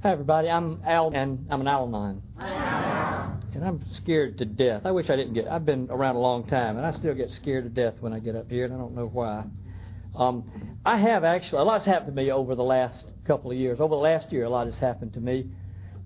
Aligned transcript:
Hi, 0.00 0.12
everybody. 0.12 0.48
I'm 0.48 0.80
Al, 0.86 1.10
and 1.12 1.44
I'm 1.50 1.60
an 1.60 1.66
Al-Anon. 1.66 2.22
And 2.38 3.64
I'm 3.64 3.84
scared 3.94 4.38
to 4.38 4.44
death. 4.44 4.82
I 4.84 4.92
wish 4.92 5.10
I 5.10 5.16
didn't 5.16 5.34
get. 5.34 5.48
I've 5.48 5.66
been 5.66 5.88
around 5.90 6.14
a 6.14 6.20
long 6.20 6.46
time, 6.46 6.76
and 6.76 6.86
I 6.86 6.92
still 6.92 7.14
get 7.14 7.30
scared 7.30 7.64
to 7.64 7.68
death 7.68 7.94
when 7.98 8.12
I 8.12 8.20
get 8.20 8.36
up 8.36 8.48
here, 8.48 8.64
and 8.64 8.72
I 8.72 8.76
don't 8.76 8.94
know 8.94 9.08
why. 9.08 9.42
Um, 10.14 10.78
I 10.86 10.98
have 10.98 11.24
actually. 11.24 11.62
A 11.62 11.64
lot's 11.64 11.84
happened 11.84 12.14
to 12.14 12.22
me 12.22 12.30
over 12.30 12.54
the 12.54 12.62
last 12.62 13.06
couple 13.26 13.50
of 13.50 13.56
years. 13.56 13.80
Over 13.80 13.96
the 13.96 14.00
last 14.00 14.30
year, 14.30 14.44
a 14.44 14.48
lot 14.48 14.66
has 14.66 14.76
happened 14.76 15.14
to 15.14 15.20
me, 15.20 15.50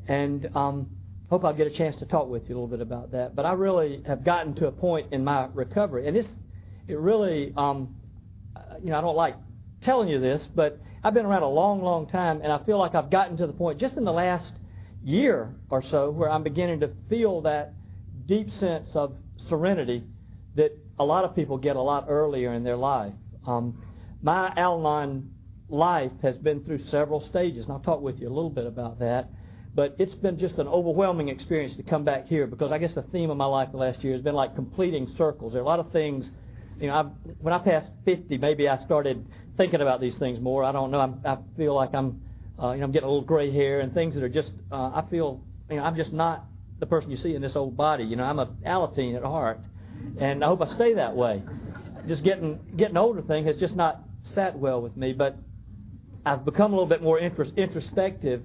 and 0.08 0.48
um, 0.56 0.88
hope 1.28 1.44
I'll 1.44 1.52
get 1.52 1.66
a 1.66 1.76
chance 1.76 1.94
to 1.96 2.06
talk 2.06 2.28
with 2.28 2.48
you 2.48 2.54
a 2.54 2.56
little 2.56 2.68
bit 2.68 2.80
about 2.80 3.12
that. 3.12 3.36
But 3.36 3.44
I 3.44 3.52
really 3.52 4.02
have 4.06 4.24
gotten 4.24 4.54
to 4.54 4.68
a 4.68 4.72
point 4.72 5.12
in 5.12 5.22
my 5.22 5.48
recovery, 5.52 6.08
and 6.08 6.16
it's 6.16 6.28
it 6.88 6.96
really, 6.96 7.52
um, 7.58 7.94
you 8.82 8.88
know, 8.88 8.96
I 8.96 9.02
don't 9.02 9.16
like 9.16 9.36
telling 9.82 10.08
you 10.08 10.18
this, 10.18 10.48
but 10.54 10.80
I've 11.04 11.14
been 11.14 11.26
around 11.26 11.42
a 11.42 11.48
long, 11.48 11.82
long 11.82 12.06
time, 12.06 12.40
and 12.42 12.52
I 12.52 12.62
feel 12.64 12.78
like 12.78 12.94
I've 12.94 13.10
gotten 13.10 13.36
to 13.38 13.46
the 13.46 13.52
point 13.52 13.80
just 13.80 13.96
in 13.96 14.04
the 14.04 14.12
last 14.12 14.52
year 15.02 15.52
or 15.68 15.82
so 15.82 16.10
where 16.10 16.30
I'm 16.30 16.44
beginning 16.44 16.80
to 16.80 16.90
feel 17.08 17.40
that 17.42 17.74
deep 18.26 18.48
sense 18.60 18.88
of 18.94 19.14
serenity 19.48 20.04
that 20.54 20.70
a 21.00 21.04
lot 21.04 21.24
of 21.24 21.34
people 21.34 21.58
get 21.58 21.74
a 21.74 21.80
lot 21.80 22.06
earlier 22.08 22.52
in 22.52 22.62
their 22.62 22.76
life. 22.76 23.12
Um, 23.46 23.82
my 24.22 24.52
Al-Anon 24.56 25.28
life 25.68 26.12
has 26.22 26.36
been 26.36 26.62
through 26.64 26.86
several 26.86 27.26
stages, 27.28 27.64
and 27.64 27.72
I'll 27.72 27.80
talk 27.80 28.00
with 28.00 28.20
you 28.20 28.28
a 28.28 28.34
little 28.34 28.50
bit 28.50 28.66
about 28.66 29.00
that. 29.00 29.28
But 29.74 29.96
it's 29.98 30.14
been 30.14 30.38
just 30.38 30.56
an 30.56 30.68
overwhelming 30.68 31.30
experience 31.30 31.74
to 31.76 31.82
come 31.82 32.04
back 32.04 32.28
here 32.28 32.46
because 32.46 32.70
I 32.70 32.78
guess 32.78 32.94
the 32.94 33.02
theme 33.02 33.30
of 33.30 33.38
my 33.38 33.46
life 33.46 33.70
the 33.72 33.78
last 33.78 34.04
year 34.04 34.12
has 34.12 34.22
been 34.22 34.34
like 34.34 34.54
completing 34.54 35.08
circles. 35.16 35.54
There 35.54 35.62
are 35.62 35.64
a 35.64 35.68
lot 35.68 35.80
of 35.80 35.90
things, 35.90 36.30
you 36.80 36.88
know, 36.88 36.94
I've, 36.94 37.36
when 37.40 37.54
I 37.54 37.58
passed 37.58 37.90
50, 38.04 38.38
maybe 38.38 38.68
I 38.68 38.82
started 38.84 39.24
thinking 39.56 39.80
about 39.80 40.00
these 40.00 40.16
things 40.16 40.40
more. 40.40 40.64
I 40.64 40.72
don't 40.72 40.90
know. 40.90 41.00
I'm, 41.00 41.20
I 41.24 41.38
feel 41.56 41.74
like 41.74 41.94
I'm, 41.94 42.20
uh, 42.60 42.72
you 42.72 42.78
know, 42.78 42.84
I'm 42.84 42.92
getting 42.92 43.08
a 43.08 43.12
little 43.12 43.26
gray 43.26 43.52
hair 43.52 43.80
and 43.80 43.92
things 43.92 44.14
that 44.14 44.22
are 44.22 44.28
just. 44.28 44.52
Uh, 44.70 44.90
I 44.94 45.04
feel, 45.10 45.42
you 45.70 45.76
know, 45.76 45.82
I'm 45.82 45.96
just 45.96 46.12
not 46.12 46.44
the 46.80 46.86
person 46.86 47.10
you 47.10 47.16
see 47.16 47.34
in 47.34 47.42
this 47.42 47.56
old 47.56 47.76
body. 47.76 48.04
You 48.04 48.16
know, 48.16 48.24
I'm 48.24 48.38
a 48.38 48.46
Alateen 48.66 49.16
at 49.16 49.22
heart, 49.22 49.60
and 50.18 50.42
I 50.42 50.48
hope 50.48 50.62
I 50.62 50.74
stay 50.74 50.94
that 50.94 51.14
way. 51.14 51.42
Just 52.08 52.24
getting 52.24 52.58
getting 52.76 52.96
older 52.96 53.22
thing 53.22 53.46
has 53.46 53.56
just 53.56 53.76
not 53.76 54.00
sat 54.34 54.58
well 54.58 54.80
with 54.80 54.96
me, 54.96 55.12
but 55.12 55.36
I've 56.24 56.44
become 56.44 56.72
a 56.72 56.74
little 56.74 56.88
bit 56.88 57.02
more 57.02 57.20
intros- 57.20 57.56
introspective. 57.56 58.42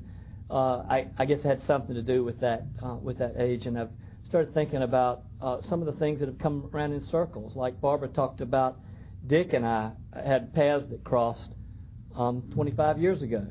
Uh, 0.50 0.84
I, 0.90 1.08
I 1.18 1.26
guess 1.26 1.40
it 1.40 1.46
had 1.46 1.62
something 1.68 1.96
to 1.96 2.02
do 2.02 2.24
with 2.24 2.40
that 2.42 2.64
uh, 2.84 2.96
with 2.96 3.18
that 3.20 3.36
age, 3.38 3.66
and 3.66 3.78
I've 3.78 3.90
started 4.28 4.54
thinking 4.54 4.82
about 4.82 5.24
uh, 5.42 5.58
some 5.70 5.82
of 5.82 5.86
the 5.86 6.00
things 6.00 6.20
that 6.20 6.28
have 6.28 6.40
come 6.40 6.70
around 6.74 6.92
in 6.94 7.06
circles. 7.06 7.56
Like 7.56 7.80
Barbara 7.80 8.10
talked 8.10 8.42
about 8.42 8.78
Dick 9.26 9.54
and 9.54 9.66
I 9.66 9.92
had 10.14 10.54
paths 10.54 10.86
that 10.90 11.04
crossed 11.04 11.50
um, 12.16 12.44
25 12.54 13.00
years 13.00 13.22
ago. 13.22 13.46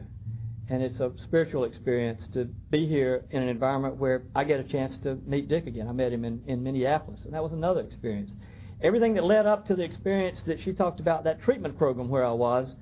And 0.69 0.83
it's 0.83 0.99
a 0.99 1.13
spiritual 1.23 1.65
experience 1.65 2.23
to 2.35 2.45
be 2.71 2.87
here 2.87 3.25
in 3.31 3.41
an 3.41 3.49
environment 3.49 3.97
where 3.97 4.25
I 4.35 4.45
get 4.45 4.59
a 4.59 4.65
chance 4.65 4.97
to 5.05 5.17
meet 5.25 5.49
Dick 5.49 5.67
again. 5.67 5.87
I 5.87 5.93
met 5.93 6.13
him 6.13 6.25
in, 6.25 6.43
in 6.47 6.63
Minneapolis, 6.63 7.21
and 7.25 7.33
that 7.35 7.43
was 7.43 7.53
another 7.53 7.81
experience. 7.81 8.33
Everything 8.83 9.15
that 9.15 9.25
led 9.25 9.47
up 9.47 9.67
to 9.69 9.77
the 9.77 9.85
experience 9.85 10.43
that 10.47 10.59
she 10.61 10.73
talked 10.73 10.99
about, 10.99 11.25
that 11.25 11.41
treatment 11.43 11.79
program 11.79 12.09
where 12.09 12.27
I 12.27 12.33
was, 12.33 12.75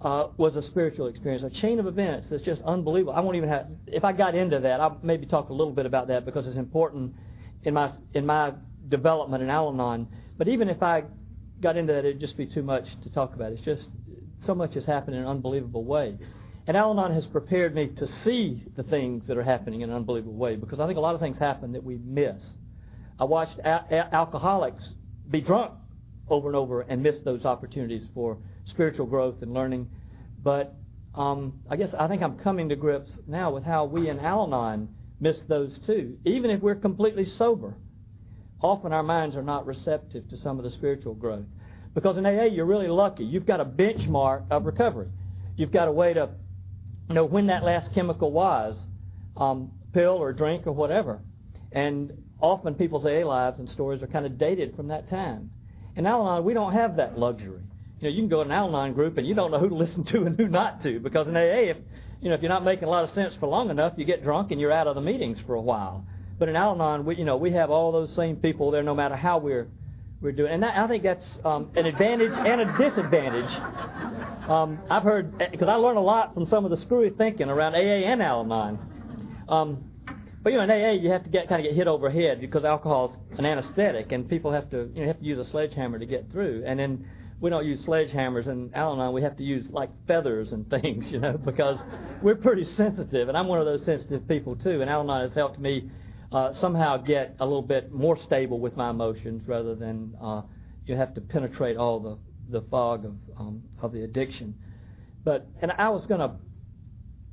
uh, 0.00 0.28
was 0.36 0.54
a 0.54 0.62
spiritual 0.62 1.08
experience, 1.08 1.42
a 1.42 1.60
chain 1.60 1.80
of 1.80 1.86
events 1.86 2.28
that's 2.30 2.44
just 2.44 2.62
unbelievable. 2.62 3.12
I 3.12 3.20
won't 3.20 3.36
even 3.36 3.48
have, 3.48 3.66
if 3.88 4.04
I 4.04 4.12
got 4.12 4.36
into 4.36 4.60
that, 4.60 4.80
I'll 4.80 5.00
maybe 5.02 5.26
talk 5.26 5.48
a 5.48 5.52
little 5.52 5.72
bit 5.72 5.84
about 5.84 6.06
that 6.08 6.24
because 6.24 6.46
it's 6.46 6.56
important 6.56 7.14
in 7.66 7.74
my 7.74 7.90
in 8.14 8.24
my 8.24 8.52
development 8.88 9.42
in 9.42 9.50
Al-Anon. 9.50 10.06
But 10.38 10.48
even 10.48 10.68
if 10.68 10.82
I 10.82 11.04
got 11.60 11.76
into 11.76 11.92
that, 11.92 12.00
it'd 12.04 12.20
just 12.20 12.36
be 12.36 12.46
too 12.46 12.62
much 12.62 12.86
to 13.02 13.10
talk 13.10 13.34
about. 13.34 13.52
It's 13.52 13.62
just 13.62 13.88
so 14.46 14.54
much 14.54 14.74
has 14.74 14.84
happened 14.84 15.16
in 15.16 15.22
an 15.22 15.28
unbelievable 15.28 15.84
way. 15.84 16.16
And 16.68 16.76
Al 16.76 16.92
Anon 16.92 17.12
has 17.12 17.26
prepared 17.26 17.74
me 17.74 17.88
to 17.96 18.06
see 18.06 18.62
the 18.76 18.84
things 18.84 19.24
that 19.26 19.36
are 19.36 19.42
happening 19.42 19.80
in 19.80 19.90
an 19.90 19.96
unbelievable 19.96 20.36
way 20.36 20.56
because 20.56 20.78
I 20.78 20.86
think 20.86 20.96
a 20.96 21.00
lot 21.00 21.14
of 21.14 21.20
things 21.20 21.38
happen 21.38 21.72
that 21.72 21.82
we 21.82 21.96
miss. 22.04 22.44
I 23.18 23.24
watched 23.24 23.58
a- 23.58 23.84
a- 23.90 24.14
alcoholics 24.14 24.92
be 25.30 25.40
drunk 25.40 25.72
over 26.28 26.48
and 26.48 26.56
over 26.56 26.82
and 26.82 27.02
miss 27.02 27.16
those 27.24 27.44
opportunities 27.44 28.06
for 28.14 28.38
spiritual 28.64 29.06
growth 29.06 29.42
and 29.42 29.52
learning. 29.52 29.88
But 30.42 30.74
um, 31.14 31.54
I 31.68 31.76
guess 31.76 31.92
I 31.98 32.06
think 32.06 32.22
I'm 32.22 32.38
coming 32.38 32.68
to 32.68 32.76
grips 32.76 33.10
now 33.26 33.52
with 33.52 33.64
how 33.64 33.86
we 33.86 34.08
in 34.08 34.20
Al 34.20 34.44
Anon 34.46 34.88
miss 35.20 35.36
those 35.48 35.78
too, 35.86 36.18
even 36.24 36.50
if 36.50 36.60
we're 36.60 36.74
completely 36.74 37.24
sober 37.24 37.74
often 38.62 38.92
our 38.92 39.02
minds 39.02 39.36
are 39.36 39.42
not 39.42 39.66
receptive 39.66 40.28
to 40.28 40.36
some 40.38 40.58
of 40.58 40.64
the 40.64 40.70
spiritual 40.70 41.14
growth. 41.14 41.44
Because 41.94 42.16
in 42.18 42.26
AA, 42.26 42.44
you're 42.44 42.66
really 42.66 42.88
lucky. 42.88 43.24
You've 43.24 43.46
got 43.46 43.60
a 43.60 43.64
benchmark 43.64 44.44
of 44.50 44.66
recovery. 44.66 45.08
You've 45.56 45.72
got 45.72 45.88
a 45.88 45.92
way 45.92 46.12
to 46.14 46.30
know 47.08 47.24
when 47.24 47.46
that 47.46 47.62
last 47.62 47.92
chemical 47.94 48.30
was, 48.32 48.76
um, 49.36 49.70
pill 49.92 50.10
or 50.10 50.32
drink 50.32 50.66
or 50.66 50.72
whatever. 50.72 51.20
And 51.72 52.12
often 52.40 52.74
people's 52.74 53.06
AA 53.06 53.26
lives 53.26 53.58
and 53.58 53.68
stories 53.68 54.02
are 54.02 54.06
kind 54.06 54.26
of 54.26 54.36
dated 54.38 54.76
from 54.76 54.88
that 54.88 55.08
time. 55.08 55.50
In 55.96 56.06
Al-Anon, 56.06 56.44
we 56.44 56.52
don't 56.52 56.74
have 56.74 56.96
that 56.96 57.18
luxury. 57.18 57.62
You 58.00 58.10
know, 58.10 58.14
you 58.14 58.20
can 58.20 58.28
go 58.28 58.42
to 58.42 58.50
an 58.50 58.52
Al-Anon 58.52 58.92
group 58.92 59.16
and 59.16 59.26
you 59.26 59.34
don't 59.34 59.50
know 59.50 59.58
who 59.58 59.70
to 59.70 59.74
listen 59.84 60.04
to 60.04 60.24
and 60.24 60.36
who 60.36 60.48
not 60.48 60.82
to 60.82 61.00
because 61.00 61.26
in 61.28 61.36
AA, 61.36 61.70
if, 61.70 61.76
you 62.26 62.30
know, 62.30 62.34
if 62.34 62.42
you're 62.42 62.48
not 62.48 62.64
making 62.64 62.88
a 62.88 62.90
lot 62.90 63.04
of 63.04 63.10
sense 63.10 63.36
for 63.38 63.46
long 63.46 63.70
enough, 63.70 63.92
you 63.96 64.04
get 64.04 64.24
drunk 64.24 64.50
and 64.50 64.60
you're 64.60 64.72
out 64.72 64.88
of 64.88 64.96
the 64.96 65.00
meetings 65.00 65.38
for 65.46 65.54
a 65.54 65.60
while. 65.60 66.04
But 66.40 66.48
in 66.48 66.56
Al-Anon, 66.56 67.04
we, 67.04 67.14
you 67.14 67.24
know, 67.24 67.36
we 67.36 67.52
have 67.52 67.70
all 67.70 67.92
those 67.92 68.12
same 68.16 68.34
people 68.34 68.72
there 68.72 68.82
no 68.82 68.96
matter 68.96 69.14
how 69.14 69.38
we're, 69.38 69.68
we're 70.20 70.32
doing. 70.32 70.50
And 70.50 70.60
that, 70.64 70.76
I 70.76 70.88
think 70.88 71.04
that's 71.04 71.24
um, 71.44 71.70
an 71.76 71.86
advantage 71.86 72.32
and 72.32 72.62
a 72.62 72.76
disadvantage. 72.76 73.48
Um, 74.50 74.80
I've 74.90 75.04
heard, 75.04 75.38
because 75.38 75.68
I 75.68 75.76
learned 75.76 75.98
a 75.98 76.00
lot 76.00 76.34
from 76.34 76.48
some 76.48 76.64
of 76.64 76.72
the 76.72 76.78
screwy 76.78 77.10
thinking 77.10 77.48
around 77.48 77.76
AA 77.76 78.10
and 78.10 78.20
Al-Anon. 78.20 79.44
Um, 79.48 79.84
but 80.42 80.52
you 80.52 80.58
know, 80.58 80.64
in 80.64 80.70
AA, 80.72 81.00
you 81.00 81.12
have 81.12 81.22
to 81.22 81.30
get 81.30 81.48
kind 81.48 81.64
of 81.64 81.70
get 81.70 81.76
hit 81.76 81.86
over 81.86 82.10
head 82.10 82.40
because 82.40 82.64
alcohol 82.64 83.16
is 83.30 83.38
an 83.38 83.46
anesthetic, 83.46 84.10
and 84.10 84.28
people 84.28 84.50
have 84.50 84.68
to 84.70 84.90
you 84.94 85.02
know 85.02 85.06
have 85.06 85.20
to 85.20 85.24
use 85.24 85.38
a 85.38 85.48
sledgehammer 85.48 86.00
to 86.00 86.06
get 86.06 86.28
through. 86.32 86.64
And 86.66 86.78
then 86.78 87.08
we 87.40 87.50
don't 87.50 87.66
use 87.66 87.84
sledgehammers 87.84 88.46
in 88.46 88.70
Al-Anon. 88.74 89.12
We 89.12 89.22
have 89.22 89.36
to 89.36 89.42
use 89.42 89.66
like 89.70 89.90
feathers 90.06 90.52
and 90.52 90.68
things, 90.70 91.10
you 91.10 91.18
know, 91.18 91.36
because 91.36 91.78
we're 92.22 92.36
pretty 92.36 92.64
sensitive, 92.76 93.28
and 93.28 93.36
I'm 93.36 93.48
one 93.48 93.58
of 93.58 93.66
those 93.66 93.84
sensitive 93.84 94.26
people 94.26 94.56
too. 94.56 94.80
And 94.80 94.90
Al-Anon 94.90 95.28
has 95.28 95.34
helped 95.34 95.58
me 95.58 95.90
uh, 96.32 96.52
somehow 96.54 96.96
get 96.96 97.36
a 97.40 97.44
little 97.44 97.62
bit 97.62 97.92
more 97.92 98.18
stable 98.24 98.58
with 98.58 98.76
my 98.76 98.90
emotions 98.90 99.46
rather 99.46 99.74
than 99.74 100.16
uh, 100.20 100.42
you 100.84 100.96
have 100.96 101.14
to 101.14 101.20
penetrate 101.20 101.76
all 101.76 102.00
the, 102.00 102.18
the 102.50 102.66
fog 102.68 103.04
of, 103.04 103.14
um, 103.38 103.62
of 103.80 103.92
the 103.92 104.02
addiction. 104.02 104.54
But, 105.24 105.46
and 105.60 105.72
I 105.72 105.88
was 105.88 106.06
going 106.06 106.20
to, 106.20 106.32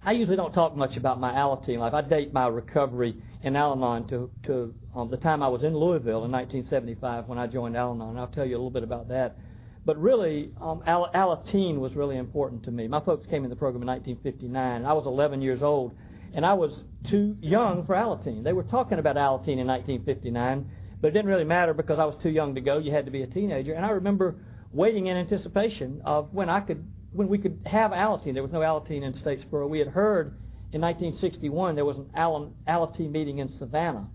I 0.03 0.12
usually 0.12 0.35
don't 0.35 0.53
talk 0.53 0.75
much 0.75 0.97
about 0.97 1.20
my 1.20 1.31
Alateen 1.31 1.78
life. 1.78 1.94
I 1.94 2.02
date 2.02 2.34
my 2.34 2.47
recovery 2.47 3.16
in 3.44 3.56
Al-Anon 3.56 4.08
to, 4.08 4.30
to 4.44 4.74
um, 4.96 5.09
the 5.09 5.18
time 5.18 5.41
I 5.44 5.47
was 5.47 5.64
in 5.64 5.75
Louisville 5.75 6.25
in 6.25 6.31
1975 6.31 7.28
when 7.28 7.38
I 7.38 7.47
joined 7.47 7.78
Al-Anon. 7.78 8.09
And 8.09 8.20
I'll 8.20 8.28
tell 8.28 8.46
you 8.46 8.56
a 8.56 8.58
little 8.58 8.72
bit 8.72 8.84
about 8.84 9.08
that. 9.09 9.38
But 9.86 9.98
really, 9.98 10.52
um, 10.62 10.82
Al- 10.86 11.12
Alateen 11.14 11.80
was 11.80 11.96
really 11.96 12.18
important 12.18 12.64
to 12.64 12.72
me. 12.72 12.88
My 12.88 13.02
folks 13.02 13.26
came 13.28 13.44
in 13.44 13.50
the 13.50 13.56
program 13.56 13.82
in 13.82 13.88
1959. 13.88 14.86
I 14.86 14.94
was 14.94 15.06
11 15.06 15.42
years 15.42 15.62
old 15.62 15.94
and 16.34 16.46
I 16.46 16.54
was 16.54 16.72
too 17.10 17.38
young 17.42 17.86
for 17.86 17.96
Alateen. 17.96 18.44
They 18.44 18.54
were 18.54 18.64
talking 18.64 19.00
about 19.00 19.16
Alateen 19.16 19.60
in 19.60 19.68
1959, 19.68 20.70
but 21.00 21.08
it 21.10 21.12
didn't 21.12 21.30
really 21.30 21.44
matter 21.44 21.74
because 21.74 22.00
I 22.00 22.06
was 22.06 22.16
too 22.22 22.30
young 22.30 22.56
to 22.56 22.62
go. 22.62 22.80
You 22.80 22.92
had 22.92 23.06
to 23.06 23.12
be 23.12 23.22
a 23.22 23.28
teenager, 23.28 23.74
and 23.74 23.86
I 23.86 23.90
remember 23.90 24.36
waiting 24.72 25.08
in 25.08 25.18
anticipation 25.18 26.02
of 26.04 26.34
when 26.34 26.50
I 26.50 26.60
could, 26.62 26.84
when 27.12 27.28
we 27.28 27.38
could 27.38 27.60
have 27.66 27.92
Alateen. 27.92 28.34
There 28.34 28.42
was 28.42 28.52
no 28.52 28.60
Alateen 28.60 29.04
in 29.04 29.14
Statesboro. 29.14 29.70
We 29.70 29.80
had 29.80 29.90
heard 29.90 30.40
in 30.72 30.82
1961 30.82 31.76
there 31.76 31.86
was 31.86 31.98
an 31.98 32.10
Al- 32.16 32.54
Alateen 32.68 33.12
meeting 33.12 33.38
in 33.38 33.50
Savannah, 33.60 34.08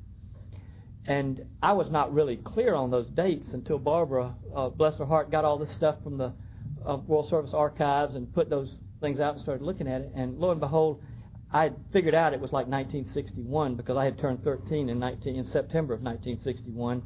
and 1.09 1.43
I 1.63 1.73
was 1.73 1.91
not 1.91 2.13
really 2.13 2.37
clear 2.37 2.75
on 2.75 2.91
those 2.91 3.07
dates 3.09 3.47
until 3.55 3.79
Barbara, 3.79 4.35
uh, 4.55 4.69
bless 4.69 4.99
her 4.99 5.07
heart, 5.07 5.31
got 5.31 5.43
all 5.43 5.57
this 5.57 5.73
stuff 5.73 5.97
from 6.05 6.19
the 6.19 6.35
uh, 6.87 6.99
World 7.07 7.31
Service 7.31 7.53
Archives 7.55 8.15
and 8.15 8.33
put 8.35 8.51
those 8.51 8.77
things 9.01 9.19
out 9.19 9.33
and 9.33 9.43
started 9.43 9.65
looking 9.65 9.89
at 9.89 10.03
it. 10.03 10.13
And 10.15 10.39
lo 10.39 10.51
and 10.51 10.61
behold, 10.61 11.03
I 11.51 11.71
figured 11.95 12.15
out 12.15 12.35
it 12.35 12.41
was 12.41 12.53
like 12.53 12.67
1961 12.67 13.75
because 13.75 13.97
I 13.97 14.05
had 14.05 14.19
turned 14.19 14.45
13 14.45 14.91
in 14.91 14.99
19 14.99 15.37
in 15.37 15.47
September 15.47 15.95
of 15.95 16.03
1961, 16.03 17.03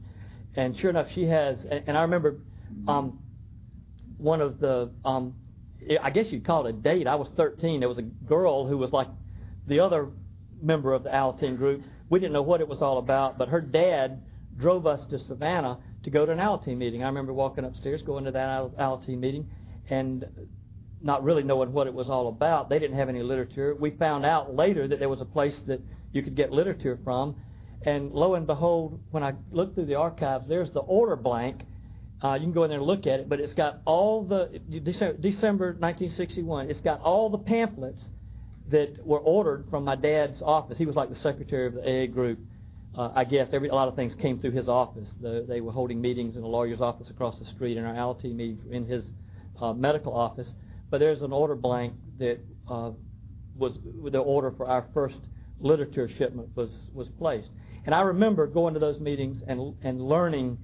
and 0.57 0.77
sure 0.77 0.91
enough, 0.91 1.07
she 1.15 1.25
has. 1.27 1.59
And, 1.71 1.85
and 1.87 1.97
I 1.97 2.03
remember 2.03 2.41
um, 2.89 3.21
one 4.19 4.41
of 4.41 4.59
the, 4.59 4.91
um, 5.05 5.35
I 6.03 6.11
guess 6.11 6.27
you'd 6.31 6.45
call 6.45 6.67
it 6.67 6.71
a 6.71 6.73
date. 6.73 7.07
I 7.07 7.15
was 7.15 7.29
13. 7.37 7.79
There 7.79 7.89
was 7.89 7.99
a 7.99 8.03
girl 8.03 8.67
who 8.67 8.79
was 8.79 8.91
like 8.91 9.07
the 9.69 9.79
other 9.79 10.09
member 10.61 10.93
of 10.93 11.05
the 11.05 11.11
Alateen 11.11 11.57
group. 11.57 11.83
We 12.13 12.21
didn't 12.21 12.35
know 12.35 12.43
what 12.43 12.61
it 12.61 12.69
was 12.69 12.83
all 12.83 12.99
about, 12.99 13.39
but 13.39 13.49
her 13.49 13.63
dad 13.63 14.21
drove 14.59 14.87
us 14.87 15.01
to 15.09 15.19
Savannah 15.19 15.79
to 16.03 16.11
go 16.11 16.27
to 16.27 16.33
an 16.33 16.37
Alateen 16.37 16.77
meeting. 16.77 17.03
I 17.03 17.07
remember 17.07 17.33
walking 17.33 17.65
upstairs, 17.65 18.03
going 18.03 18.27
to 18.27 18.31
that 18.33 18.77
Alateen 18.79 19.19
meeting, 19.19 19.49
and 19.89 20.27
not 21.01 21.25
really 21.25 21.43
knowing 21.43 21.73
what 21.73 21.87
it 21.87 21.95
was 21.95 22.11
all 22.11 22.29
about. 22.29 22.69
They 22.69 22.79
didn't 22.79 22.99
have 22.99 23.09
any 23.09 23.23
literature. 23.23 23.75
We 23.75 23.93
found 23.93 24.27
out 24.27 24.55
later 24.55 24.87
that 24.89 24.99
there 24.99 25.09
was 25.09 25.23
a 25.23 25.25
place 25.25 25.59
that 25.67 25.81
you 26.13 26.23
could 26.23 26.37
get 26.37 26.53
literature 26.53 26.99
from. 27.03 27.35
And 27.87 28.13
lo 28.13 28.35
and 28.35 28.47
behold, 28.47 29.01
when 29.11 29.23
I 29.23 29.33
looked 29.51 29.75
through 29.75 29.87
the 29.87 29.95
archives, 29.95 30.47
there's 30.47 30.71
the 30.73 30.81
order 30.81 31.17
blank. 31.17 31.63
Uh, 32.23 32.35
you 32.35 32.43
can 32.43 32.53
go 32.53 32.65
in 32.65 32.69
there 32.69 32.79
and 32.81 32.87
look 32.87 33.07
at 33.07 33.21
it, 33.21 33.29
but 33.31 33.41
it's 33.41 33.55
got 33.55 33.81
all 33.87 34.23
the 34.23 34.61
December, 34.69 35.17
December 35.17 35.67
1961. 35.79 36.69
It's 36.69 36.81
got 36.81 37.01
all 37.01 37.31
the 37.31 37.39
pamphlets 37.39 38.05
that 38.73 39.07
were 39.07 39.19
ordered 39.19 39.67
from 39.71 39.85
my 39.85 39.95
dad's 39.95 40.43
office. 40.43 40.77
He 40.79 40.87
was 40.87 40.97
like 40.97 41.11
the 41.11 41.17
secretary 41.17 41.67
of 41.67 41.75
the 41.75 41.83
AA 41.83 42.07
group. 42.07 42.39
Uh, 42.97 43.11
I 43.15 43.25
guess 43.25 43.49
every 43.53 43.69
a 43.69 43.75
lot 43.75 43.89
of 43.89 43.97
things 43.97 44.15
came 44.21 44.39
through 44.41 44.51
his 44.53 44.69
office. 44.69 45.09
The, 45.21 45.45
they 45.49 45.61
were 45.61 45.73
holding 45.73 46.01
meetings 46.01 46.37
in 46.37 46.43
a 46.43 46.47
lawyer's 46.47 46.81
office 46.81 47.09
across 47.09 47.39
the 47.39 47.45
street, 47.45 47.77
and 47.77 47.87
our 47.87 47.97
ALT 47.99 48.25
meeting 48.25 48.59
in 48.71 48.87
his 48.87 49.05
uh, 49.61 49.73
medical 49.73 50.15
office. 50.15 50.49
But 50.91 50.99
there's 50.99 51.23
an 51.23 51.33
order 51.33 51.55
blank 51.55 51.95
that 52.19 52.41
uh, 52.69 52.91
was 53.57 53.73
the 54.11 54.19
order 54.19 54.53
for 54.57 54.67
our 54.67 54.87
first 54.93 55.19
literature 55.61 56.11
shipment 56.19 56.49
was 56.55 56.71
was 56.93 57.09
placed. 57.19 57.51
And 57.85 57.95
I 57.95 58.03
remember 58.03 58.47
going 58.47 58.75
to 58.75 58.81
those 58.81 59.01
meetings 59.01 59.43
and 59.47 59.75
and 59.83 60.01
learning 60.01 60.59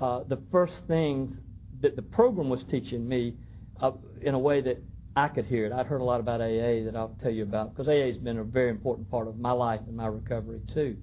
uh, 0.00 0.20
the 0.28 0.38
first 0.50 0.74
things 0.88 1.34
that 1.82 1.96
the 1.96 2.02
program 2.02 2.48
was 2.48 2.62
teaching 2.70 3.06
me 3.08 3.34
uh, 3.80 3.92
in 4.20 4.34
a 4.34 4.38
way 4.38 4.60
that 4.60 4.82
I 5.16 5.28
could 5.28 5.46
hear 5.46 5.66
it. 5.66 5.72
I'd 5.72 5.86
heard 5.86 6.00
a 6.00 6.04
lot 6.04 6.20
about 6.20 6.40
AA 6.40 6.84
that 6.84 6.92
I'll 6.94 7.16
tell 7.20 7.32
you 7.32 7.42
about 7.42 7.74
because 7.74 7.88
AA 7.88 8.06
has 8.06 8.16
been 8.16 8.38
a 8.38 8.44
very 8.44 8.70
important 8.70 9.10
part 9.10 9.26
of 9.26 9.38
my 9.38 9.52
life 9.52 9.80
and 9.86 9.96
my 9.96 10.06
recovery 10.06 10.60
too. 10.72 10.96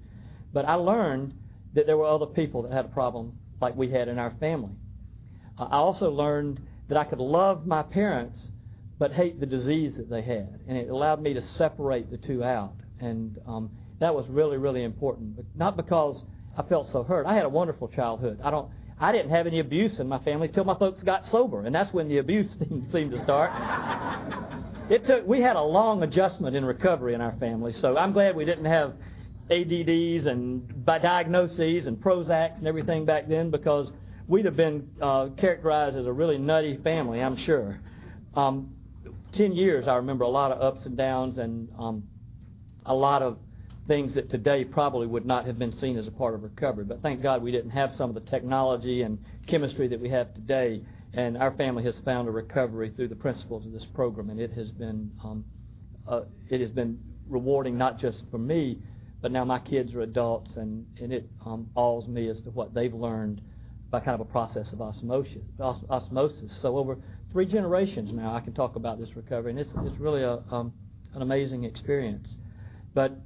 But 0.52 0.64
I 0.64 0.74
learned 0.74 1.34
that 1.74 1.86
there 1.86 1.96
were 1.96 2.06
other 2.06 2.26
people 2.26 2.62
that 2.62 2.72
had 2.72 2.86
a 2.86 2.88
problem 2.88 3.32
like 3.60 3.76
we 3.76 3.90
had 3.90 4.08
in 4.08 4.18
our 4.18 4.30
family. 4.40 4.72
I 5.58 5.76
also 5.76 6.10
learned 6.10 6.60
that 6.88 6.96
I 6.96 7.04
could 7.04 7.18
love 7.18 7.66
my 7.66 7.82
parents 7.82 8.38
but 8.98 9.12
hate 9.12 9.38
the 9.38 9.46
disease 9.46 9.94
that 9.96 10.10
they 10.10 10.22
had, 10.22 10.58
and 10.66 10.76
it 10.76 10.88
allowed 10.88 11.22
me 11.22 11.32
to 11.34 11.42
separate 11.42 12.10
the 12.10 12.16
two 12.16 12.42
out. 12.42 12.74
And 12.98 13.38
um, 13.46 13.70
that 14.00 14.12
was 14.12 14.26
really, 14.28 14.56
really 14.56 14.82
important. 14.82 15.36
But 15.36 15.44
not 15.54 15.76
because 15.76 16.24
I 16.56 16.62
felt 16.62 16.90
so 16.90 17.04
hurt. 17.04 17.26
I 17.26 17.34
had 17.34 17.44
a 17.44 17.48
wonderful 17.48 17.88
childhood. 17.88 18.40
I 18.42 18.50
don't. 18.50 18.68
I 19.00 19.12
didn't 19.12 19.30
have 19.30 19.46
any 19.46 19.60
abuse 19.60 19.98
in 19.98 20.08
my 20.08 20.18
family 20.18 20.48
till 20.48 20.64
my 20.64 20.76
folks 20.76 21.02
got 21.02 21.24
sober, 21.26 21.64
and 21.64 21.74
that's 21.74 21.92
when 21.92 22.08
the 22.08 22.18
abuse 22.18 22.48
seemed 22.92 23.12
to 23.12 23.22
start. 23.24 23.52
it 24.90 25.06
took. 25.06 25.26
We 25.26 25.40
had 25.40 25.56
a 25.56 25.62
long 25.62 26.02
adjustment 26.02 26.56
in 26.56 26.64
recovery 26.64 27.14
in 27.14 27.20
our 27.20 27.36
family, 27.38 27.72
so 27.72 27.96
I'm 27.96 28.12
glad 28.12 28.34
we 28.34 28.44
didn't 28.44 28.64
have 28.64 28.94
ADDs 29.50 30.26
and 30.26 30.84
by 30.84 30.98
diagnoses 30.98 31.86
and 31.86 31.96
Prozacs 31.96 32.58
and 32.58 32.66
everything 32.66 33.04
back 33.04 33.28
then 33.28 33.50
because 33.50 33.90
we'd 34.26 34.44
have 34.44 34.56
been 34.56 34.88
uh, 35.00 35.28
characterized 35.38 35.96
as 35.96 36.06
a 36.06 36.12
really 36.12 36.38
nutty 36.38 36.78
family, 36.82 37.20
I'm 37.22 37.36
sure. 37.36 37.80
Um, 38.34 38.74
Ten 39.32 39.52
years, 39.52 39.86
I 39.86 39.96
remember 39.96 40.24
a 40.24 40.28
lot 40.28 40.52
of 40.52 40.62
ups 40.62 40.86
and 40.86 40.96
downs 40.96 41.38
and 41.38 41.68
um, 41.78 42.02
a 42.86 42.94
lot 42.94 43.20
of 43.22 43.38
things 43.88 44.14
that 44.14 44.30
today 44.30 44.64
probably 44.64 45.06
would 45.06 45.26
not 45.26 45.46
have 45.46 45.58
been 45.58 45.76
seen 45.80 45.96
as 45.96 46.06
a 46.06 46.10
part 46.10 46.34
of 46.34 46.42
recovery. 46.42 46.84
But 46.84 47.02
thank 47.02 47.22
God 47.22 47.42
we 47.42 47.50
didn't 47.50 47.70
have 47.70 47.90
some 47.96 48.10
of 48.10 48.14
the 48.14 48.30
technology 48.30 49.02
and 49.02 49.18
chemistry 49.48 49.88
that 49.88 49.98
we 49.98 50.10
have 50.10 50.32
today. 50.34 50.82
And 51.14 51.38
our 51.38 51.52
family 51.56 51.82
has 51.84 51.94
found 52.04 52.28
a 52.28 52.30
recovery 52.30 52.92
through 52.94 53.08
the 53.08 53.16
principles 53.16 53.64
of 53.64 53.72
this 53.72 53.86
program, 53.94 54.28
and 54.28 54.38
it 54.38 54.52
has 54.52 54.70
been 54.70 55.10
um, 55.24 55.44
uh, 56.06 56.22
it 56.48 56.60
has 56.60 56.70
been 56.70 56.98
rewarding 57.28 57.76
not 57.76 57.98
just 57.98 58.22
for 58.30 58.38
me, 58.38 58.78
but 59.20 59.32
now 59.32 59.44
my 59.44 59.58
kids 59.58 59.94
are 59.94 60.02
adults, 60.02 60.50
and, 60.56 60.86
and 61.00 61.12
it 61.12 61.28
um, 61.44 61.68
awes 61.74 62.06
me 62.06 62.28
as 62.28 62.40
to 62.42 62.50
what 62.50 62.72
they've 62.72 62.94
learned 62.94 63.40
by 63.90 64.00
kind 64.00 64.14
of 64.14 64.20
a 64.20 64.30
process 64.30 64.72
of 64.72 64.80
osmosis. 64.80 65.42
osmosis. 65.90 66.58
So 66.62 66.76
over 66.76 66.96
three 67.32 67.46
generations 67.46 68.10
now, 68.12 68.34
I 68.34 68.40
can 68.40 68.52
talk 68.52 68.76
about 68.76 68.98
this 68.98 69.16
recovery, 69.16 69.50
and 69.50 69.58
it's, 69.58 69.70
it's 69.84 69.98
really 69.98 70.22
a, 70.22 70.42
um, 70.50 70.72
an 71.14 71.22
amazing 71.22 71.64
experience. 71.64 72.28
But 72.94 73.18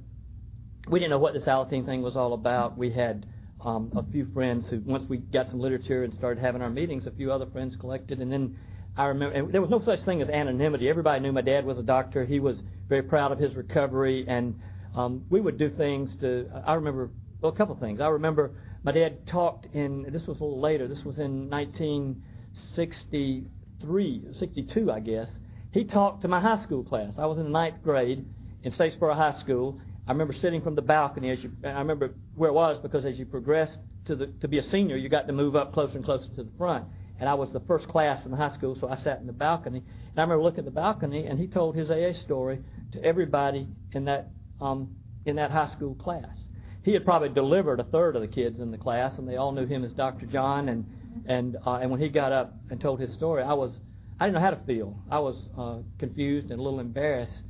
we 0.87 0.99
didn't 0.99 1.11
know 1.11 1.19
what 1.19 1.33
this 1.33 1.45
Alateen 1.45 1.85
thing 1.85 2.01
was 2.01 2.15
all 2.15 2.33
about. 2.33 2.77
We 2.77 2.91
had 2.91 3.25
um, 3.61 3.91
a 3.95 4.03
few 4.11 4.27
friends 4.33 4.65
who, 4.69 4.81
once 4.85 5.07
we 5.09 5.17
got 5.17 5.49
some 5.49 5.59
literature 5.59 6.03
and 6.03 6.13
started 6.13 6.41
having 6.41 6.61
our 6.61 6.69
meetings, 6.69 7.07
a 7.07 7.11
few 7.11 7.31
other 7.31 7.47
friends 7.47 7.75
collected, 7.77 8.19
and 8.19 8.31
then 8.31 8.57
I 8.95 9.05
remember 9.05 9.35
and 9.35 9.51
there 9.51 9.61
was 9.61 9.69
no 9.69 9.81
such 9.81 10.03
thing 10.05 10.21
as 10.21 10.29
anonymity. 10.29 10.87
Everybody 10.89 11.19
knew 11.21 11.31
my 11.31 11.41
dad 11.41 11.65
was 11.65 11.79
a 11.79 11.83
doctor. 11.83 12.25
He 12.25 12.39
was 12.39 12.61
very 12.89 13.01
proud 13.01 13.31
of 13.31 13.39
his 13.39 13.55
recovery, 13.55 14.23
and 14.27 14.59
um, 14.95 15.25
we 15.29 15.41
would 15.41 15.57
do 15.57 15.69
things 15.69 16.11
to. 16.19 16.47
I 16.65 16.73
remember 16.73 17.09
well, 17.41 17.51
a 17.51 17.55
couple 17.55 17.75
things. 17.75 17.99
I 18.01 18.07
remember 18.07 18.51
my 18.83 18.91
dad 18.91 19.25
talked 19.27 19.65
in. 19.73 20.03
This 20.11 20.27
was 20.27 20.39
a 20.39 20.43
little 20.43 20.61
later. 20.61 20.87
This 20.87 21.03
was 21.03 21.17
in 21.17 21.49
1963, 21.49 24.23
62, 24.37 24.91
I 24.91 24.99
guess. 24.99 25.29
He 25.71 25.85
talked 25.85 26.21
to 26.21 26.27
my 26.27 26.39
high 26.39 26.61
school 26.61 26.83
class. 26.83 27.13
I 27.17 27.25
was 27.25 27.39
in 27.39 27.45
the 27.45 27.49
ninth 27.49 27.81
grade 27.83 28.23
in 28.61 28.71
Statesboro 28.73 29.15
High 29.15 29.39
School, 29.39 29.81
I 30.07 30.11
remember 30.11 30.33
sitting 30.33 30.61
from 30.61 30.75
the 30.75 30.81
balcony 30.81 31.31
as 31.31 31.43
you. 31.43 31.51
I 31.63 31.79
remember 31.79 32.13
where 32.35 32.49
it 32.49 32.53
was 32.53 32.77
because 32.81 33.05
as 33.05 33.17
you 33.17 33.25
progressed 33.25 33.79
to 34.05 34.15
the 34.15 34.27
to 34.41 34.47
be 34.47 34.57
a 34.57 34.63
senior, 34.63 34.97
you 34.97 35.07
got 35.07 35.27
to 35.27 35.33
move 35.33 35.55
up 35.55 35.73
closer 35.73 35.95
and 35.95 36.03
closer 36.03 36.27
to 36.35 36.43
the 36.43 36.51
front. 36.57 36.85
And 37.19 37.29
I 37.29 37.35
was 37.35 37.53
the 37.53 37.61
first 37.61 37.87
class 37.87 38.25
in 38.25 38.31
the 38.31 38.37
high 38.37 38.53
school, 38.53 38.75
so 38.79 38.89
I 38.89 38.97
sat 38.97 39.19
in 39.19 39.27
the 39.27 39.33
balcony. 39.33 39.77
And 39.77 40.19
I 40.19 40.21
remember 40.23 40.43
looking 40.43 40.59
at 40.59 40.65
the 40.65 40.71
balcony, 40.71 41.27
and 41.27 41.39
he 41.39 41.47
told 41.47 41.75
his 41.75 41.89
AA 41.89 42.11
story 42.25 42.59
to 42.91 43.03
everybody 43.03 43.67
in 43.93 44.05
that 44.05 44.29
um, 44.59 44.95
in 45.25 45.37
that 45.37 45.51
high 45.51 45.71
school 45.71 45.95
class. 45.95 46.35
He 46.83 46.91
had 46.91 47.05
probably 47.05 47.29
delivered 47.29 47.79
a 47.79 47.85
third 47.85 48.17
of 48.17 48.21
the 48.21 48.27
kids 48.27 48.59
in 48.59 48.71
the 48.71 48.77
class, 48.77 49.17
and 49.17 49.27
they 49.27 49.37
all 49.37 49.53
knew 49.53 49.65
him 49.65 49.85
as 49.85 49.93
Dr. 49.93 50.25
John. 50.25 50.67
And 50.67 50.85
and 51.27 51.55
uh, 51.65 51.75
and 51.75 51.89
when 51.89 52.01
he 52.01 52.09
got 52.09 52.33
up 52.33 52.53
and 52.69 52.81
told 52.81 52.99
his 52.99 53.13
story, 53.13 53.41
I 53.41 53.53
was 53.53 53.71
I 54.19 54.25
didn't 54.25 54.35
know 54.35 54.41
how 54.41 54.51
to 54.51 54.65
feel. 54.65 54.97
I 55.09 55.19
was 55.19 55.37
uh, 55.57 55.77
confused 55.97 56.51
and 56.51 56.59
a 56.59 56.63
little 56.63 56.81
embarrassed. 56.81 57.43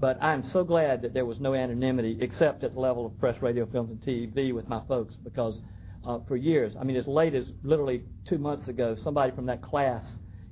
But 0.00 0.22
I'm 0.22 0.44
so 0.52 0.62
glad 0.62 1.02
that 1.02 1.12
there 1.12 1.26
was 1.26 1.40
no 1.40 1.54
anonymity 1.54 2.18
except 2.20 2.62
at 2.62 2.74
the 2.74 2.80
level 2.80 3.06
of 3.06 3.18
press, 3.18 3.40
radio, 3.42 3.66
films, 3.66 3.90
and 3.90 4.00
TV 4.00 4.54
with 4.54 4.68
my 4.68 4.80
folks 4.86 5.16
because 5.24 5.60
uh, 6.04 6.20
for 6.28 6.36
years, 6.36 6.74
I 6.80 6.84
mean, 6.84 6.96
as 6.96 7.06
late 7.06 7.34
as 7.34 7.44
literally 7.64 8.02
two 8.28 8.38
months 8.38 8.68
ago, 8.68 8.96
somebody 9.02 9.34
from 9.34 9.46
that 9.46 9.60
class 9.60 10.04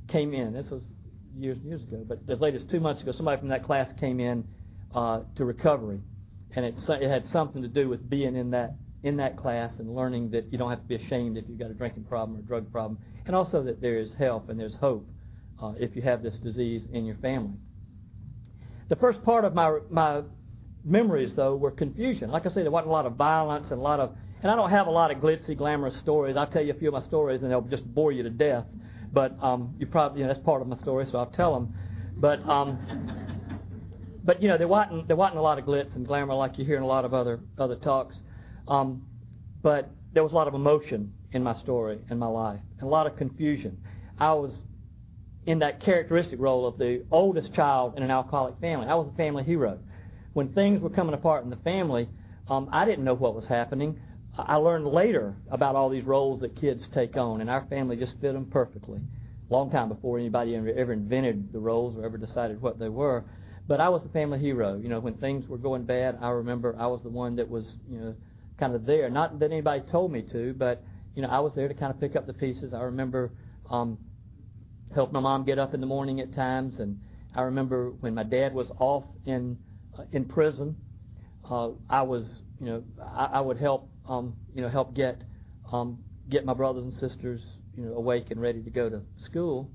came 0.08 0.34
in. 0.34 0.52
This 0.52 0.70
was 0.70 0.82
years 1.38 1.58
and 1.58 1.66
years 1.66 1.82
ago, 1.82 2.04
but 2.06 2.18
as 2.28 2.40
late 2.40 2.54
as 2.54 2.62
two 2.70 2.80
months 2.80 3.02
ago, 3.02 3.12
somebody 3.12 3.38
from 3.38 3.48
that 3.48 3.64
class 3.64 3.88
came 4.00 4.18
in 4.18 4.44
uh, 4.94 5.20
to 5.36 5.44
recovery, 5.44 6.00
and 6.56 6.64
it, 6.64 6.74
it 6.88 7.08
had 7.08 7.24
something 7.32 7.62
to 7.62 7.68
do 7.68 7.88
with 7.88 8.08
being 8.08 8.34
in 8.34 8.50
that 8.50 8.74
in 9.02 9.16
that 9.18 9.36
class 9.36 9.70
and 9.78 9.94
learning 9.94 10.30
that 10.30 10.50
you 10.50 10.58
don't 10.58 10.70
have 10.70 10.80
to 10.80 10.88
be 10.88 10.96
ashamed 10.96 11.36
if 11.36 11.44
you've 11.48 11.58
got 11.58 11.70
a 11.70 11.74
drinking 11.74 12.02
problem 12.04 12.36
or 12.36 12.40
a 12.40 12.42
drug 12.42 12.70
problem, 12.72 12.98
and 13.26 13.36
also 13.36 13.62
that 13.62 13.80
there 13.80 14.00
is 14.00 14.10
help 14.18 14.48
and 14.48 14.58
there's 14.58 14.74
hope 14.76 15.06
uh, 15.62 15.72
if 15.78 15.94
you 15.94 16.02
have 16.02 16.22
this 16.22 16.36
disease 16.38 16.82
in 16.92 17.04
your 17.04 17.16
family. 17.16 17.54
The 18.88 18.96
first 18.96 19.22
part 19.24 19.44
of 19.44 19.54
my 19.54 19.78
my 19.90 20.22
memories, 20.84 21.34
though, 21.34 21.56
were 21.56 21.70
confusion. 21.70 22.30
Like 22.30 22.46
I 22.46 22.50
said, 22.50 22.64
there 22.64 22.70
wasn't 22.70 22.90
a 22.90 22.92
lot 22.92 23.06
of 23.06 23.14
violence 23.14 23.66
and 23.70 23.80
a 23.80 23.82
lot 23.82 23.98
of, 23.98 24.14
and 24.42 24.50
I 24.50 24.54
don't 24.54 24.70
have 24.70 24.86
a 24.86 24.90
lot 24.90 25.10
of 25.10 25.18
glitzy, 25.18 25.56
glamorous 25.56 25.96
stories. 25.98 26.36
I'll 26.36 26.46
tell 26.46 26.62
you 26.62 26.72
a 26.72 26.78
few 26.78 26.88
of 26.88 26.94
my 26.94 27.02
stories, 27.02 27.42
and 27.42 27.50
they'll 27.50 27.62
just 27.62 27.84
bore 27.94 28.12
you 28.12 28.22
to 28.22 28.30
death. 28.30 28.64
But 29.12 29.36
um, 29.42 29.74
you 29.78 29.86
probably, 29.86 30.20
you 30.20 30.26
know, 30.26 30.32
that's 30.32 30.44
part 30.44 30.62
of 30.62 30.68
my 30.68 30.76
story, 30.76 31.06
so 31.10 31.18
I'll 31.18 31.26
tell 31.26 31.54
them. 31.54 31.74
But 32.16 32.48
um, 32.48 32.78
but 34.24 34.40
you 34.40 34.48
know, 34.48 34.58
there 34.58 34.68
wasn't 34.68 35.08
there 35.08 35.16
wasn't 35.16 35.38
a 35.38 35.42
lot 35.42 35.58
of 35.58 35.64
glitz 35.64 35.94
and 35.96 36.06
glamour 36.06 36.34
like 36.34 36.58
you 36.58 36.64
hear 36.64 36.76
in 36.76 36.82
a 36.82 36.86
lot 36.86 37.04
of 37.04 37.12
other 37.12 37.40
other 37.58 37.76
talks. 37.76 38.16
Um, 38.68 39.06
but 39.62 39.90
there 40.12 40.22
was 40.22 40.32
a 40.32 40.34
lot 40.34 40.48
of 40.48 40.54
emotion 40.54 41.12
in 41.32 41.42
my 41.42 41.58
story 41.60 41.98
in 42.10 42.18
my 42.18 42.26
life, 42.26 42.60
and 42.78 42.86
a 42.86 42.90
lot 42.90 43.06
of 43.06 43.16
confusion. 43.16 43.78
I 44.18 44.32
was 44.32 44.56
in 45.46 45.60
that 45.60 45.80
characteristic 45.80 46.40
role 46.40 46.66
of 46.66 46.76
the 46.76 47.04
oldest 47.10 47.54
child 47.54 47.94
in 47.96 48.02
an 48.02 48.10
alcoholic 48.10 48.58
family. 48.60 48.86
I 48.86 48.94
was 48.94 49.08
a 49.12 49.16
family 49.16 49.44
hero. 49.44 49.78
When 50.32 50.52
things 50.52 50.80
were 50.80 50.90
coming 50.90 51.14
apart 51.14 51.44
in 51.44 51.50
the 51.50 51.56
family, 51.56 52.08
um, 52.48 52.68
I 52.72 52.84
didn't 52.84 53.04
know 53.04 53.14
what 53.14 53.34
was 53.34 53.46
happening. 53.46 53.98
I 54.36 54.56
learned 54.56 54.86
later 54.86 55.34
about 55.50 55.76
all 55.76 55.88
these 55.88 56.04
roles 56.04 56.40
that 56.40 56.56
kids 56.56 56.86
take 56.92 57.16
on, 57.16 57.40
and 57.40 57.48
our 57.48 57.64
family 57.70 57.96
just 57.96 58.14
fit 58.20 58.34
them 58.34 58.46
perfectly. 58.46 59.00
Long 59.48 59.70
time 59.70 59.88
before 59.88 60.18
anybody 60.18 60.56
ever 60.56 60.92
invented 60.92 61.52
the 61.52 61.60
roles 61.60 61.96
or 61.96 62.04
ever 62.04 62.18
decided 62.18 62.60
what 62.60 62.78
they 62.78 62.88
were. 62.88 63.24
But 63.68 63.80
I 63.80 63.88
was 63.88 64.02
the 64.02 64.08
family 64.10 64.38
hero. 64.38 64.76
You 64.76 64.88
know, 64.88 65.00
when 65.00 65.14
things 65.14 65.48
were 65.48 65.58
going 65.58 65.84
bad, 65.84 66.18
I 66.20 66.30
remember 66.30 66.76
I 66.78 66.86
was 66.86 67.00
the 67.02 67.08
one 67.08 67.36
that 67.36 67.48
was, 67.48 67.74
you 67.88 67.98
know, 67.98 68.14
kind 68.58 68.74
of 68.74 68.84
there. 68.84 69.08
Not 69.08 69.38
that 69.38 69.50
anybody 69.50 69.82
told 69.90 70.12
me 70.12 70.22
to, 70.32 70.54
but 70.54 70.82
you 71.14 71.22
know, 71.22 71.28
I 71.28 71.38
was 71.38 71.52
there 71.54 71.68
to 71.68 71.74
kind 71.74 71.92
of 71.92 71.98
pick 72.00 72.14
up 72.14 72.26
the 72.26 72.34
pieces. 72.34 72.74
I 72.74 72.82
remember 72.82 73.30
um, 73.70 73.98
helped 74.94 75.12
my 75.12 75.20
mom 75.20 75.44
get 75.44 75.58
up 75.58 75.74
in 75.74 75.80
the 75.80 75.86
morning 75.86 76.20
at 76.20 76.34
times. 76.34 76.78
And 76.78 77.00
I 77.34 77.42
remember 77.42 77.90
when 78.00 78.14
my 78.14 78.22
dad 78.22 78.54
was 78.54 78.70
off 78.78 79.04
in 79.24 79.58
uh, 79.98 80.04
in 80.12 80.24
prison, 80.24 80.76
uh, 81.50 81.70
I 81.88 82.02
was 82.02 82.24
you 82.60 82.66
know 82.66 82.84
I, 83.02 83.26
I 83.34 83.40
would 83.40 83.58
help 83.58 83.90
um, 84.08 84.34
you 84.54 84.62
know 84.62 84.68
help 84.68 84.94
get 84.94 85.22
um, 85.72 85.98
get 86.28 86.44
my 86.44 86.54
brothers 86.54 86.82
and 86.82 86.94
sisters 86.94 87.40
you 87.76 87.84
know 87.84 87.94
awake 87.94 88.30
and 88.30 88.40
ready 88.40 88.62
to 88.62 88.70
go 88.70 88.88
to 88.88 89.02
school. 89.18 89.70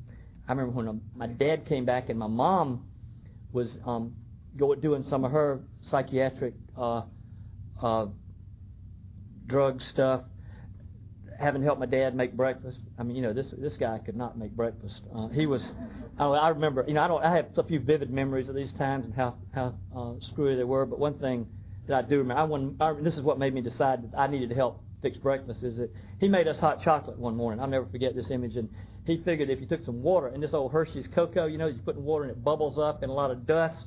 I 0.47 0.51
remember 0.51 0.71
when 0.73 0.87
um, 0.87 1.01
my 1.15 1.27
dad 1.27 1.65
came 1.65 1.85
back 1.85 2.09
and 2.09 2.17
my 2.17 2.27
mom 2.27 2.85
was 3.51 3.77
um, 3.85 4.13
go, 4.57 4.73
doing 4.75 5.05
some 5.09 5.23
of 5.23 5.31
her 5.31 5.61
psychiatric 5.89 6.55
uh, 6.77 7.03
uh, 7.81 8.07
drug 9.47 9.81
stuff 9.81 10.21
having 11.41 11.63
helped 11.63 11.79
my 11.79 11.85
dad 11.85 12.15
make 12.15 12.33
breakfast. 12.33 12.77
I 12.97 13.03
mean, 13.03 13.15
you 13.15 13.21
know, 13.21 13.33
this 13.33 13.47
this 13.57 13.77
guy 13.77 13.99
could 13.99 14.15
not 14.15 14.37
make 14.37 14.51
breakfast. 14.51 15.01
Uh, 15.15 15.27
he 15.29 15.45
was. 15.45 15.63
I, 16.17 16.25
I 16.25 16.49
remember. 16.49 16.85
You 16.87 16.93
know, 16.93 17.01
I 17.01 17.07
don't. 17.07 17.23
I 17.23 17.35
have 17.35 17.47
a 17.57 17.63
few 17.63 17.79
vivid 17.79 18.11
memories 18.11 18.49
of 18.49 18.55
these 18.55 18.73
times 18.73 19.05
and 19.05 19.13
how 19.13 19.35
how 19.53 19.75
uh, 19.95 20.13
screwy 20.31 20.55
they 20.55 20.63
were. 20.63 20.85
But 20.85 20.99
one 20.99 21.19
thing 21.19 21.47
that 21.87 22.05
I 22.05 22.07
do 22.07 22.19
remember, 22.19 22.41
I, 22.41 22.45
won, 22.45 22.75
I 22.79 22.93
this 22.93 23.15
is 23.15 23.21
what 23.21 23.39
made 23.39 23.53
me 23.53 23.61
decide 23.61 24.11
that 24.11 24.17
I 24.17 24.27
needed 24.27 24.49
to 24.49 24.55
help 24.55 24.81
fix 25.01 25.17
breakfast. 25.17 25.63
Is 25.63 25.77
that 25.77 25.89
he 26.19 26.27
made 26.27 26.47
us 26.47 26.59
hot 26.59 26.83
chocolate 26.83 27.17
one 27.17 27.35
morning. 27.35 27.59
I'll 27.59 27.67
never 27.67 27.87
forget 27.87 28.15
this 28.15 28.29
image. 28.29 28.55
And 28.55 28.69
he 29.05 29.17
figured 29.23 29.49
if 29.49 29.59
you 29.59 29.65
took 29.65 29.83
some 29.83 30.03
water 30.03 30.27
and 30.27 30.41
this 30.41 30.53
old 30.53 30.71
Hershey's 30.71 31.07
cocoa, 31.13 31.47
you 31.47 31.57
know, 31.57 31.67
you 31.67 31.79
put 31.83 31.95
in 31.95 32.03
water 32.03 32.25
and 32.25 32.31
it 32.31 32.43
bubbles 32.43 32.77
up 32.77 33.01
and 33.01 33.11
a 33.11 33.13
lot 33.13 33.31
of 33.31 33.47
dust. 33.47 33.85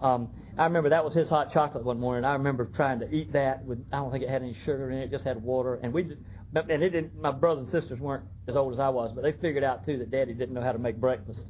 Um, 0.00 0.30
I 0.56 0.64
remember 0.64 0.88
that 0.90 1.04
was 1.04 1.14
his 1.14 1.28
hot 1.28 1.52
chocolate 1.52 1.84
one 1.84 2.00
morning. 2.00 2.24
I 2.24 2.32
remember 2.32 2.66
trying 2.74 3.00
to 3.00 3.14
eat 3.14 3.32
that 3.32 3.64
with 3.64 3.84
I 3.92 3.98
don't 3.98 4.10
think 4.10 4.24
it 4.24 4.30
had 4.30 4.42
any 4.42 4.56
sugar 4.64 4.90
in 4.90 4.98
it, 4.98 5.04
it 5.04 5.10
just 5.10 5.24
had 5.24 5.42
water. 5.42 5.78
And 5.82 5.92
we, 5.92 6.16
and 6.54 6.82
it 6.82 6.90
didn't. 6.90 7.20
My 7.20 7.30
brothers 7.30 7.64
and 7.64 7.82
sisters 7.82 8.00
weren't 8.00 8.24
as 8.46 8.56
old 8.56 8.72
as 8.72 8.80
I 8.80 8.88
was, 8.88 9.12
but 9.14 9.22
they 9.22 9.32
figured 9.32 9.64
out 9.64 9.84
too 9.84 9.98
that 9.98 10.10
Daddy 10.10 10.32
didn't 10.32 10.54
know 10.54 10.62
how 10.62 10.72
to 10.72 10.78
make 10.78 10.96
breakfast, 10.96 11.40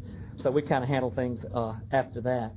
so 0.42 0.50
we 0.50 0.62
kind 0.62 0.82
of 0.82 0.90
handled 0.90 1.14
things 1.14 1.40
uh, 1.54 1.74
after 1.92 2.20
that. 2.22 2.52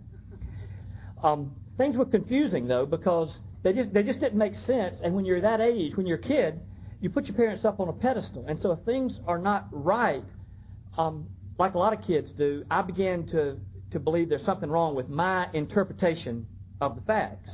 Um, 1.23 1.55
things 1.77 1.95
were 1.95 2.05
confusing 2.05 2.67
though 2.67 2.85
because 2.85 3.29
they 3.63 3.73
just 3.73 3.93
they 3.93 4.03
just 4.03 4.19
didn't 4.19 4.37
make 4.37 4.53
sense. 4.65 4.97
And 5.03 5.13
when 5.13 5.25
you're 5.25 5.41
that 5.41 5.61
age, 5.61 5.95
when 5.95 6.07
you're 6.07 6.17
a 6.17 6.21
kid, 6.21 6.59
you 6.99 7.09
put 7.09 7.25
your 7.25 7.35
parents 7.35 7.63
up 7.65 7.79
on 7.79 7.89
a 7.89 7.93
pedestal. 7.93 8.45
And 8.47 8.59
so 8.61 8.71
if 8.71 8.79
things 8.85 9.19
are 9.27 9.37
not 9.37 9.67
right, 9.71 10.23
um, 10.97 11.27
like 11.59 11.75
a 11.75 11.77
lot 11.77 11.93
of 11.93 12.01
kids 12.05 12.31
do, 12.31 12.63
I 12.71 12.81
began 12.81 13.25
to 13.27 13.57
to 13.91 13.99
believe 13.99 14.29
there's 14.29 14.45
something 14.45 14.69
wrong 14.69 14.95
with 14.95 15.09
my 15.09 15.47
interpretation 15.53 16.47
of 16.79 16.95
the 16.95 17.01
facts. 17.01 17.51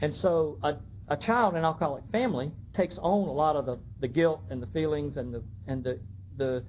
And 0.00 0.14
so 0.16 0.58
a, 0.62 0.74
a 1.08 1.16
child 1.16 1.54
in 1.54 1.58
an 1.58 1.64
alcoholic 1.64 2.04
family 2.12 2.52
takes 2.74 2.96
on 2.98 3.28
a 3.28 3.32
lot 3.32 3.56
of 3.56 3.66
the, 3.66 3.78
the 4.00 4.08
guilt 4.08 4.42
and 4.50 4.62
the 4.62 4.66
feelings 4.68 5.16
and 5.16 5.32
the 5.32 5.42
and 5.66 5.82
the 5.82 5.98
the 6.36 6.62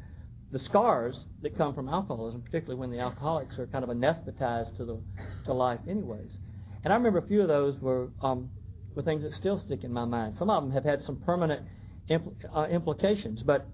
the 0.51 0.60
scars 0.60 1.25
that 1.43 1.55
come 1.58 1.75
from 1.75 1.88
alcoholism, 1.88 2.41
particularly 2.41 2.79
when 2.79 2.89
the 2.89 3.00
alcoholics 3.00 3.60
are 3.60 3.67
kind 3.67 3.84
of 3.84 3.89
anesthetized 3.89 4.75
to 4.77 4.86
the 4.86 5.00
to 5.46 5.53
life, 5.53 5.79
anyways. 5.88 6.38
And 6.84 6.91
I 6.91 6.96
remember 6.96 7.19
a 7.19 7.27
few 7.27 7.41
of 7.41 7.48
those 7.48 7.79
were 7.79 8.10
um, 8.22 8.50
were 8.96 9.03
things 9.03 9.24
that 9.24 9.34
still 9.34 9.62
stick 9.65 9.84
in 9.84 9.91
my 9.91 10.05
mind. 10.05 10.36
Some 10.38 10.50
of 10.50 10.63
them 10.63 10.72
have 10.72 10.86
had 10.86 11.03
some 11.03 11.17
permanent 11.17 11.65
impl- 12.10 12.34
uh, 12.55 12.67
implications. 12.72 13.43
But 13.43 13.67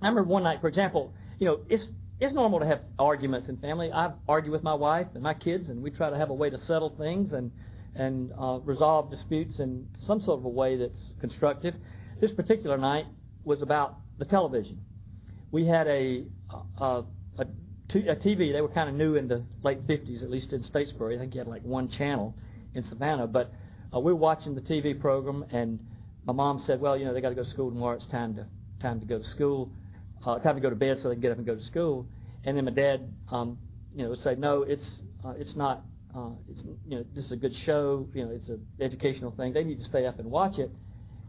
I 0.00 0.08
remember 0.08 0.28
one 0.28 0.42
night, 0.44 0.60
for 0.60 0.68
example, 0.68 1.14
you 1.38 1.46
know, 1.46 1.60
it's 1.68 1.84
it's 2.20 2.32
normal 2.32 2.60
to 2.60 2.66
have 2.66 2.82
arguments 2.98 3.48
in 3.48 3.56
family. 3.56 3.90
I 3.92 4.12
argue 4.28 4.52
with 4.52 4.62
my 4.62 4.74
wife 4.74 5.08
and 5.14 5.22
my 5.22 5.34
kids, 5.34 5.68
and 5.68 5.82
we 5.82 5.90
try 5.90 6.10
to 6.10 6.16
have 6.16 6.30
a 6.30 6.34
way 6.34 6.50
to 6.50 6.58
settle 6.60 6.94
things 6.96 7.32
and 7.32 7.50
and 7.96 8.32
uh, 8.38 8.58
resolve 8.64 9.10
disputes 9.10 9.58
in 9.58 9.86
some 10.06 10.20
sort 10.20 10.38
of 10.38 10.44
a 10.44 10.48
way 10.48 10.76
that's 10.76 11.00
constructive. 11.20 11.74
This 12.20 12.32
particular 12.32 12.78
night 12.78 13.06
was 13.44 13.62
about 13.62 13.96
the 14.18 14.24
television. 14.24 14.80
We 15.50 15.66
had 15.66 15.86
a 15.86 16.24
a, 16.78 17.04
a, 17.38 17.42
a 17.42 18.16
TV. 18.16 18.52
They 18.52 18.60
were 18.60 18.68
kind 18.68 18.88
of 18.88 18.94
new 18.94 19.16
in 19.16 19.28
the 19.28 19.44
late 19.62 19.86
50s, 19.86 20.22
at 20.22 20.30
least 20.30 20.52
in 20.52 20.62
Statesboro. 20.62 21.14
I 21.14 21.18
think 21.18 21.34
you 21.34 21.40
had 21.40 21.48
like 21.48 21.62
one 21.62 21.88
channel 21.88 22.34
in 22.74 22.84
Savannah, 22.84 23.26
but 23.26 23.52
uh, 23.94 24.00
we 24.00 24.12
were 24.12 24.18
watching 24.18 24.54
the 24.54 24.60
TV 24.60 24.98
program, 24.98 25.44
and 25.52 25.78
my 26.24 26.32
mom 26.32 26.62
said, 26.66 26.80
"Well, 26.80 26.96
you 26.96 27.04
know, 27.04 27.14
they 27.14 27.20
got 27.20 27.28
to 27.30 27.34
go 27.34 27.44
to 27.44 27.50
school 27.50 27.70
tomorrow. 27.70 27.96
It's 27.96 28.06
time 28.06 28.34
to 28.36 28.46
time 28.80 29.00
to 29.00 29.06
go 29.06 29.18
to 29.18 29.24
school, 29.24 29.70
uh, 30.26 30.38
time 30.38 30.56
to 30.56 30.60
go 30.60 30.70
to 30.70 30.76
bed, 30.76 30.98
so 31.02 31.08
they 31.08 31.14
can 31.14 31.22
get 31.22 31.32
up 31.32 31.38
and 31.38 31.46
go 31.46 31.54
to 31.54 31.64
school." 31.64 32.06
And 32.44 32.56
then 32.56 32.64
my 32.64 32.72
dad, 32.72 33.08
um, 33.30 33.58
you 33.94 34.02
know, 34.02 34.10
would 34.10 34.20
say, 34.20 34.34
"No, 34.34 34.62
it's 34.62 35.00
uh, 35.24 35.34
it's 35.38 35.54
not. 35.54 35.84
Uh, 36.16 36.30
it's 36.48 36.62
you 36.86 36.98
know, 36.98 37.04
this 37.14 37.24
is 37.24 37.32
a 37.32 37.36
good 37.36 37.54
show. 37.66 38.08
You 38.14 38.26
know, 38.26 38.30
it's 38.30 38.48
an 38.48 38.64
educational 38.80 39.32
thing. 39.32 39.52
They 39.52 39.64
need 39.64 39.78
to 39.78 39.84
stay 39.84 40.06
up 40.06 40.18
and 40.18 40.30
watch 40.30 40.58
it." 40.58 40.70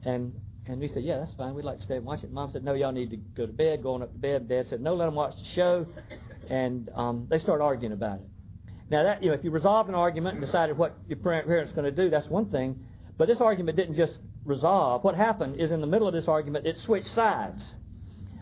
And 0.04 0.34
and 0.68 0.80
we 0.80 0.88
said, 0.88 1.04
"Yeah, 1.04 1.18
that's 1.18 1.34
fine. 1.34 1.56
We'd 1.56 1.66
like 1.66 1.80
to 1.80 1.84
stay 1.84 1.98
and 1.98 2.06
watch 2.06 2.24
it." 2.24 2.32
Mom 2.32 2.52
said, 2.52 2.64
"No, 2.64 2.74
y'all 2.74 2.92
need 2.92 3.10
to 3.10 3.18
go 3.18 3.48
to 3.48 3.54
bed." 3.54 3.82
Going 3.82 4.04
up 4.04 4.12
to 4.12 4.20
bed, 4.20 4.48
Dad 4.48 4.68
said, 4.70 4.82
"No, 4.82 4.94
let 4.94 5.06
them 5.06 5.16
watch 5.16 5.36
the 5.38 5.46
show." 5.56 5.88
And 6.50 6.90
um, 6.94 7.26
they 7.30 7.40
started 7.40 7.64
arguing 7.64 7.94
about 7.94 8.20
it. 8.20 8.28
Now 8.92 9.04
that 9.04 9.24
you 9.24 9.30
know, 9.30 9.36
if 9.36 9.44
you 9.44 9.50
resolved 9.50 9.90
an 9.90 9.96
argument 9.96 10.38
and 10.38 10.46
decided 10.46 10.78
what 10.78 10.96
your 11.08 11.18
parents 11.18 11.72
going 11.74 11.86
to 11.86 12.04
do, 12.04 12.12
that's 12.12 12.28
one 12.28 12.52
thing. 12.52 12.80
But 13.18 13.28
this 13.28 13.40
argument 13.42 13.78
didn't 13.78 13.96
just 13.96 14.20
resolve. 14.44 15.04
What 15.04 15.16
happened 15.16 15.60
is 15.60 15.72
in 15.72 15.82
the 15.82 15.88
middle 15.88 16.08
of 16.08 16.14
this 16.14 16.28
argument, 16.28 16.68
it 16.68 16.78
switched 16.86 17.08
sides. 17.16 17.74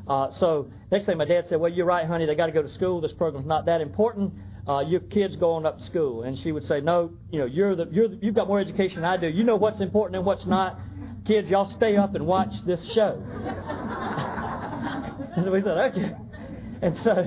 Uh, 0.06 0.32
so 0.40 0.70
next 0.92 1.06
thing 1.06 1.18
my 1.18 1.24
dad 1.24 1.46
said, 1.48 1.62
"Well, 1.62 1.72
you're 1.72 1.86
right, 1.86 2.06
honey. 2.06 2.26
They 2.26 2.36
got 2.36 2.48
to 2.48 2.52
go 2.52 2.62
to 2.62 2.74
school. 2.74 3.00
This 3.00 3.14
program's 3.14 3.48
not 3.48 3.66
that 3.68 3.80
important. 3.80 4.34
Uh, 4.68 4.80
your 4.80 5.02
kids 5.02 5.36
going 5.36 5.66
up 5.66 5.80
to 5.80 5.86
school." 5.86 6.24
And 6.24 6.38
she 6.40 6.52
would 6.52 6.66
say, 6.68 6.82
"No, 6.82 7.12
you 7.32 7.40
know, 7.40 7.46
you're 7.46 7.76
the 7.76 7.88
you're 7.92 8.08
the, 8.08 8.20
you've 8.22 8.36
got 8.36 8.48
more 8.48 8.60
education 8.60 8.98
than 8.98 9.06
I 9.06 9.18
do. 9.18 9.28
You 9.28 9.44
know 9.44 9.56
what's 9.56 9.82
important 9.82 10.16
and 10.18 10.26
what's 10.26 10.46
not. 10.46 10.80
Kids, 11.26 11.50
y'all 11.50 11.72
stay 11.78 11.96
up 11.98 12.16
and 12.16 12.26
watch 12.26 12.54
this 12.66 12.80
show." 12.94 13.22
and 15.36 15.46
so 15.46 15.52
we 15.52 15.62
said, 15.62 15.78
"Okay." 15.78 16.14
And 16.82 16.98
so 17.04 17.26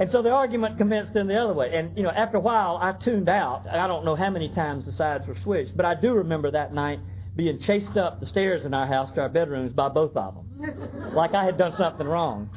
and 0.00 0.10
so 0.10 0.22
the 0.22 0.30
argument 0.30 0.78
commenced 0.78 1.14
in 1.14 1.26
the 1.26 1.36
other 1.36 1.52
way. 1.52 1.74
And, 1.74 1.94
you 1.94 2.02
know, 2.02 2.10
after 2.10 2.38
a 2.38 2.40
while, 2.40 2.78
I 2.80 2.92
tuned 3.04 3.28
out. 3.28 3.68
I 3.68 3.86
don't 3.86 4.02
know 4.02 4.16
how 4.16 4.30
many 4.30 4.48
times 4.48 4.86
the 4.86 4.92
sides 4.92 5.28
were 5.28 5.36
switched, 5.42 5.76
but 5.76 5.84
I 5.84 5.94
do 5.94 6.14
remember 6.14 6.50
that 6.52 6.72
night 6.72 7.00
being 7.36 7.60
chased 7.60 7.98
up 7.98 8.18
the 8.18 8.24
stairs 8.26 8.64
in 8.64 8.72
our 8.72 8.86
house 8.86 9.12
to 9.12 9.20
our 9.20 9.28
bedrooms 9.28 9.74
by 9.74 9.90
both 9.90 10.16
of 10.16 10.34
them. 10.34 11.12
like 11.14 11.34
I 11.34 11.44
had 11.44 11.58
done 11.58 11.74
something 11.76 12.06
wrong. 12.06 12.48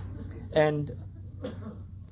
And 0.53 0.94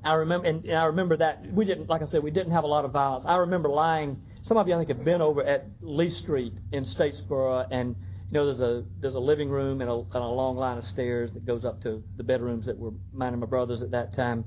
I 0.04 0.14
remember, 0.14 0.48
and, 0.48 0.66
and 0.66 0.78
I 0.78 0.86
remember 0.86 1.18
that 1.18 1.46
we 1.54 1.66
didn't, 1.66 1.90
like 1.90 2.02
I 2.02 2.06
said, 2.06 2.24
we 2.24 2.32
didn't 2.32 2.54
have 2.54 2.64
a 2.64 2.68
lot 2.68 2.86
of 2.86 2.92
violence. 2.92 3.26
I 3.28 3.36
remember 3.38 3.70
lying. 3.70 4.22
Some 4.44 4.58
of 4.58 4.68
you, 4.68 4.74
I 4.74 4.78
think, 4.78 4.90
have 4.90 5.06
been 5.06 5.22
over 5.22 5.44
at 5.44 5.68
Lee 5.82 6.10
Street 6.10 6.54
in 6.72 6.86
Statesboro, 6.86 7.68
and 7.70 7.96
you 8.32 8.34
know, 8.34 8.46
there's 8.46 8.60
a 8.60 8.84
there's 9.00 9.16
a 9.16 9.20
living 9.20 9.50
room 9.50 9.82
and 9.82 9.90
a, 9.90 9.94
and 9.94 10.16
a 10.16 10.28
long 10.28 10.56
line 10.56 10.78
of 10.78 10.86
stairs 10.86 11.32
that 11.34 11.46
goes 11.46 11.66
up 11.66 11.82
to 11.84 12.02
the 12.18 12.24
bedrooms 12.24 12.66
that 12.66 12.78
were 12.78 12.92
mine 13.14 13.34
and 13.34 13.42
my 13.42 13.46
brother's 13.46 13.82
at 13.82 13.92
that 13.92 14.16
time 14.16 14.46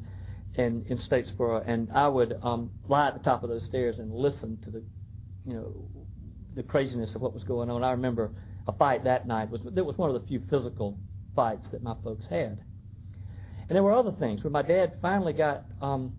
in, 0.55 0.85
in 0.89 0.99
Statesboro, 0.99 1.63
and 1.67 1.91
I 1.93 2.09
would 2.09 2.37
um, 2.43 2.71
lie 2.89 3.09
at 3.09 3.15
the 3.15 3.23
top 3.23 3.43
of 3.43 3.51
those 3.51 3.65
stairs 3.65 3.99
and 3.99 4.13
listen 4.13 4.59
to 4.65 4.71
the, 4.71 4.83
you 5.47 5.55
know, 5.55 5.89
the 6.55 6.63
craziness 6.63 7.15
of 7.15 7.21
what 7.21 7.35
was 7.35 7.45
going 7.45 7.71
on. 7.71 7.85
I 7.85 7.91
remember 7.91 8.31
a 8.67 8.73
fight 8.73 9.05
that 9.05 9.27
night 9.27 9.51
was 9.51 9.61
that 9.65 9.85
was 9.85 9.99
one 9.99 10.11
of 10.11 10.21
the 10.21 10.27
few 10.27 10.43
physical 10.51 10.99
fights 11.37 11.69
that 11.73 11.83
my 11.83 11.95
folks 12.03 12.27
had. 12.27 12.59
And 13.69 13.77
there 13.77 13.83
were 13.83 13.93
other 13.93 14.13
things 14.13 14.43
where 14.43 14.51
my 14.51 14.63
dad 14.63 14.99
finally 15.01 15.33
got 15.33 15.65
um, 15.81 16.13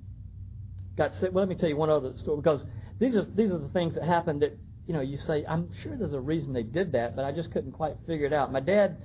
got 0.98 1.12
sick. 1.20 1.32
Well, 1.32 1.44
let 1.44 1.50
me 1.50 1.56
tell 1.56 1.70
you 1.70 1.78
one 1.78 1.90
other 1.90 2.14
story 2.18 2.38
because 2.38 2.64
these 3.00 3.16
are 3.16 3.26
these 3.36 3.52
are 3.52 3.60
the 3.60 3.70
things 3.70 3.96
that 3.96 4.04
happened 4.04 4.42
that 4.42 4.58
you 4.88 4.94
know 4.94 5.02
you 5.02 5.18
say 5.18 5.46
I'm 5.48 5.70
sure 5.84 5.96
there's 5.98 6.14
a 6.14 6.20
reason 6.20 6.54
they 6.54 6.64
did 6.64 6.92
that, 6.94 7.16
but 7.16 7.26
I 7.26 7.32
just 7.32 7.52
couldn't 7.52 7.74
quite 7.74 7.96
figure 8.08 8.26
it 8.26 8.34
out. 8.34 8.52
My 8.52 8.60
dad 8.60 8.98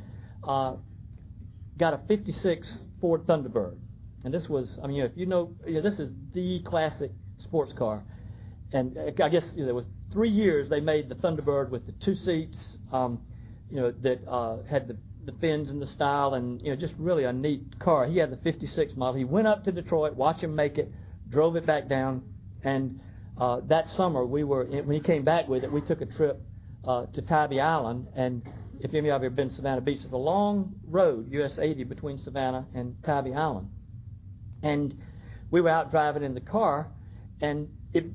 uh, 0.46 0.76
got 1.78 1.94
a 1.94 2.00
'56 2.08 2.66
Ford 3.00 3.26
Thunderbird 3.26 3.76
and 4.24 4.34
this 4.34 4.48
was, 4.48 4.78
I 4.82 4.86
mean, 4.86 4.96
you 4.96 5.02
know, 5.02 5.08
if 5.08 5.16
you 5.16 5.26
know, 5.26 5.56
you 5.66 5.74
know, 5.74 5.82
this 5.82 5.98
is 5.98 6.10
the 6.34 6.60
classic 6.60 7.10
sports 7.38 7.72
car. 7.72 8.04
And 8.72 8.96
I 8.98 9.28
guess 9.28 9.44
you 9.54 9.60
know, 9.60 9.66
there 9.66 9.74
was 9.74 9.86
three 10.12 10.30
years 10.30 10.68
they 10.68 10.80
made 10.80 11.08
the 11.08 11.14
Thunderbird 11.16 11.70
with 11.70 11.86
the 11.86 11.92
two 12.04 12.14
seats, 12.14 12.58
um, 12.92 13.20
you 13.70 13.80
know, 13.80 13.92
that 14.02 14.28
uh, 14.28 14.58
had 14.68 14.88
the, 14.88 14.96
the 15.30 15.38
fins 15.40 15.70
and 15.70 15.80
the 15.80 15.86
style, 15.86 16.34
and 16.34 16.60
you 16.62 16.70
know, 16.70 16.76
just 16.76 16.94
really 16.98 17.24
a 17.24 17.32
neat 17.32 17.78
car. 17.78 18.06
He 18.06 18.18
had 18.18 18.30
the 18.30 18.36
'56 18.38 18.94
model. 18.96 19.14
He 19.14 19.24
went 19.24 19.46
up 19.46 19.64
to 19.64 19.72
Detroit, 19.72 20.14
watched 20.14 20.42
him 20.42 20.54
make 20.54 20.78
it, 20.78 20.90
drove 21.28 21.56
it 21.56 21.66
back 21.66 21.88
down, 21.88 22.22
and 22.62 23.00
uh, 23.38 23.60
that 23.68 23.88
summer 23.96 24.24
we 24.24 24.44
were 24.44 24.64
when 24.64 24.90
he 24.90 25.00
came 25.00 25.24
back 25.24 25.48
with 25.48 25.64
it, 25.64 25.72
we 25.72 25.80
took 25.80 26.00
a 26.00 26.06
trip 26.06 26.40
uh, 26.86 27.06
to 27.06 27.22
Tybee 27.22 27.60
Island, 27.60 28.08
and 28.16 28.42
if 28.80 28.90
any 28.90 29.00
of 29.00 29.04
you 29.04 29.10
have 29.12 29.22
ever 29.22 29.30
been 29.30 29.50
to 29.50 29.54
Savannah 29.54 29.80
Beach, 29.80 30.00
it's 30.02 30.12
a 30.12 30.16
long 30.16 30.74
road, 30.86 31.30
US 31.32 31.58
80, 31.58 31.84
between 31.84 32.18
Savannah 32.18 32.66
and 32.74 32.96
Tybee 33.04 33.34
Island. 33.34 33.68
And 34.62 34.98
we 35.50 35.60
were 35.60 35.68
out 35.68 35.90
driving 35.90 36.22
in 36.22 36.34
the 36.34 36.40
car, 36.40 36.88
and 37.42 37.68
it, 37.92 38.06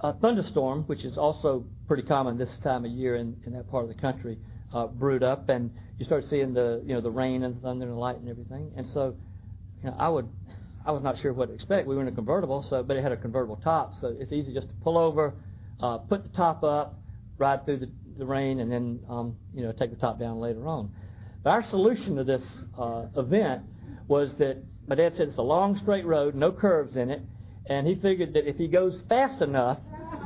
a 0.00 0.14
thunderstorm, 0.14 0.84
which 0.84 1.04
is 1.04 1.18
also 1.18 1.66
pretty 1.86 2.02
common 2.02 2.38
this 2.38 2.56
time 2.62 2.84
of 2.86 2.90
year 2.90 3.16
in, 3.16 3.36
in 3.44 3.52
that 3.52 3.70
part 3.70 3.84
of 3.84 3.94
the 3.94 4.00
country, 4.00 4.38
uh, 4.72 4.86
brewed 4.86 5.22
up, 5.22 5.48
and 5.50 5.70
you 5.98 6.04
start 6.04 6.24
seeing 6.28 6.54
the 6.54 6.82
you 6.84 6.94
know 6.94 7.00
the 7.00 7.10
rain 7.10 7.42
and 7.42 7.56
the 7.56 7.60
thunder 7.60 7.86
and 7.86 7.94
the 7.94 7.98
light 7.98 8.18
and 8.18 8.28
everything. 8.28 8.72
And 8.76 8.86
so, 8.92 9.14
you 9.82 9.90
know, 9.90 9.96
I 9.98 10.08
would 10.08 10.28
I 10.84 10.92
was 10.92 11.02
not 11.02 11.18
sure 11.20 11.32
what 11.32 11.48
to 11.48 11.54
expect. 11.54 11.86
We 11.86 11.94
were 11.94 12.02
in 12.02 12.08
a 12.08 12.12
convertible, 12.12 12.64
so 12.68 12.82
but 12.82 12.96
it 12.96 13.02
had 13.02 13.12
a 13.12 13.16
convertible 13.16 13.56
top, 13.56 13.94
so 14.00 14.14
it's 14.18 14.32
easy 14.32 14.52
just 14.52 14.68
to 14.68 14.74
pull 14.82 14.98
over, 14.98 15.34
uh, 15.80 15.98
put 15.98 16.22
the 16.22 16.28
top 16.30 16.62
up, 16.62 17.00
ride 17.38 17.64
through 17.64 17.78
the, 17.78 17.90
the 18.18 18.26
rain, 18.26 18.60
and 18.60 18.70
then 18.70 19.00
um, 19.08 19.36
you 19.54 19.62
know 19.62 19.72
take 19.72 19.90
the 19.90 19.96
top 19.96 20.18
down 20.18 20.40
later 20.40 20.66
on. 20.66 20.90
But 21.42 21.50
our 21.50 21.62
solution 21.62 22.16
to 22.16 22.24
this 22.24 22.42
uh, 22.78 23.06
event 23.16 23.62
was 24.08 24.34
that 24.38 24.62
my 24.86 24.94
dad 24.94 25.14
said 25.16 25.28
it's 25.28 25.38
a 25.38 25.42
long 25.42 25.78
straight 25.82 26.04
road, 26.04 26.34
no 26.34 26.52
curves 26.52 26.96
in 26.96 27.10
it, 27.10 27.22
and 27.66 27.86
he 27.86 27.94
figured 27.94 28.34
that 28.34 28.48
if 28.48 28.56
he 28.56 28.66
goes 28.66 29.00
fast 29.08 29.40
enough, 29.40 29.78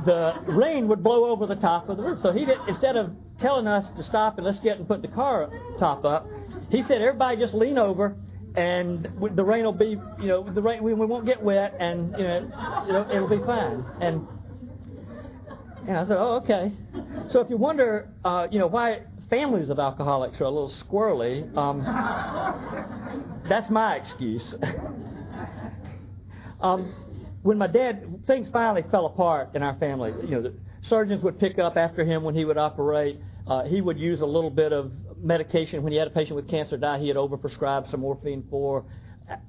the 0.05 0.33
rain 0.47 0.87
would 0.87 1.03
blow 1.03 1.25
over 1.25 1.45
the 1.45 1.55
top 1.55 1.89
of 1.89 1.97
the 1.97 2.03
roof. 2.03 2.19
So 2.21 2.31
he 2.31 2.45
did 2.45 2.57
instead 2.67 2.95
of 2.95 3.11
telling 3.39 3.67
us 3.67 3.89
to 3.97 4.03
stop 4.03 4.37
and 4.37 4.45
let's 4.45 4.59
get 4.59 4.77
and 4.77 4.87
put 4.87 5.01
the 5.01 5.07
car 5.07 5.49
top 5.79 6.05
up, 6.05 6.27
he 6.69 6.83
said 6.83 7.01
everybody 7.01 7.37
just 7.37 7.53
lean 7.53 7.77
over 7.77 8.15
and 8.55 9.07
the 9.35 9.43
rain 9.43 9.63
will 9.63 9.71
be, 9.71 9.97
you 10.19 10.27
know, 10.27 10.43
the 10.43 10.61
rain 10.61 10.83
we, 10.83 10.93
we 10.93 11.05
won't 11.05 11.25
get 11.25 11.41
wet 11.41 11.75
and 11.79 12.11
you 12.17 12.23
know 12.23 12.85
it'll, 12.87 13.11
it'll 13.11 13.29
be 13.29 13.45
fine. 13.45 13.85
And 14.01 14.27
and 15.87 15.97
I 15.97 16.03
said, 16.03 16.17
oh 16.17 16.41
okay. 16.43 16.71
So 17.31 17.39
if 17.39 17.49
you 17.49 17.57
wonder, 17.57 18.09
uh, 18.23 18.47
you 18.51 18.59
know, 18.59 18.67
why 18.67 19.01
families 19.29 19.69
of 19.69 19.79
alcoholics 19.79 20.41
are 20.41 20.45
a 20.45 20.49
little 20.49 20.73
squirrely. 20.83 21.55
Um, 21.55 21.83
that's 23.47 23.69
my 23.69 23.95
excuse. 23.95 24.55
um, 26.61 26.93
when 27.43 27.57
my 27.57 27.67
dad, 27.67 28.25
things 28.27 28.49
finally 28.51 28.83
fell 28.91 29.05
apart 29.05 29.51
in 29.53 29.63
our 29.63 29.75
family. 29.75 30.13
You 30.23 30.31
know, 30.31 30.41
the 30.41 30.53
surgeons 30.81 31.23
would 31.23 31.39
pick 31.39 31.59
up 31.59 31.77
after 31.77 32.03
him 32.03 32.23
when 32.23 32.35
he 32.35 32.45
would 32.45 32.57
operate. 32.57 33.19
Uh, 33.49 33.63
he 33.63 33.81
would 33.81 33.99
use 33.99 34.21
a 34.21 34.25
little 34.25 34.51
bit 34.51 34.71
of 34.71 34.91
medication 35.17 35.81
when 35.81 35.91
he 35.91 35.97
had 35.97 36.07
a 36.07 36.11
patient 36.11 36.35
with 36.35 36.47
cancer 36.47 36.77
die. 36.77 36.99
He 36.99 37.07
had 37.07 37.17
overprescribed 37.17 37.89
some 37.89 38.01
morphine 38.01 38.45
for. 38.49 38.85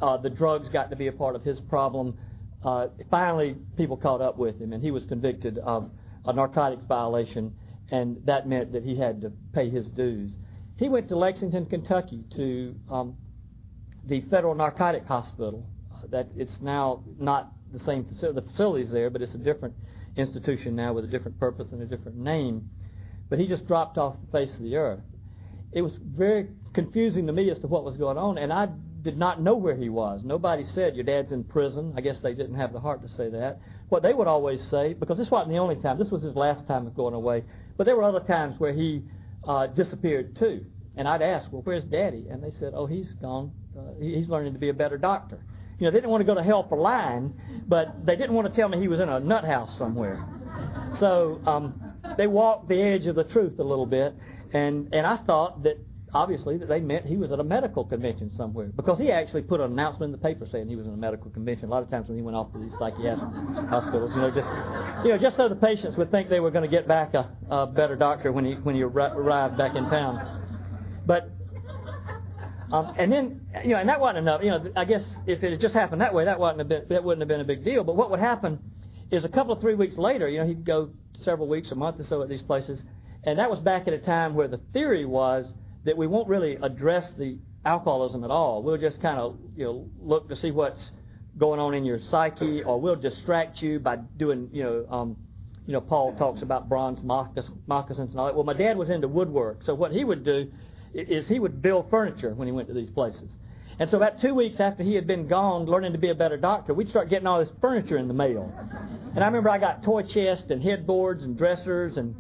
Uh, 0.01 0.17
the 0.17 0.31
drugs 0.31 0.69
got 0.71 0.91
to 0.91 0.97
be 0.97 1.09
a 1.09 1.13
part 1.13 1.37
of 1.37 1.43
his 1.45 1.61
problem. 1.61 2.17
uh, 2.65 2.89
finally 3.11 3.57
people 3.77 3.97
caught 3.97 4.21
up 4.21 4.37
with 4.37 4.61
him, 4.61 4.73
and 4.73 4.83
he 4.83 4.91
was 4.91 5.05
convicted 5.05 5.59
of 5.59 5.91
a 6.27 6.33
narcotics 6.33 6.85
violation, 6.85 7.55
and 7.91 8.17
that 8.25 8.49
meant 8.49 8.73
that 8.73 8.83
he 8.83 8.97
had 8.97 9.21
to 9.21 9.33
pay 9.53 9.71
his 9.71 9.89
dues. 9.89 10.33
He 10.77 10.89
went 10.89 11.09
to 11.09 11.17
Lexington, 11.17 11.67
Kentucky, 11.67 12.25
to 12.37 12.75
um, 12.91 13.17
the 14.07 14.23
Federal 14.31 14.55
Narcotic 14.55 15.05
Hospital. 15.07 15.67
Uh, 15.93 16.07
that 16.11 16.29
it's 16.37 16.57
now 16.61 17.05
not 17.19 17.53
the 17.73 17.81
same 17.81 18.05
facility. 18.05 18.41
The 18.41 18.49
facility's 18.51 18.91
there, 18.91 19.11
but 19.11 19.21
it's 19.23 19.35
a 19.35 19.39
different 19.39 19.75
institution 20.17 20.75
now 20.75 20.93
with 20.93 21.05
a 21.05 21.09
different 21.09 21.39
purpose 21.39 21.67
and 21.73 21.83
a 21.83 21.87
different 21.87 22.17
name. 22.17 22.71
But 23.31 23.39
he 23.39 23.47
just 23.47 23.67
dropped 23.67 23.97
off 23.97 24.17
the 24.21 24.39
face 24.39 24.53
of 24.55 24.61
the 24.61 24.77
earth. 24.77 25.01
It 25.73 25.83
was 25.83 25.97
very 26.03 26.49
confusing 26.75 27.27
to 27.29 27.33
me 27.33 27.51
as 27.51 27.59
to 27.61 27.69
what 27.69 27.85
was 27.85 27.97
going 27.97 28.19
on, 28.19 28.39
and 28.39 28.53
I 28.53 28.69
did 29.03 29.17
not 29.17 29.41
know 29.41 29.55
where 29.55 29.77
he 29.77 29.89
was. 29.89 30.23
Nobody 30.25 30.65
said, 30.65 30.95
Your 30.95 31.05
dad's 31.05 31.33
in 31.33 31.45
prison. 31.45 31.95
I 31.97 32.01
guess 32.01 32.19
they 32.19 32.35
didn't 32.35 32.57
have 32.57 32.73
the 32.73 32.81
heart 32.81 33.03
to 33.03 33.09
say 33.09 33.31
that. 33.31 33.61
What 33.89 34.03
they 34.03 34.13
would 34.13 34.27
always 34.27 34.63
say, 34.69 34.95
because 34.95 35.17
this 35.17 35.31
wasn't 35.31 35.53
the 35.53 35.59
only 35.59 35.77
time, 35.77 35.99
this 35.99 36.11
was 36.11 36.23
his 36.23 36.35
last 36.35 36.67
time 36.67 36.87
of 36.87 36.95
going 36.95 37.15
away, 37.15 37.45
but 37.77 37.85
there 37.85 37.97
were 37.97 38.05
other 38.05 38.21
times 38.21 38.59
where 38.59 38.73
he 38.73 39.03
uh, 39.47 39.69
disappeared 39.69 40.37
too. 40.37 40.65
And 40.97 41.09
I'd 41.09 41.23
ask, 41.23 41.51
Well, 41.53 41.63
where's 41.63 41.85
daddy? 41.85 42.27
And 42.31 42.43
they 42.43 42.51
said, 42.51 42.73
Oh, 42.75 42.87
he's 42.87 43.13
gone. 43.15 43.53
Uh, 43.79 43.93
he's 44.01 44.29
learning 44.29 44.53
to 44.53 44.59
be 44.59 44.69
a 44.69 44.75
better 44.75 44.99
doctor. 44.99 45.39
You 45.79 45.87
know, 45.87 45.93
they 45.93 45.99
didn't 45.99 46.11
want 46.11 46.21
to 46.21 46.27
go 46.27 46.35
to 46.35 46.43
hell 46.43 46.67
for 46.69 46.77
lying, 46.77 47.33
but 47.67 48.05
they 48.05 48.17
didn't 48.17 48.35
want 48.35 48.49
to 48.49 48.55
tell 48.55 48.69
me 48.69 48.79
he 48.79 48.89
was 48.89 49.01
in 49.01 49.09
a 49.09 49.19
nut 49.19 49.45
house 49.45 49.79
somewhere. 49.79 50.23
So 50.99 51.41
um, 51.47 51.90
they 52.17 52.27
walked 52.27 52.69
the 52.69 52.81
edge 52.81 53.07
of 53.07 53.17
the 53.17 53.25
truth 53.25 53.59
a 53.59 53.65
little 53.65 53.87
bit, 53.87 54.15
and 54.53 54.93
and 54.93 55.07
I 55.07 55.19
thought 55.19 55.63
that 55.63 55.79
obviously 56.13 56.57
that 56.59 56.69
they 56.69 56.81
meant 56.81 57.07
he 57.07 57.17
was 57.17 57.31
at 57.31 57.39
a 57.39 57.45
medical 57.45 57.85
convention 57.85 58.33
somewhere 58.37 58.67
because 58.75 58.99
he 58.99 59.13
actually 59.13 59.43
put 59.43 59.61
an 59.61 59.71
announcement 59.73 60.13
in 60.13 60.13
the 60.13 60.19
paper 60.19 60.47
saying 60.51 60.69
he 60.69 60.77
was 60.77 60.87
in 60.87 60.93
a 60.93 60.97
medical 60.97 61.31
convention. 61.31 61.67
A 61.67 61.71
lot 61.71 61.83
of 61.83 61.91
times 61.91 62.09
when 62.09 62.17
he 62.17 62.23
went 62.23 62.37
off 62.37 62.53
to 62.53 62.59
these 62.59 62.73
psychiatric 62.79 63.31
hospitals, 63.69 64.11
you 64.15 64.21
know, 64.21 64.31
just 64.31 64.49
you 65.05 65.13
know, 65.13 65.19
just 65.19 65.37
so 65.37 65.49
the 65.49 65.57
patients 65.57 65.97
would 65.97 66.11
think 66.11 66.29
they 66.29 66.41
were 66.41 66.51
going 66.51 66.69
to 66.69 66.71
get 66.71 66.89
back 66.89 67.15
a, 67.15 67.31
a 67.51 67.67
better 67.67 67.97
doctor 67.97 68.33
when 68.33 68.45
he 68.45 68.55
when 68.55 68.75
he 68.75 68.83
arrived 68.83 69.57
back 69.57 69.77
in 69.77 69.85
town. 69.85 70.43
But 71.07 71.31
um, 72.73 72.95
and 72.99 73.13
then 73.13 73.41
you 73.65 73.71
know, 73.71 73.77
and 73.79 73.89
that 73.89 74.01
wasn't 74.01 74.19
enough. 74.19 74.43
You 74.43 74.51
know, 74.51 74.73
I 74.77 74.85
guess 74.85 75.05
if 75.27 75.43
it 75.43 75.53
had 75.53 75.61
just 75.61 75.75
happened 75.75 76.01
that 76.01 76.15
way, 76.15 76.25
that 76.25 76.39
wasn't 76.39 76.61
a 76.63 76.65
bit, 76.65 76.89
that 76.89 77.03
wouldn't 77.03 77.21
have 77.21 77.29
been 77.29 77.41
a 77.41 77.45
big 77.45 77.65
deal. 77.65 77.85
But 77.85 77.97
what 77.97 78.11
would 78.11 78.21
happen 78.21 78.59
is 79.11 79.25
a 79.25 79.29
couple 79.29 79.53
of 79.53 79.61
three 79.61 79.75
weeks 79.75 79.97
later, 79.97 80.29
you 80.29 80.39
know, 80.39 80.47
he'd 80.47 80.65
go 80.65 80.91
several 81.25 81.49
weeks, 81.49 81.71
a 81.71 81.75
month 81.75 82.01
or 82.01 82.05
so 82.05 82.23
at 82.23 82.29
these 82.29 82.43
places, 82.43 82.81
and 83.25 83.39
that 83.39 83.51
was 83.51 83.59
back 83.61 83.87
at 83.87 83.95
a 83.95 83.99
time 83.99 84.35
where 84.35 84.49
the 84.49 84.61
theory 84.73 85.05
was 85.05 85.53
that 85.85 85.97
we 85.97 86.07
won't 86.07 86.29
really 86.29 86.57
address 86.63 87.11
the 87.19 87.39
alcoholism 87.65 88.25
at 88.25 88.31
all. 88.31 88.63
We'll 88.63 88.79
just 88.79 89.01
kind 89.01 89.19
of 89.19 89.37
you 89.57 89.65
know 89.65 89.89
look 90.01 90.29
to 90.29 90.37
see 90.37 90.51
what's 90.51 90.91
going 91.39 91.61
on 91.61 91.75
in 91.75 91.85
your 91.85 91.99
psyche, 92.11 92.63
or 92.63 92.81
we'll 92.81 92.97
distract 92.97 93.63
you 93.63 93.79
by 93.79 93.97
doing 94.17 94.49
you 94.53 94.63
know 94.63 94.87
um, 94.91 95.17
you 95.67 95.73
know 95.73 95.81
Paul 95.81 96.17
talks 96.17 96.43
about 96.43 96.69
bronze 96.69 96.99
moccasins 97.03 98.11
and 98.11 98.21
all 98.21 98.27
that. 98.27 98.35
Well, 98.35 98.45
my 98.45 98.55
dad 98.55 98.77
was 98.77 98.91
into 98.91 99.09
woodwork, 99.09 99.63
so 99.65 99.75
what 99.75 99.93
he 99.93 100.05
would 100.05 100.25
do 100.25 100.51
is 100.93 101.29
he 101.29 101.39
would 101.39 101.63
build 101.63 101.89
furniture 101.91 102.35
when 102.35 102.49
he 102.49 102.53
went 102.53 102.69
to 102.69 102.75
these 102.75 102.91
places. 102.91 103.31
And 103.81 103.89
so 103.89 103.97
about 103.97 104.21
two 104.21 104.35
weeks 104.35 104.61
after 104.61 104.83
he 104.83 104.95
had 104.95 105.07
been 105.07 105.27
gone, 105.27 105.65
learning 105.65 105.93
to 105.93 105.99
be 105.99 106.11
a 106.11 106.15
better 106.15 106.37
doctor, 106.37 106.75
we'd 106.75 106.91
start 106.91 107.09
getting 107.09 107.27
all 107.27 107.43
this 107.43 107.49
furniture 107.63 107.97
in 107.97 108.09
the 108.09 108.15
mail. 108.15 108.53
And 109.15 109.25
I 109.25 109.27
remember 109.27 109.49
I 109.49 109.57
got 109.57 109.83
toy 109.83 110.03
chests 110.03 110.51
and 110.51 110.63
headboards 110.63 111.25
and 111.25 111.37
dressers 111.37 111.97
and 111.97 112.15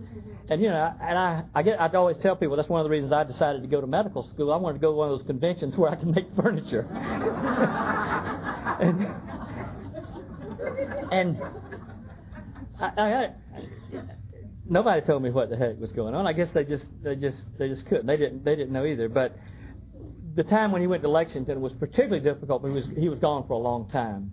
and 0.49 0.61
you 0.61 0.69
know, 0.69 0.93
and 1.00 1.17
I, 1.17 1.45
I 1.55 1.62
get, 1.62 1.81
I'd 1.81 1.95
always 1.95 2.17
tell 2.17 2.35
people 2.35 2.57
that's 2.57 2.69
one 2.69 2.81
of 2.81 2.85
the 2.85 2.90
reasons 2.90 3.12
I 3.12 3.23
decided 3.23 3.62
to 3.62 3.69
go 3.69 3.81
to 3.81 3.87
medical 3.87 4.29
school. 4.31 4.52
I 4.52 4.57
wanted 4.57 4.79
to 4.79 4.81
go 4.81 4.90
to 4.90 4.97
one 4.97 5.09
of 5.09 5.17
those 5.17 5.26
conventions 5.26 5.76
where 5.76 5.93
I 5.93 5.95
can 5.95 6.11
make 6.11 6.26
furniture. 6.35 6.88
and, 8.81 9.07
and 11.12 11.40
I, 12.81 13.00
I, 13.00 13.31
nobody 14.69 15.07
told 15.07 15.23
me 15.23 15.31
what 15.31 15.50
the 15.50 15.57
heck 15.57 15.79
was 15.79 15.93
going 15.93 16.17
on. 16.17 16.26
I 16.26 16.33
guess 16.33 16.49
they 16.52 16.64
just, 16.64 16.85
they 17.05 17.14
just, 17.14 17.38
they 17.57 17.69
just 17.69 17.87
couldn't. 17.87 18.07
They 18.07 18.17
didn't, 18.17 18.44
they 18.44 18.57
didn't 18.57 18.73
know 18.73 18.87
either. 18.87 19.09
But 19.09 19.37
the 20.42 20.48
time 20.48 20.72
when 20.72 20.81
he 20.81 20.87
went 20.87 21.03
to 21.03 21.09
Lexington 21.09 21.61
was 21.61 21.74
particularly 21.74 22.20
difficult. 22.20 22.64
He 22.64 22.70
was, 22.70 22.87
he 22.96 23.11
was 23.11 23.18
gone 23.18 23.46
for 23.46 23.53
a 23.53 23.59
long 23.59 23.90
time, 23.90 24.31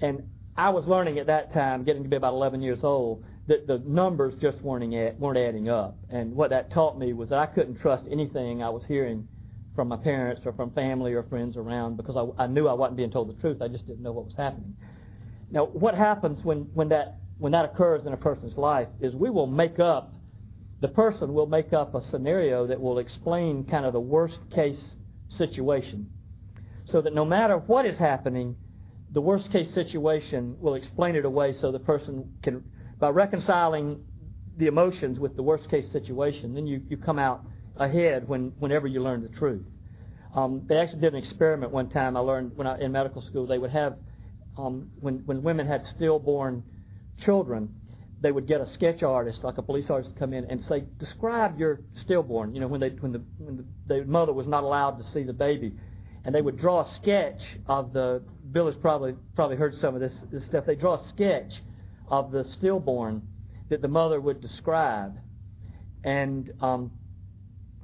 and 0.00 0.22
I 0.56 0.70
was 0.70 0.86
learning 0.86 1.18
at 1.18 1.26
that 1.26 1.52
time, 1.52 1.84
getting 1.84 2.02
to 2.02 2.08
be 2.08 2.16
about 2.16 2.32
11 2.32 2.62
years 2.62 2.78
old 2.82 3.22
that 3.48 3.66
the 3.66 3.82
numbers 3.86 4.34
just 4.40 4.56
weren't, 4.62 5.18
weren't 5.20 5.36
adding 5.38 5.68
up. 5.68 5.98
And 6.08 6.34
what 6.34 6.48
that 6.50 6.70
taught 6.70 6.98
me 6.98 7.12
was 7.12 7.28
that 7.28 7.38
I 7.38 7.44
couldn't 7.44 7.78
trust 7.80 8.04
anything 8.10 8.62
I 8.62 8.70
was 8.70 8.82
hearing 8.88 9.28
from 9.76 9.88
my 9.88 9.98
parents 9.98 10.40
or 10.46 10.54
from 10.54 10.70
family 10.70 11.12
or 11.12 11.22
friends 11.24 11.58
around 11.58 11.98
because 11.98 12.16
I, 12.16 12.44
I 12.44 12.46
knew 12.46 12.66
I 12.66 12.72
wasn't 12.72 12.96
being 12.96 13.10
told 13.10 13.28
the 13.28 13.38
truth. 13.38 13.60
I 13.60 13.68
just 13.68 13.86
didn't 13.86 14.02
know 14.02 14.12
what 14.12 14.24
was 14.24 14.34
happening. 14.34 14.74
Now, 15.50 15.66
what 15.66 15.94
happens 15.94 16.42
when, 16.42 16.60
when, 16.72 16.88
that, 16.88 17.18
when 17.36 17.52
that 17.52 17.66
occurs 17.66 18.06
in 18.06 18.14
a 18.14 18.16
person's 18.16 18.56
life 18.56 18.88
is 19.02 19.14
we 19.14 19.28
will 19.28 19.46
make 19.46 19.80
up, 19.80 20.14
the 20.80 20.88
person 20.88 21.34
will 21.34 21.46
make 21.46 21.74
up 21.74 21.94
a 21.94 22.02
scenario 22.10 22.66
that 22.68 22.80
will 22.80 23.00
explain 23.00 23.64
kind 23.64 23.84
of 23.84 23.92
the 23.92 24.00
worst 24.00 24.40
case 24.50 24.94
situation. 25.36 26.10
So 26.86 27.00
that 27.02 27.14
no 27.14 27.24
matter 27.24 27.58
what 27.58 27.86
is 27.86 27.98
happening, 27.98 28.56
the 29.12 29.20
worst 29.20 29.50
case 29.52 29.72
situation 29.74 30.56
will 30.60 30.74
explain 30.74 31.16
it 31.16 31.24
away 31.24 31.54
so 31.60 31.70
the 31.70 31.78
person 31.78 32.36
can 32.42 32.64
by 32.98 33.08
reconciling 33.08 34.00
the 34.58 34.66
emotions 34.66 35.18
with 35.18 35.34
the 35.34 35.42
worst 35.42 35.68
case 35.68 35.90
situation, 35.90 36.54
then 36.54 36.66
you, 36.66 36.82
you 36.88 36.96
come 36.96 37.18
out 37.18 37.44
ahead 37.76 38.28
when, 38.28 38.52
whenever 38.58 38.86
you 38.86 39.02
learn 39.02 39.22
the 39.22 39.28
truth. 39.28 39.64
Um, 40.34 40.62
they 40.68 40.76
actually 40.76 41.00
did 41.00 41.14
an 41.14 41.18
experiment 41.18 41.72
one 41.72 41.88
time. 41.88 42.16
I 42.16 42.20
learned 42.20 42.52
when 42.56 42.66
I 42.66 42.78
in 42.78 42.92
medical 42.92 43.20
school 43.22 43.46
they 43.46 43.58
would 43.58 43.70
have 43.70 43.96
um, 44.56 44.90
when 45.00 45.22
when 45.26 45.42
women 45.42 45.66
had 45.66 45.84
stillborn 45.96 46.62
children, 47.24 47.74
they 48.22 48.32
would 48.32 48.46
get 48.46 48.60
a 48.60 48.72
sketch 48.72 49.02
artist, 49.02 49.40
like 49.42 49.58
a 49.58 49.62
police 49.62 49.90
artist, 49.90 50.14
to 50.14 50.18
come 50.18 50.32
in 50.32 50.44
and 50.46 50.62
say, 50.64 50.84
describe 50.98 51.58
your 51.58 51.80
stillborn. 52.02 52.54
You 52.54 52.60
know, 52.60 52.68
when 52.68 52.80
they 52.80 52.90
when 52.90 53.12
the 53.12 53.22
when 53.38 53.56
the, 53.58 53.94
the 53.94 54.04
mother 54.04 54.32
was 54.32 54.46
not 54.46 54.62
allowed 54.62 54.92
to 54.98 55.04
see 55.12 55.24
the 55.24 55.32
baby, 55.32 55.72
and 56.24 56.34
they 56.34 56.40
would 56.40 56.58
draw 56.58 56.82
a 56.82 56.94
sketch 56.94 57.42
of 57.66 57.92
the. 57.92 58.22
Bill 58.52 58.66
has 58.66 58.76
probably 58.76 59.14
probably 59.34 59.56
heard 59.56 59.74
some 59.74 59.94
of 59.94 60.00
this 60.00 60.12
this 60.30 60.44
stuff. 60.46 60.64
They 60.66 60.76
draw 60.76 60.94
a 60.94 61.08
sketch 61.08 61.52
of 62.08 62.30
the 62.30 62.44
stillborn 62.58 63.22
that 63.72 63.80
the 63.80 63.88
mother 63.88 64.20
would 64.20 64.40
describe. 64.40 65.18
And, 66.04 66.52
um, 66.60 66.90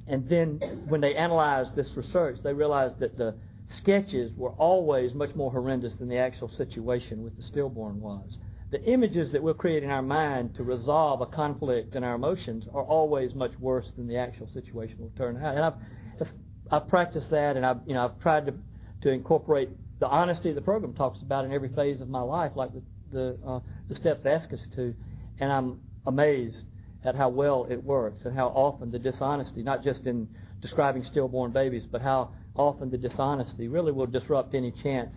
and 0.06 0.28
then 0.28 0.84
when 0.86 1.00
they 1.00 1.14
analyzed 1.14 1.74
this 1.74 1.88
research, 1.96 2.38
they 2.42 2.52
realized 2.52 2.98
that 3.00 3.16
the 3.16 3.34
sketches 3.78 4.30
were 4.36 4.50
always 4.52 5.14
much 5.14 5.34
more 5.34 5.50
horrendous 5.50 5.94
than 5.94 6.08
the 6.08 6.18
actual 6.18 6.50
situation 6.50 7.24
with 7.24 7.36
the 7.36 7.42
stillborn 7.42 8.00
was. 8.00 8.38
The 8.70 8.82
images 8.84 9.32
that 9.32 9.42
we'll 9.42 9.54
create 9.54 9.82
in 9.82 9.90
our 9.90 10.02
mind 10.02 10.54
to 10.56 10.62
resolve 10.62 11.20
a 11.22 11.26
conflict 11.26 11.94
in 11.94 12.04
our 12.04 12.14
emotions 12.14 12.66
are 12.74 12.82
always 12.82 13.34
much 13.34 13.52
worse 13.58 13.90
than 13.96 14.06
the 14.06 14.16
actual 14.16 14.48
situation 14.52 14.98
will 14.98 15.12
turn 15.16 15.42
out. 15.42 15.54
And 15.54 15.64
I've, 15.64 16.28
I've 16.70 16.88
practiced 16.88 17.30
that, 17.30 17.56
and 17.56 17.64
I've, 17.64 17.78
you 17.86 17.94
know, 17.94 18.04
I've 18.04 18.20
tried 18.20 18.46
to, 18.46 18.54
to 19.02 19.10
incorporate 19.10 19.70
the 20.00 20.06
honesty 20.06 20.52
the 20.52 20.60
program 20.60 20.92
talks 20.92 21.18
about 21.22 21.44
in 21.44 21.52
every 21.52 21.70
phase 21.70 22.00
of 22.00 22.08
my 22.08 22.20
life, 22.20 22.52
like 22.54 22.72
the 22.72 22.82
the, 23.12 23.38
uh, 23.46 23.60
the 23.88 23.94
steps 23.94 24.26
ask 24.26 24.52
us 24.52 24.60
to, 24.76 24.94
and 25.40 25.52
I'm 25.52 25.80
amazed 26.06 26.64
at 27.04 27.14
how 27.14 27.28
well 27.28 27.66
it 27.70 27.82
works 27.82 28.20
and 28.24 28.34
how 28.34 28.48
often 28.48 28.90
the 28.90 28.98
dishonesty, 28.98 29.62
not 29.62 29.82
just 29.82 30.06
in 30.06 30.28
describing 30.60 31.04
stillborn 31.04 31.52
babies, 31.52 31.84
but 31.90 32.02
how 32.02 32.30
often 32.56 32.90
the 32.90 32.98
dishonesty 32.98 33.68
really 33.68 33.92
will 33.92 34.06
disrupt 34.06 34.54
any 34.54 34.72
chance 34.82 35.14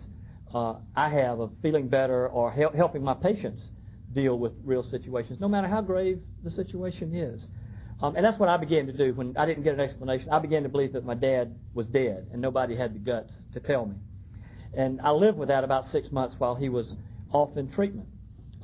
uh, 0.54 0.74
I 0.94 1.08
have 1.08 1.40
of 1.40 1.50
feeling 1.62 1.88
better 1.88 2.28
or 2.28 2.50
hel- 2.50 2.72
helping 2.74 3.02
my 3.02 3.14
patients 3.14 3.62
deal 4.12 4.38
with 4.38 4.52
real 4.64 4.82
situations, 4.82 5.40
no 5.40 5.48
matter 5.48 5.68
how 5.68 5.80
grave 5.80 6.20
the 6.42 6.50
situation 6.50 7.14
is. 7.14 7.46
Um, 8.02 8.16
and 8.16 8.24
that's 8.24 8.38
what 8.38 8.48
I 8.48 8.56
began 8.56 8.86
to 8.86 8.92
do 8.92 9.14
when 9.14 9.36
I 9.36 9.46
didn't 9.46 9.62
get 9.62 9.74
an 9.74 9.80
explanation. 9.80 10.28
I 10.30 10.38
began 10.38 10.64
to 10.64 10.68
believe 10.68 10.92
that 10.92 11.04
my 11.04 11.14
dad 11.14 11.56
was 11.72 11.86
dead, 11.86 12.26
and 12.32 12.42
nobody 12.42 12.76
had 12.76 12.94
the 12.94 12.98
guts 12.98 13.32
to 13.54 13.60
tell 13.60 13.86
me. 13.86 13.94
And 14.74 15.00
I 15.02 15.10
lived 15.10 15.38
with 15.38 15.48
that 15.48 15.64
about 15.64 15.86
six 15.90 16.10
months 16.10 16.34
while 16.38 16.54
he 16.54 16.68
was 16.68 16.94
off 17.32 17.56
in 17.56 17.70
treatment, 17.70 18.08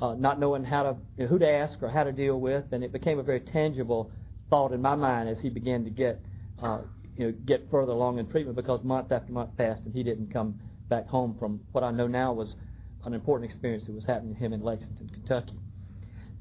uh, 0.01 0.15
not 0.15 0.39
knowing 0.39 0.63
how 0.63 0.83
to 0.83 0.97
you 1.17 1.23
know, 1.23 1.29
who 1.29 1.39
to 1.39 1.49
ask 1.49 1.81
or 1.81 1.89
how 1.89 2.03
to 2.03 2.11
deal 2.11 2.39
with, 2.39 2.65
and 2.71 2.83
it 2.83 2.91
became 2.91 3.17
a 3.17 3.23
very 3.23 3.39
tangible 3.39 4.11
thought 4.49 4.73
in 4.73 4.81
my 4.81 4.95
mind 4.95 5.29
as 5.29 5.39
he 5.39 5.49
began 5.49 5.83
to 5.83 5.89
get 5.89 6.19
uh, 6.61 6.79
you 7.15 7.27
know 7.27 7.31
get 7.45 7.69
further 7.69 7.91
along 7.91 8.17
in 8.19 8.27
treatment 8.29 8.55
because 8.55 8.83
month 8.83 9.11
after 9.11 9.31
month 9.31 9.55
passed 9.57 9.83
and 9.85 9.93
he 9.93 10.03
didn't 10.03 10.31
come 10.33 10.59
back 10.89 11.07
home 11.07 11.35
from 11.39 11.61
what 11.71 11.83
I 11.83 11.91
know 11.91 12.07
now 12.07 12.33
was 12.33 12.55
an 13.05 13.13
important 13.13 13.49
experience 13.49 13.85
that 13.85 13.93
was 13.93 14.05
happening 14.05 14.33
to 14.33 14.39
him 14.39 14.53
in 14.53 14.61
Lexington, 14.61 15.09
Kentucky. 15.09 15.53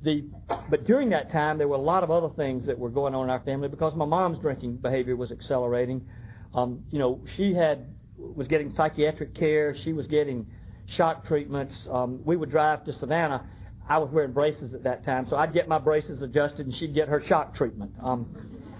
The, 0.02 0.24
but 0.70 0.84
during 0.84 1.10
that 1.10 1.30
time, 1.30 1.58
there 1.58 1.68
were 1.68 1.76
a 1.76 1.80
lot 1.80 2.02
of 2.02 2.10
other 2.10 2.30
things 2.34 2.66
that 2.66 2.78
were 2.78 2.88
going 2.88 3.14
on 3.14 3.24
in 3.24 3.30
our 3.30 3.40
family 3.40 3.68
because 3.68 3.94
my 3.94 4.04
mom's 4.04 4.38
drinking 4.38 4.76
behavior 4.76 5.16
was 5.16 5.32
accelerating. 5.32 6.06
Um, 6.54 6.84
you 6.90 6.98
know, 6.98 7.20
she 7.36 7.52
had 7.52 7.86
was 8.16 8.48
getting 8.48 8.74
psychiatric 8.74 9.34
care. 9.34 9.76
She 9.76 9.92
was 9.92 10.06
getting 10.06 10.46
shock 10.86 11.26
treatments. 11.26 11.86
Um, 11.90 12.20
we 12.24 12.36
would 12.36 12.50
drive 12.50 12.84
to 12.84 12.92
Savannah. 12.92 13.44
I 13.88 13.98
was 13.98 14.10
wearing 14.10 14.32
braces 14.32 14.74
at 14.74 14.82
that 14.84 15.04
time, 15.04 15.26
so 15.28 15.36
I'd 15.36 15.54
get 15.54 15.66
my 15.66 15.78
braces 15.78 16.20
adjusted, 16.20 16.66
and 16.66 16.74
she'd 16.74 16.94
get 16.94 17.08
her 17.08 17.22
shock 17.26 17.54
treatment. 17.54 17.92
Um, 18.02 18.28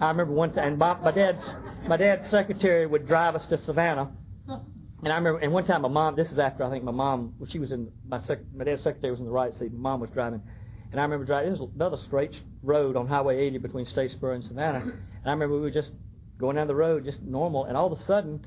I 0.00 0.08
remember 0.08 0.34
one 0.34 0.52
time, 0.52 0.68
and 0.68 0.78
my, 0.78 0.94
my 1.00 1.10
dad's 1.10 1.42
my 1.86 1.96
dad's 1.96 2.28
secretary 2.30 2.86
would 2.86 3.06
drive 3.08 3.34
us 3.34 3.46
to 3.46 3.58
Savannah, 3.58 4.10
and 5.02 5.12
I 5.12 5.16
remember, 5.16 5.38
and 5.38 5.52
one 5.52 5.64
time 5.64 5.82
my 5.82 5.88
mom, 5.88 6.16
this 6.16 6.30
is 6.30 6.38
after 6.38 6.64
I 6.64 6.70
think 6.70 6.82
my 6.82 6.92
mom, 6.92 7.34
well, 7.38 7.48
she 7.48 7.58
was 7.58 7.70
in, 7.70 7.90
my, 8.06 8.20
sec, 8.22 8.38
my 8.54 8.64
dad's 8.64 8.82
secretary 8.82 9.10
was 9.10 9.20
in 9.20 9.26
the 9.26 9.32
right 9.32 9.52
seat, 9.58 9.72
my 9.72 9.90
mom 9.90 10.00
was 10.00 10.10
driving. 10.10 10.42
And 10.90 11.00
I 11.00 11.04
remember 11.04 11.24
driving, 11.24 11.52
it 11.52 11.58
was 11.58 11.68
another 11.74 11.98
straight 11.98 12.34
road 12.62 12.96
on 12.96 13.06
Highway 13.06 13.38
80 13.38 13.58
between 13.58 13.86
Statesboro 13.86 14.34
and 14.34 14.44
Savannah. 14.44 14.80
And 14.80 15.26
I 15.26 15.30
remember 15.30 15.54
we 15.56 15.60
were 15.60 15.70
just 15.70 15.92
going 16.38 16.56
down 16.56 16.66
the 16.66 16.74
road, 16.74 17.04
just 17.04 17.22
normal, 17.22 17.66
and 17.66 17.76
all 17.76 17.92
of 17.92 17.98
a 17.98 18.02
sudden, 18.04 18.44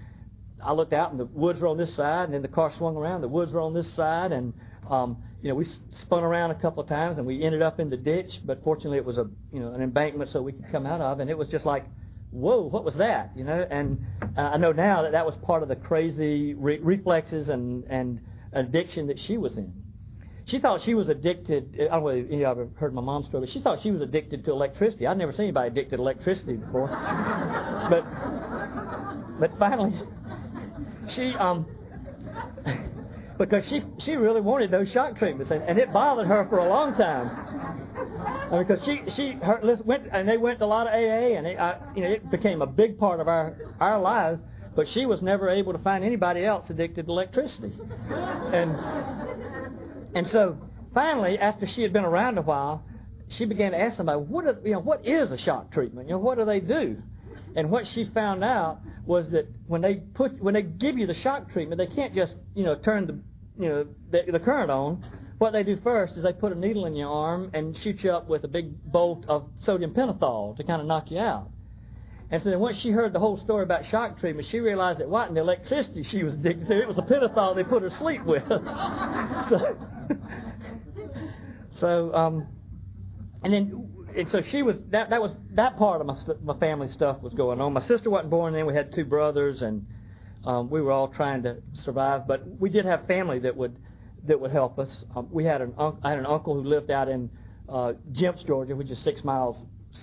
I 0.64 0.74
looked 0.74 0.94
out 0.94 1.12
and 1.12 1.20
the 1.20 1.26
woods 1.26 1.60
were 1.60 1.68
on 1.68 1.78
this 1.78 1.96
side, 1.96 2.26
and 2.26 2.34
then 2.34 2.42
the 2.42 2.48
car 2.48 2.72
swung 2.78 2.98
around, 2.98 3.22
the 3.22 3.28
woods 3.28 3.52
were 3.52 3.62
on 3.62 3.74
this 3.74 3.92
side, 3.94 4.32
and, 4.32 4.54
um, 4.90 5.24
you 5.42 5.50
know, 5.50 5.56
we 5.56 5.66
spun 6.02 6.24
around 6.24 6.52
a 6.52 6.56
couple 6.56 6.84
of 6.84 6.90
times 6.90 7.18
and 7.18 7.26
we 7.26 7.44
ended 7.44 7.62
up 7.62 7.80
in 7.80 7.90
the 7.90 7.98
ditch, 7.98 8.42
but 8.46 8.64
fortunately 8.64 8.98
it 8.98 9.06
was 9.06 9.18
a, 9.18 9.28
you 9.52 9.60
know, 9.60 9.74
an 9.74 9.82
embankment 9.82 10.30
so 10.30 10.42
we 10.42 10.52
could 10.52 10.70
come 10.72 10.86
out 10.86 11.02
of, 11.02 11.20
and 11.20 11.30
it 11.30 11.38
was 11.38 11.48
just 11.48 11.66
like, 11.66 11.86
whoa, 12.32 12.62
what 12.62 12.84
was 12.84 12.96
that? 12.96 13.32
You 13.36 13.44
know, 13.44 13.66
and 13.70 14.04
uh, 14.38 14.42
I 14.42 14.58
know 14.58 14.72
now 14.72 15.04
that 15.04 15.12
that 15.12 15.26
was 15.26 15.36
part 15.44 15.64
of 15.64 15.70
the 15.70 15.76
crazy 15.76 16.54
re- 16.54 16.80
reflexes 16.80 17.50
and 17.50 17.84
and 17.86 18.20
addiction 18.54 19.08
that 19.08 19.20
she 19.20 19.38
was 19.38 19.56
in. 19.58 19.74
She 20.46 20.60
thought 20.60 20.82
she 20.84 20.96
was 20.96 21.08
addicted. 21.08 21.78
I 21.80 21.94
don't 21.94 22.04
know 22.04 22.10
if 22.10 22.32
you 22.32 22.46
ever 22.46 22.68
heard 22.76 22.94
my 22.94 23.02
mom's 23.02 23.28
story, 23.28 23.46
but 23.46 23.54
she 23.54 23.62
thought 23.62 23.82
she 23.82 23.92
was 23.92 24.02
addicted 24.02 24.44
to 24.46 24.52
electricity. 24.52 25.06
I'd 25.08 25.18
never 25.18 25.32
seen 25.32 25.44
anybody 25.44 25.68
addicted 25.68 25.98
to 25.98 26.02
electricity 26.02 26.56
before. 26.56 26.88
but 27.90 28.04
but 29.40 29.60
finally, 29.60 29.94
she 31.10 31.34
um 31.36 31.66
because 33.38 33.68
she 33.68 33.84
she 34.00 34.16
really 34.16 34.42
wanted 34.42 34.72
those 34.72 34.92
shock 34.92 35.18
treatments, 35.18 35.52
and, 35.52 35.64
and 35.64 35.78
it 35.78 35.94
bothered 35.94 36.28
her 36.28 36.48
for 36.50 36.58
a 36.60 36.68
long 36.68 36.96
time 36.96 37.81
because 38.60 38.84
she 38.84 39.02
she 39.16 39.32
her, 39.42 39.60
went 39.86 40.08
and 40.12 40.28
they 40.28 40.38
went 40.38 40.60
to 40.60 40.66
a 40.66 40.68
lot 40.68 40.88
of 40.88 40.94
AA 40.94 41.38
and 41.38 41.48
it, 41.48 41.58
I, 41.58 41.78
you 41.96 42.02
know 42.02 42.10
it 42.10 42.30
became 42.30 42.62
a 42.62 42.68
big 42.68 42.98
part 43.00 43.20
of 43.20 43.28
our 43.28 43.56
our 43.80 44.00
lives. 44.00 44.42
But 44.74 44.88
she 44.88 45.06
was 45.06 45.22
never 45.22 45.50
able 45.50 45.74
to 45.74 45.80
find 45.80 46.04
anybody 46.04 46.46
else 46.46 46.70
addicted 46.70 47.06
to 47.06 47.12
electricity, 47.12 47.74
and 48.54 48.76
and 50.16 50.28
so 50.30 50.58
finally, 50.94 51.38
after 51.38 51.66
she 51.68 51.82
had 51.82 51.92
been 51.94 52.06
around 52.06 52.38
a 52.38 52.42
while, 52.42 52.84
she 53.30 53.46
began 53.46 53.72
to 53.72 53.80
ask 53.80 53.98
somebody, 53.98 54.20
what 54.20 54.46
are, 54.46 54.58
you 54.64 54.74
know 54.74 54.80
what 54.80 55.06
is 55.06 55.32
a 55.32 55.38
shock 55.38 55.72
treatment? 55.72 56.08
You 56.08 56.16
know 56.16 56.20
what 56.20 56.38
do 56.38 56.46
they 56.46 56.60
do? 56.60 57.02
And 57.56 57.70
what 57.70 57.86
she 57.88 58.10
found 58.14 58.44
out 58.44 58.80
was 59.06 59.30
that 59.32 59.48
when 59.68 59.82
they 59.82 59.96
put 59.96 60.42
when 60.42 60.54
they 60.54 60.62
give 60.62 60.98
you 60.98 61.08
the 61.08 61.16
shock 61.16 61.52
treatment, 61.52 61.78
they 61.78 61.94
can't 61.94 62.14
just 62.14 62.36
you 62.56 62.64
know 62.64 62.76
turn 62.76 63.08
the 63.08 63.20
you 63.62 63.70
know 63.70 63.88
the, 64.12 64.32
the 64.32 64.40
current 64.40 64.72
on 64.72 65.04
what 65.42 65.54
they 65.54 65.64
do 65.64 65.76
first 65.84 66.16
is 66.18 66.24
they 66.24 66.34
put 66.34 66.52
a 66.52 66.56
needle 66.56 66.86
in 66.86 66.96
your 66.96 67.10
arm 67.10 67.50
and 67.56 67.76
shoot 67.80 68.04
you 68.04 68.12
up 68.12 68.30
with 68.30 68.44
a 68.44 68.48
big 68.48 68.80
bolt 68.86 69.26
of 69.28 69.50
sodium 69.64 69.92
pentothal 69.92 70.56
to 70.56 70.64
kind 70.64 70.80
of 70.80 70.86
knock 70.86 71.10
you 71.10 71.18
out. 71.18 71.50
And 72.30 72.44
so 72.44 72.52
then 72.52 72.60
once 72.60 72.78
she 72.78 72.92
heard 72.92 73.12
the 73.12 73.20
whole 73.20 73.38
story 73.38 73.64
about 73.64 73.84
shock 73.88 74.20
treatment, 74.20 74.48
she 74.52 74.60
realized 74.60 75.02
it 75.02 75.10
wasn't 75.10 75.34
the 75.34 75.42
electricity 75.42 76.04
she 76.04 76.24
was 76.24 76.36
addicted 76.36 76.68
to, 76.68 76.80
it 76.80 76.88
was 76.88 76.96
the 76.96 77.02
pentothal 77.02 77.56
they 77.56 77.64
put 77.64 77.82
her 77.82 77.90
to 77.90 77.98
sleep 77.98 78.24
with. 78.24 78.44
so, 79.50 79.78
so 81.80 82.14
um, 82.14 82.48
and 83.44 83.52
then 83.52 83.90
and 84.16 84.30
so 84.30 84.44
she 84.44 84.62
was 84.62 84.78
that 84.92 85.10
that 85.10 85.20
was 85.20 85.32
that 85.56 85.76
part 85.76 86.02
of 86.02 86.08
my 86.08 86.16
my 86.44 86.60
family 86.60 86.88
stuff 86.90 87.20
was 87.20 87.34
going 87.34 87.60
on. 87.60 87.74
My 87.74 87.82
sister 87.88 88.12
wasn't 88.12 88.30
born 88.30 88.54
then. 88.54 88.68
We 88.68 88.76
had 88.76 88.94
two 88.94 89.06
brothers, 89.06 89.64
and 89.64 89.88
um, 90.46 90.70
we 90.70 90.82
were 90.82 90.92
all 90.92 91.08
trying 91.08 91.42
to 91.44 91.58
survive. 91.84 92.28
But 92.28 92.48
we 92.60 92.70
did 92.70 92.86
have 92.86 93.08
family 93.08 93.40
that 93.40 93.58
would 93.58 93.76
that 94.26 94.40
would 94.40 94.52
help 94.52 94.80
us. 94.80 95.04
Um, 95.16 95.28
we 95.32 95.44
had 95.44 95.62
an 95.62 95.74
I 95.78 96.10
had 96.10 96.20
an 96.20 96.26
uncle 96.26 96.54
who 96.54 96.62
lived 96.62 96.92
out 96.92 97.08
in 97.10 97.30
uh, 97.68 97.94
Jemps, 98.12 98.46
Georgia, 98.46 98.76
which 98.76 98.92
is 98.92 99.00
six 99.00 99.24
miles 99.24 99.56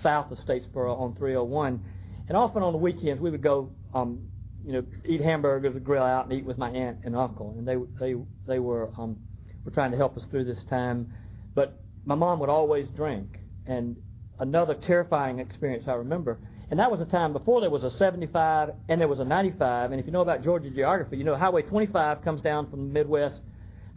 south 0.02 0.31
of 0.31 0.38
Statesboro 0.38 0.98
on 0.98 1.14
301. 1.16 1.83
And 2.28 2.37
often 2.37 2.62
on 2.62 2.72
the 2.72 2.78
weekends 2.78 3.20
we 3.20 3.31
would 3.31 3.42
go, 3.42 3.70
um, 3.94 4.20
you 4.64 4.72
know, 4.72 4.85
eat 5.07 5.20
hamburgers, 5.20 5.74
grill 5.83 6.02
out, 6.02 6.24
and 6.24 6.33
eat 6.33 6.44
with 6.44 6.59
my 6.59 6.70
aunt 6.70 6.98
and 7.04 7.16
uncle. 7.16 7.54
And 7.57 7.66
they 7.66 7.76
they 7.98 8.20
they 8.46 8.59
were 8.59 8.90
um, 8.98 9.16
were 9.64 9.70
trying 9.70 9.92
to 9.92 9.96
help 9.96 10.16
us 10.16 10.24
through 10.31 10.44
this 10.44 10.62
time. 10.64 11.12
But 11.54 11.81
my 12.04 12.14
mom 12.14 12.40
would 12.40 12.50
always 12.50 12.88
drink. 12.88 13.38
And 13.66 13.96
another 14.40 14.74
terrifying 14.74 15.38
experience 15.38 15.87
I 15.88 15.92
remember. 15.92 16.38
And 16.70 16.78
that 16.81 16.90
was 16.90 17.00
a 17.00 17.07
time 17.07 17.33
before 17.33 17.62
there 17.62 17.70
was 17.70 17.83
a 17.83 17.90
75 17.90 18.70
and 18.90 19.00
there 19.00 19.09
was 19.09 19.20
a 19.20 19.24
95. 19.24 19.90
And 19.90 20.00
if 20.00 20.07
you 20.07 20.12
know 20.12 20.20
about 20.20 20.44
Georgia 20.44 20.68
geography, 20.68 21.16
you 21.16 21.24
know 21.24 21.35
Highway 21.35 21.62
25 21.62 22.22
comes 22.22 22.42
down 22.42 22.68
from 22.68 22.88
the 22.88 22.92
Midwest 22.92 23.40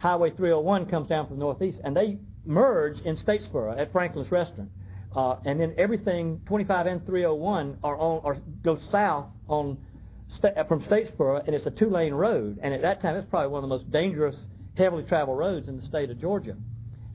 Highway 0.02 0.30
301 0.30 0.86
comes 0.86 1.08
down 1.08 1.28
from 1.28 1.36
the 1.36 1.40
northeast, 1.40 1.78
and 1.84 1.96
they 1.96 2.18
merge 2.44 2.98
in 3.04 3.16
Statesboro 3.16 3.78
at 3.78 3.92
Franklin's 3.92 4.32
Restaurant. 4.32 4.68
Uh, 5.14 5.36
and 5.44 5.60
then 5.60 5.72
everything 5.78 6.40
25 6.46 6.86
and 6.86 7.06
301 7.06 7.78
are 7.84 7.96
on 7.96 8.20
or 8.24 8.38
go 8.64 8.78
south 8.90 9.26
on 9.46 9.78
from 10.66 10.82
Statesboro, 10.82 11.46
and 11.46 11.54
it's 11.54 11.66
a 11.66 11.70
two-lane 11.70 12.14
road. 12.14 12.58
And 12.64 12.74
at 12.74 12.82
that 12.82 13.00
time, 13.00 13.14
it's 13.14 13.28
probably 13.30 13.50
one 13.50 13.62
of 13.62 13.70
the 13.70 13.76
most 13.76 13.92
dangerous, 13.92 14.34
heavily 14.76 15.04
traveled 15.04 15.38
roads 15.38 15.68
in 15.68 15.76
the 15.76 15.86
state 15.86 16.10
of 16.10 16.20
Georgia. 16.20 16.56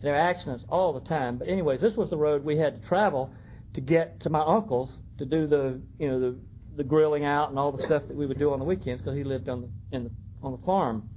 There 0.02 0.13
are 0.13 0.30
accidents 0.30 0.63
all 0.69 0.93
the 0.93 1.06
time. 1.10 1.38
But 1.38 1.50
anyways, 1.50 1.82
this 1.82 1.95
was 1.95 2.10
the 2.10 2.17
road 2.17 2.45
we 2.45 2.58
had 2.58 2.82
to 2.82 2.88
travel 2.88 3.32
to 3.73 3.82
get 3.82 4.21
to 4.21 4.30
my 4.30 4.45
uncle's 4.45 4.93
to 5.17 5.26
do 5.26 5.45
the 5.45 5.82
you 6.00 6.08
know 6.08 6.19
the 6.21 6.36
the 6.78 6.84
grilling 6.84 7.26
out 7.26 7.50
and 7.50 7.60
all 7.60 7.73
the 7.73 7.84
stuff 7.84 8.04
that 8.08 8.15
we 8.15 8.26
would 8.26 8.39
do 8.39 8.54
on 8.54 8.60
the 8.60 8.65
weekends 8.65 9.02
because 9.02 9.17
he 9.17 9.26
lived 9.26 9.50
on 9.50 9.62
the 9.62 9.97
in 9.97 10.04
the 10.06 10.12
on 10.41 10.52
the 10.52 10.65
farm 10.65 11.10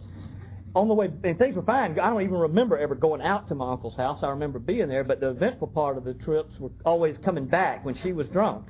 on 0.75 0.89
the 0.89 0.95
way, 0.95 1.11
and 1.25 1.39
things 1.39 1.57
were 1.57 1.63
fine. 1.63 1.99
I 1.99 2.11
don't 2.11 2.23
even 2.23 2.35
remember 2.35 2.79
ever 2.79 2.95
going 2.95 3.23
out 3.23 3.49
to 3.49 3.55
my 3.55 3.73
uncle's 3.73 3.97
house. 3.97 4.21
I 4.23 4.29
remember 4.29 4.59
being 4.59 4.89
there, 4.89 5.03
but 5.03 5.21
the 5.21 5.31
eventful 5.31 5.69
part 5.69 5.97
of 5.97 6.05
the 6.05 6.15
trips 6.15 6.59
were 6.61 6.71
always 6.85 7.17
coming 7.25 7.47
back 7.47 7.85
when 7.85 7.97
she 7.97 8.13
was 8.13 8.29
drunk. 8.29 8.67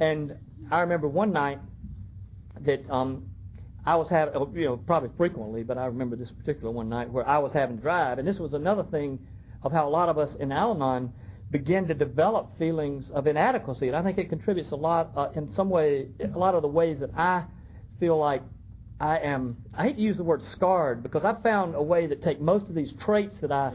And 0.00 0.36
I 0.70 0.80
remember 0.80 1.08
one 1.08 1.32
night 1.32 1.60
that 2.64 2.88
um, 2.90 3.26
I 3.86 3.94
was 3.94 4.08
having, 4.10 4.34
oh, 4.34 4.50
you 4.54 4.64
know, 4.64 4.76
probably 4.76 5.10
frequently, 5.16 5.62
but 5.62 5.78
I 5.78 5.86
remember 5.86 6.16
this 6.16 6.30
particular 6.30 6.70
one 6.70 6.88
night 6.88 7.10
where 7.10 7.26
I 7.26 7.38
was 7.38 7.52
having 7.52 7.76
drive. 7.76 8.18
And 8.18 8.26
this 8.26 8.38
was 8.38 8.52
another 8.52 8.84
thing 8.90 9.18
of 9.62 9.72
how 9.72 9.88
a 9.88 9.90
lot 9.90 10.08
of 10.08 10.18
us 10.18 10.30
in 10.40 10.50
Al-Anon 10.50 11.12
begin 11.50 11.86
to 11.88 11.94
develop 11.94 12.58
feelings 12.58 13.08
of 13.14 13.26
inadequacy. 13.26 13.88
And 13.88 13.96
I 13.96 14.02
think 14.02 14.18
it 14.18 14.28
contributes 14.28 14.72
a 14.72 14.76
lot, 14.76 15.12
uh, 15.16 15.28
in 15.36 15.52
some 15.54 15.70
way, 15.70 16.08
a 16.22 16.36
lot 16.38 16.54
of 16.54 16.62
the 16.62 16.68
ways 16.68 16.98
that 17.00 17.10
I 17.16 17.44
feel 17.98 18.18
like 18.18 18.42
I 19.00 19.18
am, 19.18 19.56
I 19.74 19.84
hate 19.84 19.96
to 19.96 20.02
use 20.02 20.16
the 20.16 20.24
word 20.24 20.42
scarred 20.52 21.02
because 21.02 21.24
I've 21.24 21.42
found 21.42 21.74
a 21.74 21.82
way 21.82 22.06
to 22.06 22.16
take 22.16 22.40
most 22.40 22.68
of 22.68 22.74
these 22.74 22.92
traits 23.04 23.34
that 23.40 23.52
I 23.52 23.72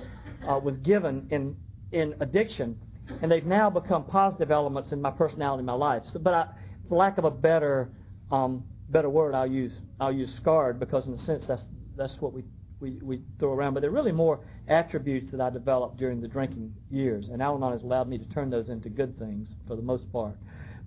uh, 0.47 0.59
was 0.59 0.77
given 0.77 1.27
in, 1.31 1.55
in 1.91 2.15
addiction 2.19 2.77
and 3.21 3.31
they've 3.31 3.45
now 3.45 3.69
become 3.69 4.05
positive 4.05 4.51
elements 4.51 4.91
in 4.91 5.01
my 5.01 5.11
personality, 5.11 5.61
in 5.61 5.65
my 5.65 5.73
life. 5.73 6.03
So, 6.11 6.19
but 6.19 6.33
I, 6.33 6.47
for 6.89 6.97
lack 6.97 7.17
of 7.17 7.25
a 7.25 7.31
better, 7.31 7.89
um, 8.31 8.63
better 8.89 9.09
word, 9.09 9.33
I'll 9.33 9.47
use, 9.47 9.73
I'll 9.99 10.11
use 10.11 10.33
scarred 10.37 10.79
because 10.79 11.07
in 11.07 11.13
a 11.13 11.25
sense 11.25 11.45
that's, 11.47 11.63
that's 11.95 12.15
what 12.19 12.33
we, 12.33 12.43
we, 12.79 12.91
we 13.01 13.21
throw 13.39 13.53
around. 13.53 13.73
But 13.75 13.81
they're 13.81 13.91
really 13.91 14.11
more 14.11 14.39
attributes 14.67 15.31
that 15.31 15.41
I 15.41 15.49
developed 15.49 15.97
during 15.97 16.21
the 16.21 16.27
drinking 16.27 16.73
years. 16.89 17.27
And 17.31 17.41
Al-Anon 17.41 17.71
has 17.71 17.83
allowed 17.83 18.09
me 18.09 18.17
to 18.17 18.25
turn 18.25 18.49
those 18.49 18.69
into 18.69 18.89
good 18.89 19.17
things 19.19 19.47
for 19.67 19.75
the 19.75 19.81
most 19.81 20.11
part. 20.11 20.35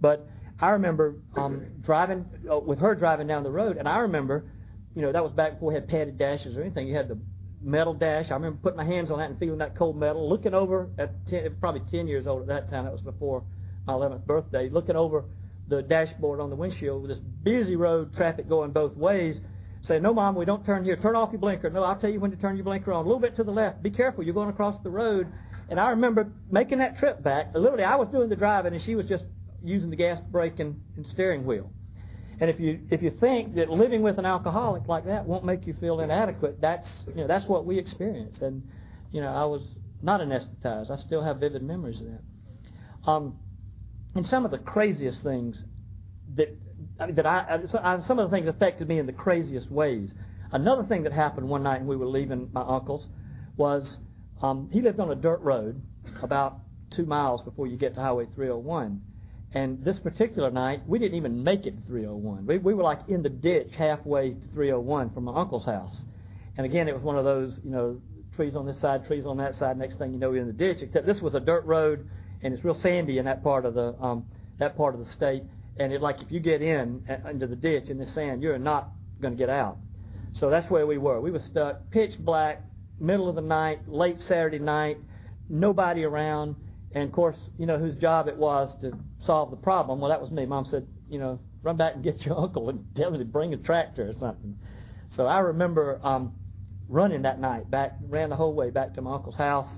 But 0.01 0.29
I 0.61 0.71
remember 0.71 1.16
um, 1.37 1.66
driving 1.83 2.25
uh, 2.51 2.59
with 2.59 2.79
her 2.79 2.95
driving 2.95 3.27
down 3.27 3.42
the 3.42 3.51
road, 3.51 3.77
and 3.77 3.88
I 3.88 3.99
remember, 3.99 4.45
you 4.95 5.03
know, 5.03 5.12
that 5.12 5.23
was 5.23 5.33
back 5.33 5.55
before 5.55 5.69
we 5.69 5.75
had 5.75 5.88
padded 5.88 6.19
dashes 6.19 6.57
or 6.57 6.62
anything. 6.62 6.88
You 6.88 6.97
had 6.97 7.09
the 7.09 7.19
metal 7.61 7.92
dash. 7.92 8.31
I 8.31 8.35
remember 8.35 8.59
putting 8.62 8.79
my 8.79 8.85
hands 8.85 9.11
on 9.11 9.19
that 9.19 9.31
and 9.31 9.38
feeling 9.38 9.59
that 9.59 9.77
cold 9.77 9.97
metal, 9.97 10.29
looking 10.29 10.55
over 10.55 10.88
at 10.99 11.27
10, 11.29 11.57
probably 11.61 11.83
10 11.90 12.07
years 12.07 12.27
old 12.27 12.42
at 12.42 12.49
that 12.49 12.71
time. 12.71 12.85
That 12.85 12.92
was 12.92 13.03
before 13.03 13.45
my 13.87 13.92
11th 13.92 14.25
birthday. 14.25 14.71
Looking 14.71 14.97
over 14.97 15.25
the 15.69 15.83
dashboard 15.83 16.40
on 16.40 16.49
the 16.49 16.57
windshield 16.57 17.03
with 17.03 17.11
this 17.11 17.21
busy 17.42 17.77
road, 17.77 18.14
traffic 18.14 18.49
going 18.49 18.71
both 18.71 18.97
ways. 18.97 19.37
Say, 19.83 19.99
no, 19.99 20.14
mom, 20.14 20.35
we 20.35 20.45
don't 20.45 20.64
turn 20.64 20.85
here. 20.85 20.97
Turn 20.97 21.14
off 21.14 21.31
your 21.33 21.40
blinker. 21.40 21.71
No, 21.71 21.85
I'll 21.85 21.99
tell 21.99 22.11
you 22.11 22.19
when 22.19 22.31
to 22.31 22.37
turn 22.37 22.57
your 22.57 22.64
blinker 22.64 22.92
on. 22.92 23.05
A 23.05 23.09
little 23.09 23.21
bit 23.21 23.37
to 23.37 23.45
the 23.45 23.53
left. 23.53 23.83
Be 23.83 23.90
careful. 23.90 24.25
You're 24.25 24.35
going 24.35 24.49
across 24.49 24.83
the 24.83 24.90
road. 24.90 25.29
And 25.69 25.79
I 25.79 25.90
remember 25.90 26.33
making 26.51 26.79
that 26.79 26.99
trip 26.99 27.23
back. 27.23 27.53
Literally, 27.55 27.85
I 27.85 27.97
was 27.97 28.09
doing 28.09 28.29
the 28.29 28.37
driving, 28.37 28.73
and 28.75 28.83
she 28.83 28.95
was 28.95 29.07
just 29.07 29.25
using 29.62 29.90
the 29.90 29.97
gas 29.97 30.19
brake 30.31 30.59
and, 30.59 30.81
and 30.97 31.07
steering 31.07 31.45
wheel. 31.45 31.71
And 32.40 32.51
if 32.51 32.61
you 32.61 32.81
if 32.90 33.03
you 33.03 33.11
think 33.19 33.55
that 33.55 33.71
living 33.71 34.03
with 34.03 34.19
an 34.19 34.27
alcoholic 34.27 34.87
like 34.88 35.07
that 35.07 35.27
won't 35.27 35.45
make 35.45 35.66
you 35.66 35.75
feel 35.81 36.01
inadequate, 36.01 36.61
that's 36.61 36.87
you 37.09 37.23
know 37.23 37.27
that's 37.27 37.47
what 37.47 37.64
we 37.64 37.79
experience. 37.79 38.37
And 38.42 38.62
you 39.11 39.23
know 39.23 39.29
I 39.29 39.45
was 39.45 39.62
not 40.03 40.21
anesthetized. 40.21 40.90
I 40.90 40.97
still 41.07 41.23
have 41.23 41.38
vivid 41.38 41.62
memories 41.62 42.01
of 42.01 42.07
that. 42.07 43.11
Um, 43.11 43.38
and 44.14 44.27
some 44.27 44.45
of 44.45 44.51
the 44.51 44.59
craziest 44.59 45.23
things 45.23 45.62
that 46.35 46.55
that 46.99 47.27
I 47.27 47.61
some 48.07 48.19
of 48.19 48.31
the 48.31 48.37
things 48.37 48.49
affected 48.49 48.87
me 48.87 48.99
in 48.99 49.07
the 49.07 49.12
craziest 49.12 49.71
ways. 49.71 50.11
Another 50.53 50.85
thing 50.85 51.03
that 51.05 51.12
happened 51.12 51.49
one 51.49 51.62
night 51.62 51.81
when 51.81 51.88
we 51.88 51.97
were 51.97 52.07
leaving 52.07 52.51
my 52.53 52.62
uncle's 52.62 53.07
was 53.57 53.99
um, 54.42 54.69
he 54.73 54.83
lived 54.83 55.01
on 55.01 55.11
a 55.11 55.14
dirt 55.14 55.40
road 55.40 55.81
about 56.23 56.59
two 56.95 57.07
miles 57.07 57.42
before 57.42 57.66
you 57.66 57.77
get 57.77 57.95
to 57.95 58.01
Highway 58.01 58.27
301 58.35 59.01
and 59.53 59.83
this 59.85 59.99
particular 59.99 60.51
night, 60.51 60.83
we 60.87 60.99
didn't 60.99 61.17
even 61.17 61.43
make 61.43 61.67
it 61.67 61.77
to 61.77 61.87
301. 61.87 62.47
We, 62.47 62.59
we 62.59 62.75
were 62.75 62.83
like 62.83 63.01
in 63.09 63.23
the 63.23 63.29
ditch 63.29 63.71
halfway 63.77 64.31
to 64.31 64.47
301 64.53 65.11
from 65.11 65.25
my 65.25 65.35
uncle's 65.35 65.65
house. 65.65 66.03
And 66.57 66.67
again, 66.67 66.89
it 66.89 66.95
was 66.95 67.03
one 67.03 67.17
of 67.17 67.25
those, 67.25 67.59
you 67.65 67.71
know, 67.71 68.01
trees 68.35 68.55
on 68.55 68.67
this 68.67 68.81
side, 68.81 69.07
trees 69.07 69.25
on 69.27 69.37
that 69.39 69.55
side. 69.55 69.79
Next 69.79 69.97
thing 69.97 70.13
you 70.13 70.19
know, 70.19 70.33
you're 70.33 70.43
in 70.43 70.47
the 70.47 70.53
ditch. 70.53 70.79
Except 70.83 71.07
this 71.07 71.21
was 71.21 71.35
a 71.35 71.41
dirt 71.41 71.65
road, 71.65 72.09
and 72.43 72.53
it's 72.53 72.65
real 72.65 72.79
sandy 72.83 73.19
in 73.19 73.25
that 73.25 73.43
part 73.43 73.65
of 73.65 73.75
the 73.75 73.95
um, 74.01 74.25
that 74.59 74.77
part 74.77 74.95
of 74.95 75.01
the 75.01 75.11
state. 75.13 75.43
And 75.79 75.93
it 75.93 76.01
like 76.01 76.23
if 76.23 76.31
you 76.31 76.41
get 76.41 76.63
in 76.63 77.03
uh, 77.09 77.29
into 77.29 77.47
the 77.47 77.57
ditch 77.57 77.89
in 77.89 77.99
the 77.99 78.07
sand, 78.07 78.43
you're 78.43 78.59
not 78.59 78.91
going 79.21 79.35
to 79.35 79.39
get 79.39 79.51
out. 79.51 79.79
So 80.39 80.51
that's 80.51 80.71
where 80.71 80.87
we 80.87 80.99
were. 80.99 81.21
We 81.21 81.31
were 81.31 81.43
stuck, 81.51 81.91
pitch 81.91 82.13
black, 82.19 82.63
middle 83.01 83.29
of 83.29 83.37
the 83.37 83.41
night, 83.41 83.89
late 83.89 84.21
Saturday 84.21 84.59
night, 84.59 84.99
nobody 85.49 86.05
around, 86.05 86.57
and 86.97 87.05
of 87.05 87.13
course, 87.13 87.37
you 87.59 87.67
know 87.67 87.79
whose 87.79 87.95
job 87.97 88.27
it 88.27 88.39
was 88.39 88.75
to 88.81 88.91
solve 89.27 89.51
the 89.51 89.57
problem. 89.57 90.01
Well, 90.01 90.09
that 90.09 90.21
was 90.21 90.31
me. 90.31 90.47
Mom 90.47 90.65
said, 90.65 90.87
you 91.11 91.19
know, 91.19 91.39
run 91.63 91.77
back 91.77 91.95
and 91.95 92.03
get 92.03 92.23
your 92.23 92.41
uncle 92.41 92.71
and 92.71 92.87
tell 92.97 93.13
him 93.13 93.19
to 93.19 93.25
bring 93.27 93.53
a 93.53 93.59
tractor 93.59 94.09
or 94.09 94.15
something. 94.19 94.57
So 95.15 95.27
I 95.27 95.41
remember 95.41 96.01
um, 96.03 96.33
running 96.89 97.21
that 97.23 97.39
night 97.39 97.71
back, 97.71 97.99
ran 98.09 98.31
the 98.31 98.37
whole 98.37 98.55
way 98.55 98.71
back 98.71 98.95
to 98.95 99.03
my 99.03 99.15
uncle's 99.15 99.35
house, 99.35 99.69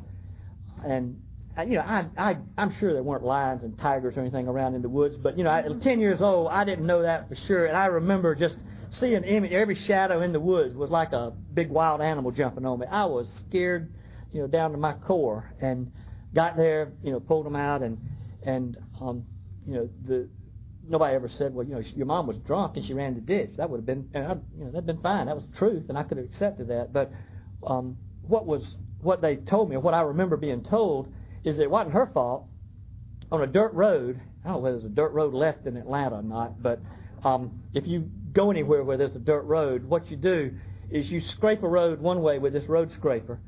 and 0.85 1.21
you 1.67 1.75
know, 1.75 1.81
I, 1.81 2.07
I, 2.17 2.37
I'm 2.57 2.73
sure 2.79 2.93
there 2.93 3.03
weren't 3.03 3.25
lions 3.25 3.65
and 3.65 3.77
tigers 3.77 4.17
or 4.17 4.21
anything 4.21 4.47
around 4.47 4.77
in 4.77 4.83
the 4.83 4.89
woods, 4.89 5.17
but 5.21 5.37
you 5.37 5.43
know, 5.43 5.51
at 5.51 5.83
10 5.83 5.99
years 5.99 6.21
old, 6.21 6.47
I 6.53 6.63
didn't 6.63 6.87
know 6.87 7.03
that 7.03 7.29
for 7.29 7.35
sure, 7.49 7.67
and 7.67 7.77
I 7.77 7.87
remember 7.87 8.37
just 8.37 8.55
seeing 9.01 9.25
every 9.25 9.75
shadow 9.75 10.23
in 10.23 10.33
the 10.33 10.39
woods 10.39 10.77
was 10.77 10.89
like 10.89 11.13
a 11.13 11.33
big 11.53 11.69
wild 11.69 12.01
animal 12.01 12.31
jumping 12.31 12.65
on 12.65 12.79
me. 12.79 12.87
I 12.89 13.07
was 13.07 13.27
scared, 13.49 13.93
you 14.33 14.41
know, 14.41 14.47
down 14.47 14.71
to 14.71 14.79
my 14.79 14.93
core, 14.93 15.53
and 15.61 15.91
got 16.35 16.57
there, 16.57 16.93
you 17.03 17.13
know, 17.13 17.21
pulled 17.21 17.47
them 17.47 17.57
out, 17.57 17.83
and 17.83 17.99
and 18.43 18.77
um, 19.01 19.25
you 19.67 19.75
know, 19.75 19.89
the 20.07 20.29
nobody 20.89 21.15
ever 21.15 21.29
said, 21.29 21.55
well, 21.55 21.67
you 21.67 21.75
know, 21.75 21.83
your 21.95 22.07
mom 22.07 22.27
was 22.27 22.39
drunk 22.39 22.77
and 22.77 22.87
she 22.87 22.95
ran 22.95 23.15
the 23.15 23.21
ditch. 23.21 23.51
That 23.59 23.69
would 23.69 23.79
have 23.79 23.87
been, 23.87 24.09
and 24.15 24.25
I, 24.25 24.31
you 24.57 24.65
know, 24.65 24.71
that'd 24.71 24.87
been 24.87 25.03
fine. 25.03 25.27
That 25.27 25.37
was 25.37 25.45
the 25.51 25.57
truth, 25.59 25.85
and 25.89 25.99
I 25.99 26.03
could 26.03 26.17
have 26.17 26.27
accepted 26.27 26.69
that. 26.69 26.93
But 26.93 27.13
um, 27.67 27.97
what 28.23 28.47
was 28.47 28.77
what 29.01 29.21
they 29.21 29.37
told 29.37 29.71
me, 29.71 29.77
what 29.77 29.95
I 29.95 30.01
remember 30.01 30.37
being 30.37 30.63
told, 30.65 31.13
is 31.45 31.57
that 31.57 31.63
it 31.63 31.71
wasn't 31.71 31.95
her 31.95 32.11
fault. 32.13 32.47
On 33.31 33.43
a 33.43 33.47
dirt 33.47 33.75
road, 33.75 34.21
I 34.43 34.49
don't 34.49 34.57
know 34.57 34.59
whether 34.61 34.79
there's 34.79 34.91
a 34.91 34.95
dirt 34.95 35.13
road 35.13 35.35
left 35.35 35.67
in 35.67 35.77
Atlanta 35.77 36.17
or 36.17 36.23
not, 36.23 36.63
but 36.63 36.81
um, 37.25 37.61
if 37.75 37.87
you 37.87 38.09
go 38.33 38.51
anywhere 38.51 38.83
where 38.85 38.97
there's 38.97 39.15
a 39.17 39.21
dirt 39.21 39.43
road, 39.43 39.85
what 39.85 40.11
you 40.11 40.17
do 40.17 40.53
is 40.91 41.11
you 41.11 41.21
scrape 41.21 41.63
a 41.63 41.69
road 41.69 42.01
one 42.01 42.23
way 42.23 42.39
with 42.39 42.55
this 42.55 42.65
road 42.69 42.91
scraper, 42.97 43.39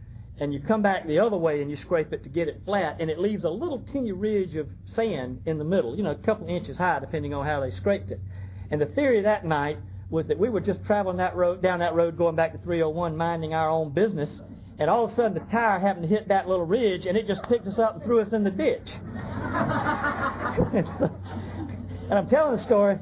and 0.40 0.52
you 0.54 0.58
come 0.58 0.80
back 0.80 1.06
the 1.06 1.18
other 1.18 1.36
way 1.36 1.60
and 1.60 1.70
you 1.70 1.76
scrape 1.76 2.12
it 2.14 2.22
to 2.22 2.30
get 2.30 2.48
it 2.48 2.62
flat, 2.64 2.96
and 2.98 3.10
it 3.10 3.18
leaves 3.18 3.44
a 3.44 3.50
little 3.50 3.84
teeny 3.92 4.12
ridge 4.12 4.56
of 4.56 4.66
sand 4.94 5.42
in 5.44 5.58
the 5.58 5.64
middle, 5.64 5.94
you 5.94 6.02
know, 6.02 6.12
a 6.12 6.16
couple 6.16 6.48
inches 6.48 6.78
high, 6.78 6.98
depending 6.98 7.34
on 7.34 7.44
how 7.44 7.60
they 7.60 7.70
scraped 7.70 8.10
it. 8.10 8.18
And 8.70 8.80
the 8.80 8.86
theory 8.86 9.20
that 9.20 9.44
night 9.44 9.78
was 10.08 10.26
that 10.26 10.38
we 10.38 10.48
were 10.48 10.60
just 10.60 10.82
traveling 10.86 11.18
that 11.18 11.36
road 11.36 11.62
down 11.62 11.80
that 11.80 11.94
road, 11.94 12.16
going 12.16 12.36
back 12.36 12.52
to 12.52 12.58
301, 12.58 13.16
minding 13.16 13.52
our 13.52 13.68
own 13.68 13.90
business, 13.90 14.30
and 14.78 14.88
all 14.88 15.04
of 15.04 15.12
a 15.12 15.14
sudden 15.14 15.34
the 15.34 15.40
tire 15.52 15.78
happened 15.78 16.04
to 16.04 16.08
hit 16.08 16.26
that 16.28 16.48
little 16.48 16.64
ridge, 16.64 17.04
and 17.04 17.18
it 17.18 17.26
just 17.26 17.42
picked 17.42 17.66
us 17.66 17.78
up 17.78 17.96
and 17.96 18.02
threw 18.02 18.20
us 18.20 18.32
in 18.32 18.42
the 18.42 18.50
ditch. 18.50 18.90
and 22.08 22.14
I'm 22.14 22.28
telling 22.28 22.56
the 22.56 22.62
story 22.62 22.98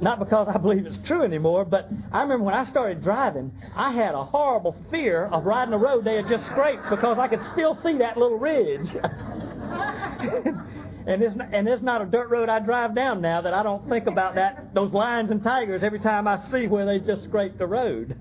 not 0.00 0.18
because 0.18 0.48
I 0.52 0.56
believe 0.58 0.86
it's 0.86 0.98
true 1.06 1.22
anymore, 1.22 1.64
but 1.64 1.88
I 2.12 2.22
remember 2.22 2.44
when 2.44 2.54
I 2.54 2.68
started 2.70 3.02
driving, 3.02 3.52
I 3.74 3.92
had 3.92 4.14
a 4.14 4.24
horrible 4.24 4.76
fear 4.90 5.26
of 5.26 5.44
riding 5.44 5.74
a 5.74 5.78
road 5.78 6.04
they 6.04 6.16
had 6.16 6.26
just 6.28 6.46
scraped 6.46 6.84
because 6.88 7.18
I 7.18 7.28
could 7.28 7.40
still 7.52 7.78
see 7.82 7.98
that 7.98 8.16
little 8.16 8.38
ridge. 8.38 8.88
and 11.06 11.22
it's 11.22 11.36
not, 11.36 11.48
and 11.52 11.68
it's 11.68 11.82
not 11.82 12.02
a 12.02 12.06
dirt 12.06 12.30
road 12.30 12.48
I 12.48 12.60
drive 12.60 12.94
down 12.94 13.20
now 13.20 13.40
that 13.42 13.52
I 13.54 13.62
don't 13.62 13.88
think 13.88 14.06
about 14.06 14.34
that 14.36 14.74
those 14.74 14.92
lions 14.92 15.30
and 15.30 15.42
tigers 15.42 15.82
every 15.82 16.00
time 16.00 16.26
I 16.26 16.50
see 16.50 16.66
where 16.66 16.86
they 16.86 16.98
just 16.98 17.24
scraped 17.24 17.58
the 17.58 17.66
road. 17.66 18.18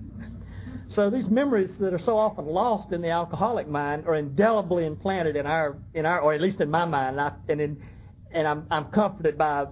So 0.96 1.10
these 1.10 1.28
memories 1.30 1.70
that 1.80 1.94
are 1.94 2.00
so 2.00 2.18
often 2.18 2.46
lost 2.48 2.92
in 2.92 3.02
the 3.02 3.10
alcoholic 3.10 3.68
mind 3.68 4.08
are 4.08 4.16
indelibly 4.16 4.86
implanted 4.86 5.36
in 5.36 5.46
our 5.46 5.78
in 5.94 6.06
our 6.06 6.20
or 6.20 6.34
at 6.34 6.42
least 6.42 6.62
in 6.62 6.70
my 6.70 6.86
mind, 6.86 7.20
and, 7.20 7.22
I, 7.22 7.32
and 7.48 7.62
in 7.62 7.84
and 8.32 8.48
I'm 8.48 8.66
I'm 8.72 8.86
comforted 8.86 9.38
by 9.38 9.68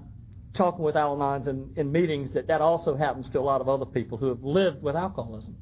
talking 0.58 0.84
with 0.84 0.96
Al-Anons 0.96 1.48
in, 1.48 1.70
in 1.76 1.92
meetings 1.92 2.34
that 2.34 2.48
that 2.48 2.62
also 2.62 2.96
happens 2.96 3.30
to 3.32 3.40
a 3.40 3.42
lot 3.42 3.62
of 3.62 3.70
other 3.70 3.86
people 3.86 4.18
who 4.18 4.28
have 4.28 4.44
lived 4.44 4.82
with 4.82 4.96
alcoholism. 4.96 5.56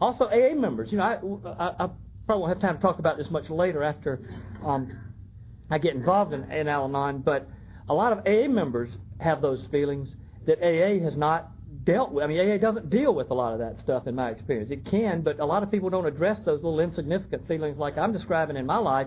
Also, 0.00 0.24
AA 0.24 0.54
members. 0.54 0.90
You 0.90 0.98
know, 0.98 1.04
I, 1.04 1.48
I, 1.48 1.84
I 1.84 1.90
probably 2.26 2.42
won't 2.42 2.48
have 2.54 2.60
time 2.60 2.76
to 2.76 2.82
talk 2.82 2.98
about 2.98 3.18
this 3.18 3.30
much 3.30 3.50
later 3.50 3.82
after 3.82 4.20
um, 4.64 4.96
I 5.70 5.78
get 5.78 5.94
involved 5.94 6.32
in, 6.32 6.50
in 6.50 6.68
Al-Anon, 6.68 7.18
but 7.18 7.48
a 7.88 7.94
lot 7.94 8.12
of 8.12 8.26
AA 8.26 8.48
members 8.48 8.90
have 9.20 9.42
those 9.42 9.64
feelings 9.70 10.08
that 10.46 10.58
AA 10.62 11.04
has 11.04 11.16
not 11.16 11.50
dealt 11.84 12.12
with. 12.12 12.24
I 12.24 12.26
mean, 12.26 12.38
AA 12.38 12.56
doesn't 12.56 12.90
deal 12.90 13.14
with 13.14 13.30
a 13.30 13.34
lot 13.34 13.52
of 13.52 13.58
that 13.58 13.78
stuff 13.78 14.06
in 14.06 14.14
my 14.14 14.30
experience. 14.30 14.70
It 14.70 14.84
can, 14.84 15.22
but 15.22 15.38
a 15.38 15.44
lot 15.44 15.62
of 15.62 15.70
people 15.70 15.90
don't 15.90 16.06
address 16.06 16.38
those 16.44 16.62
little 16.62 16.80
insignificant 16.80 17.46
feelings 17.46 17.78
like 17.78 17.98
I'm 17.98 18.12
describing 18.12 18.56
in 18.56 18.66
my 18.66 18.78
life 18.78 19.06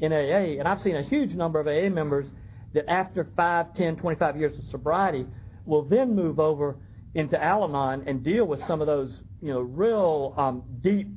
in 0.00 0.12
AA. 0.12 0.58
And 0.58 0.66
I've 0.66 0.80
seen 0.80 0.96
a 0.96 1.02
huge 1.02 1.32
number 1.32 1.60
of 1.60 1.66
AA 1.66 1.92
members 1.92 2.26
that 2.74 2.88
after 2.90 3.28
5, 3.36 3.74
10, 3.74 3.96
25 3.96 4.36
years 4.36 4.58
of 4.58 4.64
sobriety 4.70 5.26
will 5.66 5.82
then 5.82 6.14
move 6.14 6.40
over 6.40 6.76
into 7.14 7.42
Al-Anon 7.42 8.04
and 8.06 8.22
deal 8.22 8.44
with 8.46 8.60
some 8.66 8.80
of 8.80 8.86
those, 8.86 9.10
you 9.40 9.52
know, 9.52 9.60
real 9.60 10.34
um, 10.36 10.62
deep 10.80 11.08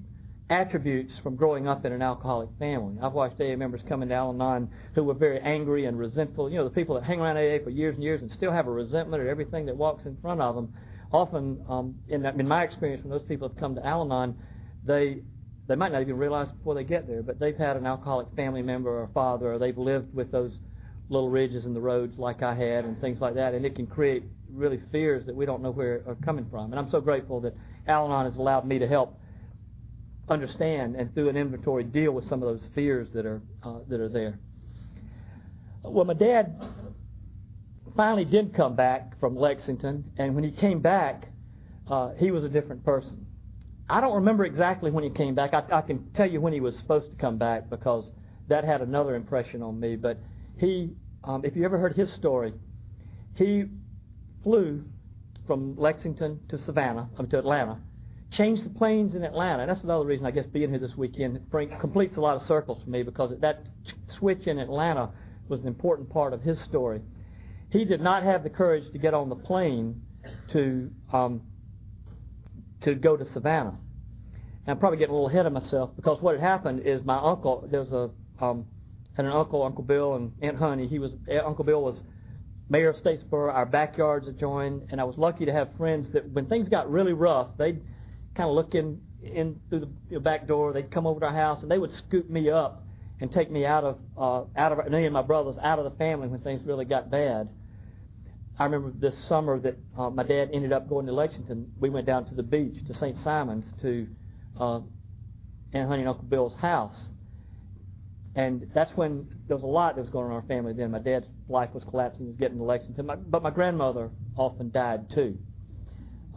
attributes 0.49 1.13
from 1.23 1.35
growing 1.35 1.67
up 1.67 1.85
in 1.85 1.91
an 1.91 2.01
alcoholic 2.01 2.49
family. 2.59 2.95
I've 3.01 3.13
watched 3.13 3.41
AA 3.41 3.55
members 3.55 3.81
come 3.87 4.03
into 4.03 4.13
Al-Anon 4.13 4.69
who 4.93 5.03
were 5.03 5.13
very 5.13 5.39
angry 5.39 5.85
and 5.85 5.97
resentful. 5.97 6.49
You 6.49 6.57
know, 6.57 6.65
the 6.65 6.69
people 6.75 6.95
that 6.95 7.03
hang 7.03 7.19
around 7.19 7.37
AA 7.37 7.63
for 7.63 7.71
years 7.71 7.95
and 7.95 8.03
years 8.03 8.21
and 8.21 8.31
still 8.31 8.51
have 8.51 8.67
a 8.67 8.71
resentment 8.71 9.23
at 9.23 9.27
everything 9.27 9.65
that 9.65 9.75
walks 9.75 10.05
in 10.05 10.17
front 10.21 10.41
of 10.41 10.55
them. 10.55 10.73
Often, 11.11 11.63
um, 11.69 11.95
in, 12.09 12.25
in 12.25 12.47
my 12.47 12.63
experience, 12.63 13.03
when 13.03 13.11
those 13.11 13.27
people 13.27 13.47
have 13.47 13.57
come 13.57 13.75
to 13.75 13.85
Al-Anon, 13.85 14.35
they 14.83 15.21
they 15.67 15.75
might 15.75 15.91
not 15.91 16.01
even 16.01 16.17
realize 16.17 16.51
before 16.51 16.75
they 16.75 16.83
get 16.83 17.07
there, 17.07 17.23
but 17.23 17.39
they've 17.39 17.57
had 17.57 17.75
an 17.75 17.87
alcoholic 17.87 18.27
family 18.35 18.61
member 18.61 18.89
or 18.89 19.09
father, 19.13 19.53
or 19.53 19.57
they've 19.57 19.77
lived 19.77 20.13
with 20.13 20.31
those 20.31 20.51
little 21.09 21.29
ridges 21.29 21.65
in 21.65 21.73
the 21.73 21.79
roads 21.79 22.17
like 22.17 22.41
I 22.41 22.55
had 22.55 22.85
and 22.85 22.99
things 22.99 23.19
like 23.21 23.35
that, 23.35 23.53
and 23.53 23.65
it 23.65 23.75
can 23.75 23.87
create 23.87 24.23
really 24.51 24.81
fears 24.91 25.25
that 25.25 25.35
we 25.35 25.45
don't 25.45 25.61
know 25.61 25.71
where 25.71 26.03
are 26.07 26.15
coming 26.23 26.45
from. 26.49 26.71
And 26.71 26.79
I'm 26.79 26.89
so 26.89 27.01
grateful 27.01 27.41
that 27.41 27.55
Al-Anon 27.87 28.25
has 28.25 28.37
allowed 28.37 28.65
me 28.65 28.79
to 28.79 28.87
help 28.87 29.19
understand 30.29 30.95
and 30.95 31.13
through 31.13 31.29
an 31.29 31.37
inventory 31.37 31.83
deal 31.83 32.11
with 32.11 32.27
some 32.27 32.41
of 32.41 32.49
those 32.49 32.67
fears 32.73 33.07
that 33.13 33.25
are 33.25 33.41
uh, 33.63 33.79
that 33.87 33.99
are 33.99 34.09
there. 34.09 34.39
Well, 35.83 36.05
my 36.05 36.15
dad 36.15 36.59
finally 37.95 38.25
did 38.25 38.53
come 38.55 38.75
back 38.75 39.19
from 39.19 39.35
Lexington, 39.35 40.03
and 40.17 40.33
when 40.33 40.43
he 40.43 40.51
came 40.51 40.81
back, 40.81 41.27
uh, 41.87 42.09
he 42.17 42.31
was 42.31 42.43
a 42.43 42.49
different 42.49 42.83
person. 42.83 43.27
I 43.87 44.01
don't 44.01 44.15
remember 44.15 44.45
exactly 44.45 44.89
when 44.89 45.03
he 45.03 45.11
came 45.11 45.35
back. 45.35 45.53
I, 45.53 45.63
I 45.71 45.81
can 45.81 46.09
tell 46.13 46.29
you 46.29 46.41
when 46.41 46.53
he 46.53 46.59
was 46.59 46.75
supposed 46.77 47.11
to 47.11 47.15
come 47.17 47.37
back 47.37 47.69
because 47.69 48.11
that 48.47 48.63
had 48.63 48.81
another 48.81 49.15
impression 49.15 49.61
on 49.61 49.79
me. 49.79 49.95
But 49.95 50.19
he, 50.57 50.91
um, 51.23 51.43
if 51.43 51.55
you 51.55 51.65
ever 51.65 51.77
heard 51.77 51.95
his 51.95 52.11
story, 52.13 52.53
he 53.35 53.65
flew 54.43 54.83
from 55.47 55.75
Lexington 55.77 56.39
to 56.49 56.57
Savannah, 56.59 57.09
um, 57.17 57.27
to 57.27 57.37
Atlanta, 57.37 57.79
changed 58.31 58.65
the 58.65 58.69
planes 58.69 59.15
in 59.15 59.23
Atlanta. 59.23 59.65
That's 59.65 59.83
another 59.83 60.05
reason 60.05 60.25
I 60.25 60.31
guess 60.31 60.45
being 60.45 60.69
here 60.69 60.79
this 60.79 60.95
weekend 60.97 61.39
completes 61.79 62.17
a 62.17 62.21
lot 62.21 62.35
of 62.35 62.41
circles 62.43 62.81
for 62.83 62.89
me 62.89 63.03
because 63.03 63.33
that 63.39 63.65
switch 64.17 64.47
in 64.47 64.59
Atlanta 64.59 65.11
was 65.47 65.59
an 65.61 65.67
important 65.67 66.09
part 66.09 66.33
of 66.33 66.41
his 66.41 66.59
story. 66.61 67.01
He 67.69 67.85
did 67.85 68.01
not 68.01 68.23
have 68.23 68.43
the 68.43 68.49
courage 68.49 68.91
to 68.91 68.97
get 68.97 69.13
on 69.13 69.29
the 69.29 69.35
plane 69.35 70.01
to 70.51 70.89
um, 71.13 71.41
to 72.81 72.95
go 72.95 73.17
to 73.17 73.25
Savannah. 73.25 73.77
And 74.65 74.71
I'm 74.73 74.79
probably 74.79 74.97
getting 74.97 75.11
a 75.11 75.15
little 75.15 75.29
ahead 75.29 75.45
of 75.45 75.53
myself 75.53 75.91
because 75.95 76.21
what 76.21 76.35
had 76.35 76.41
happened 76.41 76.81
is 76.85 77.03
my 77.03 77.17
uncle, 77.17 77.67
there 77.69 77.81
was 77.81 77.91
a 77.91 78.43
um, 78.43 78.65
had 79.15 79.25
an 79.25 79.32
uncle, 79.32 79.63
Uncle 79.63 79.84
Bill, 79.84 80.15
and 80.15 80.34
Aunt 80.41 80.58
Honey. 80.58 80.88
He 80.88 80.99
was 80.99 81.12
Uncle 81.43 81.63
Bill 81.63 81.82
was 81.82 82.01
mayor 82.69 82.89
of 82.89 82.97
Statesboro. 82.97 83.54
Our 83.54 83.65
backyards 83.65 84.28
adjoined, 84.28 84.88
and 84.91 84.99
I 84.99 85.04
was 85.06 85.17
lucky 85.17 85.45
to 85.45 85.54
have 85.54 85.69
friends 85.78 86.08
that 86.13 86.30
when 86.32 86.47
things 86.47 86.67
got 86.67 86.91
really 86.91 87.13
rough, 87.13 87.49
they'd 87.58 87.82
kind 88.36 88.49
of 88.49 88.56
look 88.56 88.75
in 88.75 89.01
in 89.23 89.60
through 89.69 89.88
the 90.12 90.19
back 90.19 90.47
door. 90.47 90.73
They'd 90.73 90.91
come 90.91 91.08
over 91.08 91.19
to 91.21 91.28
our 91.28 91.34
house, 91.34 91.62
and 91.62 91.71
they 91.71 91.78
would 91.78 91.91
scoop 91.93 92.30
me 92.30 92.49
up 92.49 92.84
and 93.21 93.32
take 93.32 93.49
me 93.49 93.65
out 93.65 93.84
of 93.84 93.97
uh, 94.17 94.60
out 94.60 94.71
of 94.78 94.91
me 94.91 95.06
and 95.06 95.13
my 95.13 95.21
brothers 95.21 95.56
out 95.62 95.80
of 95.80 95.86
the 95.86 95.97
family 95.97 96.28
when 96.28 96.41
things 96.41 96.62
really 96.65 96.86
got 96.86 97.10
bad. 97.10 97.49
I 98.58 98.65
remember 98.65 98.91
this 98.97 99.17
summer 99.28 99.60
that 99.60 99.78
uh, 99.97 100.10
my 100.10 100.23
dad 100.23 100.49
ended 100.54 100.71
up 100.71 100.88
going 100.88 101.06
to 101.08 101.12
Lexington. 101.12 101.73
We 101.80 101.89
went 101.89 102.06
down 102.06 102.25
to 102.25 102.36
the 102.36 102.43
beach 102.43 102.86
to 102.88 102.93
St. 102.93 103.17
Simon's 103.17 103.65
to 103.82 104.08
uh, 104.58 104.80
Aunt 105.73 105.89
Honey 105.89 106.01
and 106.01 106.10
Uncle 106.10 106.23
Bill's 106.23 106.56
house 106.56 106.97
and 108.35 108.69
that's 108.73 108.91
when 108.95 109.27
there 109.47 109.55
was 109.55 109.63
a 109.63 109.67
lot 109.67 109.95
that 109.95 110.01
was 110.01 110.09
going 110.09 110.25
on 110.25 110.31
in 110.31 110.35
our 110.35 110.47
family 110.47 110.73
then. 110.73 110.91
My 110.91 110.99
dad's 110.99 111.27
life 111.47 111.69
was 111.73 111.83
collapsing, 111.89 112.25
he 112.25 112.27
was 112.27 112.37
getting 112.37 112.57
to 112.57 112.63
Lexington. 112.63 113.05
My, 113.05 113.15
but 113.15 113.41
my 113.41 113.49
grandmother 113.49 114.11
often 114.35 114.71
died 114.71 115.09
too. 115.09 115.37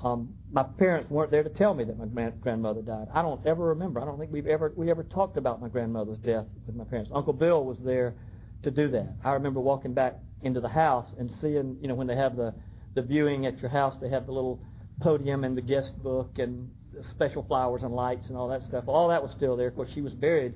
Um, 0.04 0.32
my 0.52 0.62
parents 0.62 1.10
weren't 1.10 1.32
there 1.32 1.42
to 1.42 1.48
tell 1.48 1.74
me 1.74 1.82
that 1.84 1.98
my 1.98 2.06
grand- 2.06 2.40
grandmother 2.40 2.82
died. 2.82 3.08
I 3.12 3.20
don't 3.20 3.44
ever 3.44 3.64
remember. 3.64 4.00
I 4.00 4.04
don't 4.04 4.18
think 4.18 4.30
we've 4.30 4.46
ever 4.46 4.72
we 4.76 4.90
ever 4.90 5.02
talked 5.02 5.36
about 5.36 5.60
my 5.60 5.68
grandmother's 5.68 6.18
death 6.18 6.46
with 6.66 6.76
my 6.76 6.84
parents. 6.84 7.10
Uncle 7.12 7.32
Bill 7.32 7.64
was 7.64 7.78
there 7.80 8.14
to 8.62 8.70
do 8.70 8.88
that. 8.88 9.14
I 9.24 9.32
remember 9.32 9.60
walking 9.60 9.94
back 9.94 10.14
into 10.42 10.60
the 10.60 10.68
house 10.68 11.06
and 11.18 11.30
seeing, 11.40 11.76
you 11.80 11.88
know, 11.88 11.94
when 11.94 12.06
they 12.06 12.16
have 12.16 12.36
the 12.36 12.54
the 12.94 13.02
viewing 13.02 13.46
at 13.46 13.58
your 13.60 13.70
house, 13.70 13.96
they 14.00 14.08
have 14.08 14.26
the 14.26 14.32
little 14.32 14.60
podium 15.00 15.42
and 15.42 15.56
the 15.56 15.62
guest 15.62 16.00
book 16.02 16.38
and 16.38 16.70
special 17.10 17.42
flowers 17.42 17.82
and 17.82 17.92
lights 17.92 18.28
and 18.28 18.36
all 18.36 18.48
that 18.48 18.62
stuff. 18.62 18.84
All 18.86 19.08
that 19.08 19.22
was 19.22 19.32
still 19.32 19.56
there. 19.56 19.68
Of 19.68 19.74
course, 19.74 19.90
she 19.94 20.00
was 20.00 20.14
buried 20.14 20.54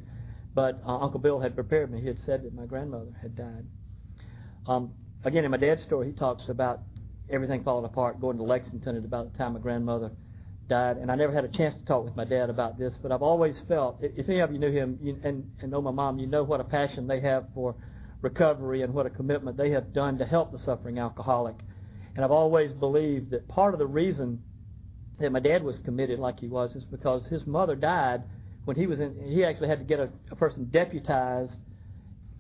but 0.55 0.81
uh, 0.87 0.99
Uncle 0.99 1.21
Bill 1.21 1.41
had 1.41 1.55
prepared 1.55 1.91
me. 1.91 2.01
He 2.01 2.07
had 2.07 2.19
said 2.25 2.45
that 2.45 2.55
my 2.55 2.67
grandmother 2.67 3.13
had 3.21 3.37
died. 3.37 3.65
Um, 4.67 4.93
again, 5.25 5.45
in 5.45 5.51
my 5.51 5.57
dad's 5.57 5.83
story, 5.83 6.09
he 6.09 6.13
talks 6.13 6.49
about 6.49 6.83
everything 7.31 7.65
falling 7.65 7.85
apart, 7.85 8.21
going 8.21 8.37
to 8.37 8.43
Lexington 8.43 8.97
at 8.97 9.05
about 9.05 9.33
the 9.33 9.39
time 9.39 9.55
my 9.55 9.61
grandmother 9.61 10.11
died, 10.69 10.97
and 10.97 11.11
I 11.11 11.15
never 11.15 11.33
had 11.33 11.45
a 11.45 11.49
chance 11.49 11.75
to 11.75 11.85
talk 11.85 12.05
with 12.05 12.17
my 12.17 12.25
dad 12.25 12.51
about 12.51 12.79
this, 12.79 12.95
but 13.03 13.11
I've 13.11 13.23
always 13.23 13.57
felt, 13.69 13.99
if 14.01 14.29
any 14.29 14.41
of 14.41 14.53
you 14.53 14.59
knew 14.59 14.71
him 14.71 14.99
you, 15.03 15.19
and, 15.25 15.51
and 15.61 15.71
know 15.71 15.83
my 15.83 15.91
mom, 15.91 16.19
you 16.19 16.27
know 16.27 16.45
what 16.45 16.61
a 16.61 16.65
passion 16.65 17.07
they 17.07 17.21
have 17.21 17.47
for 17.55 17.75
recovery 18.21 18.83
and 18.83 18.95
what 18.95 19.07
a 19.07 19.11
commitment 19.11 19.57
they 19.57 19.71
have 19.71 19.93
done 19.93 20.19
to 20.19 20.25
help 20.25 20.53
the 20.53 20.59
suffering 20.59 20.99
alcoholic. 20.99 21.57
And 22.15 22.25
I've 22.25 22.31
always 22.31 22.73
believed 22.73 23.31
that 23.31 23.49
part 23.49 23.75
of 23.75 23.79
the 23.79 23.87
reason 23.87 24.43
that 25.19 25.33
my 25.33 25.41
dad 25.41 25.63
was 25.63 25.79
committed 25.81 26.19
like 26.19 26.41
he 26.41 26.49
was 26.49 26.75
is 26.77 26.85
because 26.85 27.27
his 27.27 27.47
mother 27.47 27.75
died 27.75 28.23
when 28.65 28.77
he 28.77 28.87
was 28.87 29.01
in, 29.01 29.17
he 29.27 29.45
actually 29.45 29.69
had 29.69 29.79
to 29.79 29.85
get 29.85 30.01
a, 30.01 30.09
a 30.31 30.37
person 30.37 30.69
deputized 30.71 31.57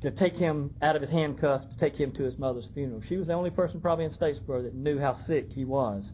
to 0.02 0.10
take 0.10 0.34
him 0.34 0.74
out 0.82 0.96
of 0.96 1.02
his 1.02 1.10
handcuffs 1.10 1.66
to 1.72 1.78
take 1.78 1.96
him 1.96 2.12
to 2.12 2.24
his 2.24 2.36
mother's 2.38 2.68
funeral. 2.74 3.02
She 3.08 3.16
was 3.16 3.28
the 3.28 3.34
only 3.34 3.50
person 3.50 3.80
probably 3.80 4.04
in 4.04 4.12
Statesboro 4.12 4.64
that 4.64 4.74
knew 4.74 4.98
how 4.98 5.16
sick 5.26 5.50
he 5.52 5.64
was. 5.64 6.10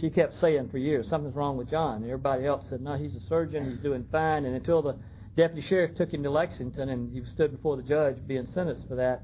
She 0.00 0.10
kept 0.10 0.34
saying 0.34 0.68
for 0.70 0.78
years, 0.78 1.08
something's 1.08 1.34
wrong 1.34 1.56
with 1.56 1.70
John. 1.70 2.02
And 2.02 2.04
everybody 2.04 2.46
else 2.46 2.64
said, 2.68 2.80
no, 2.80 2.96
he's 2.96 3.14
a 3.16 3.20
surgeon, 3.28 3.70
he's 3.70 3.80
doing 3.80 4.06
fine. 4.10 4.44
And 4.44 4.54
until 4.54 4.82
the 4.82 4.96
deputy 5.36 5.66
sheriff 5.68 5.96
took 5.96 6.12
him 6.12 6.22
to 6.24 6.30
Lexington 6.30 6.88
and 6.88 7.12
he 7.12 7.22
stood 7.32 7.52
before 7.52 7.76
the 7.76 7.82
judge 7.82 8.16
being 8.26 8.46
sentenced 8.54 8.86
for 8.88 8.96
that, 8.96 9.22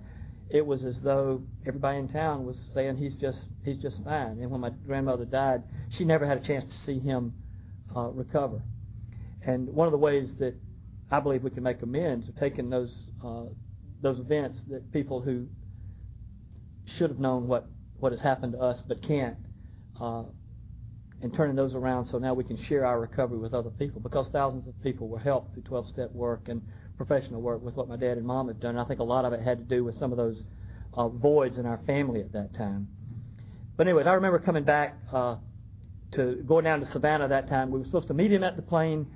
it 0.51 0.65
was 0.65 0.85
as 0.85 0.97
though 1.03 1.43
everybody 1.67 1.99
in 1.99 2.09
town 2.09 2.45
was 2.45 2.57
saying 2.75 2.97
he's 2.97 3.17
just 3.17 3.39
he's 3.65 3.79
just 3.79 3.97
fine. 4.05 4.39
And 4.41 4.51
when 4.51 4.61
my 4.61 4.71
grandmother 4.87 5.25
died, 5.25 5.63
she 5.91 6.05
never 6.05 6.27
had 6.27 6.39
a 6.39 6.47
chance 6.47 6.65
to 6.65 6.87
see 6.87 6.99
him 6.99 7.33
uh, 7.97 8.09
recover. 8.09 8.61
And 9.47 9.69
one 9.69 9.87
of 9.87 9.93
the 9.93 9.99
ways 9.99 10.31
that 10.39 10.55
I 11.11 11.21
believe 11.21 11.43
we 11.43 11.51
can 11.51 11.63
make 11.63 11.83
amends 11.83 12.29
are 12.29 12.41
taking 12.41 12.71
those 12.71 12.95
uh, 13.25 13.45
those 14.03 14.19
events 14.19 14.59
that 14.69 14.93
people 14.93 15.21
who 15.21 15.47
should 16.99 17.11
have 17.11 17.19
known 17.19 17.47
what 17.47 17.67
what 17.99 18.13
has 18.13 18.21
happened 18.21 18.53
to 18.53 18.59
us 18.59 18.83
but 18.87 19.03
can't, 19.03 19.37
uh, 20.01 20.25
and 21.23 21.33
turning 21.33 21.57
those 21.57 21.75
around 21.75 22.07
so 22.09 22.19
now 22.19 22.35
we 22.35 22.45
can 22.45 22.63
share 22.65 22.85
our 22.85 23.01
recovery 23.01 23.39
with 23.39 23.55
other 23.55 23.71
people 23.71 24.01
because 24.01 24.27
thousands 24.33 24.67
of 24.67 24.75
people 24.83 25.09
were 25.09 25.19
helped 25.19 25.55
through 25.55 25.63
12-step 25.63 26.11
work 26.13 26.49
and 26.49 26.61
professional 26.97 27.41
work 27.41 27.63
with 27.63 27.75
what 27.77 27.89
my 27.89 27.97
dad 27.97 28.19
and 28.19 28.27
mom 28.27 28.49
had 28.49 28.61
done. 28.61 28.77
I 28.77 28.85
think 28.85 29.01
a 29.01 29.05
lot 29.05 29.25
of 29.25 29.33
it 29.33 29.41
had 29.41 29.59
to 29.59 29.65
do 29.65 29.85
with 29.85 29.99
some 29.99 30.13
of 30.13 30.19
those 30.19 30.45
uh, 30.95 31.09
voids 31.09 31.57
in 31.57 31.67
our 31.67 31.81
family 31.87 32.21
at 32.21 32.33
that 32.33 32.55
time. 32.55 32.89
But 33.77 33.87
anyways, 33.87 34.07
I 34.07 34.13
remember 34.13 34.39
coming 34.39 34.65
back 34.65 34.97
uh, 35.13 35.37
to 36.13 36.43
going 36.47 36.65
down 36.65 36.81
to 36.81 36.87
Savannah 36.87 37.29
that 37.29 37.49
time. 37.49 37.71
We 37.71 37.79
were 37.81 37.87
supposed 37.87 38.09
to 38.09 38.15
meet 38.15 38.33
him 38.33 38.45
at 38.45 38.57
the 38.57 38.63
plane, 38.63 39.07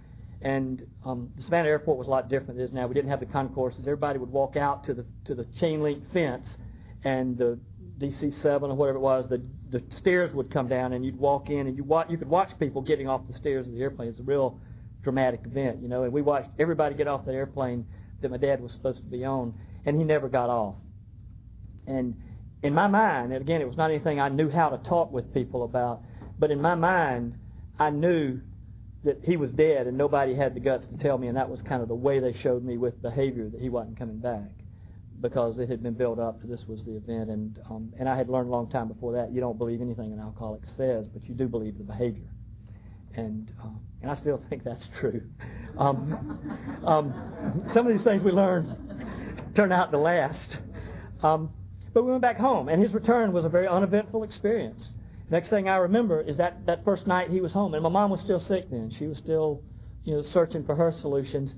and 0.42 0.86
um, 1.04 1.30
the 1.36 1.42
Savannah 1.42 1.68
airport 1.68 1.98
was 1.98 2.06
a 2.06 2.10
lot 2.10 2.28
different 2.28 2.56
than 2.56 2.60
it 2.60 2.64
is 2.64 2.72
now. 2.72 2.86
We 2.86 2.94
didn't 2.94 3.10
have 3.10 3.20
the 3.20 3.26
concourses. 3.26 3.80
Everybody 3.80 4.18
would 4.18 4.30
walk 4.30 4.56
out 4.56 4.84
to 4.84 4.94
the 4.94 5.04
to 5.24 5.34
the 5.34 5.44
chain 5.58 5.82
link 5.82 6.02
fence, 6.12 6.46
and 7.04 7.36
the 7.36 7.58
DC-7 7.98 8.62
or 8.62 8.74
whatever 8.74 8.98
it 8.98 9.00
was, 9.00 9.28
the 9.28 9.42
the 9.70 9.82
stairs 9.98 10.32
would 10.32 10.50
come 10.50 10.68
down, 10.68 10.92
and 10.92 11.04
you'd 11.04 11.18
walk 11.18 11.50
in, 11.50 11.66
and 11.66 11.76
you 11.76 11.84
watch, 11.84 12.08
you 12.08 12.16
could 12.16 12.28
watch 12.28 12.50
people 12.58 12.80
getting 12.80 13.08
off 13.08 13.20
the 13.28 13.34
stairs 13.34 13.66
of 13.66 13.72
the 13.72 13.80
airplane. 13.80 14.08
It's 14.08 14.20
a 14.20 14.22
real 14.22 14.60
dramatic 15.02 15.40
event, 15.44 15.82
you 15.82 15.88
know. 15.88 16.04
And 16.04 16.12
we 16.12 16.22
watched 16.22 16.48
everybody 16.58 16.94
get 16.94 17.08
off 17.08 17.26
the 17.26 17.32
airplane 17.32 17.84
that 18.22 18.30
my 18.30 18.36
dad 18.36 18.60
was 18.60 18.72
supposed 18.72 18.98
to 18.98 19.04
be 19.04 19.24
on, 19.24 19.54
and 19.84 19.96
he 19.96 20.04
never 20.04 20.28
got 20.28 20.48
off. 20.48 20.76
And 21.86 22.14
in 22.62 22.74
my 22.74 22.86
mind, 22.86 23.32
and 23.32 23.40
again, 23.42 23.60
it 23.60 23.66
was 23.66 23.76
not 23.76 23.90
anything 23.90 24.20
I 24.20 24.28
knew 24.28 24.50
how 24.50 24.68
to 24.70 24.78
talk 24.88 25.12
with 25.12 25.32
people 25.34 25.64
about, 25.64 26.02
but 26.38 26.50
in 26.50 26.60
my 26.60 26.74
mind, 26.74 27.34
I 27.78 27.90
knew 27.90 28.40
that 29.04 29.20
he 29.22 29.36
was 29.36 29.50
dead, 29.52 29.86
and 29.86 29.96
nobody 29.96 30.34
had 30.34 30.54
the 30.54 30.60
guts 30.60 30.84
to 30.86 31.02
tell 31.02 31.18
me, 31.18 31.28
and 31.28 31.36
that 31.36 31.48
was 31.48 31.62
kind 31.62 31.82
of 31.82 31.88
the 31.88 31.94
way 31.94 32.20
they 32.20 32.32
showed 32.42 32.64
me 32.64 32.76
with 32.76 33.00
behavior 33.00 33.48
that 33.48 33.60
he 33.60 33.68
wasn't 33.68 33.98
coming 33.98 34.18
back 34.18 34.50
because 35.20 35.58
it 35.58 35.68
had 35.68 35.82
been 35.82 35.94
built 35.94 36.18
up. 36.18 36.40
To 36.40 36.46
this 36.46 36.64
was 36.66 36.84
the 36.84 36.96
event, 36.96 37.30
and 37.30 37.58
um, 37.70 37.92
and 37.98 38.08
I 38.08 38.16
had 38.16 38.28
learned 38.28 38.48
a 38.48 38.52
long 38.52 38.68
time 38.70 38.88
before 38.88 39.12
that. 39.12 39.32
You 39.32 39.40
don't 39.40 39.58
believe 39.58 39.80
anything 39.80 40.12
an 40.12 40.20
alcoholic 40.20 40.62
says, 40.76 41.06
but 41.08 41.24
you 41.28 41.34
do 41.34 41.48
believe 41.48 41.78
the 41.78 41.84
behavior 41.84 42.28
and 43.18 43.52
um, 43.62 43.80
and 44.00 44.10
I 44.10 44.14
still 44.14 44.40
think 44.48 44.64
that's 44.64 44.86
true. 45.00 45.22
Um, 45.76 46.80
um, 46.84 47.70
some 47.74 47.86
of 47.86 47.92
these 47.92 48.04
things 48.04 48.22
we 48.22 48.30
learned 48.30 48.76
turn 49.54 49.72
out 49.72 49.90
to 49.90 49.98
last. 49.98 50.56
Um, 51.22 51.50
but 51.92 52.04
we 52.04 52.10
went 52.10 52.22
back 52.22 52.36
home, 52.36 52.68
and 52.68 52.80
his 52.80 52.92
return 52.92 53.32
was 53.32 53.44
a 53.44 53.48
very 53.48 53.66
uneventful 53.66 54.22
experience. 54.22 54.88
Next 55.30 55.50
thing 55.50 55.68
I 55.68 55.76
remember 55.76 56.20
is 56.20 56.38
that 56.38 56.64
that 56.66 56.84
first 56.84 57.06
night 57.06 57.30
he 57.30 57.40
was 57.40 57.52
home, 57.52 57.74
and 57.74 57.82
my 57.82 57.88
mom 57.88 58.10
was 58.10 58.20
still 58.20 58.40
sick 58.40 58.70
then. 58.70 58.90
She 58.98 59.06
was 59.06 59.18
still, 59.18 59.62
you 60.04 60.16
know, 60.16 60.22
searching 60.32 60.64
for 60.64 60.74
her 60.74 60.94
solutions. 61.00 61.52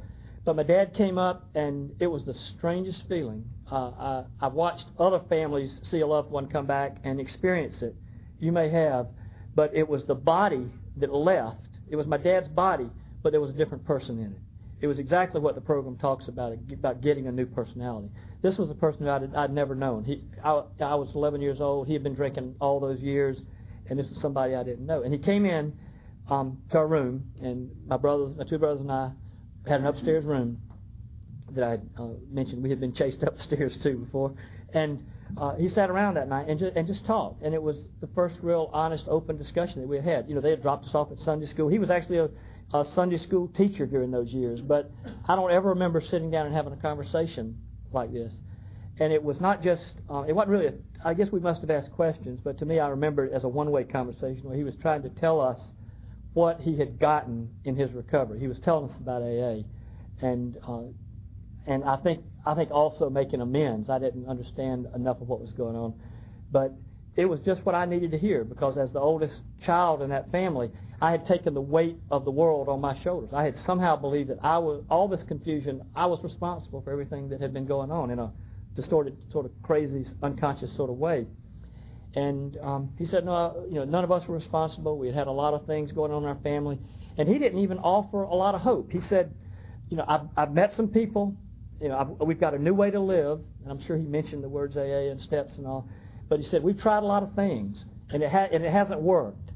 But 0.45 0.57
my 0.57 0.63
dad 0.63 0.95
came 0.95 1.19
up, 1.19 1.49
and 1.55 1.93
it 2.01 2.09
was 2.09 2.25
the 2.25 2.35
strangest 2.35 3.05
feeling. 3.09 3.45
Uh, 3.71 3.75
I, 3.75 4.25
I've 4.41 4.55
watched 4.55 4.87
other 4.99 5.21
families 5.29 5.81
see 5.91 6.01
a 6.01 6.07
loved 6.07 6.31
one 6.31 6.49
come 6.49 6.67
back 6.67 6.97
and 7.05 7.21
experience 7.21 7.83
it. 7.83 7.95
You 8.41 8.51
may 8.51 8.71
have, 8.71 9.07
but 9.55 9.75
it 9.75 9.89
was 9.89 10.05
the 10.05 10.15
body 10.15 10.67
that 10.97 11.13
left. 11.13 11.59
It 11.89 11.97
was 11.97 12.07
my 12.07 12.17
dad's 12.17 12.49
body, 12.49 12.91
but 13.23 13.31
there 13.33 13.41
was 13.41 13.51
a 13.51 13.55
different 13.55 13.85
person 13.85 14.19
in 14.19 14.33
it. 14.33 14.41
It 14.81 14.87
was 14.87 14.99
exactly 14.99 15.41
what 15.41 15.55
the 15.55 15.61
program 15.61 15.97
talks 15.97 16.29
about, 16.29 16.57
about 16.73 17.03
getting 17.03 17.27
a 17.27 17.33
new 17.33 17.45
personality. 17.45 18.09
This 18.41 18.57
was 18.57 18.71
a 18.71 18.75
person 18.75 19.05
that 19.05 19.23
I'd, 19.23 19.35
I'd 19.35 19.53
never 19.53 19.75
known. 19.75 20.05
He, 20.05 20.25
I, 20.43 20.63
I 20.81 20.95
was 20.95 21.11
11 21.15 21.43
years 21.43 21.61
old. 21.61 21.87
He 21.87 21.93
had 21.93 22.03
been 22.03 22.15
drinking 22.15 22.55
all 22.61 22.81
those 22.81 22.99
years, 23.01 23.37
and 23.91 23.99
this 23.99 24.07
is 24.07 24.21
somebody 24.23 24.55
I 24.55 24.63
didn't 24.63 24.87
know. 24.87 25.03
And 25.03 25.13
he 25.13 25.19
came 25.19 25.45
in 25.45 25.75
um, 26.31 26.59
to 26.71 26.79
our 26.79 26.87
room, 26.87 27.25
and 27.43 27.71
my 27.87 27.97
brothers, 27.97 28.35
my 28.37 28.45
two 28.45 28.59
brothers 28.59 28.81
and 28.81 28.91
I 28.91 29.11
had 29.67 29.81
an 29.81 29.87
upstairs 29.87 30.25
room 30.25 30.61
that 31.51 31.65
I 31.65 32.01
uh, 32.01 32.09
mentioned. 32.31 32.63
We 32.63 32.71
had 32.71 32.81
been 32.81 32.95
chased 32.95 33.23
upstairs 33.23 33.77
too 33.83 33.99
before, 33.99 34.33
and 34.73 35.05
uh, 35.37 35.57
he 35.57 35.69
sat 35.69 35.91
around 35.91 36.15
that 36.15 36.29
night 36.29 36.49
and 36.49 36.59
just, 36.59 36.77
and 36.77 36.87
just 36.87 37.05
talked. 37.05 37.43
And 37.43 37.53
it 37.53 37.63
was 37.63 37.77
the 38.01 38.07
first 38.15 38.37
real 38.43 38.71
honest, 38.73 39.05
open 39.09 39.37
discussion 39.37 39.81
that 39.81 39.89
we 39.89 40.01
had. 40.01 40.29
You 40.29 40.37
know, 40.37 40.41
they 40.41 40.51
had 40.51 40.63
dropped 40.63 40.87
us 40.87 40.95
off 40.95 41.11
at 41.11 41.19
Sunday 41.19 41.47
school. 41.47 41.69
He 41.69 41.81
was 41.81 41.91
actually 41.91 42.19
a, 42.19 42.31
a 42.73 42.85
Sunday 42.95 43.19
school 43.19 43.49
teacher 43.49 43.87
during 43.87 44.13
those 44.13 44.29
years, 44.29 44.61
but 44.61 44.91
I 45.27 45.35
don't 45.35 45.51
ever 45.51 45.71
remember 45.71 46.01
sitting 46.01 46.31
down 46.31 46.47
and 46.47 46.55
having 46.55 46.73
a 46.73 46.77
conversation 46.77 47.59
like 47.93 48.13
this. 48.13 48.33
And 49.01 49.13
it 49.13 49.23
was 49.23 49.41
not 49.41 49.63
just, 49.63 49.95
uh, 50.11 50.25
it 50.29 50.35
wasn't 50.35 50.51
really, 50.51 50.67
a, 50.67 50.75
I 51.05 51.15
guess 51.15 51.33
we 51.33 51.41
must 51.41 51.63
have 51.63 51.71
asked 51.71 51.91
questions, 51.93 52.39
but 52.45 52.59
to 52.59 52.67
me 52.67 52.79
I 52.79 52.89
remember 52.89 53.25
it 53.25 53.33
as 53.33 53.45
a 53.45 53.49
one-way 53.49 53.85
conversation 53.85 54.43
where 54.45 54.57
he 54.57 54.63
was 54.63 54.75
trying 54.83 55.03
to 55.03 55.09
tell 55.09 55.41
us 55.41 55.59
what 56.35 56.61
he 56.61 56.77
had 56.77 56.99
gotten 56.99 57.49
in 57.65 57.75
his 57.77 57.91
recovery. 57.93 58.39
He 58.39 58.47
was 58.47 58.59
telling 58.59 58.91
us 58.91 58.97
about 58.99 59.23
AA. 59.23 59.63
And 60.21 60.57
uh, 60.69 60.83
and 61.67 61.85
I 61.85 61.97
think 61.97 62.23
I 62.45 62.55
think 62.55 62.71
also 62.71 63.11
making 63.11 63.41
amends. 63.41 63.89
I 63.89 63.99
didn't 63.99 64.27
understand 64.27 64.87
enough 64.95 65.21
of 65.21 65.29
what 65.29 65.41
was 65.41 65.53
going 65.53 65.77
on, 65.77 65.95
but 66.51 66.73
it 67.17 67.25
was 67.25 67.41
just 67.41 67.65
what 67.65 67.75
I 67.75 67.87
needed 67.87 68.11
to 68.13 68.19
hear 68.19 68.45
because 68.45 68.77
as 68.77 68.93
the 68.93 69.01
oldest 69.01 69.41
child 69.65 70.03
in 70.03 70.11
that 70.11 70.31
family, 70.31 70.71
I 71.01 71.11
had 71.11 71.27
taken 71.27 71.55
the 71.55 71.61
weight 71.61 71.97
of 72.11 72.25
the 72.25 72.31
world 72.31 72.69
on 72.69 72.81
my 72.81 73.01
shoulders. 73.03 73.31
I 73.33 73.45
had 73.45 73.57
somehow 73.59 73.97
believed 73.97 74.31
that 74.31 74.39
I 74.43 74.59
was 74.59 74.85
all 74.91 75.09
this 75.09 75.23
confusion. 75.23 75.83
I 75.97 76.07
was 76.07 76.23
responsible 76.23 76.83
for 76.83 76.93
everything 76.93 77.29
that 77.31 77.41
had 77.41 77.53
been 77.53 77.67
going 77.67 77.91
on 77.91 78.11
in 78.11 78.19
a 78.19 78.31
distorted, 78.75 79.17
sort 79.33 79.47
of 79.47 79.53
crazy, 79.63 80.05
unconscious 80.23 80.75
sort 80.77 80.91
of 80.91 80.97
way. 80.97 81.27
And 82.15 82.57
um, 82.63 82.91
he 82.99 83.07
said, 83.07 83.25
no, 83.25 83.65
you 83.69 83.77
know, 83.77 83.85
none 83.85 84.05
of 84.05 84.11
us 84.11 84.27
were 84.27 84.35
responsible. 84.35 84.99
We 84.99 85.07
had 85.09 85.17
had 85.17 85.27
a 85.27 85.33
lot 85.33 85.55
of 85.55 85.67
things 85.67 85.93
going 85.93 86.13
on 86.13 86.23
in 86.23 86.29
our 86.29 86.39
family, 86.43 86.79
and 87.17 87.29
he 87.29 87.39
didn't 87.39 87.61
even 87.61 87.79
offer 87.79 88.23
a 88.23 88.35
lot 88.35 88.55
of 88.55 88.61
hope. 88.61 88.91
He 88.91 89.01
said, 89.03 89.35
you 89.89 89.97
know, 89.97 90.05
I've, 90.07 90.23
I've 90.37 90.53
met 90.53 90.73
some 90.77 90.89
people 90.89 91.37
you 91.81 91.89
know, 91.89 91.97
I've, 91.97 92.27
we've 92.27 92.39
got 92.41 92.55
a 92.55 92.59
new 92.59 92.75
way 92.75 92.91
to 92.91 93.01
live, 93.01 93.41
and 93.63 93.71
I'm 93.71 93.81
sure 93.87 93.97
he 93.97 94.05
mentioned 94.05 94.45
the 94.45 94.49
words 94.49 94.77
AA 94.77 95.11
and 95.11 95.21
steps 95.21 95.57
and 95.57 95.67
all. 95.67 95.89
But 96.29 96.39
he 96.39 96.45
said 96.47 96.63
we've 96.63 96.79
tried 96.79 97.03
a 97.03 97.07
lot 97.07 97.23
of 97.23 97.35
things, 97.35 97.85
and 98.11 98.23
it 98.23 98.31
ha- 98.31 98.49
and 98.53 98.65
it 98.65 98.73
hasn't 98.73 99.01
worked. 99.01 99.51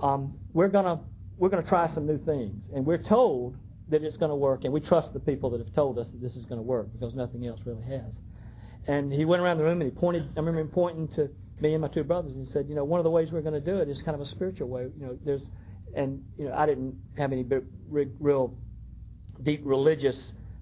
Um, 0.00 0.34
we're 0.54 0.68
gonna 0.68 1.00
we're 1.36 1.50
gonna 1.50 1.68
try 1.68 1.92
some 1.92 2.06
new 2.06 2.18
things, 2.24 2.62
and 2.74 2.84
we're 2.84 3.02
told 3.02 3.56
that 3.88 4.02
it's 4.02 4.16
going 4.16 4.30
to 4.30 4.36
work, 4.36 4.64
and 4.64 4.72
we 4.72 4.80
trust 4.80 5.12
the 5.12 5.20
people 5.20 5.50
that 5.50 5.58
have 5.58 5.72
told 5.72 5.98
us 5.98 6.08
that 6.08 6.20
this 6.20 6.34
is 6.34 6.44
going 6.46 6.58
to 6.58 6.62
work 6.62 6.88
because 6.92 7.14
nothing 7.14 7.46
else 7.46 7.60
really 7.64 7.84
has. 7.84 8.16
And 8.86 9.12
he 9.12 9.24
went 9.24 9.42
around 9.42 9.58
the 9.58 9.64
room 9.64 9.80
and 9.80 9.90
he 9.90 9.96
pointed. 9.96 10.22
I 10.36 10.40
remember 10.40 10.60
him 10.60 10.68
pointing 10.68 11.08
to 11.16 11.28
me 11.60 11.72
and 11.72 11.82
my 11.82 11.88
two 11.88 12.04
brothers 12.04 12.34
and 12.34 12.46
said, 12.48 12.68
you 12.68 12.74
know, 12.74 12.84
one 12.84 13.00
of 13.00 13.04
the 13.04 13.10
ways 13.10 13.30
we're 13.32 13.40
going 13.40 13.54
to 13.54 13.60
do 13.60 13.78
it 13.78 13.88
is 13.88 14.00
kind 14.02 14.14
of 14.14 14.20
a 14.20 14.26
spiritual 14.26 14.68
way. 14.68 14.88
You 14.98 15.06
know, 15.06 15.18
there's, 15.24 15.42
and 15.96 16.22
you 16.38 16.46
know, 16.46 16.54
I 16.54 16.66
didn't 16.66 16.94
have 17.16 17.32
any 17.32 17.44
real 17.88 18.54
deep 19.42 19.62
religious 19.64 20.16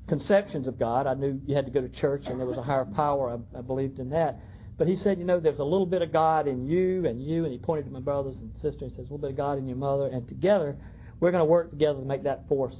conceptions 0.09 0.66
of 0.66 0.79
God. 0.79 1.07
I 1.07 1.14
knew 1.14 1.41
you 1.47 1.55
had 1.55 1.66
to 1.66 1.72
go 1.72 1.81
to 1.81 1.89
church 1.89 2.22
and 2.27 2.39
there 2.39 2.47
was 2.47 2.59
a 2.59 2.62
higher 2.62 2.85
power. 2.85 3.31
I, 3.31 3.59
I 3.59 3.61
believed 3.61 3.99
in 3.99 4.11
that. 4.11 4.41
But 4.77 4.89
he 4.89 4.97
said, 4.97 5.18
you 5.18 5.25
know, 5.25 5.39
there's 5.39 5.61
a 5.61 5.64
little 5.64 5.87
bit 5.87 6.03
of 6.03 6.12
God 6.12 6.49
in 6.49 6.66
you 6.66 7.07
and 7.07 7.22
you, 7.22 7.45
and 7.45 7.53
he 7.53 7.59
pointed 7.59 7.85
to 7.85 7.93
my 7.93 8.01
brothers 8.01 8.37
and 8.37 8.53
sisters 8.55 8.83
and 8.83 8.91
says, 8.93 8.99
a 8.99 9.03
little 9.03 9.18
bit 9.18 9.31
of 9.31 9.37
God 9.37 9.59
in 9.59 9.68
your 9.68 9.77
mother, 9.77 10.07
and 10.07 10.27
together 10.27 10.77
we're 11.20 11.31
going 11.31 11.41
to 11.41 11.45
work 11.45 11.70
together 11.70 12.01
to 12.01 12.05
make 12.05 12.25
that 12.25 12.49
force 12.49 12.75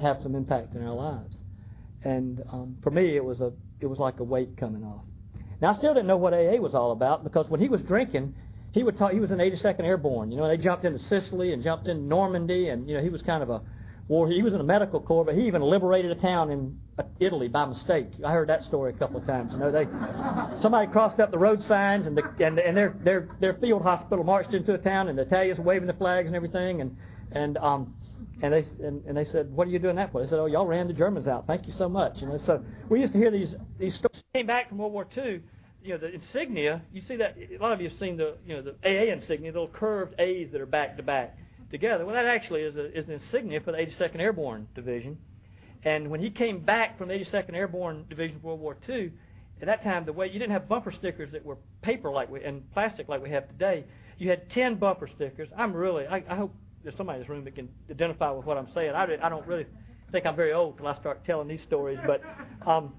have 0.00 0.18
some 0.22 0.34
impact 0.34 0.74
in 0.74 0.86
our 0.86 0.94
lives. 0.94 1.36
And 2.04 2.42
um, 2.50 2.76
for 2.82 2.90
me, 2.90 3.16
it 3.16 3.24
was 3.24 3.40
a 3.40 3.52
it 3.80 3.86
was 3.86 3.98
like 3.98 4.20
a 4.20 4.24
weight 4.24 4.56
coming 4.56 4.84
off. 4.84 5.02
Now 5.60 5.72
I 5.72 5.78
still 5.78 5.94
didn't 5.94 6.06
know 6.06 6.16
what 6.16 6.34
AA 6.34 6.56
was 6.56 6.74
all 6.74 6.92
about 6.92 7.24
because 7.24 7.48
when 7.48 7.60
he 7.60 7.68
was 7.68 7.80
drinking, 7.82 8.34
he 8.72 8.82
would 8.82 8.98
talk. 8.98 9.12
He 9.12 9.20
was 9.20 9.30
in 9.30 9.38
82nd 9.38 9.84
Airborne. 9.84 10.30
You 10.30 10.36
know, 10.36 10.48
they 10.48 10.58
jumped 10.58 10.84
into 10.84 10.98
Sicily 10.98 11.52
and 11.52 11.62
jumped 11.62 11.88
into 11.88 12.02
Normandy, 12.02 12.68
and 12.68 12.88
you 12.88 12.96
know 12.96 13.02
he 13.02 13.08
was 13.08 13.22
kind 13.22 13.42
of 13.42 13.48
a 13.48 13.62
war. 14.08 14.28
He 14.28 14.42
was 14.42 14.52
in 14.52 14.58
the 14.58 14.64
medical 14.64 15.00
corps, 15.00 15.24
but 15.24 15.34
he 15.34 15.46
even 15.46 15.62
liberated 15.62 16.10
a 16.10 16.20
town 16.20 16.50
in 16.50 16.78
uh, 16.98 17.04
Italy 17.18 17.48
by 17.48 17.64
mistake. 17.64 18.08
I 18.24 18.32
heard 18.32 18.50
that 18.50 18.64
story 18.64 18.92
a 18.92 18.96
couple 18.98 19.18
of 19.18 19.26
times. 19.26 19.52
You 19.52 19.58
know, 19.58 19.72
they 19.72 19.86
somebody 20.60 20.92
crossed 20.92 21.20
up 21.20 21.30
the 21.30 21.38
road 21.38 21.62
signs, 21.66 22.06
and 22.06 22.16
the, 22.16 22.22
and 22.44 22.58
and 22.58 22.76
their 22.76 22.94
their 23.02 23.28
their 23.40 23.54
field 23.54 23.82
hospital 23.82 24.24
marched 24.24 24.52
into 24.52 24.74
a 24.74 24.78
town, 24.78 25.08
and 25.08 25.16
the 25.16 25.22
Italians 25.22 25.58
waving 25.58 25.86
the 25.86 25.94
flags 25.94 26.26
and 26.26 26.36
everything, 26.36 26.82
and 26.82 26.96
And 27.32 27.58
um, 27.58 27.94
and 28.42 28.52
they 28.52 28.64
and, 28.84 29.02
and 29.06 29.16
they 29.16 29.24
said, 29.24 29.50
"What 29.52 29.66
are 29.66 29.70
you 29.70 29.78
doing 29.78 29.96
that 29.96 30.12
for?" 30.12 30.20
They 30.20 30.28
said, 30.28 30.38
"Oh, 30.38 30.46
y'all 30.46 30.66
ran 30.66 30.86
the 30.86 30.92
Germans 30.92 31.26
out. 31.26 31.46
Thank 31.46 31.66
you 31.66 31.72
so 31.78 31.88
much." 31.88 32.20
Know, 32.20 32.38
so 32.44 32.62
we 32.88 33.00
used 33.00 33.12
to 33.12 33.18
hear 33.18 33.30
these 33.30 33.54
these 33.78 33.94
stories. 33.94 34.22
Came 34.34 34.46
back 34.46 34.68
from 34.68 34.78
World 34.78 34.92
War 34.92 35.06
II. 35.16 35.40
You 35.82 35.92
know, 35.92 35.98
the 35.98 36.12
insignia. 36.12 36.82
You 36.92 37.02
see 37.08 37.16
that 37.16 37.36
a 37.38 37.62
lot 37.62 37.72
of 37.72 37.80
you 37.80 37.88
have 37.88 37.98
seen 37.98 38.16
the 38.16 38.36
you 38.46 38.56
know 38.56 38.62
the 38.62 38.72
AA 38.84 39.12
insignia, 39.12 39.52
the 39.52 39.60
little 39.60 39.74
curved 39.74 40.14
A's 40.20 40.50
that 40.52 40.60
are 40.60 40.66
back 40.66 40.96
to 40.98 41.02
back 41.02 41.36
together. 41.70 42.04
Well, 42.04 42.14
that 42.14 42.26
actually 42.26 42.62
is 42.62 42.76
a, 42.76 42.96
is 42.96 43.06
an 43.06 43.12
insignia 43.12 43.60
for 43.60 43.72
the 43.72 43.78
82nd 43.78 44.20
Airborne 44.20 44.68
Division. 44.74 45.16
And 45.84 46.10
when 46.10 46.20
he 46.20 46.30
came 46.30 46.60
back 46.60 46.98
from 46.98 47.08
the 47.08 47.14
82nd 47.14 47.54
Airborne 47.54 48.04
Division 48.10 48.36
of 48.36 48.44
World 48.44 48.60
War 48.60 48.76
II, 48.88 49.12
at 49.60 49.66
that 49.66 49.82
time, 49.84 50.04
the 50.04 50.12
way 50.12 50.26
you 50.26 50.38
didn't 50.38 50.52
have 50.52 50.68
bumper 50.68 50.92
stickers 50.92 51.30
that 51.32 51.44
were 51.44 51.56
paper 51.80 52.10
like 52.10 52.30
we 52.30 52.44
and 52.44 52.70
plastic 52.72 53.08
like 53.08 53.22
we 53.22 53.30
have 53.30 53.48
today. 53.48 53.84
You 54.18 54.28
had 54.30 54.50
10 54.50 54.76
bumper 54.76 55.08
stickers. 55.14 55.48
I'm 55.56 55.72
really, 55.72 56.06
I, 56.06 56.22
I 56.28 56.36
hope 56.36 56.54
there's 56.86 56.96
somebody 56.96 57.16
in 57.16 57.22
this 57.22 57.28
room 57.28 57.44
that 57.44 57.56
can 57.56 57.68
identify 57.90 58.30
with 58.30 58.46
what 58.46 58.56
I'm 58.56 58.68
saying. 58.72 58.92
I, 58.92 59.06
I 59.20 59.28
don't 59.28 59.44
really 59.44 59.66
think 60.12 60.24
I'm 60.24 60.36
very 60.36 60.52
old 60.52 60.78
till 60.78 60.86
I 60.86 60.96
start 61.00 61.24
telling 61.26 61.48
these 61.48 61.60
stories, 61.66 61.98
but 62.06 62.22
um, 62.64 62.94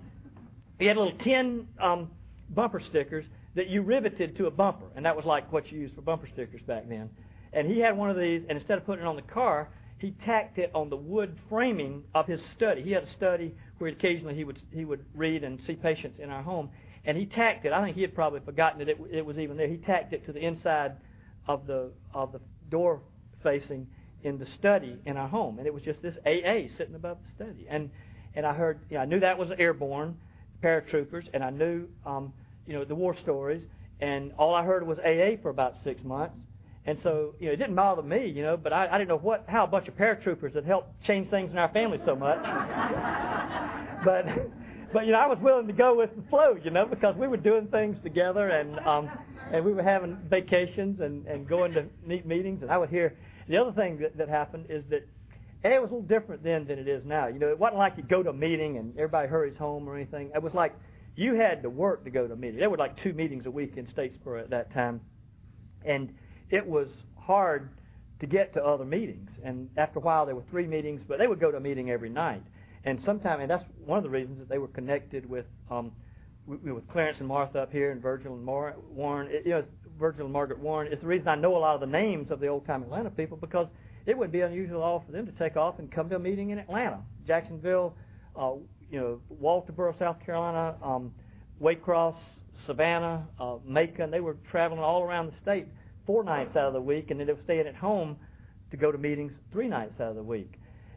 you 0.77 0.89
had 0.89 0.97
little 0.97 1.17
tin 1.23 1.65
um, 1.81 2.11
bumper 2.49 2.81
stickers 2.89 3.23
that 3.55 3.69
you 3.69 3.81
riveted 3.81 4.35
to 4.37 4.47
a 4.47 4.51
bumper, 4.51 4.87
and 4.97 5.05
that 5.05 5.15
was 5.15 5.23
like 5.23 5.49
what 5.53 5.71
you 5.71 5.79
used 5.79 5.95
for 5.95 6.01
bumper 6.01 6.27
stickers 6.33 6.59
back 6.67 6.89
then. 6.89 7.09
And 7.53 7.65
he 7.65 7.79
had 7.79 7.97
one 7.97 8.09
of 8.09 8.17
these, 8.17 8.41
and 8.49 8.57
instead 8.57 8.77
of 8.77 8.85
putting 8.85 9.05
it 9.05 9.07
on 9.07 9.15
the 9.15 9.21
car, 9.21 9.69
he 9.99 10.13
tacked 10.25 10.57
it 10.57 10.69
on 10.75 10.89
the 10.89 10.97
wood 10.97 11.37
framing 11.49 12.03
of 12.13 12.27
his 12.27 12.41
study. 12.57 12.83
He 12.83 12.91
had 12.91 13.03
a 13.03 13.11
study 13.13 13.55
where 13.77 13.89
occasionally 13.89 14.35
he 14.35 14.43
would 14.43 14.59
he 14.73 14.83
would 14.83 15.05
read 15.15 15.45
and 15.45 15.61
see 15.65 15.75
patients 15.75 16.19
in 16.21 16.29
our 16.29 16.43
home, 16.43 16.69
and 17.05 17.17
he 17.17 17.25
tacked 17.25 17.65
it. 17.65 17.71
I 17.71 17.81
think 17.81 17.95
he 17.95 18.01
had 18.01 18.13
probably 18.13 18.41
forgotten 18.41 18.79
that 18.79 18.89
it, 18.89 18.97
it 19.09 19.25
was 19.25 19.37
even 19.37 19.55
there. 19.55 19.69
He 19.69 19.77
tacked 19.77 20.11
it 20.11 20.25
to 20.25 20.33
the 20.33 20.45
inside 20.45 20.97
of 21.47 21.65
the 21.67 21.91
of 22.13 22.33
the 22.33 22.41
door 22.69 22.99
facing 23.47 23.87
in 24.23 24.37
the 24.37 24.45
study 24.59 24.97
in 25.05 25.15
our 25.15 25.27
home, 25.27 25.57
and 25.57 25.67
it 25.67 25.73
was 25.73 25.83
just 25.83 26.01
this 26.01 26.15
AA 26.25 26.67
sitting 26.77 26.95
above 26.95 27.17
the 27.23 27.43
study. 27.43 27.65
And 27.69 27.89
and 28.35 28.45
I 28.45 28.53
heard, 28.53 28.79
you 28.89 28.97
know, 28.97 29.03
I 29.03 29.05
knew 29.05 29.19
that 29.21 29.37
was 29.37 29.49
airborne 29.57 30.17
paratroopers, 30.63 31.23
and 31.33 31.43
I 31.43 31.49
knew, 31.49 31.87
um, 32.05 32.33
you 32.65 32.73
know, 32.73 32.83
the 32.83 32.95
war 32.95 33.15
stories, 33.23 33.63
and 34.01 34.31
all 34.37 34.53
I 34.53 34.63
heard 34.63 34.85
was 34.85 34.97
AA 34.99 35.41
for 35.41 35.49
about 35.49 35.75
six 35.83 36.03
months. 36.03 36.35
And 36.85 36.97
so, 37.03 37.35
you 37.39 37.47
know, 37.47 37.53
it 37.53 37.57
didn't 37.57 37.75
bother 37.75 38.01
me, 38.01 38.27
you 38.29 38.43
know, 38.43 38.55
but 38.55 38.71
I, 38.71 38.87
I 38.87 38.97
didn't 38.97 39.09
know 39.09 39.17
what 39.17 39.45
how 39.47 39.63
a 39.65 39.67
bunch 39.67 39.87
of 39.87 39.95
paratroopers 39.95 40.55
had 40.55 40.65
helped 40.65 41.03
change 41.05 41.29
things 41.29 41.51
in 41.51 41.57
our 41.57 41.71
family 41.73 41.99
so 42.05 42.15
much. 42.15 42.41
but 44.05 44.25
but 44.93 45.05
you 45.05 45.11
know, 45.11 45.19
I 45.19 45.27
was 45.27 45.37
willing 45.41 45.67
to 45.67 45.73
go 45.73 45.95
with 45.95 46.15
the 46.15 46.23
flow, 46.29 46.57
you 46.63 46.71
know, 46.71 46.85
because 46.85 47.15
we 47.17 47.27
were 47.27 47.37
doing 47.37 47.67
things 47.67 47.97
together 48.03 48.49
and 48.49 48.79
um 48.79 49.09
and 49.51 49.63
we 49.65 49.73
were 49.73 49.83
having 49.83 50.17
vacations 50.29 51.01
and 51.01 51.25
and 51.27 51.47
going 51.47 51.73
to 51.73 51.85
neat 52.05 52.25
meetings 52.25 52.61
and 52.61 52.71
I 52.71 52.77
would 52.77 52.89
hear 52.89 53.17
the 53.47 53.57
other 53.57 53.71
thing 53.71 53.99
that, 53.99 54.17
that 54.17 54.29
happened 54.29 54.65
is 54.69 54.83
that 54.89 55.07
it 55.63 55.81
was 55.81 55.89
a 55.89 55.93
little 55.95 56.01
different 56.01 56.43
then 56.43 56.65
than 56.65 56.79
it 56.79 56.87
is 56.87 57.03
now. 57.05 57.27
You 57.27 57.39
know, 57.39 57.49
it 57.49 57.57
wasn't 57.57 57.77
like 57.77 57.97
you 57.97 58.03
go 58.03 58.21
to 58.23 58.29
a 58.29 58.33
meeting 58.33 58.77
and 58.77 58.93
everybody 58.95 59.27
hurries 59.27 59.57
home 59.57 59.87
or 59.87 59.95
anything. 59.95 60.31
It 60.35 60.41
was 60.41 60.53
like 60.53 60.75
you 61.15 61.33
had 61.33 61.63
to 61.63 61.69
work 61.69 62.03
to 62.03 62.11
go 62.11 62.27
to 62.27 62.33
a 62.33 62.37
meeting. 62.37 62.59
There 62.59 62.69
were 62.69 62.77
like 62.77 63.01
two 63.01 63.13
meetings 63.13 63.45
a 63.45 63.51
week 63.51 63.73
in 63.75 63.87
Statesboro 63.87 64.41
at 64.41 64.49
that 64.51 64.71
time. 64.73 65.01
And 65.83 66.13
it 66.49 66.65
was 66.65 66.87
hard 67.17 67.69
to 68.19 68.27
get 68.27 68.53
to 68.53 68.63
other 68.63 68.85
meetings. 68.85 69.29
And 69.43 69.69
after 69.77 69.99
a 69.99 70.01
while, 70.01 70.25
there 70.25 70.35
were 70.35 70.45
three 70.49 70.67
meetings, 70.67 71.01
but 71.07 71.17
they 71.17 71.27
would 71.27 71.39
go 71.39 71.51
to 71.51 71.57
a 71.57 71.61
meeting 71.61 71.89
every 71.89 72.09
night. 72.09 72.43
And 72.83 73.01
sometimes, 73.03 73.41
and 73.41 73.49
that's 73.49 73.65
one 73.85 73.97
of 73.97 74.03
the 74.03 74.09
reasons 74.09 74.39
that 74.39 74.49
they 74.49 74.57
were 74.57 74.67
connected 74.69 75.27
with 75.27 75.45
um, 75.69 75.91
with 76.47 76.87
Clarence 76.89 77.17
and 77.19 77.27
Martha 77.27 77.59
up 77.59 77.71
here, 77.71 77.91
and 77.91 78.01
Virgil 78.01 78.33
and 78.33 78.43
Mar- 78.43 78.75
Warren. 78.89 79.27
It, 79.29 79.45
you 79.45 79.51
know, 79.51 79.63
Virgil 79.99 80.25
and 80.25 80.33
Margaret 80.33 80.59
Warren. 80.59 80.91
It's 80.91 81.01
the 81.01 81.07
reason 81.07 81.27
I 81.27 81.35
know 81.35 81.57
a 81.57 81.59
lot 81.59 81.75
of 81.75 81.81
the 81.81 81.87
names 81.87 82.31
of 82.31 82.39
the 82.39 82.47
old 82.47 82.65
time 82.65 82.83
Atlanta 82.83 83.09
people 83.09 83.37
because 83.37 83.67
it 84.05 84.17
would 84.17 84.31
be 84.31 84.41
unusual 84.41 84.81
at 84.81 84.85
all 84.85 85.03
for 85.05 85.11
them 85.11 85.25
to 85.25 85.31
take 85.33 85.57
off 85.57 85.79
and 85.79 85.91
come 85.91 86.09
to 86.09 86.15
a 86.15 86.19
meeting 86.19 86.51
in 86.51 86.59
Atlanta, 86.59 86.99
Jacksonville, 87.25 87.95
uh, 88.35 88.53
you 88.89 88.99
know, 88.99 89.19
Walterboro, 89.41 89.97
South 89.99 90.23
Carolina, 90.25 90.75
um, 90.81 91.11
Waycross, 91.61 92.15
Savannah, 92.65 93.27
uh, 93.39 93.57
Macon. 93.65 94.11
They 94.11 94.21
were 94.21 94.37
traveling 94.49 94.81
all 94.81 95.03
around 95.03 95.31
the 95.31 95.37
state 95.41 95.67
four 96.05 96.23
nights 96.23 96.55
out 96.55 96.67
of 96.67 96.73
the 96.73 96.81
week, 96.81 97.11
and 97.11 97.19
then 97.19 97.27
they 97.27 97.33
were 97.33 97.43
staying 97.43 97.67
at 97.67 97.75
home 97.75 98.15
to 98.71 98.77
go 98.77 98.91
to 98.91 98.97
meetings 98.97 99.33
three 99.51 99.67
nights 99.67 99.99
out 99.99 100.09
of 100.09 100.15
the 100.15 100.23
week. 100.23 100.53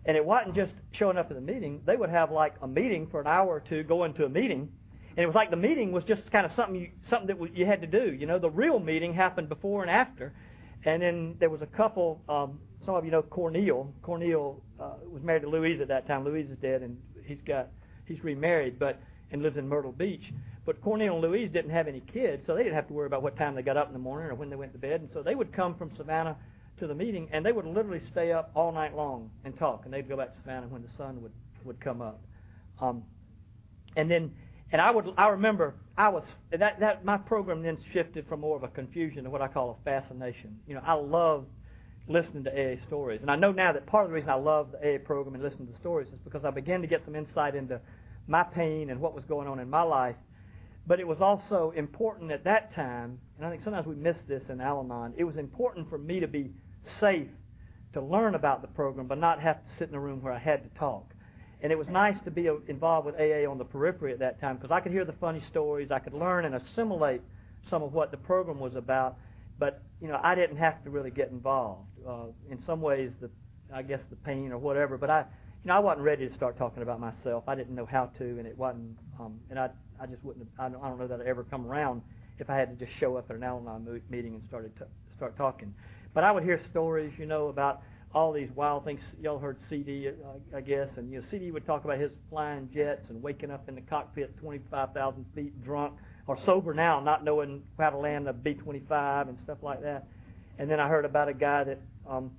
And 0.07 0.17
it 0.17 0.25
wasn't 0.25 0.55
just 0.55 0.73
showing 0.93 1.19
up 1.19 1.31
at 1.31 1.35
the 1.35 1.43
meeting. 1.43 1.81
They 1.85 1.97
would 1.97 2.11
have 2.11 2.31
like 2.31 2.55
a 2.63 2.69
meeting 2.69 3.09
for 3.11 3.21
an 3.21 3.27
hour 3.27 3.49
or 3.49 3.61
two, 3.61 3.83
go 3.83 4.05
into 4.05 4.25
a 4.25 4.29
meeting, 4.29 4.71
and 5.11 5.19
it 5.19 5.27
was 5.27 5.35
like 5.35 5.51
the 5.51 5.57
meeting 5.57 5.93
was 5.93 6.05
just 6.05 6.23
kind 6.31 6.47
of 6.47 6.53
something 6.55 6.77
you, 6.77 6.91
something 7.09 7.27
that 7.27 7.57
you 7.57 7.67
had 7.67 7.81
to 7.81 7.87
do. 7.87 8.13
You 8.13 8.27
know, 8.27 8.39
the 8.39 8.51
real 8.51 8.79
meeting 8.79 9.13
happened 9.13 9.49
before 9.49 9.83
and 9.83 9.91
after. 9.91 10.33
And 10.85 11.03
then 11.03 11.37
there 11.41 11.51
was 11.51 11.63
a 11.63 11.67
couple. 11.67 12.21
Um, 12.29 12.59
some 12.87 12.95
of 12.95 13.05
you 13.05 13.11
know 13.11 13.23
Cornel. 13.23 13.93
Cornel 14.03 14.63
uh, 14.81 14.95
was 15.11 15.23
married 15.23 15.43
to 15.43 15.49
Louise 15.49 15.81
at 15.81 15.89
that 15.89 16.07
time. 16.07 16.25
Louise 16.25 16.49
is 16.51 16.57
dead, 16.63 16.83
and 16.83 16.97
he's 17.25 17.41
got 17.47 17.69
he's 18.07 18.23
remarried, 18.25 18.79
but 18.79 19.01
and 19.33 19.43
lives 19.43 19.57
in 19.57 19.69
Myrtle 19.69 19.93
Beach. 19.93 20.33
But 20.65 20.81
Cornel 20.83 21.15
and 21.15 21.23
Louise 21.23 21.51
didn't 21.53 21.71
have 21.71 21.89
any 21.89 22.01
kids, 22.13 22.43
so 22.47 22.55
they 22.55 22.63
didn't 22.63 22.75
have 22.75 22.89
to 22.89 22.95
worry 22.95 23.07
about 23.07 23.23
what 23.23 23.37
time 23.37 23.55
they 23.55 23.63
got 23.63 23.77
up 23.77 23.87
in 23.87 23.93
the 23.93 23.99
morning 23.99 24.31
or 24.31 24.35
when 24.35 24.51
they 24.51 24.57
went 24.57 24.73
to 24.73 24.79
bed. 24.79 25.01
And 25.01 25.11
so 25.13 25.23
they 25.23 25.35
would 25.35 25.53
come 25.53 25.75
from 25.75 25.91
Savannah 25.97 26.37
to 26.79 26.87
the 26.87 26.95
meeting, 26.95 27.29
and 27.33 27.45
they 27.45 27.53
would 27.53 27.67
literally 27.67 28.01
stay 28.11 28.33
up 28.33 28.51
all 28.55 28.73
night 28.73 28.95
long 28.95 29.31
and 29.45 29.57
talk. 29.59 29.83
And 29.85 29.93
they'd 29.93 30.09
go 30.09 30.17
back 30.17 30.33
to 30.33 30.39
Savannah 30.41 30.69
when 30.69 30.83
the 30.83 30.91
sun 30.97 31.23
would 31.23 31.33
would 31.65 31.81
come 31.81 32.01
up. 32.01 32.21
Um, 32.81 33.03
and 33.97 34.11
then, 34.11 34.33
and 34.73 34.81
I 34.81 34.91
would 34.91 35.07
I 35.17 35.29
remember 35.29 35.75
I 35.97 36.09
was 36.09 36.25
that 36.51 36.81
that 36.81 37.05
my 37.05 37.17
program 37.17 37.63
then 37.63 37.79
shifted 37.93 38.27
from 38.29 38.41
more 38.41 38.57
of 38.57 38.63
a 38.63 38.69
confusion 38.69 39.25
to 39.25 39.31
what 39.31 39.43
I 39.43 39.49
call 39.49 39.79
a 39.81 39.85
fascination. 39.85 40.59
You 40.67 40.75
know, 40.75 40.83
I 40.85 40.95
love 40.95 41.47
listening 42.09 42.45
to 42.45 42.51
AA 42.51 42.77
stories, 42.87 43.21
and 43.23 43.31
I 43.31 43.37
know 43.37 43.53
now 43.53 43.73
that 43.73 43.87
part 43.87 44.05
of 44.05 44.11
the 44.11 44.15
reason 44.15 44.31
I 44.31 44.35
love 44.35 44.73
the 44.73 44.79
AA 44.79 44.99
program 44.99 45.35
and 45.35 45.43
listening 45.43 45.67
to 45.67 45.73
the 45.73 45.79
stories 45.79 46.09
is 46.09 46.19
because 46.25 46.45
I 46.45 46.51
began 46.51 46.81
to 46.81 46.87
get 46.87 47.05
some 47.05 47.15
insight 47.15 47.55
into 47.55 47.81
my 48.27 48.43
pain 48.43 48.91
and 48.91 49.01
what 49.01 49.15
was 49.15 49.25
going 49.25 49.49
on 49.49 49.59
in 49.61 49.69
my 49.69 49.83
life 49.83 50.17
but 50.87 50.99
it 50.99 51.07
was 51.07 51.21
also 51.21 51.73
important 51.77 52.31
at 52.31 52.45
that 52.45 52.75
time, 52.75 53.21
and 53.37 53.47
I 53.47 53.51
think 53.51 53.63
sometimes 53.63 53.87
we 53.87 53.95
miss 53.95 54.17
this 54.27 54.43
in 54.49 54.61
Al 54.61 54.81
Anon, 54.81 55.15
it 55.17 55.25
was 55.25 55.37
important 55.37 55.89
for 55.89 55.99
me 55.99 56.21
to 56.21 56.27
be 56.27 56.51
safe 56.99 57.29
to 57.93 58.01
learn 58.01 58.35
about 58.35 58.63
the 58.63 58.69
program, 58.69 59.07
but 59.07 59.19
not 59.19 59.41
have 59.41 59.57
to 59.57 59.71
sit 59.79 59.89
in 59.89 59.95
a 59.95 60.01
room 60.01 60.23
where 60.23 60.33
I 60.33 60.39
had 60.39 60.63
to 60.63 60.79
talk. 60.79 61.10
And 61.63 61.71
it 61.71 61.77
was 61.77 61.89
nice 61.89 62.17
to 62.25 62.31
be 62.31 62.49
involved 62.69 63.07
with 63.07 63.15
AA 63.17 63.51
on 63.51 63.59
the 63.59 63.65
periphery 63.65 64.13
at 64.13 64.19
that 64.21 64.41
time 64.41 64.57
because 64.57 64.71
I 64.71 64.81
could 64.81 64.93
hear 64.93 65.05
the 65.05 65.15
funny 65.15 65.43
stories, 65.51 65.91
I 65.91 65.99
could 65.99 66.15
learn 66.15 66.47
and 66.47 66.55
assimilate 66.55 67.21
some 67.69 67.83
of 67.83 67.93
what 67.93 68.11
the 68.11 68.17
program 68.17 68.59
was 68.59 68.75
about, 68.75 69.17
but 69.59 69.83
you 70.01 70.09
know 70.09 70.19
I 70.23 70.35
didn't 70.35 70.57
have 70.57 70.83
to 70.85 70.91
really 70.91 71.11
get 71.11 71.31
involved. 71.31 71.87
Uh, 72.07 72.27
in 72.51 72.63
some 72.65 72.81
ways, 72.81 73.11
the 73.21 73.31
I 73.73 73.83
guess 73.83 74.01
the 74.09 74.17
pain 74.17 74.53
or 74.53 74.59
whatever, 74.59 74.97
but 74.97 75.11
I 75.11 75.21
you 75.21 75.69
know 75.69 75.75
I 75.75 75.79
wasn't 75.81 76.05
ready 76.05 76.29
to 76.29 76.35
start 76.35 76.57
talking 76.57 76.83
about 76.83 76.99
myself. 76.99 77.45
I 77.47 77.55
didn't 77.55 77.75
know 77.75 77.87
how 77.87 78.07
to, 78.19 78.25
and 78.25 78.47
it 78.47 78.57
wasn't, 78.57 78.97
um, 79.19 79.39
and 79.51 79.59
I 79.59 79.69
I 80.01 80.07
just 80.07 80.25
wouldn't. 80.25 80.49
Have, 80.57 80.67
I, 80.67 80.73
don't, 80.73 80.83
I 80.83 80.89
don't 80.89 80.99
know 80.99 81.07
that 81.07 81.21
I'd 81.21 81.27
ever 81.27 81.45
come 81.45 81.67
around 81.67 82.01
if 82.39 82.49
I 82.49 82.57
had 82.57 82.71
to 82.77 82.85
just 82.87 82.99
show 82.99 83.17
up 83.17 83.29
at 83.29 83.37
an 83.37 83.43
Al-Anon 83.43 84.01
meeting 84.09 84.35
and 84.35 84.43
started 84.49 84.75
to 84.79 84.87
start 85.15 85.37
talking. 85.37 85.75
But 86.15 86.25
I 86.25 86.33
would 86.33 86.43
hear 86.43 86.59
stories, 86.71 87.13
you 87.19 87.27
know, 87.27 87.49
about 87.49 87.83
all 88.13 88.33
these 88.33 88.51
wild 88.55 88.85
things. 88.85 89.01
Y'all 89.21 89.39
heard 89.39 89.59
CD, 89.69 90.11
I 90.55 90.61
guess, 90.61 90.89
and 90.97 91.13
you 91.13 91.21
know, 91.21 91.27
CD 91.31 91.51
would 91.51 91.67
talk 91.67 91.85
about 91.85 91.99
his 91.99 92.11
flying 92.29 92.69
jets 92.75 93.09
and 93.09 93.23
waking 93.23 93.51
up 93.51 93.69
in 93.69 93.75
the 93.77 93.81
cockpit 93.83 94.37
25,000 94.39 95.25
feet 95.35 95.65
drunk 95.65 95.95
or 96.27 96.39
sober 96.45 96.75
now, 96.75 97.01
not 97.01 97.25
knowing 97.25 97.63
how 97.79 97.91
to 97.91 97.97
land 97.99 98.29
a 98.29 98.33
B-25 98.33 99.29
and 99.29 99.39
stuff 99.45 99.59
like 99.63 99.83
that. 99.83 100.07
And 100.59 100.71
then 100.71 100.81
I 100.81 100.89
heard 100.89 101.05
about 101.05 101.29
a 101.29 101.35
guy 101.35 101.65
that, 101.65 101.81
um, 102.09 102.31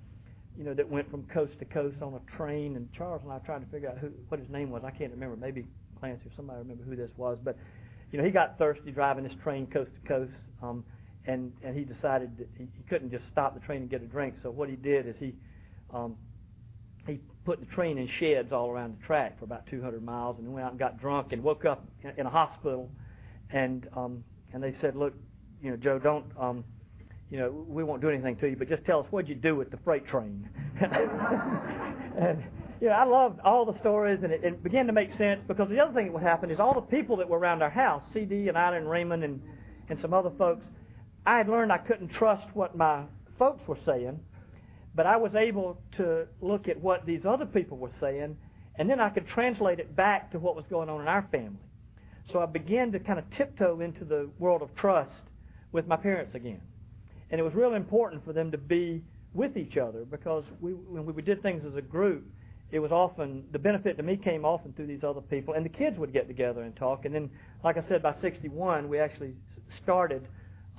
you 0.56 0.64
know, 0.64 0.74
that 0.74 0.88
went 0.88 1.10
from 1.10 1.24
coast 1.24 1.58
to 1.58 1.64
coast 1.64 1.96
on 2.02 2.14
a 2.14 2.36
train. 2.36 2.76
And 2.76 2.88
Charles 2.92 3.22
and 3.24 3.32
I 3.32 3.38
tried 3.38 3.60
to 3.60 3.66
figure 3.66 3.88
out 3.88 3.98
who, 3.98 4.10
what 4.28 4.38
his 4.40 4.48
name 4.50 4.70
was. 4.70 4.82
I 4.84 4.90
can't 4.90 5.10
remember. 5.10 5.36
Maybe 5.36 5.66
Clancy 6.02 6.26
or 6.26 6.32
somebody 6.36 6.58
remember 6.58 6.82
who 6.82 6.96
this 6.96 7.10
was, 7.16 7.38
but 7.42 7.56
you 8.10 8.18
know 8.18 8.24
he 8.24 8.30
got 8.30 8.58
thirsty 8.58 8.90
driving 8.90 9.22
this 9.24 9.32
train 9.42 9.66
coast 9.68 9.90
to 9.94 10.08
coast, 10.08 10.32
um, 10.60 10.84
and 11.26 11.52
and 11.62 11.78
he 11.78 11.84
decided 11.84 12.36
that 12.38 12.48
he, 12.58 12.64
he 12.76 12.82
couldn't 12.88 13.10
just 13.10 13.24
stop 13.30 13.54
the 13.54 13.60
train 13.60 13.82
and 13.82 13.90
get 13.90 14.02
a 14.02 14.06
drink. 14.06 14.34
So 14.42 14.50
what 14.50 14.68
he 14.68 14.74
did 14.74 15.06
is 15.06 15.14
he 15.20 15.32
um, 15.92 16.16
he 17.06 17.20
put 17.44 17.60
the 17.60 17.66
train 17.66 17.98
in 17.98 18.08
sheds 18.18 18.52
all 18.52 18.70
around 18.70 18.96
the 18.98 19.06
track 19.06 19.38
for 19.38 19.44
about 19.44 19.66
200 19.66 20.02
miles, 20.02 20.38
and 20.38 20.52
went 20.52 20.64
out 20.64 20.72
and 20.72 20.78
got 20.78 21.00
drunk 21.00 21.32
and 21.32 21.42
woke 21.42 21.64
up 21.64 21.84
in, 22.16 22.26
a 22.26 22.30
hospital, 22.30 22.90
and 23.50 23.88
um, 23.96 24.24
and 24.52 24.62
they 24.62 24.72
said, 24.80 24.96
look, 24.96 25.14
you 25.62 25.70
know, 25.70 25.76
Joe, 25.76 25.98
don't. 25.98 26.26
Um, 26.38 26.64
you 27.30 27.38
know, 27.38 27.64
we 27.66 27.82
won't 27.82 28.02
do 28.02 28.10
anything 28.10 28.36
to 28.36 28.50
you, 28.50 28.56
but 28.56 28.68
just 28.68 28.84
tell 28.84 29.00
us 29.00 29.06
what'd 29.08 29.26
you 29.26 29.34
do 29.34 29.56
with 29.56 29.70
the 29.70 29.78
freight 29.78 30.06
train. 30.06 30.46
and 30.82 32.44
you 32.78 32.88
know, 32.88 32.94
I 32.94 33.04
loved 33.04 33.40
all 33.40 33.64
the 33.64 33.78
stories, 33.78 34.20
and 34.22 34.30
it, 34.30 34.44
it 34.44 34.62
began 34.62 34.86
to 34.86 34.92
make 34.92 35.16
sense 35.16 35.40
because 35.48 35.70
the 35.70 35.80
other 35.80 35.94
thing 35.94 36.06
that 36.06 36.12
would 36.12 36.22
happen 36.22 36.50
is 36.50 36.60
all 36.60 36.74
the 36.74 36.80
people 36.82 37.16
that 37.16 37.28
were 37.28 37.38
around 37.38 37.62
our 37.62 37.70
house, 37.70 38.02
CD 38.12 38.48
and 38.48 38.58
Ida 38.58 38.76
and 38.76 38.90
Raymond 38.90 39.24
and, 39.24 39.40
and 39.88 39.98
some 40.00 40.12
other 40.12 40.30
folks, 40.36 40.66
I 41.24 41.38
had 41.38 41.48
learned 41.48 41.72
I 41.72 41.78
couldn't 41.78 42.08
trust 42.08 42.44
what 42.54 42.76
my 42.76 43.04
folks 43.38 43.66
were 43.66 43.78
saying, 43.86 44.20
but 44.94 45.06
I 45.06 45.16
was 45.16 45.34
able 45.34 45.78
to 45.96 46.26
look 46.40 46.68
at 46.68 46.80
what 46.80 47.06
these 47.06 47.22
other 47.26 47.46
people 47.46 47.78
were 47.78 47.92
saying, 48.00 48.36
and 48.76 48.88
then 48.88 49.00
I 49.00 49.10
could 49.10 49.26
translate 49.28 49.78
it 49.78 49.94
back 49.96 50.30
to 50.32 50.38
what 50.38 50.56
was 50.56 50.64
going 50.68 50.88
on 50.88 51.00
in 51.00 51.08
our 51.08 51.26
family. 51.30 51.58
So 52.32 52.40
I 52.40 52.46
began 52.46 52.92
to 52.92 52.98
kind 52.98 53.18
of 53.18 53.24
tiptoe 53.36 53.80
into 53.80 54.04
the 54.04 54.28
world 54.38 54.62
of 54.62 54.74
trust 54.76 55.22
with 55.72 55.86
my 55.86 55.96
parents 55.96 56.34
again. 56.34 56.60
And 57.30 57.40
it 57.40 57.44
was 57.44 57.54
real 57.54 57.74
important 57.74 58.24
for 58.24 58.32
them 58.32 58.50
to 58.50 58.58
be 58.58 59.02
with 59.34 59.56
each 59.56 59.76
other 59.76 60.04
because 60.04 60.44
we, 60.60 60.72
when 60.72 61.06
we 61.06 61.22
did 61.22 61.42
things 61.42 61.64
as 61.66 61.74
a 61.74 61.82
group, 61.82 62.24
it 62.70 62.78
was 62.78 62.92
often 62.92 63.44
the 63.52 63.58
benefit 63.58 63.96
to 63.98 64.02
me 64.02 64.16
came 64.16 64.44
often 64.44 64.72
through 64.72 64.86
these 64.86 65.04
other 65.04 65.20
people, 65.20 65.54
and 65.54 65.64
the 65.64 65.70
kids 65.70 65.98
would 65.98 66.12
get 66.12 66.26
together 66.26 66.62
and 66.62 66.74
talk. 66.76 67.04
And 67.04 67.14
then, 67.14 67.30
like 67.62 67.76
I 67.76 67.84
said, 67.88 68.02
by 68.02 68.14
'61, 68.20 68.88
we 68.88 68.98
actually 68.98 69.34
started 69.82 70.26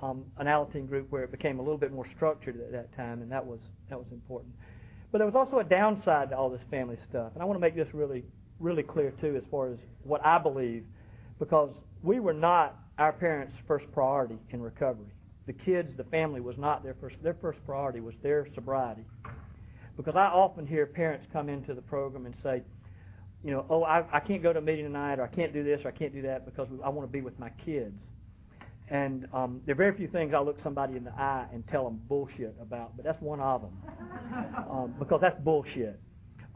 um, 0.01 0.25
an 0.37 0.47
Alateen 0.47 0.87
group 0.87 1.11
where 1.11 1.23
it 1.23 1.31
became 1.31 1.59
a 1.59 1.61
little 1.61 1.77
bit 1.77 1.91
more 1.91 2.05
structured 2.15 2.59
at 2.59 2.71
that 2.71 2.95
time, 2.95 3.21
and 3.21 3.31
that 3.31 3.45
was 3.45 3.59
that 3.89 3.97
was 3.97 4.07
important. 4.11 4.53
But 5.11 5.19
there 5.19 5.27
was 5.27 5.35
also 5.35 5.59
a 5.59 5.63
downside 5.63 6.29
to 6.31 6.37
all 6.37 6.49
this 6.49 6.63
family 6.71 6.97
stuff, 7.09 7.31
and 7.33 7.41
I 7.41 7.45
want 7.45 7.55
to 7.57 7.61
make 7.61 7.75
this 7.75 7.87
really 7.93 8.23
really 8.59 8.83
clear 8.83 9.11
too, 9.21 9.35
as 9.35 9.43
far 9.51 9.71
as 9.71 9.77
what 10.03 10.25
I 10.25 10.37
believe, 10.37 10.85
because 11.39 11.71
we 12.01 12.19
were 12.19 12.33
not 12.33 12.79
our 12.97 13.13
parents' 13.13 13.53
first 13.67 13.85
priority 13.93 14.37
in 14.51 14.61
recovery. 14.61 15.11
The 15.45 15.53
kids, 15.53 15.91
the 15.97 16.05
family 16.05 16.39
was 16.41 16.57
not 16.57 16.83
their 16.83 16.95
first. 17.01 17.17
Their 17.21 17.35
first 17.35 17.59
priority 17.65 17.99
was 17.99 18.15
their 18.23 18.47
sobriety. 18.55 19.03
Because 19.97 20.15
I 20.15 20.25
often 20.25 20.65
hear 20.65 20.85
parents 20.85 21.27
come 21.31 21.49
into 21.49 21.73
the 21.73 21.81
program 21.81 22.25
and 22.25 22.35
say, 22.41 22.63
you 23.43 23.51
know, 23.51 23.65
oh, 23.69 23.83
I, 23.83 24.03
I 24.11 24.19
can't 24.21 24.41
go 24.41 24.53
to 24.53 24.59
a 24.59 24.61
meeting 24.61 24.85
tonight, 24.85 25.19
or 25.19 25.23
I 25.23 25.27
can't 25.27 25.53
do 25.53 25.63
this, 25.63 25.81
or 25.83 25.89
I 25.89 25.91
can't 25.91 26.13
do 26.13 26.21
that 26.23 26.45
because 26.45 26.67
I 26.83 26.89
want 26.89 27.07
to 27.07 27.11
be 27.11 27.21
with 27.21 27.37
my 27.39 27.49
kids. 27.65 27.99
And 28.89 29.27
um, 29.33 29.61
there 29.65 29.73
are 29.73 29.77
very 29.77 29.95
few 29.95 30.07
things 30.07 30.33
I'll 30.33 30.45
look 30.45 30.61
somebody 30.61 30.97
in 30.97 31.03
the 31.03 31.11
eye 31.11 31.47
and 31.53 31.65
tell 31.67 31.85
them 31.85 32.01
bullshit 32.07 32.55
about, 32.61 32.95
but 32.95 33.05
that's 33.05 33.21
one 33.21 33.39
of 33.39 33.61
them. 33.61 33.77
Um, 34.69 34.95
because 34.97 35.19
that's 35.21 35.39
bullshit. 35.43 35.99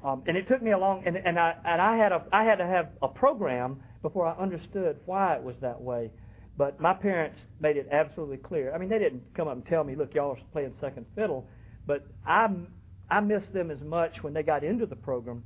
Um, 0.04 0.24
and 0.28 0.38
it 0.38 0.48
took 0.48 0.62
me 0.62 0.72
a 0.72 0.78
long, 0.78 1.04
and, 1.06 1.18
and 1.18 1.40
I 1.40 1.56
and 1.66 1.82
I 1.82 1.98
had 1.98 2.12
a 2.12 2.26
I 2.32 2.44
had 2.44 2.56
to 2.58 2.66
have 2.66 2.90
a 3.02 3.08
program 3.08 3.82
before 4.02 4.28
I 4.28 4.36
understood 4.42 4.98
why 5.06 5.36
it 5.36 5.44
was 5.44 5.56
that 5.62 5.80
way. 5.80 6.12
But 6.58 6.80
my 6.80 6.94
parents 6.94 7.38
made 7.60 7.78
it 7.78 7.88
absolutely 7.92 8.38
clear. 8.38 8.74
I 8.74 8.78
mean, 8.78 8.90
they 8.90 9.00
didn't 9.00 9.24
come 9.36 9.48
up 9.48 9.56
and 9.56 9.66
tell 9.66 9.84
me, 9.84 9.96
"Look, 9.96 10.14
y'all 10.14 10.32
are 10.32 10.38
playing 10.52 10.74
second 10.80 11.06
fiddle," 11.16 11.48
but 11.86 12.06
I 12.26 12.48
I 13.10 13.20
missed 13.22 13.54
them 13.54 13.72
as 13.72 13.82
much 13.82 14.24
when 14.24 14.34
they 14.34 14.44
got 14.44 14.64
into 14.64 14.86
the 14.86 14.96
program 14.96 15.44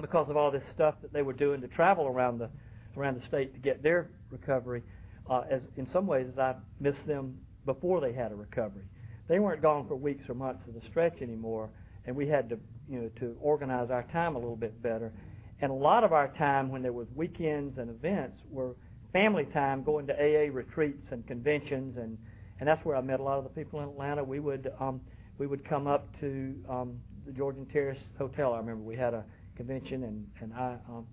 because 0.00 0.28
of 0.28 0.36
all 0.36 0.50
this 0.50 0.64
stuff 0.74 0.94
that 1.02 1.12
they 1.12 1.22
were 1.22 1.32
doing 1.32 1.60
to 1.60 1.68
travel 1.68 2.06
around 2.06 2.38
the 2.38 2.50
around 2.96 3.20
the 3.20 3.26
state 3.26 3.54
to 3.54 3.60
get 3.60 3.82
their 3.82 4.10
recovery. 4.30 4.82
Uh, 5.30 5.44
as 5.48 5.62
in 5.76 5.86
some 5.92 6.08
ways, 6.08 6.26
as 6.32 6.38
I 6.38 6.56
missed 6.80 7.06
them 7.06 7.38
before 7.64 8.00
they 8.00 8.12
had 8.12 8.32
a 8.32 8.34
recovery. 8.34 8.82
They 9.28 9.38
weren't 9.38 9.62
gone 9.62 9.86
for 9.86 9.94
weeks 9.94 10.24
or 10.28 10.34
months 10.34 10.64
at 10.68 10.82
a 10.82 10.84
stretch 10.88 11.22
anymore, 11.22 11.70
and 12.04 12.16
we 12.16 12.26
had 12.26 12.48
to 12.50 12.58
you 12.88 13.00
know 13.00 13.10
to 13.20 13.36
organize 13.40 13.90
our 13.90 14.02
time 14.12 14.34
a 14.34 14.38
little 14.38 14.56
bit 14.56 14.82
better. 14.82 15.12
And 15.60 15.70
a 15.70 15.74
lot 15.74 16.02
of 16.02 16.12
our 16.12 16.28
time 16.36 16.68
when 16.68 16.82
there 16.82 16.92
was 16.92 17.06
weekends 17.14 17.78
and 17.78 17.90
events 17.90 18.40
were 18.50 18.74
family 19.12 19.44
time, 19.44 19.84
going 19.84 20.06
to 20.08 20.14
AA 20.14 20.52
retreats 20.52 21.06
and 21.12 21.24
conventions, 21.28 21.96
and 21.96 22.18
and 22.58 22.68
that's 22.68 22.84
where 22.84 22.96
I 22.96 23.00
met 23.00 23.20
a 23.20 23.22
lot 23.22 23.38
of 23.38 23.44
the 23.44 23.50
people 23.50 23.80
in 23.80 23.88
Atlanta. 23.88 24.24
We 24.24 24.40
would 24.40 24.72
um, 24.80 25.00
we 25.38 25.46
would 25.46 25.64
come 25.64 25.86
up 25.86 26.08
to 26.18 26.54
um, 26.68 26.98
the 27.24 27.30
Georgian 27.30 27.66
Terrace 27.66 27.98
Hotel. 28.18 28.52
I 28.52 28.58
remember 28.58 28.82
we 28.82 28.96
had 28.96 29.14
a 29.14 29.24
convention, 29.56 30.02
and 30.02 30.26
and 30.40 30.52
I 30.54 30.76
um, 30.88 31.06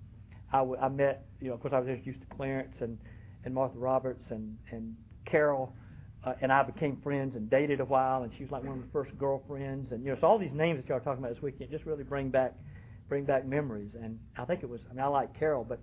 I, 0.51 0.57
w- 0.59 0.80
I 0.82 0.89
met 0.89 1.28
you 1.39 1.49
know 1.49 1.53
of 1.53 1.61
course 1.61 1.74
I 1.76 1.80
was 1.80 1.88
introduced 1.88 2.22
to 2.22 2.36
Clarence 2.36 2.76
and 2.80 2.97
and 3.48 3.56
Martha 3.56 3.78
Roberts 3.78 4.24
and 4.30 4.56
and 4.72 4.95
Carol. 5.26 5.74
Uh, 6.24 6.34
and 6.41 6.52
I 6.52 6.62
became 6.62 6.98
friends 7.02 7.36
and 7.36 7.50
dated 7.50 7.80
a 7.80 7.86
while, 7.86 8.24
and 8.24 8.34
she 8.36 8.43
was 8.43 8.52
like 8.52 8.64
one 8.64 8.74
of 8.74 8.80
my 8.80 8.91
first 8.91 9.18
girlfriends, 9.18 9.91
and 9.91 10.04
you 10.04 10.12
know, 10.12 10.18
so 10.20 10.28
all 10.28 10.38
these 10.38 10.52
names 10.52 10.82
that 10.82 10.89
y'all 10.89 10.98
are 10.98 11.02
talking 11.02 11.24
about 11.24 11.34
this 11.34 11.41
weekend 11.41 11.72
just 11.72 11.86
really 11.86 12.04
bring 12.04 12.30
back, 12.30 12.54
bring 13.08 13.24
back 13.24 13.45
memories. 13.45 13.91
And 13.93 14.20
I 14.38 14.43
think 14.43 14.62
it 14.62 14.70
was, 14.70 14.82
I 14.89 14.93
mean, 14.93 15.04
I 15.04 15.08
like 15.08 15.38
Carol, 15.39 15.64
but 15.64 15.80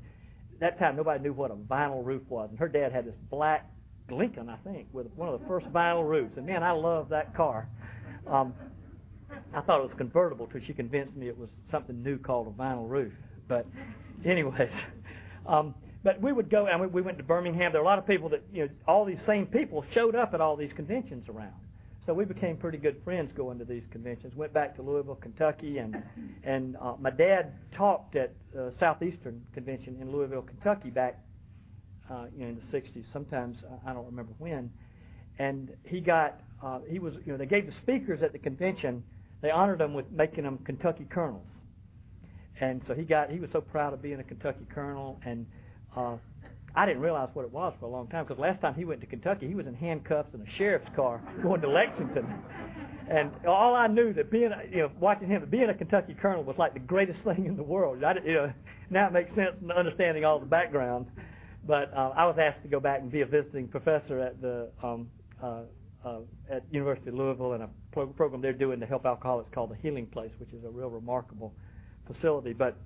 that 0.61 0.79
time 0.79 0.97
nobody 0.97 1.23
knew 1.23 1.33
what 1.33 1.51
a 1.51 1.55
vinyl 1.55 2.05
roof 2.05 2.23
was, 2.29 2.51
and 2.51 2.59
her 2.59 2.69
dad 2.69 2.93
had 2.93 3.07
this 3.07 3.15
black 3.31 3.71
Lincoln, 4.11 4.51
I 4.51 4.57
think, 4.57 4.89
with 4.93 5.07
one 5.17 5.31
of 5.31 5.41
the 5.41 5.47
first 5.47 5.67
vinyl 5.73 6.07
roofs, 6.07 6.37
and 6.37 6.45
man, 6.45 6.63
I 6.63 6.73
loved 6.73 7.11
that 7.11 7.35
car. 7.35 7.69
Um, 8.27 8.53
I 9.55 9.63
thought 9.63 9.81
it 9.81 9.85
was 9.85 9.95
convertible 9.97 10.47
till 10.47 10.61
she 10.67 10.75
convinced 10.75 11.17
me 11.17 11.29
it 11.29 11.39
was 11.39 11.49
something 11.71 12.03
new 12.03 12.19
called 12.19 12.49
a 12.49 12.51
vinyl 12.51 12.89
roof. 12.89 13.13
But, 13.49 13.67
anyways, 14.27 14.71
um, 15.47 15.75
but 16.05 16.21
we 16.21 16.33
would 16.33 16.49
go 16.49 16.67
and 16.67 16.81
we, 16.81 16.87
we 16.87 17.03
went 17.03 17.19
to 17.19 17.25
Birmingham. 17.25 17.73
There 17.73 17.81
were 17.81 17.87
a 17.87 17.91
lot 17.91 17.99
of 17.99 18.07
people 18.07 18.29
that 18.29 18.43
you 18.53 18.65
know, 18.65 18.69
all 18.87 19.05
these 19.05 19.21
same 19.27 19.47
people 19.47 19.85
showed 19.93 20.15
up 20.15 20.35
at 20.35 20.41
all 20.41 20.57
these 20.57 20.73
conventions 20.75 21.29
around. 21.29 21.55
So 22.07 22.13
we 22.13 22.27
became 22.27 22.59
pretty 22.59 22.79
good 22.79 23.01
friends 23.03 23.33
going 23.33 23.59
to 23.59 23.65
these 23.65 23.85
conventions. 23.91 24.37
Went 24.37 24.53
back 24.53 24.77
to 24.77 24.83
Louisville, 24.83 25.17
Kentucky, 25.17 25.79
and 25.79 25.97
and 26.45 26.77
uh, 26.81 26.95
my 27.01 27.11
dad 27.11 27.55
talked 27.77 28.15
at 28.15 28.33
uh, 28.57 28.71
Southeastern 28.79 29.43
Convention 29.55 29.97
in 30.01 30.13
Louisville, 30.13 30.43
Kentucky 30.43 30.91
back 30.91 31.19
uh, 32.11 32.27
you 32.37 32.45
know 32.45 32.51
in 32.51 32.57
the 32.57 32.79
'60s. 32.79 33.05
Sometimes 33.13 33.59
I 33.87 33.93
don't 33.93 34.07
remember 34.07 34.33
when. 34.39 34.71
And 35.39 35.71
he 35.83 36.01
got 36.01 36.39
uh, 36.65 36.79
he 36.89 36.99
was, 36.99 37.15
you 37.27 37.33
know, 37.33 37.37
they 37.37 37.47
gave 37.47 37.67
the 37.67 37.73
speakers 37.83 38.23
at 38.23 38.33
the 38.33 38.39
convention, 38.39 39.05
they 39.43 39.51
honored 39.51 39.79
them 39.79 39.93
with 39.93 40.11
making 40.11 40.45
them 40.45 40.59
Kentucky 40.65 41.07
colonels. 41.11 41.47
And 42.61 42.81
so 42.87 42.95
he 42.95 43.03
got, 43.03 43.31
he 43.31 43.39
was 43.39 43.51
so 43.53 43.61
proud 43.61 43.93
of 43.93 44.01
being 44.01 44.19
a 44.21 44.23
Kentucky 44.23 44.67
colonel. 44.73 45.21
And 45.27 45.45
uh, 45.97 46.17
I 46.77 46.87
didn't 46.87 47.03
realize 47.03 47.29
what 47.35 47.45
it 47.45 47.53
was 47.53 47.73
for 47.79 47.87
a 47.87 47.89
long 47.89 48.09
time 48.09 48.25
because 48.25 48.41
last 48.41 48.61
time 48.61 48.75
he 48.75 48.85
went 48.85 49.01
to 49.01 49.07
Kentucky, 49.07 49.47
he 49.47 49.55
was 49.55 49.67
in 49.67 49.75
handcuffs 49.75 50.35
in 50.35 50.41
a 50.41 50.51
sheriff's 50.51 50.89
car 50.97 51.21
going 51.43 51.61
to 51.61 51.69
Lexington. 51.69 52.27
And 53.09 53.31
all 53.47 53.75
I 53.75 53.87
knew 53.87 54.13
that 54.15 54.31
being, 54.31 54.51
you 54.71 54.79
know, 54.79 54.91
watching 54.99 55.29
him, 55.29 55.47
being 55.51 55.69
a 55.69 55.75
Kentucky 55.75 56.17
colonel 56.21 56.43
was 56.43 56.57
like 56.59 56.73
the 56.73 56.81
greatest 56.81 57.21
thing 57.21 57.47
in 57.47 57.57
the 57.57 57.63
world. 57.63 58.03
I, 58.03 58.15
you 58.25 58.35
know, 58.35 58.53
now 58.91 59.07
it 59.07 59.13
makes 59.13 59.35
sense 59.35 59.55
in 59.63 59.71
understanding 59.71 60.25
all 60.25 60.39
the 60.39 60.47
background. 60.47 61.07
But 61.67 61.93
uh, 61.95 62.13
I 62.17 62.27
was 62.27 62.37
asked 62.39 62.63
to 62.63 62.69
go 62.69 62.81
back 62.81 63.01
and 63.01 63.11
be 63.11 63.21
a 63.21 63.27
visiting 63.27 63.69
professor 63.69 64.21
at 64.21 64.41
the 64.41 64.71
um, 64.83 65.09
uh, 65.43 65.63
uh, 66.05 66.19
at 66.51 66.63
University 66.71 67.09
of 67.09 67.15
Louisville 67.15 67.55
and 67.55 67.63
a 67.63 67.69
pro- 67.93 68.07
program 68.07 68.43
they're 68.43 68.53
doing 68.53 68.81
to 68.81 68.87
help 68.87 69.07
alcoholics 69.07 69.49
called 69.49 69.71
the 69.71 69.77
Healing 69.77 70.07
Place, 70.07 70.33
which 70.39 70.53
is 70.53 70.65
a 70.65 70.69
real 70.69 70.91
remarkable 70.91 71.55
facility. 72.07 72.53
But 72.53 72.77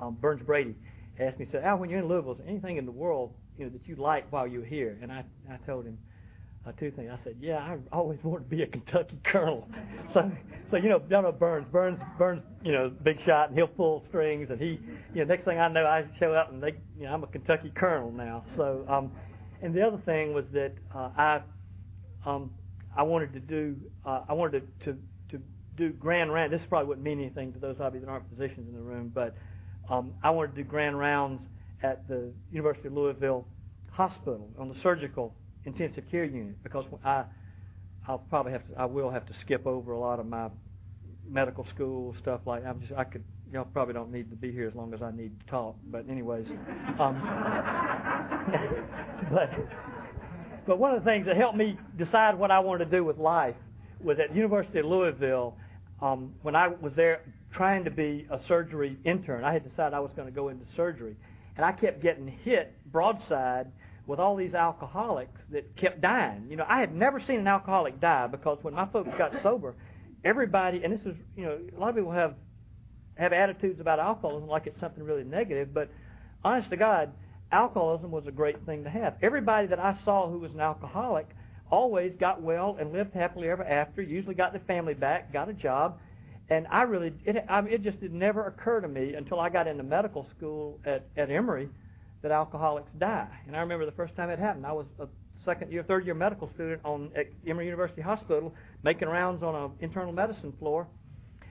um, 0.00 0.16
Burns 0.20 0.42
Brady 0.42 0.74
asked 1.20 1.38
me, 1.38 1.46
said, 1.50 1.64
Al, 1.64 1.78
when 1.78 1.90
you're 1.90 2.00
in 2.00 2.08
Louisville, 2.08 2.32
is 2.32 2.38
there 2.38 2.48
anything 2.48 2.76
in 2.76 2.86
the 2.86 2.92
world 2.92 3.32
you 3.58 3.64
know 3.64 3.70
that 3.70 3.86
you 3.86 3.96
like 3.96 4.30
while 4.32 4.46
you're 4.46 4.64
here? 4.64 4.98
And 5.02 5.12
I, 5.12 5.24
I 5.50 5.56
told 5.66 5.84
him 5.84 5.98
uh, 6.66 6.72
two 6.72 6.90
things. 6.92 7.10
I 7.12 7.22
said, 7.24 7.36
yeah, 7.40 7.58
I 7.58 7.76
always 7.92 8.18
wanted 8.24 8.44
to 8.44 8.50
be 8.50 8.62
a 8.62 8.66
Kentucky 8.66 9.18
colonel. 9.24 9.68
so, 10.14 10.30
so 10.70 10.76
you 10.76 10.88
know, 10.88 11.02
you 11.08 11.22
know 11.22 11.32
Burns, 11.32 11.66
Burns, 11.70 12.00
Burns, 12.18 12.42
you 12.62 12.72
know, 12.72 12.90
big 13.02 13.20
shot, 13.24 13.48
and 13.48 13.58
he'll 13.58 13.66
pull 13.66 14.04
strings, 14.08 14.48
and 14.50 14.60
he, 14.60 14.80
you 15.14 15.20
know, 15.20 15.24
next 15.24 15.44
thing 15.44 15.58
I 15.58 15.68
know, 15.68 15.84
I 15.84 16.04
show 16.18 16.32
up 16.32 16.52
and 16.52 16.62
they, 16.62 16.74
you 16.98 17.04
know, 17.04 17.12
I'm 17.12 17.24
a 17.24 17.26
Kentucky 17.26 17.72
colonel 17.74 18.10
now. 18.10 18.44
So, 18.56 18.84
um, 18.88 19.12
and 19.62 19.74
the 19.74 19.82
other 19.82 20.00
thing 20.04 20.34
was 20.34 20.44
that 20.52 20.72
uh, 20.94 21.10
I 21.16 21.40
um, 22.26 22.50
I 22.96 23.02
wanted 23.02 23.32
to 23.32 23.40
do 23.40 23.76
uh, 24.04 24.22
I 24.28 24.32
wanted 24.32 24.62
to, 24.80 24.92
to, 24.92 24.98
to 25.30 25.42
do 25.76 25.90
grand 25.90 26.32
round. 26.32 26.52
This 26.52 26.62
probably 26.68 26.88
wouldn't 26.88 27.04
mean 27.04 27.20
anything 27.20 27.52
to 27.52 27.58
those 27.58 27.76
of 27.78 27.94
you 27.94 28.00
that 28.00 28.08
aren't 28.08 28.28
physicians 28.28 28.68
in 28.68 28.74
the 28.74 28.82
room, 28.82 29.10
but 29.14 29.34
um, 29.88 30.12
I 30.22 30.30
wanted 30.30 30.54
to 30.54 30.62
do 30.62 30.68
grand 30.68 30.98
rounds 30.98 31.46
at 31.82 32.06
the 32.08 32.32
University 32.50 32.88
of 32.88 32.94
Louisville 32.94 33.46
Hospital 33.90 34.48
on 34.58 34.68
the 34.68 34.74
surgical 34.82 35.34
intensive 35.64 36.04
care 36.10 36.24
unit 36.24 36.62
because 36.62 36.84
I 37.04 37.24
I'll 38.08 38.18
probably 38.18 38.52
have 38.52 38.66
to 38.68 38.78
I 38.78 38.86
will 38.86 39.10
have 39.10 39.26
to 39.26 39.34
skip 39.42 39.66
over 39.66 39.92
a 39.92 39.98
lot 39.98 40.18
of 40.18 40.26
my 40.26 40.48
medical 41.28 41.66
school 41.74 42.14
stuff 42.20 42.40
like 42.46 42.64
I'm 42.64 42.80
just 42.80 42.92
I 42.92 43.04
could 43.04 43.22
y'all 43.52 43.64
probably 43.64 43.94
don't 43.94 44.10
need 44.10 44.30
to 44.30 44.36
be 44.36 44.50
here 44.50 44.66
as 44.66 44.74
long 44.74 44.94
as 44.94 45.02
I 45.02 45.10
need 45.10 45.38
to 45.40 45.46
talk 45.46 45.76
but 45.90 46.08
anyways 46.08 46.48
um, 46.98 47.20
but 49.30 49.50
but 50.66 50.78
one 50.78 50.94
of 50.94 51.02
the 51.02 51.10
things 51.10 51.26
that 51.26 51.36
helped 51.36 51.56
me 51.56 51.76
decide 51.98 52.38
what 52.38 52.50
I 52.50 52.60
wanted 52.60 52.86
to 52.86 52.96
do 52.96 53.04
with 53.04 53.18
life 53.18 53.56
was 54.02 54.18
at 54.18 54.30
the 54.30 54.36
University 54.36 54.78
of 54.78 54.86
Louisville, 54.86 55.56
um, 56.00 56.34
when 56.42 56.54
I 56.54 56.68
was 56.68 56.92
there 56.94 57.22
trying 57.52 57.84
to 57.84 57.90
be 57.90 58.26
a 58.30 58.40
surgery 58.48 58.98
intern, 59.04 59.44
I 59.44 59.52
had 59.52 59.68
decided 59.68 59.94
I 59.94 60.00
was 60.00 60.12
going 60.12 60.28
to 60.28 60.34
go 60.34 60.48
into 60.48 60.64
surgery. 60.76 61.16
And 61.56 61.64
I 61.64 61.72
kept 61.72 62.02
getting 62.02 62.28
hit 62.28 62.74
broadside 62.90 63.70
with 64.06 64.18
all 64.18 64.36
these 64.36 64.54
alcoholics 64.54 65.40
that 65.50 65.76
kept 65.76 66.00
dying. 66.00 66.46
You 66.48 66.56
know, 66.56 66.66
I 66.68 66.80
had 66.80 66.94
never 66.94 67.20
seen 67.20 67.40
an 67.40 67.46
alcoholic 67.46 68.00
die 68.00 68.26
because 68.26 68.58
when 68.62 68.74
my 68.74 68.86
folks 68.86 69.10
got 69.18 69.32
sober, 69.42 69.74
everybody, 70.24 70.82
and 70.82 70.92
this 70.92 71.06
is, 71.06 71.14
you 71.36 71.44
know, 71.44 71.58
a 71.76 71.78
lot 71.78 71.90
of 71.90 71.96
people 71.96 72.12
have 72.12 72.34
have 73.16 73.34
attitudes 73.34 73.78
about 73.78 73.98
alcoholism 73.98 74.48
like 74.48 74.66
it's 74.66 74.80
something 74.80 75.04
really 75.04 75.22
negative, 75.22 75.74
but 75.74 75.90
honest 76.42 76.70
to 76.70 76.76
God, 76.76 77.12
alcoholism 77.52 78.10
was 78.10 78.26
a 78.26 78.30
great 78.30 78.64
thing 78.64 78.84
to 78.84 78.90
have. 78.90 79.16
Everybody 79.22 79.66
that 79.66 79.78
I 79.78 79.96
saw 80.04 80.30
who 80.30 80.38
was 80.38 80.52
an 80.52 80.60
alcoholic 80.60 81.28
always 81.70 82.14
got 82.14 82.40
well 82.40 82.76
and 82.80 82.92
lived 82.92 83.14
happily 83.14 83.48
ever 83.48 83.64
after, 83.64 84.02
usually 84.02 84.34
got 84.34 84.52
their 84.52 84.62
family 84.66 84.94
back, 84.94 85.32
got 85.32 85.48
a 85.48 85.52
job. 85.52 85.98
And 86.48 86.66
I 86.70 86.82
really, 86.82 87.12
it, 87.24 87.44
I 87.48 87.60
it 87.60 87.82
just 87.82 88.00
did 88.00 88.12
never 88.12 88.46
occur 88.46 88.80
to 88.80 88.88
me 88.88 89.14
until 89.14 89.40
I 89.40 89.48
got 89.48 89.66
into 89.66 89.82
medical 89.82 90.26
school 90.36 90.80
at, 90.84 91.06
at 91.16 91.30
Emory 91.30 91.68
that 92.22 92.30
alcoholics 92.30 92.90
die. 92.98 93.28
And 93.46 93.56
I 93.56 93.60
remember 93.60 93.86
the 93.86 93.92
first 93.92 94.14
time 94.16 94.30
it 94.30 94.38
happened. 94.38 94.66
I 94.66 94.72
was 94.72 94.86
a 94.98 95.06
second 95.44 95.72
year, 95.72 95.82
third 95.82 96.04
year 96.04 96.14
medical 96.14 96.50
student 96.54 96.80
on 96.84 97.10
at 97.16 97.26
Emory 97.46 97.66
University 97.66 98.02
Hospital 98.02 98.54
making 98.82 99.08
rounds 99.08 99.42
on 99.42 99.54
an 99.54 99.70
internal 99.80 100.12
medicine 100.12 100.52
floor. 100.58 100.86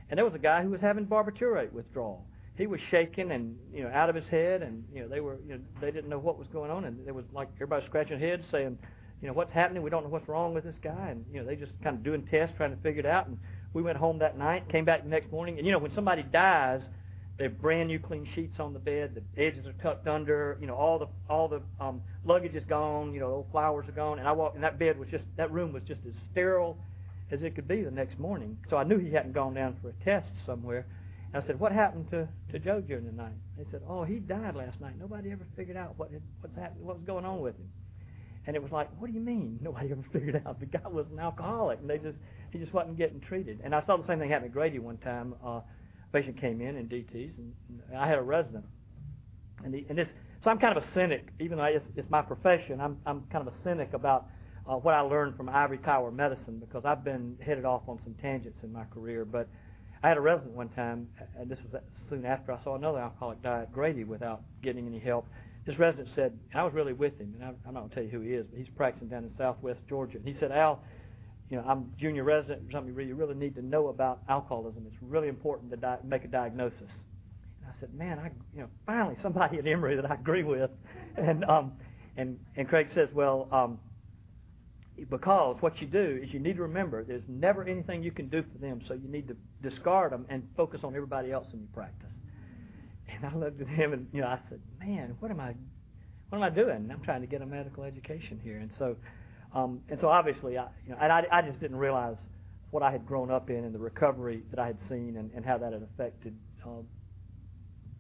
And 0.10 0.18
there 0.18 0.26
was 0.26 0.36
a 0.36 0.40
guy 0.40 0.62
who 0.62 0.70
was 0.70 0.82
having 0.82 1.06
barbiturate 1.06 1.72
withdrawal 1.72 2.26
he 2.58 2.68
was 2.68 2.82
shaking 2.92 3.32
and 3.32 3.58
you 3.74 3.82
know 3.82 3.90
out 3.90 4.10
of 4.10 4.16
his 4.16 4.26
head, 4.26 4.62
and 4.62 4.84
you 4.94 5.02
know 5.02 5.08
they 5.08 5.22
were 5.22 5.38
you 5.48 5.56
know 5.56 5.60
they 5.80 5.90
didn't 5.90 6.10
know 6.10 6.20
what 6.20 6.38
was 6.38 6.48
going 6.50 6.70
on, 6.70 6.84
and 6.84 7.08
it 7.08 7.16
was 7.16 7.26
like 7.34 7.48
everybody 7.56 7.84
scratching 7.88 8.20
heads 8.20 8.44
saying, 8.52 8.78
you 9.22 9.28
know, 9.28 9.34
what's 9.34 9.52
happening? 9.52 9.84
We 9.84 9.90
don't 9.90 10.04
know 10.04 10.10
what's 10.10 10.28
wrong 10.28 10.54
with 10.54 10.64
this 10.64 10.76
guy. 10.84 11.10
And, 11.10 11.26
you 11.32 11.40
know, 11.40 11.46
they 11.46 11.56
just 11.56 11.72
kind 11.84 11.96
of 11.96 12.04
doing 12.04 12.28
tests, 12.30 12.56
trying 12.58 12.76
to 12.76 12.82
figure 12.82 13.02
it 13.02 13.06
out. 13.06 13.28
And 13.28 13.38
we 13.74 13.82
went 13.82 13.98
home 13.98 14.20
that 14.20 14.38
night, 14.38 14.68
came 14.70 14.86
back 14.86 15.04
the 15.04 15.10
next 15.10 15.32
morning. 15.32 15.58
And, 15.58 15.66
you 15.66 15.72
know, 15.72 15.80
when 15.80 15.94
somebody 15.94 16.24
dies, 16.24 16.82
they 17.38 17.46
have 17.46 17.60
brand 17.60 17.88
new 17.88 17.98
clean 17.98 18.28
sheets 18.36 18.60
on 18.60 18.74
the 18.74 18.80
bed. 18.80 19.16
The 19.16 19.42
edges 19.42 19.66
are 19.66 19.74
tucked 19.82 20.08
under. 20.08 20.58
You 20.62 20.68
know, 20.68 20.76
all 20.76 21.00
the 21.00 21.08
all 21.28 21.48
the 21.48 21.62
um, 21.80 22.02
luggage 22.24 22.54
is 22.54 22.64
gone. 22.66 23.14
You 23.14 23.20
know, 23.22 23.28
old 23.28 23.52
flowers 23.52 23.88
are 23.88 23.94
gone. 23.94 24.20
And 24.20 24.28
I 24.28 24.32
walked, 24.32 24.56
and 24.56 24.64
that 24.64 24.78
bed 24.78 25.00
was 25.00 25.10
just 25.10 25.24
that 25.38 25.52
room 25.52 25.74
was 25.74 25.82
just 25.88 26.02
as 26.08 26.14
sterile 26.32 26.78
as 27.32 27.42
it 27.42 27.56
could 27.56 27.68
be 27.68 27.82
the 27.82 27.92
next 27.92 28.20
morning. 28.20 28.58
So 28.70 28.78
I 28.78 28.84
knew 28.84 29.00
he 29.00 29.12
hadn't 29.12 29.32
gone 29.32 29.54
down 29.54 29.78
for 29.82 29.90
a 29.90 30.04
test 30.04 30.30
somewhere. 30.46 30.86
And 31.34 31.42
I 31.42 31.48
said, 31.48 31.60
"What 31.60 31.72
happened 31.72 32.12
to 32.12 32.28
to 32.52 32.60
Joe 32.60 32.82
during 32.82 33.06
the 33.06 33.12
night?" 33.12 33.34
They 33.58 33.66
said, 33.72 33.82
"Oh, 33.88 34.04
he 34.04 34.20
died 34.20 34.56
last 34.56 34.80
night. 34.80 35.00
Nobody 35.00 35.32
ever 35.32 35.48
figured 35.56 35.78
out 35.78 35.98
what 35.98 36.12
had, 36.12 36.22
what's 36.42 36.56
happening, 36.56 36.86
what 36.86 36.98
was 36.98 37.06
going 37.06 37.26
on 37.26 37.42
with 37.42 37.56
him." 37.56 37.72
And 38.46 38.56
it 38.56 38.62
was 38.62 38.72
like, 38.72 38.90
"What 39.00 39.08
do 39.08 39.14
you 39.14 39.20
mean? 39.20 39.58
Nobody 39.64 39.92
ever 39.92 40.04
figured 40.14 40.44
out 40.46 40.60
the 40.60 40.66
guy 40.68 40.88
was 40.88 41.08
an 41.12 41.18
alcoholic, 41.18 41.80
and 41.80 41.90
they 41.90 41.98
just 41.98 42.18
he 42.52 42.60
just 42.60 42.74
wasn't 42.74 42.98
getting 42.98 43.20
treated." 43.20 43.60
And 43.64 43.74
I 43.74 43.82
saw 43.86 43.98
the 43.98 44.06
same 44.06 44.20
thing 44.20 44.30
happen 44.30 44.48
at 44.48 44.54
Grady 44.54 44.80
one 44.80 44.98
time. 44.98 45.36
Uh, 45.46 45.62
patient 46.14 46.40
came 46.40 46.62
in 46.62 46.76
in 46.76 46.88
DTS, 46.88 47.38
and, 47.38 47.54
and 47.90 47.98
I 47.98 48.08
had 48.08 48.18
a 48.18 48.22
resident, 48.22 48.66
and, 49.64 49.74
the, 49.74 49.86
and 49.90 49.98
this. 49.98 50.08
So 50.44 50.50
I'm 50.50 50.58
kind 50.58 50.76
of 50.76 50.84
a 50.84 50.88
cynic, 50.94 51.28
even 51.40 51.58
though 51.58 51.66
it's, 51.66 51.86
it's 51.96 52.10
my 52.10 52.22
profession. 52.22 52.82
I'm 52.82 52.98
I'm 53.06 53.24
kind 53.32 53.48
of 53.48 53.54
a 53.54 53.58
cynic 53.64 53.94
about 53.94 54.28
uh, 54.68 54.76
what 54.76 54.94
I 54.94 55.02
learned 55.02 55.36
from 55.38 55.50
ivory 55.50 55.78
tower 55.80 56.12
medicine 56.12 56.60
because 56.60 56.86
I've 56.86 57.04
been 57.04 57.38
headed 57.44 57.66
off 57.66 57.84
on 57.88 58.00
some 58.04 58.16
tangents 58.22 58.60
in 58.64 58.72
my 58.72 58.86
career. 58.86 59.26
But 59.26 59.48
I 60.04 60.08
had 60.08 60.18
a 60.18 60.22
resident 60.22 60.54
one 60.54 60.70
time, 60.70 61.08
and 61.38 61.50
this 61.50 61.60
was 61.60 61.82
soon 62.10 62.26
after 62.26 62.52
I 62.52 62.64
saw 62.64 62.76
another 62.76 63.00
alcoholic 63.00 63.42
die 63.44 63.62
at 63.62 63.72
Grady 63.72 64.04
without 64.04 64.42
getting 64.64 64.88
any 64.88 65.00
help. 65.00 65.28
This 65.66 65.78
resident 65.78 66.10
said, 66.16 66.38
and 66.52 66.60
I 66.60 66.64
was 66.64 66.74
really 66.74 66.94
with 66.94 67.20
him, 67.20 67.36
and 67.36 67.44
I, 67.44 67.54
I'm 67.68 67.76
not 67.76 67.82
going 67.82 67.90
to 67.90 67.96
tell 67.96 68.04
you 68.04 68.10
who 68.10 68.22
he 68.22 68.34
is, 68.34 68.48
but 68.50 68.58
he's 68.58 68.70
practicing 68.76 69.10
down 69.10 69.24
in 69.24 69.32
Southwest 69.38 69.80
Georgia. 69.88 70.18
And 70.18 70.28
he 70.28 70.36
said, 70.40 70.52
Al, 70.52 70.82
you 71.52 71.58
know, 71.58 71.66
I'm 71.68 71.92
junior 72.00 72.24
resident 72.24 72.62
or 72.68 72.72
something 72.72 72.96
you 72.98 73.14
really 73.14 73.36
need 73.36 73.56
to 73.56 73.62
know 73.62 73.90
about 73.90 74.22
alcoholism. 74.30 74.86
It's 74.88 74.96
really 75.02 75.28
important 75.28 75.70
to 75.72 75.78
di- 75.78 75.98
make 76.06 76.24
a 76.24 76.30
diagnosis. 76.30 76.80
And 76.80 77.68
I 77.68 77.78
said, 77.82 77.94
man, 77.94 78.20
I, 78.20 78.32
you 78.56 78.62
know, 78.62 78.70
finally 78.86 79.18
somebody 79.22 79.60
at 79.60 79.68
Emory 79.68 79.98
that 79.98 80.10
I 80.10 80.16
agree 80.16 80.44
with. 80.44 80.72
And 81.18 81.44
um, 81.44 81.74
and 82.16 82.40
and 82.56 82.70
Craig 82.70 82.88
says, 82.96 83.10
well, 83.14 83.50
um, 83.52 83.78
because 85.10 85.58
what 85.60 85.82
you 85.82 85.88
do 85.88 86.22
is 86.24 86.34
you 86.34 86.40
need 86.40 86.56
to 86.56 86.62
remember 86.62 87.04
there's 87.04 87.28
never 87.28 87.66
anything 87.66 88.02
you 88.02 88.12
can 88.12 88.30
do 88.30 88.46
for 88.50 88.58
them, 88.60 88.80
so 88.88 88.94
you 88.94 89.10
need 89.10 89.28
to 89.28 89.36
discard 89.62 90.14
them 90.14 90.26
and 90.30 90.48
focus 90.56 90.80
on 90.86 90.96
everybody 90.96 91.34
else 91.34 91.48
in 91.52 91.60
your 91.60 91.68
practice. 91.74 92.14
And 93.10 93.26
I 93.26 93.36
looked 93.36 93.60
at 93.60 93.68
him 93.68 93.92
and 93.92 94.08
you 94.14 94.22
know 94.22 94.28
I 94.28 94.40
said, 94.48 94.62
man, 94.80 95.18
what 95.20 95.32
am 95.32 95.42
I, 95.42 95.54
what 96.30 96.38
am 96.38 96.44
I 96.44 96.50
doing? 96.50 96.90
I'm 96.90 97.02
trying 97.04 97.20
to 97.20 97.28
get 97.28 97.42
a 97.42 97.46
medical 97.46 97.84
education 97.84 98.40
here, 98.42 98.60
and 98.60 98.72
so 98.80 98.96
um, 99.54 99.82
and 99.90 100.00
so 100.00 100.08
obviously, 100.08 100.58
I, 100.58 100.68
you 100.86 100.92
know, 100.92 100.98
and 101.02 101.12
I, 101.12 101.26
I 101.32 101.42
just 101.42 101.60
didn't 101.60 101.78
realize 101.78 102.18
what 102.72 102.84
I 102.84 102.92
had 102.92 103.06
grown 103.06 103.30
up 103.30 103.50
in 103.50 103.66
and 103.66 103.76
the 103.76 103.80
recovery 103.80 104.44
that 104.50 104.60
I 104.60 104.68
had 104.68 104.78
seen 104.88 105.18
and, 105.18 105.30
and 105.36 105.46
how 105.46 105.58
that 105.58 105.74
had 105.74 105.84
affected, 105.84 106.34
uh, 106.66 106.82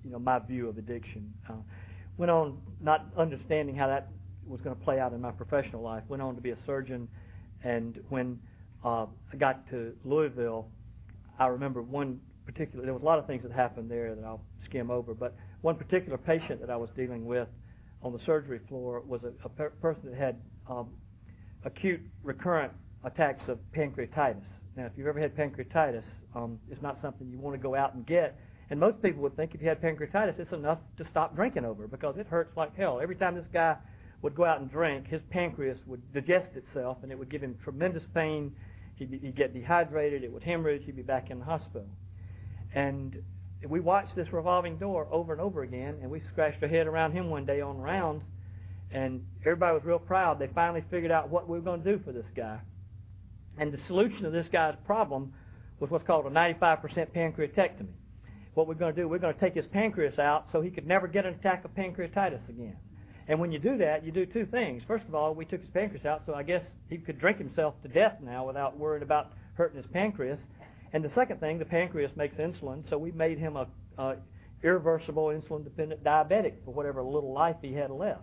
you 0.03 0.11
know, 0.11 0.19
my 0.19 0.39
view 0.39 0.69
of 0.69 0.77
addiction. 0.77 1.33
Uh, 1.49 1.55
went 2.17 2.31
on 2.31 2.57
not 2.79 3.07
understanding 3.17 3.75
how 3.75 3.87
that 3.87 4.09
was 4.45 4.61
going 4.61 4.75
to 4.75 4.81
play 4.83 4.99
out 4.99 5.13
in 5.13 5.21
my 5.21 5.31
professional 5.31 5.81
life. 5.81 6.03
Went 6.07 6.21
on 6.21 6.35
to 6.35 6.41
be 6.41 6.51
a 6.51 6.57
surgeon, 6.65 7.07
and 7.63 7.99
when 8.09 8.39
uh, 8.83 9.05
I 9.31 9.35
got 9.37 9.69
to 9.69 9.93
Louisville, 10.05 10.67
I 11.37 11.47
remember 11.47 11.81
one 11.81 12.19
particular. 12.45 12.85
There 12.85 12.93
was 12.93 13.03
a 13.03 13.05
lot 13.05 13.19
of 13.19 13.27
things 13.27 13.43
that 13.43 13.51
happened 13.51 13.91
there 13.91 14.15
that 14.15 14.23
I'll 14.23 14.41
skim 14.65 14.89
over, 14.89 15.13
but 15.13 15.35
one 15.61 15.75
particular 15.75 16.17
patient 16.17 16.61
that 16.61 16.69
I 16.69 16.77
was 16.77 16.89
dealing 16.95 17.25
with 17.25 17.47
on 18.01 18.13
the 18.13 18.19
surgery 18.25 18.59
floor 18.67 19.01
was 19.05 19.23
a, 19.23 19.31
a 19.43 19.49
per- 19.49 19.69
person 19.81 20.09
that 20.09 20.17
had 20.17 20.37
um, 20.67 20.87
acute 21.63 22.01
recurrent 22.23 22.71
attacks 23.03 23.47
of 23.47 23.59
pancreatitis. 23.75 24.43
Now, 24.75 24.85
if 24.85 24.93
you've 24.95 25.07
ever 25.07 25.19
had 25.19 25.35
pancreatitis, 25.35 26.03
um, 26.35 26.59
it's 26.69 26.81
not 26.81 27.01
something 27.01 27.29
you 27.29 27.39
want 27.39 27.55
to 27.55 27.61
go 27.61 27.75
out 27.75 27.93
and 27.93 28.05
get. 28.05 28.39
And 28.69 28.79
most 28.79 29.01
people 29.01 29.21
would 29.23 29.35
think 29.35 29.53
if 29.53 29.61
you 29.61 29.67
had 29.67 29.81
pancreatitis, 29.81 30.39
it's 30.39 30.53
enough 30.53 30.79
to 30.97 31.05
stop 31.05 31.35
drinking 31.35 31.65
over 31.65 31.87
because 31.87 32.17
it 32.17 32.27
hurts 32.27 32.55
like 32.55 32.75
hell. 32.75 33.01
Every 33.01 33.15
time 33.15 33.35
this 33.35 33.47
guy 33.51 33.75
would 34.21 34.33
go 34.33 34.45
out 34.45 34.61
and 34.61 34.71
drink, 34.71 35.07
his 35.07 35.21
pancreas 35.29 35.79
would 35.87 36.01
digest 36.13 36.55
itself 36.55 36.97
and 37.03 37.11
it 37.11 37.19
would 37.19 37.29
give 37.29 37.41
him 37.41 37.57
tremendous 37.63 38.03
pain. 38.13 38.55
He'd, 38.95 39.11
be, 39.11 39.17
he'd 39.17 39.35
get 39.35 39.53
dehydrated, 39.53 40.23
it 40.23 40.31
would 40.31 40.43
hemorrhage, 40.43 40.83
he'd 40.85 40.95
be 40.95 41.01
back 41.01 41.31
in 41.31 41.39
the 41.39 41.45
hospital. 41.45 41.87
And 42.73 43.21
we 43.67 43.79
watched 43.79 44.15
this 44.15 44.31
revolving 44.31 44.77
door 44.77 45.07
over 45.11 45.33
and 45.33 45.41
over 45.41 45.63
again, 45.63 45.97
and 46.01 46.09
we 46.09 46.21
scratched 46.21 46.63
our 46.63 46.69
head 46.69 46.87
around 46.87 47.11
him 47.11 47.29
one 47.29 47.45
day 47.45 47.61
on 47.61 47.77
rounds 47.77 48.23
and 48.91 49.25
everybody 49.41 49.73
was 49.73 49.83
real 49.85 49.99
proud. 49.99 50.39
They 50.39 50.47
finally 50.47 50.83
figured 50.89 51.11
out 51.11 51.29
what 51.29 51.47
we 51.47 51.57
were 51.57 51.63
going 51.63 51.83
to 51.83 51.97
do 51.97 52.03
for 52.03 52.11
this 52.11 52.25
guy. 52.35 52.59
And 53.57 53.71
the 53.71 53.79
solution 53.87 54.23
to 54.23 54.29
this 54.29 54.47
guy's 54.51 54.75
problem 54.85 55.33
was 55.79 55.89
what's 55.89 56.05
called 56.05 56.25
a 56.25 56.29
95% 56.29 56.81
pancreatectomy. 57.15 57.87
What 58.53 58.67
we're 58.67 58.75
going 58.75 58.93
to 58.93 59.01
do, 59.01 59.07
we're 59.07 59.19
going 59.19 59.33
to 59.33 59.39
take 59.39 59.53
his 59.53 59.65
pancreas 59.67 60.19
out 60.19 60.47
so 60.51 60.61
he 60.61 60.69
could 60.69 60.85
never 60.85 61.07
get 61.07 61.25
an 61.25 61.33
attack 61.35 61.63
of 61.63 61.73
pancreatitis 61.73 62.47
again. 62.49 62.77
And 63.27 63.39
when 63.39 63.51
you 63.51 63.59
do 63.59 63.77
that, 63.77 64.03
you 64.03 64.11
do 64.11 64.25
two 64.25 64.45
things. 64.45 64.83
First 64.87 65.05
of 65.07 65.15
all, 65.15 65.33
we 65.33 65.45
took 65.45 65.61
his 65.61 65.69
pancreas 65.69 66.05
out, 66.05 66.23
so 66.25 66.33
I 66.33 66.43
guess 66.43 66.63
he 66.89 66.97
could 66.97 67.19
drink 67.19 67.37
himself 67.37 67.75
to 67.83 67.87
death 67.87 68.17
now 68.21 68.45
without 68.45 68.77
worrying 68.77 69.03
about 69.03 69.31
hurting 69.53 69.77
his 69.77 69.89
pancreas. 69.91 70.39
And 70.91 71.03
the 71.03 71.11
second 71.15 71.39
thing, 71.39 71.57
the 71.57 71.65
pancreas 71.65 72.11
makes 72.15 72.35
insulin, 72.35 72.87
so 72.89 72.97
we 72.97 73.11
made 73.11 73.37
him 73.37 73.55
a, 73.55 73.67
a 73.97 74.17
irreversible 74.63 75.27
insulin-dependent 75.27 76.03
diabetic 76.03 76.53
for 76.65 76.73
whatever 76.73 77.01
little 77.01 77.33
life 77.33 77.55
he 77.61 77.73
had 77.73 77.89
left. 77.89 78.21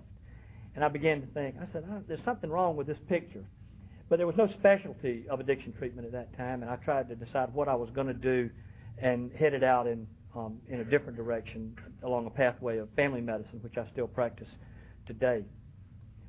And 0.79 0.85
I 0.85 0.89
began 0.89 1.21
to 1.23 1.27
think, 1.35 1.57
I 1.61 1.67
said, 1.73 1.83
oh, 1.91 2.03
there's 2.07 2.23
something 2.25 2.49
wrong 2.49 2.77
with 2.77 2.87
this 2.87 2.99
picture. 3.09 3.45
But 4.09 4.19
there 4.19 4.29
was 4.29 4.37
no 4.37 4.47
specialty 4.61 5.25
of 5.29 5.41
addiction 5.41 5.73
treatment 5.77 6.07
at 6.07 6.13
that 6.13 6.37
time, 6.37 6.63
and 6.63 6.71
I 6.71 6.77
tried 6.77 7.09
to 7.09 7.17
decide 7.17 7.53
what 7.53 7.67
I 7.67 7.75
was 7.75 7.91
going 7.91 8.07
to 8.07 8.15
do 8.15 8.49
and 8.97 9.33
headed 9.33 9.65
out 9.65 9.89
in, 9.89 10.07
um, 10.37 10.59
in 10.69 10.79
a 10.79 10.85
different 10.85 11.17
direction 11.17 11.75
along 12.05 12.27
a 12.27 12.31
pathway 12.31 12.79
of 12.79 12.89
family 12.95 13.21
medicine, 13.21 13.59
which 13.63 13.77
I 13.77 13.91
still 13.91 14.07
practice 14.07 14.47
today. 15.05 15.45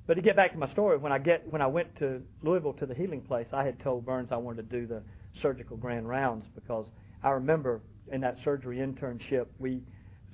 But 0.08 0.16
to 0.16 0.24
get 0.24 0.36
back 0.36 0.54
to 0.54 0.58
my 0.58 0.72
story, 0.72 0.97
when 0.97 1.12
I 1.12 1.20
get 1.20 1.45
when 1.54 1.62
I 1.62 1.68
went 1.68 1.95
to 2.00 2.20
Louisville 2.41 2.74
to 2.74 2.88
the 2.88 2.95
healing 2.95 3.22
place, 3.22 3.45
I 3.54 3.64
had 3.64 3.80
told 3.80 4.04
Burns 4.04 4.30
I 4.32 4.38
wanted 4.38 4.68
to 4.68 4.80
do 4.80 4.88
the 4.88 5.04
surgical 5.43 5.78
grand 5.78 6.10
rounds 6.10 6.43
because 6.56 6.88
I 7.22 7.30
remember 7.30 7.82
in 8.12 8.20
that 8.22 8.38
surgery 8.43 8.78
internship 8.78 9.45
we 9.60 9.84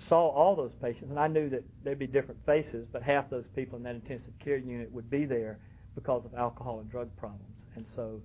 saw 0.09 0.29
all 0.29 0.55
those 0.55 0.73
patients, 0.81 1.09
and 1.09 1.19
I 1.19 1.27
knew 1.27 1.49
that 1.49 1.63
there'd 1.83 1.99
be 1.99 2.07
different 2.07 2.39
faces, 2.45 2.87
but 2.91 3.01
half 3.01 3.29
those 3.29 3.45
people 3.55 3.77
in 3.77 3.83
that 3.83 3.95
intensive 3.95 4.33
care 4.43 4.57
unit 4.57 4.91
would 4.91 5.09
be 5.09 5.25
there 5.25 5.59
because 5.95 6.25
of 6.25 6.33
alcohol 6.35 6.79
and 6.79 6.89
drug 6.91 7.09
problems. 7.17 7.63
And 7.75 7.85
so 7.95 8.21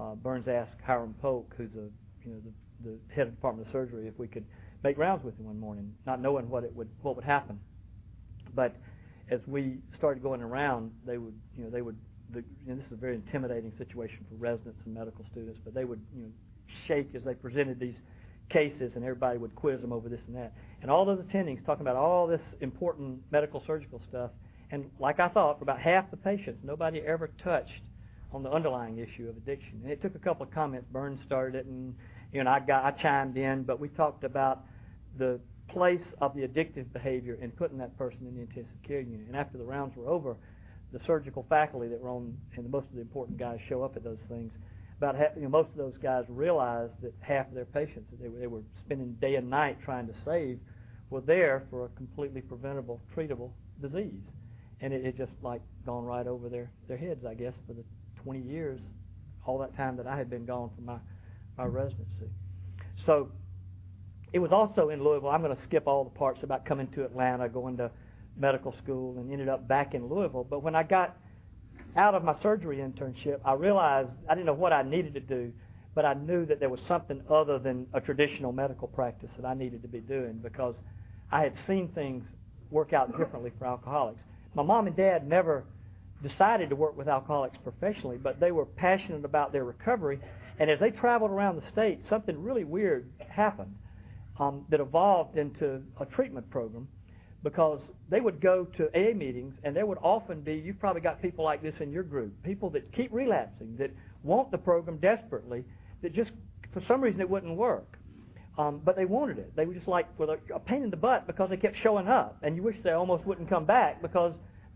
uh, 0.00 0.14
Burns 0.14 0.48
asked 0.48 0.80
Hiram 0.84 1.14
Polk, 1.20 1.54
who's 1.56 1.74
a 1.74 1.88
you 2.24 2.32
know 2.32 2.40
the, 2.44 2.90
the 2.90 3.14
head 3.14 3.26
of 3.26 3.34
Department 3.34 3.66
of 3.66 3.72
Surgery, 3.72 4.06
if 4.06 4.18
we 4.18 4.28
could 4.28 4.44
make 4.82 4.98
rounds 4.98 5.24
with 5.24 5.36
him 5.38 5.46
one 5.46 5.58
morning, 5.58 5.92
not 6.06 6.20
knowing 6.20 6.48
what 6.48 6.64
it 6.64 6.74
would 6.74 6.88
what 7.02 7.16
would 7.16 7.24
happen. 7.24 7.58
But 8.54 8.76
as 9.30 9.40
we 9.46 9.78
started 9.96 10.22
going 10.22 10.42
around, 10.42 10.92
they 11.06 11.18
would 11.18 11.34
you 11.56 11.64
know 11.64 11.70
they 11.70 11.82
would 11.82 11.96
the, 12.30 12.44
know, 12.66 12.76
this 12.76 12.86
is 12.86 12.92
a 12.92 12.96
very 12.96 13.14
intimidating 13.14 13.72
situation 13.78 14.24
for 14.28 14.36
residents 14.36 14.80
and 14.84 14.94
medical 14.94 15.24
students, 15.30 15.60
but 15.64 15.74
they 15.74 15.84
would 15.84 16.00
you 16.14 16.22
know 16.24 16.30
shake 16.86 17.14
as 17.14 17.24
they 17.24 17.34
presented 17.34 17.78
these 17.78 17.94
cases, 18.50 18.92
and 18.94 19.04
everybody 19.04 19.38
would 19.38 19.54
quiz 19.54 19.80
them 19.80 19.92
over 19.92 20.08
this 20.08 20.20
and 20.26 20.36
that. 20.36 20.52
And 20.84 20.90
all 20.90 21.06
those 21.06 21.20
attendings 21.20 21.64
talking 21.64 21.80
about 21.80 21.96
all 21.96 22.26
this 22.26 22.42
important 22.60 23.18
medical 23.30 23.62
surgical 23.66 24.02
stuff. 24.06 24.32
And 24.70 24.90
like 25.00 25.18
I 25.18 25.28
thought, 25.28 25.56
for 25.56 25.64
about 25.64 25.80
half 25.80 26.10
the 26.10 26.18
patients, 26.18 26.60
nobody 26.62 27.00
ever 27.00 27.30
touched 27.42 27.70
on 28.34 28.42
the 28.42 28.50
underlying 28.50 28.98
issue 28.98 29.26
of 29.30 29.34
addiction. 29.38 29.80
And 29.82 29.90
it 29.90 30.02
took 30.02 30.14
a 30.14 30.18
couple 30.18 30.44
of 30.44 30.52
comments. 30.52 30.86
Burns 30.92 31.20
started 31.24 31.60
it, 31.60 31.64
and 31.64 31.94
you 32.34 32.44
know 32.44 32.50
I 32.50 32.60
got 32.60 32.84
I 32.84 32.90
chimed 32.90 33.38
in, 33.38 33.62
but 33.62 33.80
we 33.80 33.88
talked 33.88 34.24
about 34.24 34.66
the 35.16 35.40
place 35.70 36.02
of 36.20 36.34
the 36.34 36.42
addictive 36.42 36.92
behavior 36.92 37.38
and 37.40 37.56
putting 37.56 37.78
that 37.78 37.96
person 37.96 38.18
in 38.28 38.34
the 38.34 38.42
intensive 38.42 38.76
care 38.86 39.00
unit. 39.00 39.26
And 39.26 39.36
after 39.36 39.56
the 39.56 39.64
rounds 39.64 39.96
were 39.96 40.06
over, 40.06 40.36
the 40.92 41.00
surgical 41.06 41.46
faculty 41.48 41.88
that 41.88 41.98
were 41.98 42.10
on, 42.10 42.36
and 42.56 42.70
most 42.70 42.88
of 42.88 42.96
the 42.96 43.00
important 43.00 43.38
guys 43.38 43.58
show 43.70 43.82
up 43.82 43.96
at 43.96 44.04
those 44.04 44.20
things, 44.28 44.52
about 44.98 45.16
half, 45.16 45.30
you 45.34 45.44
know, 45.44 45.48
most 45.48 45.70
of 45.70 45.76
those 45.76 45.96
guys 46.02 46.24
realized 46.28 46.92
that 47.00 47.14
half 47.20 47.48
of 47.48 47.54
their 47.54 47.64
patients 47.64 48.04
that 48.10 48.22
they 48.22 48.28
they 48.38 48.46
were 48.46 48.60
spending 48.84 49.16
day 49.18 49.36
and 49.36 49.48
night 49.48 49.78
trying 49.82 50.06
to 50.06 50.14
save 50.26 50.60
were 51.14 51.20
there 51.20 51.62
for 51.70 51.84
a 51.84 51.88
completely 51.90 52.40
preventable, 52.40 53.00
treatable 53.16 53.52
disease, 53.80 54.20
and 54.80 54.92
it 54.92 55.04
had 55.04 55.16
just 55.16 55.30
like 55.42 55.60
gone 55.86 56.04
right 56.04 56.26
over 56.26 56.48
their 56.48 56.72
their 56.88 56.96
heads, 56.96 57.24
I 57.24 57.34
guess, 57.34 57.54
for 57.68 57.72
the 57.72 57.84
20 58.24 58.40
years, 58.40 58.80
all 59.46 59.56
that 59.58 59.76
time 59.76 59.96
that 59.96 60.08
I 60.08 60.16
had 60.16 60.28
been 60.28 60.44
gone 60.44 60.70
from 60.74 60.86
my 60.86 60.98
my 61.56 61.66
residency. 61.66 62.28
So 63.06 63.30
it 64.32 64.40
was 64.40 64.50
also 64.50 64.88
in 64.88 65.04
Louisville. 65.04 65.28
I'm 65.28 65.40
going 65.40 65.54
to 65.54 65.62
skip 65.62 65.86
all 65.86 66.02
the 66.02 66.18
parts 66.18 66.42
about 66.42 66.66
coming 66.66 66.88
to 66.88 67.04
Atlanta, 67.04 67.48
going 67.48 67.76
to 67.76 67.92
medical 68.36 68.74
school, 68.82 69.16
and 69.16 69.30
ended 69.30 69.48
up 69.48 69.68
back 69.68 69.94
in 69.94 70.08
Louisville. 70.08 70.42
But 70.50 70.64
when 70.64 70.74
I 70.74 70.82
got 70.82 71.16
out 71.96 72.16
of 72.16 72.24
my 72.24 72.34
surgery 72.42 72.78
internship, 72.78 73.38
I 73.44 73.52
realized 73.52 74.10
I 74.28 74.34
didn't 74.34 74.46
know 74.46 74.54
what 74.54 74.72
I 74.72 74.82
needed 74.82 75.14
to 75.14 75.20
do, 75.20 75.52
but 75.94 76.04
I 76.04 76.14
knew 76.14 76.44
that 76.46 76.58
there 76.58 76.70
was 76.70 76.80
something 76.88 77.22
other 77.30 77.60
than 77.60 77.86
a 77.94 78.00
traditional 78.00 78.50
medical 78.50 78.88
practice 78.88 79.30
that 79.36 79.46
I 79.46 79.54
needed 79.54 79.82
to 79.82 79.88
be 79.88 80.00
doing 80.00 80.40
because 80.42 80.74
I 81.30 81.42
had 81.42 81.54
seen 81.66 81.88
things 81.88 82.24
work 82.70 82.92
out 82.92 83.16
differently 83.18 83.52
for 83.58 83.66
alcoholics. 83.66 84.22
My 84.54 84.62
mom 84.62 84.86
and 84.86 84.96
dad 84.96 85.28
never 85.28 85.64
decided 86.22 86.70
to 86.70 86.76
work 86.76 86.96
with 86.96 87.08
alcoholics 87.08 87.56
professionally, 87.62 88.16
but 88.16 88.40
they 88.40 88.52
were 88.52 88.64
passionate 88.64 89.24
about 89.24 89.52
their 89.52 89.64
recovery. 89.64 90.18
And 90.58 90.70
as 90.70 90.80
they 90.80 90.90
traveled 90.90 91.30
around 91.30 91.56
the 91.56 91.68
state, 91.72 92.00
something 92.08 92.42
really 92.42 92.64
weird 92.64 93.08
happened 93.28 93.74
um, 94.38 94.64
that 94.70 94.80
evolved 94.80 95.36
into 95.36 95.82
a 96.00 96.06
treatment 96.06 96.48
program 96.50 96.88
because 97.42 97.80
they 98.08 98.20
would 98.20 98.40
go 98.40 98.64
to 98.76 98.88
AA 98.94 99.14
meetings, 99.14 99.54
and 99.64 99.76
there 99.76 99.84
would 99.84 99.98
often 100.02 100.40
be, 100.40 100.54
you've 100.54 100.80
probably 100.80 101.02
got 101.02 101.20
people 101.20 101.44
like 101.44 101.62
this 101.62 101.74
in 101.80 101.92
your 101.92 102.02
group, 102.02 102.32
people 102.42 102.70
that 102.70 102.90
keep 102.92 103.12
relapsing, 103.12 103.76
that 103.78 103.90
want 104.22 104.50
the 104.50 104.58
program 104.58 104.96
desperately, 104.96 105.62
that 106.00 106.14
just, 106.14 106.32
for 106.72 106.82
some 106.88 107.02
reason, 107.02 107.20
it 107.20 107.28
wouldn't 107.28 107.54
work. 107.54 107.98
Um, 108.56 108.80
but 108.84 108.94
they 108.94 109.04
wanted 109.04 109.38
it. 109.38 109.56
They 109.56 109.66
were 109.66 109.74
just 109.74 109.88
like 109.88 110.06
with 110.18 110.30
a, 110.30 110.38
a 110.54 110.60
pain 110.60 110.84
in 110.84 110.90
the 110.90 110.96
butt 110.96 111.26
because 111.26 111.50
they 111.50 111.56
kept 111.56 111.76
showing 111.82 112.06
up, 112.06 112.38
and 112.42 112.54
you 112.54 112.62
wish 112.62 112.76
they 112.84 112.92
almost 112.92 113.24
wouldn't 113.24 113.48
come 113.48 113.64
back 113.64 114.00
because 114.00 114.34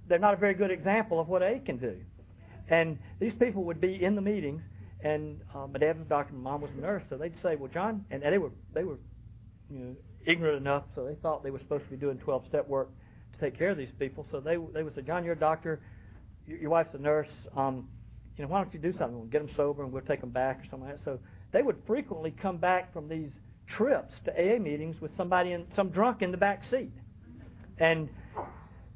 they're 0.09 0.19
not 0.19 0.35
a 0.35 0.37
very 0.37 0.55
good 0.55 0.71
example 0.71 1.21
of 1.21 1.29
what 1.29 1.43
AA 1.43 1.59
can 1.65 1.77
do. 1.77 1.97
And 2.69 2.99
these 3.21 3.33
people 3.35 3.65
would 3.65 3.81
be 3.81 4.03
in 4.03 4.17
the 4.17 4.21
meetings, 4.21 4.63
and 5.03 5.41
uh, 5.55 5.67
my 5.69 5.79
dad 5.79 5.97
was 5.97 6.07
a 6.07 6.09
doctor, 6.09 6.35
my 6.35 6.51
mom 6.51 6.63
was 6.63 6.71
a 6.77 6.81
nurse, 6.81 7.05
so 7.09 7.17
they'd 7.17 7.41
say, 7.41 7.55
"Well, 7.55 7.71
John," 7.73 8.05
and, 8.11 8.23
they 8.23 8.39
were 8.39 8.51
they 8.75 8.83
were 8.83 8.99
you 9.71 9.79
know 9.79 9.97
ignorant 10.27 10.57
enough, 10.57 10.85
so 10.97 11.05
they 11.05 11.15
thought 11.15 11.45
they 11.45 11.51
were 11.51 11.61
supposed 11.61 11.85
to 11.85 11.91
be 11.91 11.97
doing 11.97 12.19
12-step 12.19 12.69
work 12.69 12.91
to 13.33 13.39
take 13.39 13.57
care 13.57 13.71
of 13.71 13.79
these 13.79 13.93
people. 13.99 14.27
So 14.33 14.41
they 14.41 14.57
they 14.75 14.83
would 14.83 14.95
say, 14.97 15.03
"John, 15.03 15.25
you're 15.25 15.35
a 15.35 15.39
doctor, 15.39 15.81
your, 16.49 16.59
your 16.59 16.71
wife's 16.71 16.95
a 16.95 16.99
nurse. 16.99 17.31
Um, 17.57 17.89
you 18.37 18.43
know, 18.45 18.51
why 18.51 18.63
don't 18.63 18.75
you 18.75 18.81
do 18.81 18.93
something? 18.99 19.15
We'll 19.15 19.27
get 19.27 19.47
them 19.47 19.55
sober, 19.57 19.85
and 19.85 19.93
we'll 19.93 20.03
take 20.03 20.21
them 20.21 20.31
back 20.31 20.61
or 20.61 20.65
something 20.69 20.89
like 20.89 20.99
that." 20.99 21.05
So 21.05 21.21
they 21.53 21.63
would 21.63 21.77
frequently 21.87 22.33
come 22.33 22.57
back 22.57 22.93
from 22.93 23.09
these 23.09 23.31
trips 23.77 24.15
to 24.25 24.33
AA 24.33 24.59
meetings 24.59 25.01
with 25.01 25.11
somebody 25.17 25.53
in 25.53 25.67
some 25.77 25.91
drunk 25.91 26.23
in 26.23 26.31
the 26.31 26.37
back 26.37 26.63
seat, 26.71 26.93
and 27.79 28.09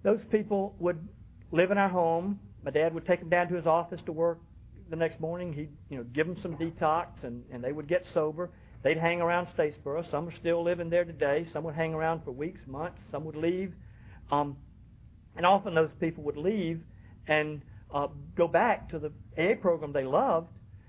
those 0.02 0.20
people 0.30 0.74
would 0.78 1.08
live 1.50 1.70
in 1.70 1.78
our 1.78 1.88
home. 1.88 2.40
My 2.64 2.70
dad 2.70 2.94
would 2.94 3.06
take 3.06 3.20
them 3.20 3.28
down 3.28 3.48
to 3.48 3.54
his 3.56 3.66
office 3.66 4.00
to 4.06 4.12
work 4.12 4.38
the 4.90 4.96
next 4.96 5.20
morning. 5.20 5.52
He'd 5.52 5.70
you 5.88 5.98
know 5.98 6.04
give 6.14 6.26
them 6.26 6.36
some 6.42 6.56
detox, 6.56 7.06
and 7.22 7.42
and 7.52 7.62
they 7.62 7.72
would 7.72 7.88
get 7.88 8.04
sober. 8.14 8.50
They'd 8.82 8.98
hang 8.98 9.20
around 9.20 9.46
Statesboro. 9.56 10.10
Some 10.10 10.28
are 10.28 10.34
still 10.40 10.64
living 10.64 10.90
there 10.90 11.04
today. 11.04 11.46
Some 11.52 11.62
would 11.64 11.76
hang 11.76 11.94
around 11.94 12.24
for 12.24 12.32
weeks, 12.32 12.60
months. 12.66 12.98
Some 13.12 13.24
would 13.24 13.36
leave, 13.36 13.72
um, 14.30 14.56
and 15.36 15.46
often 15.46 15.74
those 15.74 15.90
people 16.00 16.24
would 16.24 16.36
leave 16.36 16.80
and 17.28 17.62
uh, 17.94 18.08
go 18.36 18.48
back 18.48 18.88
to 18.90 18.98
the 18.98 19.12
AA 19.38 19.54
program 19.60 19.92
they 19.92 20.04
loved, 20.04 20.48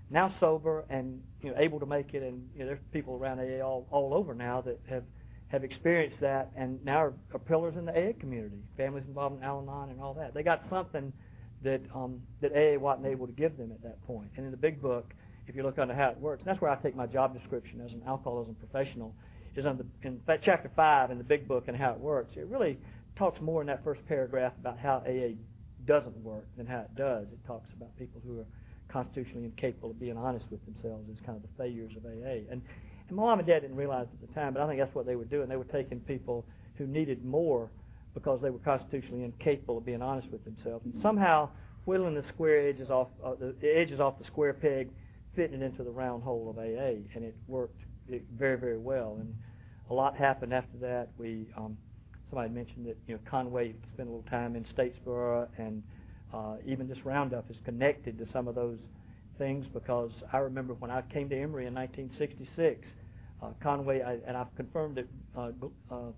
now 0.09 0.33
sober 0.39 0.85
and 0.89 1.21
you 1.43 1.51
know 1.51 1.57
able 1.59 1.79
to 1.79 1.85
make 1.85 2.13
it. 2.13 2.23
And 2.23 2.47
you 2.53 2.61
know, 2.61 2.67
there's 2.67 2.79
people 2.91 3.15
around 3.15 3.39
AA 3.39 3.63
all 3.63 3.87
all 3.91 4.13
over 4.13 4.33
now 4.33 4.61
that 4.61 4.79
have 4.89 5.03
have 5.47 5.63
experienced 5.63 6.19
that 6.19 6.49
and 6.55 6.83
now 6.83 6.97
are, 6.97 7.13
are 7.33 7.39
pillars 7.39 7.75
in 7.77 7.85
the 7.85 7.91
AA 7.91 8.13
community. 8.19 8.57
Families 8.75 9.03
involved 9.07 9.37
in 9.37 9.43
Al-Anon 9.43 9.91
and 9.91 10.01
all 10.01 10.15
that. 10.15 10.33
They 10.33 10.41
got 10.41 10.63
something 10.69 11.13
that 11.63 11.81
um, 11.93 12.21
that 12.41 12.51
AA 12.53 12.79
wasn't 12.79 13.07
able 13.07 13.27
to 13.27 13.33
give 13.33 13.57
them 13.57 13.71
at 13.71 13.81
that 13.83 14.01
point. 14.07 14.29
And 14.35 14.45
in 14.45 14.51
the 14.51 14.57
big 14.57 14.81
book, 14.81 15.13
if 15.47 15.55
you 15.55 15.63
look 15.63 15.77
under 15.77 15.93
how 15.93 16.09
it 16.09 16.17
works, 16.17 16.43
that's 16.45 16.59
where 16.61 16.71
I 16.71 16.75
take 16.77 16.95
my 16.95 17.05
job 17.05 17.37
description 17.37 17.81
as 17.81 17.91
an 17.91 18.01
alcoholism 18.07 18.55
professional, 18.55 19.13
is 19.55 19.65
on 19.65 19.77
the, 19.77 19.85
in 20.07 20.19
fact, 20.25 20.43
chapter 20.45 20.71
five 20.75 21.11
in 21.11 21.17
the 21.17 21.23
big 21.23 21.47
book 21.47 21.65
and 21.67 21.77
how 21.77 21.91
it 21.91 21.99
works. 21.99 22.35
It 22.35 22.47
really 22.47 22.77
talks 23.15 23.39
more 23.41 23.61
in 23.61 23.67
that 23.67 23.83
first 23.83 24.05
paragraph 24.07 24.53
about 24.59 24.79
how 24.79 25.03
AA 25.05 25.33
doesn't 25.85 26.17
work 26.23 26.45
than 26.57 26.65
how 26.65 26.79
it 26.79 26.95
does. 26.95 27.27
It 27.31 27.45
talks 27.45 27.69
about 27.75 27.95
people 27.97 28.21
who 28.25 28.39
are 28.39 28.45
constitutionally 28.89 29.45
incapable 29.45 29.91
of 29.91 29.99
being 29.99 30.17
honest 30.17 30.45
with 30.51 30.63
themselves 30.65 31.09
is 31.09 31.17
kind 31.25 31.35
of 31.35 31.41
the 31.41 31.63
failures 31.63 31.91
of 31.97 32.05
AA. 32.05 32.51
And 32.51 32.61
and 33.07 33.17
my 33.17 33.23
mom 33.23 33.39
and 33.39 33.47
dad 33.47 33.59
didn't 33.61 33.75
realize 33.75 34.07
at 34.11 34.27
the 34.27 34.33
time, 34.33 34.53
but 34.53 34.63
I 34.63 34.67
think 34.67 34.79
that's 34.79 34.95
what 34.95 35.05
they 35.05 35.15
were 35.15 35.25
doing. 35.25 35.49
They 35.49 35.57
were 35.57 35.65
taking 35.65 35.99
people 35.99 36.45
who 36.77 36.87
needed 36.87 37.23
more 37.25 37.69
because 38.13 38.41
they 38.41 38.49
were 38.49 38.59
constitutionally 38.59 39.23
incapable 39.23 39.77
of 39.77 39.85
being 39.85 40.01
honest 40.01 40.29
with 40.31 40.43
themselves. 40.45 40.85
And 40.85 40.93
somehow 41.01 41.49
whittling 41.85 42.15
the 42.15 42.23
square 42.23 42.67
edges 42.67 42.89
off 42.89 43.09
uh, 43.23 43.33
the 43.39 43.55
edges 43.75 43.99
off 43.99 44.17
the 44.19 44.25
square 44.25 44.53
peg, 44.53 44.89
fitting 45.35 45.61
it 45.61 45.65
into 45.65 45.83
the 45.83 45.91
round 45.91 46.23
hole 46.23 46.49
of 46.49 46.57
AA, 46.57 47.03
and 47.15 47.23
it 47.23 47.35
worked 47.47 47.81
it 48.09 48.23
very 48.37 48.57
very 48.57 48.77
well. 48.77 49.17
And 49.19 49.35
a 49.89 49.93
lot 49.93 50.15
happened 50.15 50.53
after 50.53 50.77
that. 50.77 51.09
We 51.17 51.47
um, 51.57 51.77
somebody 52.29 52.53
mentioned 52.53 52.85
that 52.87 52.97
you 53.07 53.15
know 53.15 53.19
Conway 53.29 53.75
spent 53.93 54.07
a 54.07 54.11
little 54.11 54.29
time 54.29 54.55
in 54.55 54.63
Statesboro, 54.65 55.47
and 55.57 55.83
uh, 56.33 56.55
even 56.65 56.87
this 56.87 57.05
roundup 57.05 57.49
is 57.51 57.57
connected 57.63 58.17
to 58.17 58.25
some 58.31 58.47
of 58.47 58.55
those 58.55 58.79
things 59.37 59.65
because 59.73 60.11
I 60.31 60.37
remember 60.37 60.73
when 60.75 60.91
I 60.91 61.01
came 61.01 61.29
to 61.29 61.35
Emory 61.35 61.67
in 61.67 61.73
1966, 61.73 62.87
uh, 63.41 63.47
Conway, 63.61 64.01
I, 64.01 64.17
and 64.27 64.35
I've 64.37 64.53
confirmed 64.55 64.97
that 64.97 65.07
uh, 65.37 65.51
uh, 65.91 66.11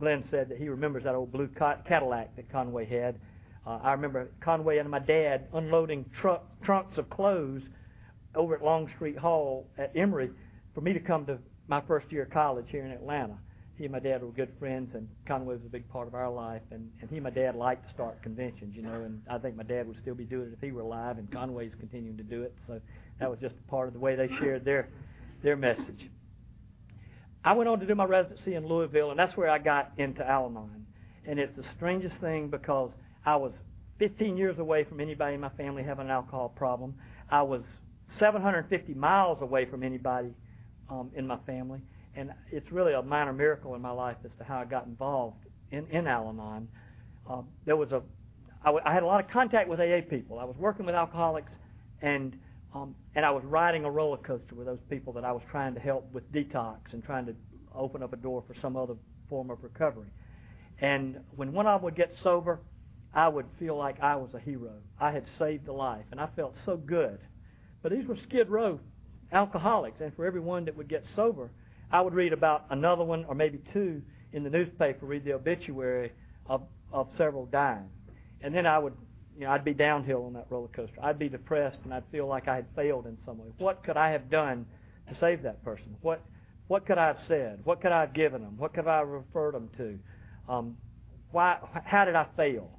Glenn 0.00 0.24
said 0.30 0.48
that 0.48 0.58
he 0.58 0.68
remembers 0.68 1.04
that 1.04 1.14
old 1.14 1.32
blue 1.32 1.48
Cadillac 1.48 2.36
that 2.36 2.50
Conway 2.50 2.84
had. 2.86 3.16
Uh, 3.66 3.78
I 3.82 3.92
remember 3.92 4.30
Conway 4.40 4.78
and 4.78 4.90
my 4.90 4.98
dad 4.98 5.46
unloading 5.54 6.04
trunks 6.62 6.98
of 6.98 7.08
clothes 7.10 7.62
over 8.34 8.56
at 8.56 8.62
Longstreet 8.64 9.16
Hall 9.16 9.66
at 9.78 9.92
Emory 9.96 10.30
for 10.74 10.80
me 10.80 10.92
to 10.92 11.00
come 11.00 11.24
to 11.26 11.38
my 11.68 11.80
first 11.82 12.10
year 12.12 12.24
of 12.24 12.30
college 12.30 12.66
here 12.68 12.84
in 12.84 12.90
Atlanta 12.90 13.38
he 13.76 13.84
and 13.84 13.92
my 13.92 13.98
dad 13.98 14.22
were 14.22 14.30
good 14.30 14.52
friends, 14.58 14.94
and 14.94 15.08
Conway 15.26 15.54
was 15.54 15.64
a 15.66 15.68
big 15.68 15.88
part 15.88 16.06
of 16.06 16.14
our 16.14 16.30
life. 16.30 16.62
And, 16.70 16.90
and 17.00 17.10
he 17.10 17.16
and 17.16 17.24
my 17.24 17.30
dad 17.30 17.56
liked 17.56 17.88
to 17.88 17.94
start 17.94 18.22
conventions, 18.22 18.74
you 18.76 18.82
know. 18.82 19.02
And 19.02 19.20
I 19.28 19.38
think 19.38 19.56
my 19.56 19.64
dad 19.64 19.88
would 19.88 19.96
still 20.00 20.14
be 20.14 20.24
doing 20.24 20.48
it 20.48 20.52
if 20.52 20.60
he 20.60 20.70
were 20.70 20.82
alive, 20.82 21.18
and 21.18 21.30
Conway's 21.32 21.72
continuing 21.80 22.16
to 22.16 22.22
do 22.22 22.42
it. 22.42 22.54
So 22.66 22.80
that 23.18 23.28
was 23.28 23.38
just 23.40 23.54
part 23.66 23.88
of 23.88 23.94
the 23.94 24.00
way 24.00 24.14
they 24.14 24.28
shared 24.38 24.64
their 24.64 24.88
their 25.42 25.56
message. 25.56 26.08
I 27.44 27.52
went 27.52 27.68
on 27.68 27.80
to 27.80 27.86
do 27.86 27.94
my 27.94 28.04
residency 28.04 28.54
in 28.54 28.66
Louisville, 28.66 29.10
and 29.10 29.18
that's 29.18 29.36
where 29.36 29.50
I 29.50 29.58
got 29.58 29.92
into 29.98 30.26
Al-Anon. 30.26 30.86
And 31.26 31.38
it's 31.38 31.54
the 31.56 31.64
strangest 31.76 32.16
thing 32.16 32.48
because 32.48 32.92
I 33.26 33.36
was 33.36 33.52
15 33.98 34.36
years 34.36 34.58
away 34.58 34.84
from 34.84 35.00
anybody 35.00 35.34
in 35.34 35.40
my 35.40 35.50
family 35.50 35.82
having 35.82 36.06
an 36.06 36.10
alcohol 36.10 36.48
problem. 36.48 36.94
I 37.30 37.42
was 37.42 37.62
750 38.18 38.94
miles 38.94 39.42
away 39.42 39.66
from 39.66 39.82
anybody 39.82 40.32
um, 40.88 41.10
in 41.14 41.26
my 41.26 41.38
family 41.46 41.80
and 42.16 42.30
it's 42.50 42.70
really 42.70 42.92
a 42.92 43.02
minor 43.02 43.32
miracle 43.32 43.74
in 43.74 43.82
my 43.82 43.90
life 43.90 44.16
as 44.24 44.30
to 44.38 44.44
how 44.44 44.58
I 44.58 44.64
got 44.64 44.86
involved 44.86 45.44
in, 45.70 45.86
in 45.90 46.06
Al-Anon. 46.06 46.68
Um, 47.28 47.48
there 47.64 47.76
was 47.76 47.90
a, 47.92 48.02
I, 48.62 48.66
w- 48.66 48.84
I 48.84 48.92
had 48.92 49.02
a 49.02 49.06
lot 49.06 49.24
of 49.24 49.30
contact 49.30 49.68
with 49.68 49.80
AA 49.80 50.00
people. 50.08 50.38
I 50.38 50.44
was 50.44 50.56
working 50.58 50.86
with 50.86 50.94
alcoholics, 50.94 51.52
and 52.02 52.36
um, 52.74 52.96
and 53.14 53.24
I 53.24 53.30
was 53.30 53.44
riding 53.44 53.84
a 53.84 53.90
roller 53.90 54.16
coaster 54.16 54.56
with 54.56 54.66
those 54.66 54.80
people 54.90 55.12
that 55.12 55.24
I 55.24 55.30
was 55.30 55.42
trying 55.48 55.74
to 55.74 55.80
help 55.80 56.12
with 56.12 56.30
detox 56.32 56.78
and 56.92 57.04
trying 57.04 57.24
to 57.26 57.34
open 57.72 58.02
up 58.02 58.12
a 58.12 58.16
door 58.16 58.42
for 58.48 58.54
some 58.60 58.76
other 58.76 58.94
form 59.28 59.50
of 59.50 59.62
recovery. 59.62 60.08
And 60.80 61.18
when 61.36 61.52
one 61.52 61.68
of 61.68 61.80
them 61.80 61.84
would 61.84 61.94
get 61.94 62.12
sober, 62.24 62.58
I 63.14 63.28
would 63.28 63.46
feel 63.60 63.76
like 63.76 64.00
I 64.00 64.16
was 64.16 64.30
a 64.34 64.40
hero. 64.40 64.72
I 65.00 65.12
had 65.12 65.24
saved 65.38 65.68
a 65.68 65.72
life, 65.72 66.04
and 66.10 66.20
I 66.20 66.28
felt 66.34 66.54
so 66.66 66.76
good. 66.76 67.18
But 67.80 67.92
these 67.92 68.06
were 68.06 68.16
Skid 68.28 68.48
Row 68.48 68.80
alcoholics, 69.32 70.00
and 70.00 70.14
for 70.16 70.26
everyone 70.26 70.64
that 70.64 70.76
would 70.76 70.88
get 70.88 71.04
sober, 71.14 71.50
I 71.94 72.00
would 72.00 72.12
read 72.12 72.32
about 72.32 72.64
another 72.70 73.04
one 73.04 73.24
or 73.26 73.36
maybe 73.36 73.60
two 73.72 74.02
in 74.32 74.42
the 74.42 74.50
newspaper, 74.50 75.06
read 75.06 75.24
the 75.24 75.34
obituary 75.34 76.10
of, 76.46 76.62
of 76.92 77.08
several 77.16 77.46
dying. 77.46 77.88
And 78.40 78.52
then 78.52 78.66
I 78.66 78.80
would, 78.80 78.94
you 79.38 79.44
know, 79.44 79.52
I'd 79.52 79.64
be 79.64 79.74
downhill 79.74 80.26
on 80.26 80.32
that 80.32 80.46
roller 80.50 80.66
coaster. 80.74 80.96
I'd 81.00 81.20
be 81.20 81.28
depressed 81.28 81.78
and 81.84 81.94
I'd 81.94 82.02
feel 82.10 82.26
like 82.26 82.48
I 82.48 82.56
had 82.56 82.66
failed 82.74 83.06
in 83.06 83.16
some 83.24 83.38
way. 83.38 83.46
What 83.58 83.84
could 83.84 83.96
I 83.96 84.10
have 84.10 84.28
done 84.28 84.66
to 85.08 85.16
save 85.20 85.44
that 85.44 85.64
person? 85.64 85.94
What, 86.02 86.20
what 86.66 86.84
could 86.84 86.98
I 86.98 87.06
have 87.06 87.20
said? 87.28 87.60
What 87.62 87.80
could 87.80 87.92
I 87.92 88.00
have 88.00 88.12
given 88.12 88.42
them? 88.42 88.58
What 88.58 88.74
could 88.74 88.88
I 88.88 88.98
have 88.98 89.06
referred 89.06 89.54
them 89.54 89.70
to? 89.76 90.52
Um, 90.52 90.76
why, 91.30 91.58
how 91.84 92.06
did 92.06 92.16
I 92.16 92.26
fail? 92.36 92.70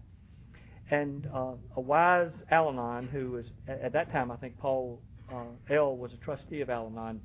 And 0.91 1.25
uh, 1.33 1.53
a 1.77 1.81
wise 1.81 2.31
Al-Anon, 2.51 3.07
who 3.07 3.31
was, 3.31 3.45
at, 3.69 3.79
at 3.79 3.93
that 3.93 4.11
time, 4.11 4.29
I 4.29 4.35
think 4.35 4.59
Paul 4.59 4.99
uh, 5.33 5.73
L. 5.73 5.95
was 5.95 6.11
a 6.11 6.17
trustee 6.17 6.59
of 6.59 6.69
Al-Anon, 6.69 7.21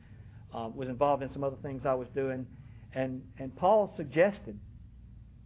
uh, 0.55 0.69
was 0.75 0.89
involved 0.89 1.23
in 1.23 1.33
some 1.33 1.45
other 1.45 1.57
things 1.63 1.83
I 1.85 1.95
was 1.95 2.09
doing, 2.15 2.47
and 2.95 3.23
and 3.39 3.55
Paul 3.57 3.93
suggested, 3.97 4.59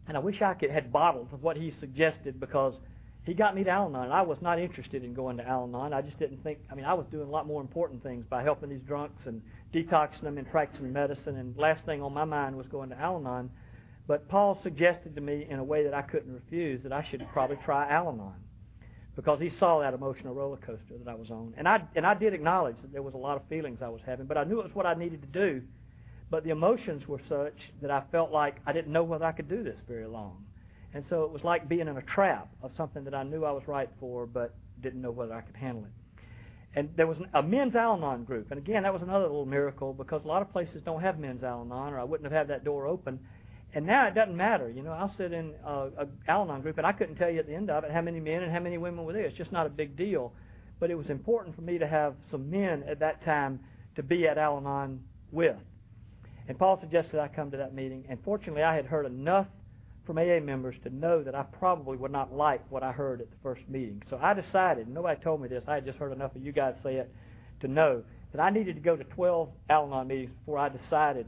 and 0.09 0.17
I 0.17 0.21
wish 0.21 0.43
I 0.43 0.55
could 0.55 0.71
had 0.71 0.93
bottled 0.93 1.29
what 1.41 1.57
he 1.57 1.73
suggested 1.81 2.41
because 2.41 2.75
he 3.25 3.33
got 3.33 3.55
me 3.55 3.65
to 3.65 3.71
Al-Anon. 3.71 4.13
I 4.13 4.23
was 4.23 4.39
not 4.43 4.59
interested 4.59 5.03
in 5.03 5.15
going 5.15 5.39
to 5.39 5.49
Al-Anon. 5.49 5.93
I 5.95 6.03
just 6.03 6.19
didn't 6.19 6.43
think. 6.43 6.59
I 6.71 6.75
mean, 6.75 6.85
I 6.85 6.93
was 6.95 7.07
doing 7.11 7.27
a 7.27 7.31
lot 7.31 7.47
more 7.47 7.63
important 7.63 8.03
things 8.03 8.27
by 8.29 8.43
helping 8.43 8.69
these 8.69 8.83
drunks 8.87 9.23
and 9.25 9.41
detoxing 9.73 10.23
them 10.23 10.37
and 10.37 10.51
practicing 10.51 10.93
medicine. 10.93 11.37
And 11.37 11.57
last 11.57 11.85
thing 11.87 12.03
on 12.03 12.13
my 12.13 12.25
mind 12.25 12.57
was 12.57 12.67
going 12.67 12.91
to 12.91 13.01
Al-Anon. 13.01 13.51
But 14.07 14.29
Paul 14.29 14.61
suggested 14.63 15.15
to 15.15 15.23
me 15.23 15.47
in 15.49 15.59
a 15.59 15.65
way 15.65 15.85
that 15.85 15.95
I 15.95 16.03
couldn't 16.03 16.35
refuse 16.35 16.83
that 16.83 16.93
I 16.93 17.07
should 17.11 17.27
probably 17.33 17.57
try 17.65 17.89
Al-Anon 17.89 18.35
because 19.17 19.41
he 19.41 19.51
saw 19.59 19.81
that 19.81 19.95
emotional 19.95 20.35
roller 20.35 20.57
coaster 20.57 20.95
that 21.05 21.11
I 21.11 21.15
was 21.15 21.31
on. 21.31 21.55
And 21.57 21.69
I 21.69 21.83
and 21.95 22.07
I 22.07 22.15
did 22.15 22.35
acknowledge 22.35 22.77
that 22.83 22.93
there 22.93 23.03
was 23.03 23.15
a 23.15 23.19
lot 23.19 23.37
of 23.37 23.43
feelings 23.49 23.79
I 23.83 23.89
was 23.89 24.01
having, 24.05 24.27
but 24.27 24.37
I 24.37 24.45
knew 24.45 24.61
it 24.61 24.65
was 24.65 24.75
what 24.75 24.87
I 24.87 24.95
needed 24.95 25.23
to 25.23 25.29
do. 25.29 25.63
But 26.31 26.43
the 26.45 26.51
emotions 26.51 27.07
were 27.07 27.21
such 27.29 27.55
that 27.81 27.91
I 27.91 28.03
felt 28.11 28.33
like 28.33 28.57
I 28.67 28.73
didn't 28.73 28.93
know 28.93 29.05
whether 29.05 29.25
I 29.25 29.33
could 29.33 29.49
do 29.49 29.63
this 29.63 29.79
very 29.87 30.07
long. 30.07 30.45
And 30.95 31.05
so 31.09 31.25
it 31.25 31.31
was 31.31 31.43
like 31.45 31.69
being 31.69 31.89
in 31.89 31.97
a 31.97 32.03
trap 32.03 32.49
of 32.63 32.71
something 32.77 33.05
that 33.05 33.15
I 33.15 33.25
knew 33.25 33.45
I 33.45 33.53
was 33.53 33.63
right 33.67 33.91
for, 34.01 34.27
but 34.27 34.55
didn't 34.81 35.03
know 35.03 35.11
whether 35.11 35.35
I 35.35 35.43
could 35.43 35.57
handle 35.57 35.85
it. 35.85 35.91
And 36.77 36.89
there 36.97 37.07
was 37.07 37.19
a 37.35 37.43
men's 37.43 37.77
Al-Anon 37.77 38.25
group. 38.25 38.51
And 38.51 38.59
again, 38.59 38.83
that 38.83 38.93
was 38.93 39.03
another 39.03 39.25
little 39.25 39.47
miracle 39.47 39.93
because 39.93 40.25
a 40.25 40.29
lot 40.29 40.43
of 40.43 40.51
places 40.53 40.83
don't 40.85 41.01
have 41.01 41.19
men's 41.19 41.45
Al-Anon, 41.45 41.93
or 41.93 42.01
I 42.01 42.05
wouldn't 42.05 42.31
have 42.31 42.37
had 42.37 42.49
that 42.49 42.65
door 42.65 42.87
open. 42.87 43.21
And 43.75 43.87
now 43.87 44.07
it 44.07 44.15
doesn't 44.15 44.37
matter. 44.37 44.71
You 44.71 44.83
know, 44.83 44.93
I'll 44.93 45.15
sit 45.19 45.33
in 45.33 45.53
a, 45.65 45.73
a 45.99 46.07
Al-Anon 46.29 46.63
group, 46.63 46.79
and 46.79 46.87
I 46.87 46.93
couldn't 46.93 47.17
tell 47.17 47.29
you 47.29 47.41
at 47.41 47.47
the 47.47 47.55
end 47.55 47.71
of 47.71 47.83
it 47.83 47.91
how 47.91 48.01
many 48.01 48.21
men 48.21 48.45
and 48.45 48.53
how 48.53 48.61
many 48.61 48.79
women 48.79 49.05
were 49.05 49.13
there. 49.13 49.25
It's 49.25 49.37
just 49.37 49.51
not 49.51 49.67
a 49.67 49.71
big 49.71 49.97
deal. 49.97 50.33
But 50.79 50.91
it 50.91 50.95
was 50.95 51.11
important 51.11 51.57
for 51.57 51.63
me 51.63 51.79
to 51.79 51.87
have 51.87 52.15
some 52.31 52.51
men 52.51 52.85
at 52.89 53.01
that 53.01 53.25
time 53.25 53.61
to 53.97 54.03
be 54.03 54.29
at 54.29 54.39
Al-Anon 54.39 55.01
with. 55.33 55.57
And 56.47 56.59
Paul 56.59 56.79
suggested 56.81 57.19
I 57.19 57.29
come 57.29 57.51
to 57.51 57.57
that 57.57 57.75
meeting. 57.75 58.05
And 58.09 58.19
fortunately, 58.25 58.63
I 58.63 58.77
had 58.77 58.87
heard 58.87 59.07
enough 59.07 59.47
from 60.07 60.19
AA 60.19 60.39
members 60.41 60.77
to 60.85 60.91
know 60.91 61.23
that 61.23 61.35
I 61.35 61.43
probably 61.43 61.97
would 61.97 62.13
not 62.13 62.33
like 62.33 62.61
what 62.71 62.83
I 62.83 62.93
heard 62.93 63.23
at 63.23 63.31
the 63.31 63.37
first 63.43 63.63
meeting. 63.69 64.03
So 64.11 64.19
I 64.23 64.35
decided, 64.35 64.87
nobody 64.87 65.21
told 65.23 65.41
me 65.41 65.49
this, 65.49 65.65
I 65.67 65.75
had 65.77 65.87
just 65.87 65.99
heard 65.99 66.13
enough 66.13 66.37
of 66.37 66.45
you 66.45 66.53
guys 66.53 66.75
say 66.83 66.97
it 66.97 67.13
to 67.61 67.69
know 67.69 68.03
that 68.33 68.41
I 68.41 68.51
needed 68.51 68.75
to 68.75 68.83
go 68.83 68.97
to 68.97 69.05
12 69.05 69.49
Al 69.71 69.87
Anon 69.87 70.07
meetings 70.07 70.31
before 70.41 70.59
I 70.59 70.69
decided 70.69 71.27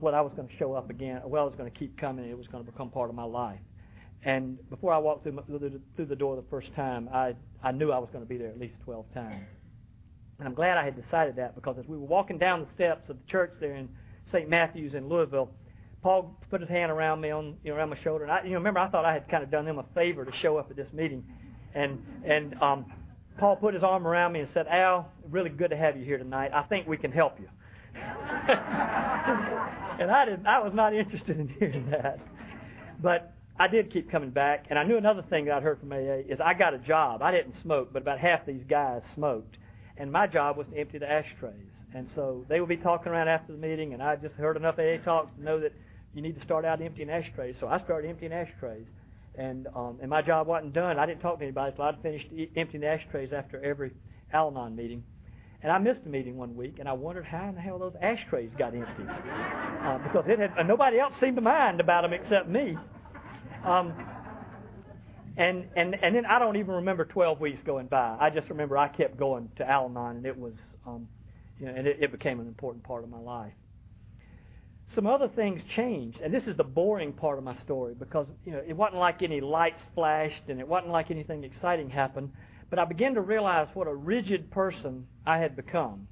what 0.00 0.14
I 0.14 0.20
was 0.20 0.32
going 0.36 0.48
to 0.48 0.56
show 0.58 0.74
up 0.74 0.90
again, 0.90 1.20
well, 1.24 1.42
I 1.42 1.46
was 1.46 1.54
going 1.56 1.70
to 1.70 1.78
keep 1.78 1.98
coming, 1.98 2.28
it 2.28 2.36
was 2.36 2.46
going 2.48 2.64
to 2.64 2.70
become 2.70 2.90
part 2.90 3.10
of 3.10 3.16
my 3.16 3.24
life. 3.24 3.60
And 4.22 4.58
before 4.68 4.92
I 4.92 4.98
walked 4.98 5.22
through, 5.22 5.32
my, 5.32 5.42
through 5.42 6.06
the 6.06 6.16
door 6.16 6.36
the 6.36 6.44
first 6.50 6.68
time, 6.76 7.08
I, 7.12 7.34
I 7.62 7.72
knew 7.72 7.90
I 7.90 7.98
was 7.98 8.08
going 8.12 8.24
to 8.24 8.28
be 8.28 8.36
there 8.36 8.48
at 8.48 8.58
least 8.58 8.74
12 8.84 9.06
times. 9.14 9.46
And 10.38 10.48
I'm 10.48 10.54
glad 10.54 10.78
I 10.78 10.84
had 10.84 11.00
decided 11.00 11.36
that 11.36 11.54
because 11.54 11.76
as 11.78 11.86
we 11.86 11.96
were 11.96 12.06
walking 12.06 12.38
down 12.38 12.60
the 12.60 12.68
steps 12.74 13.08
of 13.08 13.16
the 13.16 13.30
church 13.30 13.52
there 13.60 13.76
in 13.76 13.88
St. 14.32 14.48
Matthew's 14.48 14.94
in 14.94 15.08
Louisville, 15.08 15.50
Paul 16.02 16.38
put 16.50 16.60
his 16.60 16.70
hand 16.70 16.90
around 16.90 17.20
me 17.20 17.30
on 17.30 17.56
you 17.62 17.70
know, 17.70 17.76
around 17.76 17.90
my 17.90 17.98
shoulder, 18.02 18.24
and 18.24 18.32
I 18.32 18.42
you 18.42 18.50
know 18.50 18.56
remember 18.56 18.80
I 18.80 18.88
thought 18.88 19.04
I 19.04 19.12
had 19.12 19.28
kind 19.28 19.42
of 19.42 19.50
done 19.50 19.66
him 19.66 19.78
a 19.78 19.84
favor 19.94 20.24
to 20.24 20.32
show 20.40 20.56
up 20.56 20.70
at 20.70 20.76
this 20.76 20.90
meeting, 20.94 21.22
and 21.74 22.02
and 22.24 22.54
um, 22.62 22.86
Paul 23.38 23.56
put 23.56 23.74
his 23.74 23.82
arm 23.82 24.06
around 24.06 24.32
me 24.32 24.40
and 24.40 24.48
said, 24.54 24.66
Al, 24.66 25.12
really 25.28 25.50
good 25.50 25.70
to 25.70 25.76
have 25.76 25.96
you 25.96 26.04
here 26.04 26.18
tonight. 26.18 26.52
I 26.54 26.62
think 26.62 26.86
we 26.86 26.96
can 26.96 27.12
help 27.12 27.38
you. 27.38 27.48
And 29.98 30.10
I 30.10 30.24
didn't. 30.24 30.46
I 30.46 30.58
was 30.60 30.72
not 30.74 30.94
interested 30.94 31.38
in 31.38 31.48
hearing 31.48 31.90
that, 31.90 32.18
but 33.02 33.34
I 33.58 33.68
did 33.68 33.92
keep 33.92 34.10
coming 34.10 34.30
back, 34.30 34.66
and 34.70 34.78
I 34.78 34.84
knew 34.84 34.96
another 34.96 35.22
thing 35.28 35.44
that 35.46 35.54
I'd 35.54 35.62
heard 35.62 35.80
from 35.80 35.92
AA 35.92 36.22
is 36.28 36.40
I 36.42 36.54
got 36.54 36.74
a 36.74 36.78
job. 36.78 37.22
I 37.22 37.30
didn't 37.30 37.54
smoke, 37.62 37.90
but 37.92 38.02
about 38.02 38.18
half 38.18 38.46
these 38.46 38.64
guys 38.68 39.02
smoked, 39.14 39.56
and 39.96 40.10
my 40.10 40.26
job 40.26 40.56
was 40.56 40.66
to 40.72 40.78
empty 40.78 40.98
the 40.98 41.10
ashtrays. 41.10 41.54
And 41.94 42.08
so 42.14 42.44
they 42.48 42.60
would 42.60 42.68
be 42.68 42.76
talking 42.76 43.10
around 43.10 43.28
after 43.28 43.52
the 43.52 43.58
meeting, 43.58 43.94
and 43.94 44.02
I 44.02 44.16
just 44.16 44.34
heard 44.36 44.56
enough 44.56 44.78
AA 44.78 45.02
talks 45.04 45.34
to 45.36 45.42
know 45.42 45.60
that 45.60 45.72
you 46.14 46.22
need 46.22 46.38
to 46.38 46.44
start 46.44 46.64
out 46.64 46.80
emptying 46.80 47.10
ashtrays. 47.10 47.56
So 47.60 47.68
I 47.68 47.80
started 47.80 48.08
emptying 48.08 48.32
ashtrays. 48.32 48.86
And 49.36 49.68
um, 49.74 49.98
and 50.00 50.10
my 50.10 50.22
job 50.22 50.48
wasn't 50.48 50.72
done. 50.72 50.98
I 50.98 51.06
didn't 51.06 51.20
talk 51.20 51.38
to 51.38 51.44
anybody 51.44 51.70
until 51.70 51.84
I'd 51.84 52.02
finished 52.02 52.26
emptying 52.56 52.80
the 52.80 52.88
ashtrays 52.88 53.32
after 53.32 53.62
every 53.62 53.92
Al-Anon 54.32 54.74
meeting. 54.74 55.04
And 55.62 55.70
I 55.70 55.78
missed 55.78 56.00
a 56.06 56.08
meeting 56.08 56.36
one 56.36 56.56
week, 56.56 56.76
and 56.78 56.88
I 56.88 56.92
wondered 56.92 57.26
how 57.26 57.48
in 57.48 57.54
the 57.54 57.60
hell 57.60 57.78
those 57.78 57.94
ashtrays 58.00 58.50
got 58.56 58.74
empty. 58.74 59.04
Uh, 59.06 59.98
because 59.98 60.24
it 60.26 60.38
had, 60.38 60.52
uh, 60.58 60.62
nobody 60.62 60.98
else 60.98 61.12
seemed 61.20 61.36
to 61.36 61.42
mind 61.42 61.80
about 61.80 62.02
them 62.02 62.12
except 62.14 62.48
me. 62.48 62.76
Um, 63.64 63.92
and, 65.36 65.66
and, 65.76 65.96
and 66.02 66.16
then 66.16 66.24
I 66.24 66.38
don't 66.38 66.56
even 66.56 66.76
remember 66.76 67.04
12 67.04 67.40
weeks 67.40 67.60
going 67.64 67.88
by. 67.88 68.16
I 68.18 68.30
just 68.30 68.48
remember 68.48 68.78
I 68.78 68.88
kept 68.88 69.18
going 69.18 69.50
to 69.56 69.68
Al-Anon, 69.68 70.16
and 70.16 70.26
it 70.26 70.38
was, 70.38 70.54
um, 70.86 71.06
you 71.58 71.66
know, 71.66 71.74
and 71.74 71.86
it, 71.86 71.98
it 72.00 72.12
became 72.12 72.40
an 72.40 72.46
important 72.46 72.82
part 72.82 73.04
of 73.04 73.10
my 73.10 73.18
life 73.20 73.52
some 74.94 75.06
other 75.06 75.28
things 75.28 75.62
changed, 75.76 76.20
and 76.20 76.34
this 76.34 76.44
is 76.44 76.56
the 76.56 76.64
boring 76.64 77.12
part 77.12 77.38
of 77.38 77.44
my 77.44 77.56
story 77.58 77.94
because 77.94 78.26
you 78.44 78.52
know 78.52 78.62
it 78.66 78.72
wasn't 78.72 78.98
like 78.98 79.22
any 79.22 79.40
lights 79.40 79.82
flashed 79.94 80.42
and 80.48 80.58
it 80.58 80.66
wasn't 80.66 80.90
like 80.90 81.10
anything 81.10 81.44
exciting 81.44 81.88
happened. 81.88 82.32
But 82.70 82.78
I 82.78 82.84
began 82.84 83.14
to 83.14 83.20
realize 83.20 83.68
what 83.74 83.88
a 83.88 83.94
rigid 83.94 84.50
person 84.50 85.06
I 85.26 85.38
had 85.38 85.56
become, 85.56 86.06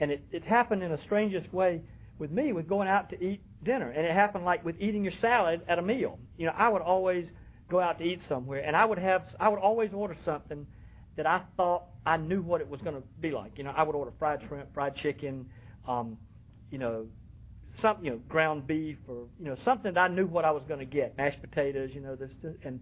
and 0.00 0.10
it, 0.10 0.24
it 0.32 0.44
happened 0.44 0.82
in 0.82 0.90
the 0.90 0.98
strangest 1.04 1.52
way 1.52 1.82
with 2.18 2.30
me 2.30 2.52
with 2.52 2.66
going 2.68 2.88
out 2.88 3.10
to 3.10 3.22
eat 3.22 3.40
dinner, 3.62 3.90
and 3.90 4.04
it 4.04 4.12
happened 4.12 4.44
like 4.44 4.64
with 4.64 4.76
eating 4.80 5.04
your 5.04 5.12
salad 5.20 5.60
at 5.68 5.78
a 5.78 5.82
meal. 5.82 6.18
You 6.36 6.46
know, 6.46 6.52
I 6.56 6.68
would 6.68 6.82
always 6.82 7.26
go 7.70 7.80
out 7.80 7.98
to 7.98 8.04
eat 8.04 8.20
somewhere, 8.28 8.62
and 8.64 8.74
I 8.74 8.84
would 8.84 8.98
have 8.98 9.22
I 9.38 9.48
would 9.48 9.60
always 9.60 9.90
order 9.92 10.16
something 10.24 10.66
that 11.16 11.26
I 11.26 11.42
thought 11.56 11.84
I 12.06 12.16
knew 12.16 12.40
what 12.40 12.60
it 12.60 12.68
was 12.68 12.80
going 12.80 12.96
to 12.96 13.02
be 13.20 13.30
like. 13.30 13.58
You 13.58 13.64
know, 13.64 13.74
I 13.76 13.82
would 13.82 13.94
order 13.94 14.12
fried 14.18 14.40
shrimp, 14.48 14.72
fried 14.72 14.96
chicken, 14.96 15.46
um, 15.86 16.16
you 16.70 16.78
know, 16.78 17.06
some 17.82 17.98
you 18.02 18.10
know 18.10 18.18
ground 18.28 18.66
beef 18.66 18.96
or 19.06 19.26
you 19.38 19.46
know 19.46 19.56
something 19.64 19.94
that 19.94 20.00
I 20.00 20.08
knew 20.08 20.26
what 20.26 20.44
I 20.44 20.50
was 20.50 20.62
going 20.66 20.80
to 20.80 20.86
get, 20.86 21.16
mashed 21.16 21.40
potatoes, 21.40 21.90
you 21.92 22.00
know 22.00 22.16
this 22.16 22.30
and 22.64 22.80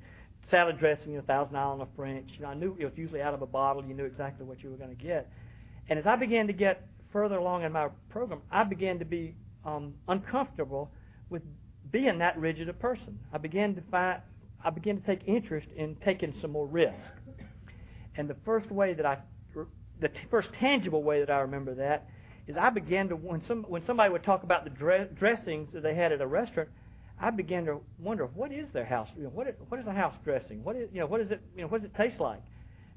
salad 0.50 0.78
dressing, 0.78 1.10
you 1.12 1.18
know 1.18 1.24
Thousand 1.26 1.56
Island 1.56 1.82
of 1.82 1.88
French. 1.96 2.28
You 2.34 2.42
know 2.42 2.48
I 2.48 2.54
knew 2.54 2.76
it 2.78 2.84
was 2.84 2.94
usually 2.96 3.22
out 3.22 3.34
of 3.34 3.42
a 3.42 3.46
bottle. 3.46 3.84
You 3.84 3.94
knew 3.94 4.04
exactly 4.04 4.46
what 4.46 4.62
you 4.62 4.70
were 4.70 4.76
going 4.76 4.94
to 4.96 5.02
get. 5.02 5.30
And 5.88 5.98
as 5.98 6.06
I 6.06 6.16
began 6.16 6.46
to 6.46 6.52
get 6.52 6.86
further 7.12 7.36
along 7.36 7.62
in 7.62 7.72
my 7.72 7.88
program, 8.10 8.42
I 8.50 8.64
began 8.64 8.98
to 8.98 9.04
be 9.04 9.34
um, 9.64 9.94
uncomfortable 10.08 10.90
with 11.30 11.42
being 11.92 12.18
that 12.18 12.38
rigid 12.38 12.68
a 12.68 12.72
person. 12.72 13.18
I 13.32 13.38
began 13.38 13.74
to 13.74 13.82
find 13.90 14.20
I 14.64 14.70
began 14.70 15.00
to 15.00 15.06
take 15.06 15.20
interest 15.26 15.68
in 15.76 15.96
taking 16.04 16.34
some 16.40 16.50
more 16.50 16.66
risk. 16.66 16.94
And 18.16 18.28
the 18.28 18.36
first 18.44 18.70
way 18.70 18.94
that 18.94 19.06
I 19.06 19.18
the 20.00 20.08
t- 20.08 20.14
first 20.30 20.48
tangible 20.60 21.02
way 21.02 21.20
that 21.20 21.30
I 21.30 21.38
remember 21.40 21.74
that 21.74 22.08
is 22.46 22.56
I 22.56 22.70
began 22.70 23.08
to 23.08 23.16
when 23.16 23.42
some 23.46 23.64
when 23.64 23.84
somebody 23.86 24.10
would 24.12 24.24
talk 24.24 24.42
about 24.42 24.64
the 24.64 24.70
dre- 24.70 25.08
dressings 25.18 25.68
that 25.72 25.82
they 25.82 25.94
had 25.94 26.12
at 26.12 26.20
a 26.20 26.26
restaurant, 26.26 26.68
I 27.20 27.30
began 27.30 27.64
to 27.64 27.80
wonder 27.98 28.26
what 28.26 28.52
is 28.52 28.66
their 28.72 28.84
house? 28.84 29.08
You 29.16 29.24
know, 29.24 29.30
what 29.30 29.48
is, 29.48 29.54
what 29.68 29.80
is 29.80 29.86
a 29.86 29.92
house 29.92 30.14
dressing? 30.24 30.62
What 30.62 30.76
is 30.76 30.88
you 30.92 31.00
know 31.00 31.06
what 31.06 31.20
is 31.20 31.30
it 31.30 31.40
you 31.54 31.62
know 31.62 31.68
what 31.68 31.82
does 31.82 31.90
it 31.90 31.96
taste 31.96 32.20
like? 32.20 32.42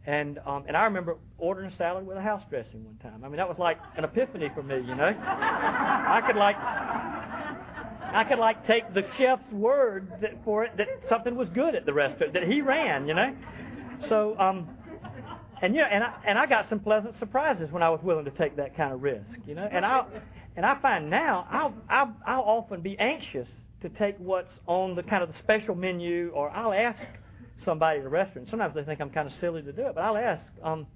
And 0.05 0.39
um, 0.45 0.65
and 0.67 0.76
I 0.76 0.84
remember 0.84 1.17
ordering 1.38 1.72
a 1.72 1.76
salad 1.78 2.05
with 2.05 2.17
a 2.17 2.22
house 2.22 2.43
dressing 2.49 2.84
one 2.84 2.97
time. 2.97 3.24
I 3.24 3.30
mean 3.30 3.38
that 3.38 3.47
was 3.47 3.57
like 3.57 3.78
an 3.95 4.03
epiphany 4.03 4.49
for 4.53 4.63
me, 4.63 4.76
you 4.76 4.95
know. 4.95 5.15
I 5.22 6.22
could 6.26 6.36
like 6.36 6.57
I 6.57 8.26
could 8.28 8.39
like 8.39 8.65
take 8.67 8.93
the 8.93 9.03
chef's 9.17 9.51
word 9.53 10.11
that, 10.22 10.43
for 10.43 10.65
it 10.65 10.76
that 10.78 10.88
something 11.07 11.36
was 11.36 11.47
good 11.49 11.76
at 11.76 11.86
the 11.86 11.93
restaurant 11.93 12.34
that 12.34 12.43
he 12.43 12.61
ran, 12.61 13.07
you 13.07 13.13
know. 13.13 13.34
So 14.09 14.38
um, 14.38 14.67
and 15.61 15.74
know, 15.74 15.84
and 15.84 16.03
I 16.03 16.13
and 16.28 16.38
I 16.38 16.45
got 16.45 16.67
some 16.67 16.80
pleasant 16.80 17.17
surprises 17.20 17.72
when 17.72 17.84
I 17.84 17.89
was 17.89 18.01
willing 18.03 18.26
to 18.26 18.32
take 18.32 18.57
that 18.57 18.76
kind 18.76 18.93
of 18.93 19.01
risk, 19.01 19.32
you 19.45 19.55
know. 19.55 19.67
And 19.72 19.86
I 19.86 20.05
and 20.57 20.65
I 20.65 20.80
find 20.82 21.09
now 21.09 21.47
I'll 21.49 21.74
I'll, 21.89 22.15
I'll 22.26 22.41
often 22.41 22.82
be 22.82 22.97
anxious 22.99 23.47
to 23.82 23.89
take 23.89 24.17
what's 24.17 24.51
on 24.67 24.95
the 24.95 25.03
kind 25.03 25.23
of 25.23 25.30
the 25.30 25.38
special 25.39 25.75
menu, 25.75 26.32
or 26.34 26.49
I'll 26.49 26.73
ask 26.73 27.01
somebody 27.63 27.99
at 27.99 28.05
a 28.05 28.09
restaurant. 28.09 28.49
Sometimes 28.49 28.75
they 28.75 28.84
think 28.84 29.01
I'm 29.01 29.09
kind 29.09 29.27
of 29.27 29.34
silly 29.39 29.61
to 29.61 29.71
do 29.71 29.88
it, 29.88 29.95
but 29.95 30.01
I'll 30.01 30.17
ask, 30.17 30.43
um, 30.63 30.88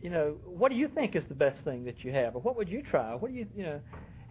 you 0.00 0.10
know, 0.10 0.36
what 0.44 0.70
do 0.70 0.76
you 0.76 0.88
think 0.88 1.16
is 1.16 1.24
the 1.28 1.34
best 1.34 1.62
thing 1.64 1.84
that 1.84 2.04
you 2.04 2.12
have, 2.12 2.36
or 2.36 2.42
what 2.42 2.56
would 2.56 2.68
you 2.68 2.82
try? 2.82 3.14
What 3.14 3.30
do 3.30 3.36
you, 3.36 3.46
you 3.56 3.62
know, 3.62 3.80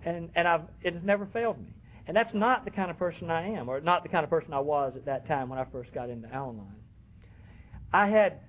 and 0.06 0.30
and 0.36 0.48
I've 0.48 0.62
it 0.84 0.94
has 0.94 1.04
never 1.04 1.28
failed 1.28 1.60
me. 1.60 1.74
And 2.08 2.16
that's 2.16 2.34
not 2.34 2.66
the 2.66 2.72
kind 2.72 2.92
of 2.92 3.00
person 3.00 3.32
I 3.32 3.50
am, 3.58 3.68
or 3.68 3.82
not 3.82 4.04
the 4.04 4.10
kind 4.10 4.24
of 4.24 4.30
person 4.30 4.54
I 4.54 4.60
was 4.60 4.94
at 4.96 5.06
that 5.06 5.28
time 5.28 5.50
when 5.50 5.58
I 5.58 5.66
first 5.72 5.92
got 5.92 6.10
into 6.10 6.32
Al-Anon. 6.32 6.76
I 7.92 8.08
had 8.08 8.40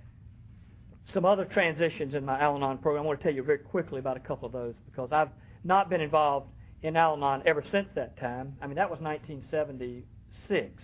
some 1.14 1.24
other 1.24 1.46
transitions 1.46 2.14
in 2.14 2.24
my 2.24 2.38
Al 2.38 2.56
Anon 2.56 2.78
program. 2.78 3.04
I 3.04 3.06
want 3.06 3.20
to 3.20 3.24
tell 3.24 3.34
you 3.34 3.42
very 3.42 3.58
quickly 3.58 3.98
about 3.98 4.18
a 4.18 4.20
couple 4.20 4.44
of 4.44 4.52
those 4.52 4.74
because 4.90 5.10
I've 5.10 5.30
not 5.64 5.88
been 5.88 6.02
involved 6.02 6.48
in 6.82 6.96
Al 6.96 7.14
Anon 7.14 7.42
ever 7.46 7.64
since 7.72 7.88
that 7.94 8.18
time. 8.18 8.56
I 8.60 8.66
mean, 8.66 8.76
that 8.76 8.90
was 8.90 9.00
1976. 9.00 10.82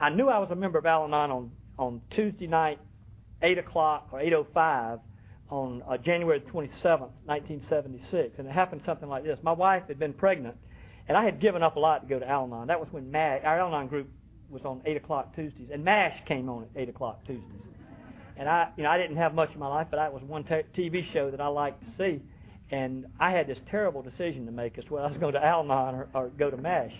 I 0.00 0.10
knew 0.10 0.28
I 0.28 0.38
was 0.38 0.50
a 0.50 0.56
member 0.56 0.78
of 0.78 0.86
Al 0.86 1.04
Anon 1.04 1.30
on, 1.30 1.50
on 1.78 2.00
Tuesday 2.10 2.46
night, 2.46 2.78
8 3.42 3.58
o'clock 3.58 4.08
or 4.12 4.20
8.05 4.20 5.00
on 5.50 5.82
uh, 5.88 5.96
January 5.98 6.40
27th, 6.40 7.10
1976. 7.26 8.38
And 8.38 8.48
it 8.48 8.52
happened 8.52 8.82
something 8.84 9.08
like 9.08 9.24
this. 9.24 9.38
My 9.42 9.52
wife 9.52 9.84
had 9.88 9.98
been 9.98 10.12
pregnant, 10.12 10.56
and 11.08 11.16
I 11.16 11.24
had 11.24 11.40
given 11.40 11.62
up 11.62 11.76
a 11.76 11.80
lot 11.80 12.02
to 12.02 12.06
go 12.08 12.18
to 12.18 12.28
Al 12.28 12.44
Anon. 12.44 12.68
That 12.68 12.80
was 12.80 12.88
when 12.90 13.10
MASH, 13.10 13.42
our 13.44 13.60
Al 13.60 13.68
Anon 13.68 13.88
group 13.88 14.08
was 14.50 14.62
on 14.64 14.82
8 14.84 14.96
o'clock 14.96 15.34
Tuesdays, 15.34 15.68
and 15.72 15.84
MASH 15.84 16.22
came 16.26 16.48
on 16.48 16.64
at 16.64 16.82
8 16.82 16.88
o'clock 16.88 17.24
Tuesdays. 17.26 17.44
And 18.36 18.48
I, 18.48 18.70
you 18.76 18.82
know, 18.82 18.90
I 18.90 18.98
didn't 18.98 19.16
have 19.16 19.34
much 19.34 19.52
in 19.52 19.60
my 19.60 19.68
life, 19.68 19.88
but 19.90 19.98
that 19.98 20.12
was 20.12 20.22
one 20.22 20.44
t- 20.44 20.62
TV 20.76 21.12
show 21.12 21.30
that 21.30 21.40
I 21.40 21.46
liked 21.46 21.80
to 21.82 21.86
see. 21.96 22.22
And 22.74 23.06
I 23.20 23.30
had 23.30 23.46
this 23.46 23.58
terrible 23.70 24.02
decision 24.02 24.46
to 24.46 24.52
make 24.52 24.78
as 24.78 24.90
well. 24.90 25.04
I 25.04 25.08
was 25.08 25.16
going 25.16 25.34
to 25.34 25.44
Al-Anon 25.44 25.94
or, 25.94 26.08
or 26.12 26.28
go 26.30 26.50
to 26.50 26.56
MASH. 26.56 26.92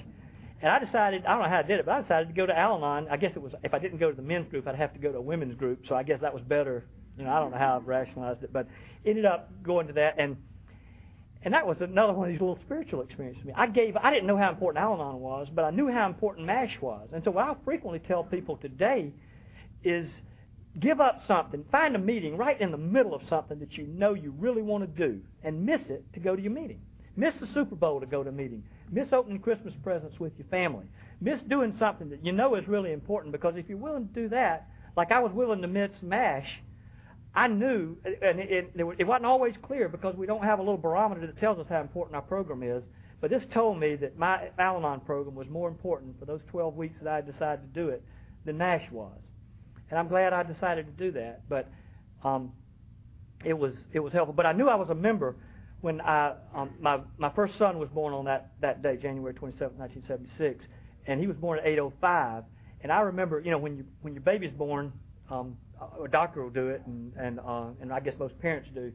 And 0.63 0.71
I 0.71 0.79
decided, 0.79 1.27
I 1.27 1.33
don't 1.33 1.43
know 1.43 1.49
how 1.49 1.59
I 1.59 1.63
did 1.63 1.81
it, 1.81 1.87
but 1.87 1.97
I 1.97 2.03
decided 2.03 2.29
to 2.29 2.35
go 2.35 2.47
to 2.47 2.57
Al-Anon. 2.57 3.09
I 3.11 3.17
guess 3.17 3.33
it 3.35 3.43
was, 3.43 3.55
if 3.65 3.75
I 3.75 3.81
didn't 3.81 3.99
go 3.99 4.09
to 4.09 4.15
the 4.15 4.23
men's 4.23 4.49
group, 4.49 4.69
I'd 4.69 4.77
have 4.77 4.93
to 4.93 5.01
go 5.01 5.11
to 5.11 5.19
a 5.19 5.21
women's 5.21 5.57
group. 5.57 5.81
So 5.89 5.97
I 5.97 6.05
guess 6.05 6.21
that 6.21 6.33
was 6.33 6.45
better. 6.45 6.85
You 7.19 7.25
know, 7.25 7.33
I 7.33 7.41
don't 7.41 7.51
know 7.51 7.59
how 7.59 7.77
I've 7.77 7.89
rationalized 7.89 8.45
it, 8.45 8.53
but 8.53 8.69
ended 9.05 9.25
up 9.25 9.51
going 9.65 9.89
to 9.89 9.93
that. 9.95 10.15
And 10.17 10.37
and 11.43 11.53
that 11.53 11.67
was 11.67 11.77
another 11.81 12.13
one 12.13 12.29
of 12.29 12.33
these 12.33 12.41
little 12.41 12.59
spiritual 12.65 13.03
experiences 13.03 13.43
for 13.43 13.49
me. 13.49 13.55
I 13.55 13.67
gave, 13.67 13.97
I 13.97 14.11
didn't 14.11 14.27
know 14.27 14.39
how 14.39 14.49
important 14.49 14.83
Al-Anon 14.83 15.21
was, 15.21 15.49
but 15.53 15.65
I 15.67 15.71
knew 15.71 15.91
how 15.91 16.07
important 16.07 16.47
MASH 16.47 16.79
was. 16.81 17.11
And 17.13 17.23
so 17.23 17.33
what 17.33 17.45
I 17.47 17.55
frequently 17.67 17.99
tell 17.99 18.25
people 18.25 18.57
today 18.57 19.13
is 19.83 20.09
give 20.81 21.01
up 21.01 21.23
something, 21.27 21.65
find 21.71 21.95
a 21.95 21.99
meeting 21.99 22.37
right 22.37 22.61
in 22.61 22.71
the 22.71 22.79
middle 22.79 23.15
of 23.15 23.23
something 23.29 23.59
that 23.61 23.73
you 23.73 23.87
know 23.87 24.15
you 24.15 24.35
really 24.39 24.63
want 24.63 24.85
to 24.85 25.09
do, 25.09 25.21
and 25.43 25.65
miss 25.65 25.81
it 25.89 26.05
to 26.15 26.21
go 26.21 26.35
to 26.35 26.43
your 26.43 26.53
meeting. 26.53 26.81
Miss 27.17 27.35
the 27.41 27.47
Super 27.55 27.77
Bowl 27.77 28.01
to 28.01 28.07
go 28.07 28.25
to 28.25 28.31
a 28.31 28.33
meeting. 28.33 28.65
Miss 28.91 29.07
opening 29.13 29.39
Christmas 29.39 29.73
presents 29.85 30.19
with 30.19 30.33
your 30.37 30.49
family. 30.49 30.87
Miss 31.21 31.41
doing 31.49 31.77
something 31.79 32.11
that 32.11 32.25
you 32.25 32.33
know 32.33 32.57
is 32.57 32.67
really 32.67 32.93
important 32.93 33.33
because 33.33 33.55
if 33.57 33.69
you're 33.69 33.79
willing 33.79 34.09
to 34.09 34.15
do 34.15 34.29
that, 34.31 34.69
like 34.97 35.13
I 35.13 35.21
was 35.21 35.33
willing 35.33 35.63
to 35.63 35.69
miss 35.69 35.91
MASH, 36.03 36.49
I 37.35 37.49
knew, 37.49 37.97
and 38.05 38.39
it, 38.41 38.71
it, 38.75 38.87
it 38.99 39.05
wasn't 39.05 39.27
always 39.27 39.55
clear 39.63 39.89
because 39.89 40.17
we 40.17 40.27
don't 40.27 40.43
have 40.43 40.59
a 40.59 40.63
little 40.63 40.77
barometer 40.77 41.27
that 41.27 41.39
tells 41.39 41.59
us 41.59 41.67
how 41.69 41.81
important 41.81 42.15
our 42.17 42.23
program 42.23 42.63
is, 42.63 42.83
But 43.21 43.31
this 43.31 43.43
told 43.53 43.81
me 43.81 43.97
that 43.97 44.19
my 44.19 44.51
Al-Anon 44.59 45.01
program 45.01 45.35
was 45.35 45.49
more 45.49 45.69
important 45.69 46.19
for 46.19 46.27
those 46.27 46.41
12 46.51 46.77
weeks 46.77 46.95
that 47.03 47.13
I 47.13 47.21
decided 47.23 47.75
to 47.75 47.81
do 47.81 47.89
it 47.89 48.03
than 48.45 48.59
MASH 48.59 48.91
was. 48.93 49.17
And 49.95 50.01
I'm 50.01 50.09
glad 50.09 50.33
I 50.33 50.43
decided 50.43 50.87
to 50.87 51.05
do 51.05 51.13
that. 51.13 51.49
But 51.49 51.69
um, 52.25 52.51
it 53.45 53.53
was 53.53 53.75
it 53.93 54.01
was 54.01 54.13
helpful. 54.13 54.35
But 54.35 54.45
I 54.45 54.51
knew 54.51 54.69
I 54.69 54.75
was 54.75 54.89
a 54.91 54.95
member 54.95 55.37
when 55.83 56.01
I 56.01 56.35
um, 56.53 56.71
my 56.81 56.99
my 57.17 57.31
first 57.31 57.57
son 57.59 57.79
was 57.79 57.89
born 57.91 58.13
on 58.13 58.25
that 58.25 58.55
that 58.61 58.83
day, 58.83 58.97
January 59.01 59.35
27, 59.35 59.79
1976, 59.79 60.65
and 61.07 61.21
he 61.21 61.29
was 61.29 61.37
born 61.37 61.61
at 61.61 61.65
8:05. 61.65 62.43
And 62.81 62.91
I 62.91 63.03
remember, 63.03 63.39
you 63.39 63.53
know, 63.53 63.59
when 63.59 63.77
you 63.77 63.85
when 64.03 64.15
your 64.15 64.23
baby's 64.25 64.51
born, 64.51 64.93
um, 65.31 65.57
a 66.03 66.09
doctor 66.09 66.43
will 66.43 66.51
do 66.51 66.71
it, 66.71 66.83
and 66.87 67.13
and 67.17 67.39
uh, 67.39 67.67
and 67.81 67.93
I 67.93 68.01
guess 68.01 68.15
most 68.19 68.37
parents 68.41 68.69
do. 68.75 68.93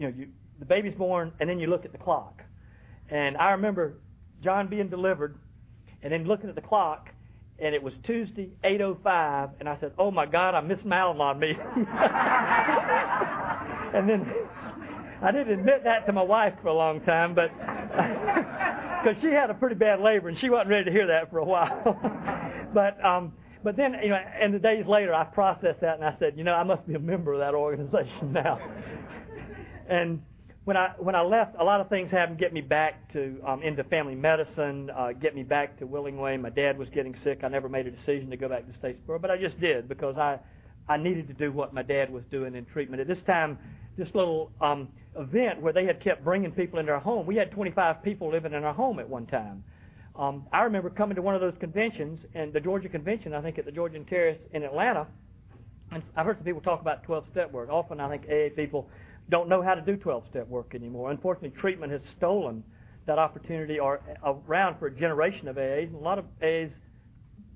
You 0.00 0.08
know, 0.08 0.14
you 0.16 0.26
the 0.58 0.64
baby's 0.64 0.94
born, 0.94 1.30
and 1.38 1.48
then 1.48 1.60
you 1.60 1.68
look 1.68 1.84
at 1.84 1.92
the 1.92 1.98
clock. 1.98 2.42
And 3.08 3.36
I 3.36 3.52
remember 3.52 4.00
John 4.42 4.66
being 4.66 4.88
delivered, 4.88 5.38
and 6.02 6.12
then 6.12 6.24
looking 6.24 6.48
at 6.48 6.56
the 6.56 6.60
clock, 6.60 7.10
and 7.60 7.74
it 7.74 7.82
was 7.82 7.92
Tuesday, 8.04 8.48
8:05, 8.64 9.50
and 9.60 9.68
I 9.68 9.78
said, 9.80 9.92
"Oh 9.98 10.10
my 10.10 10.26
God, 10.26 10.54
I 10.54 10.60
missed 10.60 10.84
my 10.84 11.34
meeting." 11.34 11.58
and 13.94 14.08
then 14.08 14.32
I 15.22 15.30
didn't 15.32 15.58
admit 15.58 15.84
that 15.84 16.06
to 16.06 16.12
my 16.12 16.22
wife 16.22 16.54
for 16.62 16.68
a 16.68 16.74
long 16.74 17.00
time, 17.02 17.34
but 17.34 17.50
because 19.02 19.20
she 19.20 19.28
had 19.28 19.50
a 19.50 19.54
pretty 19.54 19.74
bad 19.74 20.00
labor 20.00 20.28
and 20.28 20.38
she 20.38 20.48
wasn't 20.48 20.70
ready 20.70 20.84
to 20.84 20.90
hear 20.90 21.06
that 21.08 21.30
for 21.30 21.38
a 21.38 21.44
while. 21.44 21.98
but 22.74 23.04
um, 23.04 23.34
but 23.62 23.76
then 23.76 23.94
you 24.02 24.08
know, 24.08 24.16
and 24.16 24.54
the 24.54 24.58
days 24.58 24.86
later, 24.86 25.12
I 25.12 25.24
processed 25.24 25.80
that 25.82 25.96
and 25.96 26.04
I 26.04 26.16
said, 26.18 26.38
you 26.38 26.44
know, 26.44 26.54
I 26.54 26.62
must 26.62 26.86
be 26.86 26.94
a 26.94 26.98
member 26.98 27.34
of 27.34 27.40
that 27.40 27.54
organization 27.54 28.32
now. 28.32 28.58
and 29.88 30.22
when 30.64 30.76
I 30.76 30.92
when 30.98 31.14
I 31.14 31.22
left, 31.22 31.56
a 31.58 31.64
lot 31.64 31.80
of 31.80 31.88
things 31.88 32.10
happened 32.10 32.38
get 32.38 32.52
me 32.52 32.60
back 32.60 33.12
to 33.12 33.40
um, 33.46 33.62
into 33.62 33.82
family 33.84 34.14
medicine, 34.14 34.90
uh, 34.90 35.12
get 35.12 35.34
me 35.34 35.42
back 35.42 35.78
to 35.78 35.86
Willingway. 35.86 36.40
My 36.40 36.50
dad 36.50 36.78
was 36.78 36.88
getting 36.90 37.14
sick. 37.24 37.40
I 37.42 37.48
never 37.48 37.68
made 37.68 37.86
a 37.86 37.90
decision 37.90 38.30
to 38.30 38.36
go 38.36 38.48
back 38.48 38.66
to 38.66 38.78
Statesboro, 38.78 39.20
but 39.20 39.30
I 39.30 39.38
just 39.38 39.58
did 39.60 39.88
because 39.88 40.16
I 40.16 40.38
I 40.88 40.96
needed 40.96 41.28
to 41.28 41.34
do 41.34 41.50
what 41.52 41.72
my 41.72 41.82
dad 41.82 42.10
was 42.10 42.24
doing 42.30 42.54
in 42.54 42.66
treatment. 42.66 43.00
At 43.00 43.08
this 43.08 43.22
time, 43.26 43.58
this 43.96 44.08
little 44.14 44.50
um, 44.60 44.88
event 45.18 45.60
where 45.60 45.72
they 45.72 45.84
had 45.84 46.02
kept 46.02 46.24
bringing 46.24 46.52
people 46.52 46.78
into 46.78 46.92
our 46.92 47.00
home. 47.00 47.26
We 47.26 47.36
had 47.36 47.50
25 47.52 48.02
people 48.02 48.30
living 48.30 48.52
in 48.52 48.64
our 48.64 48.74
home 48.74 48.98
at 48.98 49.08
one 49.08 49.26
time. 49.26 49.64
Um, 50.16 50.46
I 50.52 50.62
remember 50.62 50.90
coming 50.90 51.16
to 51.16 51.22
one 51.22 51.34
of 51.34 51.40
those 51.40 51.54
conventions, 51.60 52.20
and 52.34 52.52
the 52.52 52.60
Georgia 52.60 52.88
Convention, 52.88 53.32
I 53.32 53.40
think 53.40 53.58
at 53.58 53.64
the 53.64 53.72
Georgian 53.72 54.04
Terrace 54.04 54.38
in 54.52 54.62
Atlanta, 54.64 55.06
and 55.92 56.02
I've 56.16 56.26
heard 56.26 56.36
some 56.36 56.44
people 56.44 56.60
talk 56.60 56.80
about 56.80 57.04
12-step 57.06 57.50
work. 57.52 57.68
Often 57.70 58.00
I 58.00 58.08
think 58.08 58.24
AA 58.24 58.54
people 58.54 58.88
don't 59.30 59.48
know 59.48 59.62
how 59.62 59.74
to 59.74 59.80
do 59.80 59.96
12-step 59.96 60.48
work 60.48 60.74
anymore. 60.74 61.10
Unfortunately, 61.10 61.50
treatment 61.58 61.92
has 61.92 62.02
stolen 62.16 62.62
that 63.06 63.18
opportunity 63.18 63.78
or 63.78 64.00
around 64.24 64.78
for 64.78 64.86
a 64.86 64.90
generation 64.90 65.48
of 65.48 65.56
AAs, 65.56 65.86
and 65.86 65.94
a 65.94 65.98
lot 65.98 66.18
of 66.18 66.24
AAs 66.42 66.70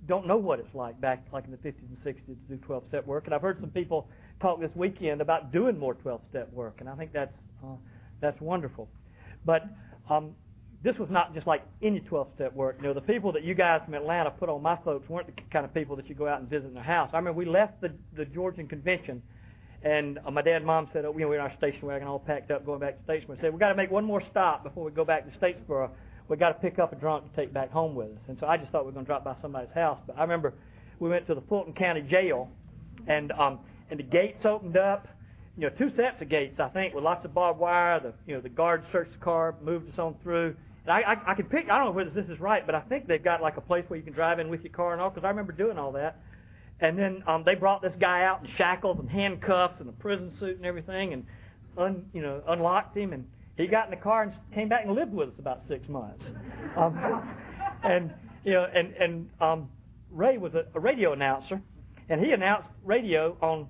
don't 0.06 0.26
know 0.26 0.36
what 0.36 0.58
it's 0.58 0.74
like 0.74 1.00
back 1.00 1.24
like 1.32 1.44
in 1.44 1.50
the 1.50 1.56
50s 1.56 1.88
and 1.88 1.98
60s 1.98 2.26
to 2.26 2.56
do 2.56 2.56
12-step 2.66 3.06
work. 3.06 3.24
And 3.26 3.34
I've 3.34 3.42
heard 3.42 3.58
some 3.60 3.70
people 3.70 4.08
talk 4.40 4.60
this 4.60 4.70
weekend 4.74 5.20
about 5.20 5.52
doing 5.52 5.78
more 5.78 5.94
12-step 5.94 6.52
work, 6.52 6.76
and 6.80 6.88
I 6.88 6.94
think 6.94 7.12
that's 7.12 7.34
uh, 7.62 7.76
that's 8.20 8.40
wonderful. 8.40 8.88
But 9.44 9.66
um, 10.08 10.34
this 10.82 10.96
was 10.98 11.08
not 11.10 11.34
just 11.34 11.46
like 11.46 11.62
any 11.82 12.00
12-step 12.00 12.52
work. 12.52 12.76
You 12.80 12.88
know, 12.88 12.94
the 12.94 13.00
people 13.00 13.32
that 13.32 13.42
you 13.42 13.54
guys 13.54 13.80
from 13.84 13.94
Atlanta 13.94 14.30
put 14.30 14.48
on 14.48 14.62
my 14.62 14.76
folks 14.84 15.08
weren't 15.08 15.26
the 15.26 15.42
kind 15.50 15.64
of 15.64 15.72
people 15.72 15.96
that 15.96 16.08
you 16.08 16.14
go 16.14 16.28
out 16.28 16.40
and 16.40 16.48
visit 16.48 16.66
in 16.66 16.74
their 16.74 16.82
house. 16.82 17.10
I 17.12 17.16
remember 17.16 17.38
we 17.38 17.46
left 17.46 17.80
the 17.80 17.92
the 18.16 18.24
Georgian 18.24 18.68
convention, 18.68 19.22
and 19.84 20.18
uh, 20.26 20.30
my 20.30 20.40
dad 20.40 20.56
and 20.56 20.66
mom 20.66 20.88
said, 20.92 21.04
oh, 21.04 21.12
you 21.12 21.20
know, 21.20 21.26
we 21.26 21.26
were 21.26 21.34
in 21.34 21.40
our 21.40 21.54
station 21.58 21.86
wagon 21.86 22.08
all 22.08 22.18
packed 22.18 22.50
up 22.50 22.64
going 22.64 22.80
back 22.80 22.98
to 22.98 23.12
Statesboro. 23.12 23.38
Said, 23.40 23.52
we 23.52 23.58
got 23.58 23.68
to 23.68 23.74
make 23.74 23.90
one 23.90 24.04
more 24.04 24.22
stop 24.30 24.64
before 24.64 24.82
we 24.82 24.90
go 24.90 25.04
back 25.04 25.30
to 25.30 25.38
Statesboro. 25.38 25.90
We 26.26 26.38
got 26.38 26.48
to 26.48 26.54
pick 26.54 26.78
up 26.78 26.94
a 26.94 26.96
drunk 26.96 27.30
to 27.30 27.36
take 27.36 27.52
back 27.52 27.70
home 27.70 27.94
with 27.94 28.08
us. 28.08 28.22
And 28.28 28.38
so 28.40 28.46
I 28.46 28.56
just 28.56 28.72
thought 28.72 28.84
we 28.84 28.86
were 28.86 28.92
going 28.92 29.04
to 29.04 29.10
drop 29.10 29.24
by 29.24 29.36
somebody's 29.42 29.72
house. 29.72 30.00
But 30.06 30.16
I 30.18 30.22
remember 30.22 30.54
we 31.00 31.10
went 31.10 31.26
to 31.26 31.34
the 31.34 31.42
Fulton 31.42 31.74
County 31.74 32.00
Jail, 32.00 32.48
and 33.06 33.30
um, 33.32 33.60
and 33.90 33.98
the 33.98 34.04
gates 34.04 34.44
opened 34.46 34.78
up. 34.78 35.06
You 35.58 35.64
know, 35.64 35.76
two 35.76 35.90
sets 35.94 36.20
of 36.22 36.30
gates, 36.30 36.58
I 36.58 36.68
think, 36.68 36.94
with 36.94 37.04
lots 37.04 37.24
of 37.26 37.34
barbed 37.34 37.60
wire. 37.60 38.00
The 38.00 38.14
you 38.26 38.34
know 38.34 38.40
the 38.40 38.48
guard 38.48 38.84
searched 38.90 39.12
the 39.12 39.18
car, 39.18 39.54
moved 39.62 39.92
us 39.92 39.98
on 39.98 40.16
through. 40.22 40.56
And 40.86 40.92
I, 40.92 41.00
I, 41.00 41.32
I 41.32 41.34
can 41.34 41.44
pick. 41.44 41.68
I 41.68 41.76
don't 41.76 41.88
know 41.88 41.92
whether 41.92 42.10
this 42.10 42.28
is 42.30 42.40
right, 42.40 42.64
but 42.64 42.74
I 42.74 42.80
think 42.80 43.06
they've 43.06 43.22
got 43.22 43.42
like 43.42 43.58
a 43.58 43.60
place 43.60 43.84
where 43.88 43.98
you 43.98 44.02
can 44.02 44.14
drive 44.14 44.38
in 44.38 44.48
with 44.48 44.62
your 44.62 44.72
car 44.72 44.94
and 44.94 45.02
all. 45.02 45.10
Because 45.10 45.24
I 45.24 45.28
remember 45.28 45.52
doing 45.52 45.76
all 45.76 45.92
that. 45.92 46.20
And 46.80 46.98
then 46.98 47.22
um, 47.26 47.44
they 47.44 47.54
brought 47.54 47.82
this 47.82 47.94
guy 48.00 48.24
out 48.24 48.42
in 48.42 48.50
shackles 48.56 48.98
and 48.98 49.08
handcuffs 49.08 49.80
and 49.80 49.88
a 49.88 49.92
prison 49.92 50.32
suit 50.38 50.56
and 50.56 50.66
everything, 50.66 51.12
and 51.12 51.24
un, 51.78 52.04
you 52.12 52.20
know 52.20 52.42
unlocked 52.48 52.96
him, 52.96 53.12
and 53.12 53.26
he 53.56 53.66
got 53.66 53.86
in 53.86 53.90
the 53.90 53.96
car 53.96 54.24
and 54.24 54.32
came 54.52 54.68
back 54.68 54.84
and 54.84 54.94
lived 54.94 55.12
with 55.12 55.28
us 55.28 55.34
about 55.38 55.62
six 55.68 55.88
months. 55.88 56.24
Um, 56.76 56.98
and 57.84 58.12
you 58.44 58.52
know, 58.52 58.66
and 58.74 58.92
and 58.94 59.30
um, 59.40 59.68
Ray 60.10 60.38
was 60.38 60.54
a, 60.54 60.66
a 60.74 60.80
radio 60.80 61.12
announcer, 61.12 61.62
and 62.08 62.20
he 62.20 62.32
announced 62.32 62.68
radio 62.84 63.36
on 63.40 63.68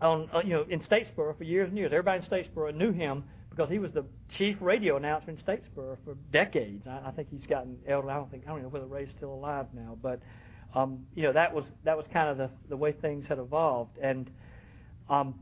on 0.00 0.28
uh, 0.34 0.40
you 0.44 0.50
know 0.50 0.64
in 0.68 0.80
Statesboro 0.80 1.36
for 1.36 1.44
years 1.44 1.68
and 1.68 1.76
years. 1.76 1.90
Everybody 1.92 2.24
in 2.24 2.30
Statesboro 2.30 2.74
knew 2.74 2.92
him 2.92 3.24
because 3.50 3.68
he 3.70 3.78
was 3.78 3.92
the 3.92 4.04
chief 4.38 4.56
radio 4.60 4.96
announcer 4.96 5.30
in 5.30 5.36
Statesboro 5.36 5.96
for 6.04 6.14
decades. 6.32 6.86
I, 6.86 7.08
I 7.08 7.10
think 7.10 7.28
he's 7.30 7.46
gotten 7.48 7.76
elder. 7.88 8.10
I 8.10 8.14
don't 8.14 8.30
think 8.30 8.44
I 8.46 8.50
don't 8.50 8.62
know 8.62 8.68
whether 8.68 8.86
Ray's 8.86 9.08
still 9.16 9.34
alive 9.34 9.66
now, 9.74 9.96
but 10.00 10.20
um, 10.74 11.06
you 11.14 11.22
know 11.22 11.32
that 11.32 11.54
was 11.54 11.64
that 11.84 11.96
was 11.96 12.06
kind 12.12 12.28
of 12.28 12.38
the 12.38 12.50
the 12.68 12.76
way 12.76 12.92
things 12.92 13.24
had 13.28 13.38
evolved. 13.38 13.98
And 14.02 14.30
um, 15.10 15.34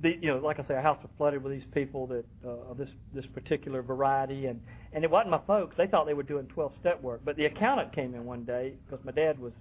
the 0.00 0.10
you 0.20 0.28
know 0.28 0.38
like 0.38 0.58
I 0.58 0.64
say, 0.64 0.74
our 0.74 0.82
house 0.82 0.98
was 1.02 1.10
flooded 1.16 1.42
with 1.42 1.52
these 1.52 1.68
people 1.72 2.06
that 2.08 2.24
uh, 2.44 2.70
of 2.70 2.78
this 2.78 2.90
this 3.14 3.26
particular 3.26 3.82
variety, 3.82 4.46
and 4.46 4.60
and 4.92 5.04
it 5.04 5.10
wasn't 5.10 5.30
my 5.30 5.40
folks. 5.46 5.76
They 5.76 5.86
thought 5.86 6.06
they 6.06 6.14
were 6.14 6.22
doing 6.22 6.46
12 6.46 6.72
step 6.80 7.02
work, 7.02 7.20
but 7.24 7.36
the 7.36 7.46
accountant 7.46 7.94
came 7.94 8.14
in 8.14 8.24
one 8.24 8.44
day 8.44 8.74
because 8.84 9.04
my 9.04 9.12
dad 9.12 9.38
was 9.38 9.52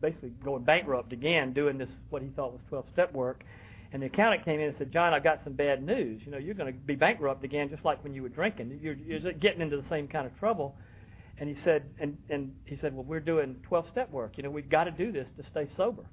basically 0.00 0.30
going 0.44 0.62
bankrupt 0.62 1.12
again, 1.12 1.52
doing 1.52 1.78
this 1.78 1.88
what 2.10 2.22
he 2.22 2.28
thought 2.28 2.52
was 2.52 2.60
12-step 2.70 3.12
work. 3.12 3.42
And 3.92 4.02
the 4.02 4.06
accountant 4.06 4.44
came 4.44 4.60
in 4.60 4.66
and 4.66 4.76
said, 4.76 4.92
"John, 4.92 5.14
I've 5.14 5.24
got 5.24 5.40
some 5.44 5.54
bad 5.54 5.82
news. 5.82 6.20
You 6.24 6.32
know, 6.32 6.38
you're 6.38 6.54
going 6.54 6.72
to 6.72 6.78
be 6.78 6.96
bankrupt 6.96 7.44
again, 7.44 7.70
just 7.70 7.84
like 7.84 8.02
when 8.02 8.12
you 8.12 8.22
were 8.22 8.28
drinking. 8.28 8.78
You're, 8.82 8.94
you're 8.94 9.32
getting 9.32 9.60
into 9.60 9.76
the 9.76 9.88
same 9.88 10.08
kind 10.08 10.26
of 10.26 10.36
trouble." 10.38 10.76
And 11.38 11.48
he 11.48 11.56
said, 11.64 11.84
and 12.00 12.16
and 12.30 12.54
he 12.64 12.78
said, 12.80 12.94
"Well, 12.94 13.04
we're 13.04 13.20
doing 13.20 13.56
12-step 13.70 14.10
work. 14.10 14.32
You 14.36 14.42
know, 14.42 14.50
we've 14.50 14.70
got 14.70 14.84
to 14.84 14.90
do 14.90 15.12
this 15.12 15.26
to 15.36 15.44
stay 15.50 15.68
sober." 15.76 16.06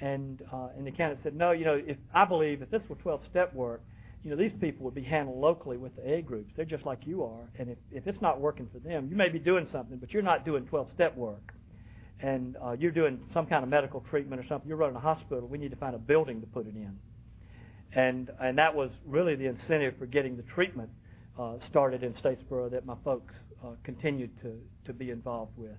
And 0.00 0.42
uh, 0.52 0.68
and 0.76 0.86
the 0.86 0.90
accountant 0.90 1.20
said, 1.22 1.36
"No, 1.36 1.52
you 1.52 1.64
know, 1.64 1.80
if 1.84 1.96
I 2.12 2.24
believe 2.24 2.60
if 2.60 2.70
this 2.70 2.82
were 2.88 2.96
12-step 2.96 3.54
work, 3.54 3.82
you 4.24 4.30
know, 4.30 4.36
these 4.36 4.52
people 4.60 4.84
would 4.84 4.94
be 4.94 5.02
handled 5.02 5.38
locally 5.38 5.76
with 5.76 5.94
the 5.96 6.14
A 6.14 6.22
groups. 6.22 6.52
They're 6.56 6.64
just 6.64 6.86
like 6.86 7.06
you 7.06 7.24
are. 7.24 7.48
And 7.58 7.70
if, 7.70 7.78
if 7.90 8.06
it's 8.06 8.20
not 8.20 8.40
working 8.40 8.68
for 8.72 8.78
them, 8.78 9.08
you 9.10 9.16
may 9.16 9.28
be 9.28 9.38
doing 9.38 9.66
something, 9.72 9.98
but 9.98 10.12
you're 10.12 10.22
not 10.22 10.44
doing 10.44 10.64
12-step 10.66 11.16
work 11.16 11.52
and 12.22 12.56
uh, 12.64 12.72
you're 12.72 12.92
doing 12.92 13.20
some 13.34 13.46
kind 13.46 13.64
of 13.64 13.68
medical 13.68 14.04
treatment 14.08 14.40
or 14.40 14.46
something, 14.48 14.68
you're 14.68 14.76
running 14.76 14.96
a 14.96 15.00
hospital, 15.00 15.46
we 15.48 15.58
need 15.58 15.70
to 15.70 15.76
find 15.76 15.94
a 15.94 15.98
building 15.98 16.40
to 16.40 16.46
put 16.46 16.66
it 16.66 16.74
in. 16.76 16.96
And, 17.94 18.30
and 18.40 18.56
that 18.58 18.74
was 18.74 18.90
really 19.04 19.34
the 19.34 19.46
incentive 19.46 19.94
for 19.98 20.06
getting 20.06 20.36
the 20.36 20.44
treatment 20.44 20.90
uh, 21.38 21.54
started 21.68 22.04
in 22.04 22.14
Statesboro 22.14 22.70
that 22.70 22.86
my 22.86 22.94
folks 23.04 23.34
continued 23.84 24.30
to, 24.42 24.58
to 24.86 24.92
be 24.92 25.10
involved 25.10 25.52
with. 25.56 25.76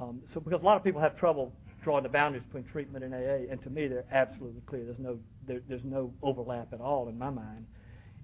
Um, 0.00 0.22
so 0.32 0.40
because 0.40 0.60
a 0.60 0.64
lot 0.64 0.76
of 0.76 0.84
people 0.84 1.00
have 1.00 1.16
trouble 1.18 1.52
drawing 1.82 2.02
the 2.02 2.08
boundaries 2.08 2.42
between 2.44 2.64
treatment 2.64 3.04
and 3.04 3.14
AA, 3.14 3.50
and 3.50 3.62
to 3.62 3.70
me 3.70 3.86
they're 3.86 4.06
absolutely 4.10 4.62
clear. 4.66 4.84
There's 4.84 4.98
no 4.98 5.18
there, 5.46 5.60
there's 5.68 5.84
no 5.84 6.12
overlap 6.22 6.72
at 6.72 6.80
all 6.80 7.08
in 7.08 7.18
my 7.18 7.30
mind. 7.30 7.66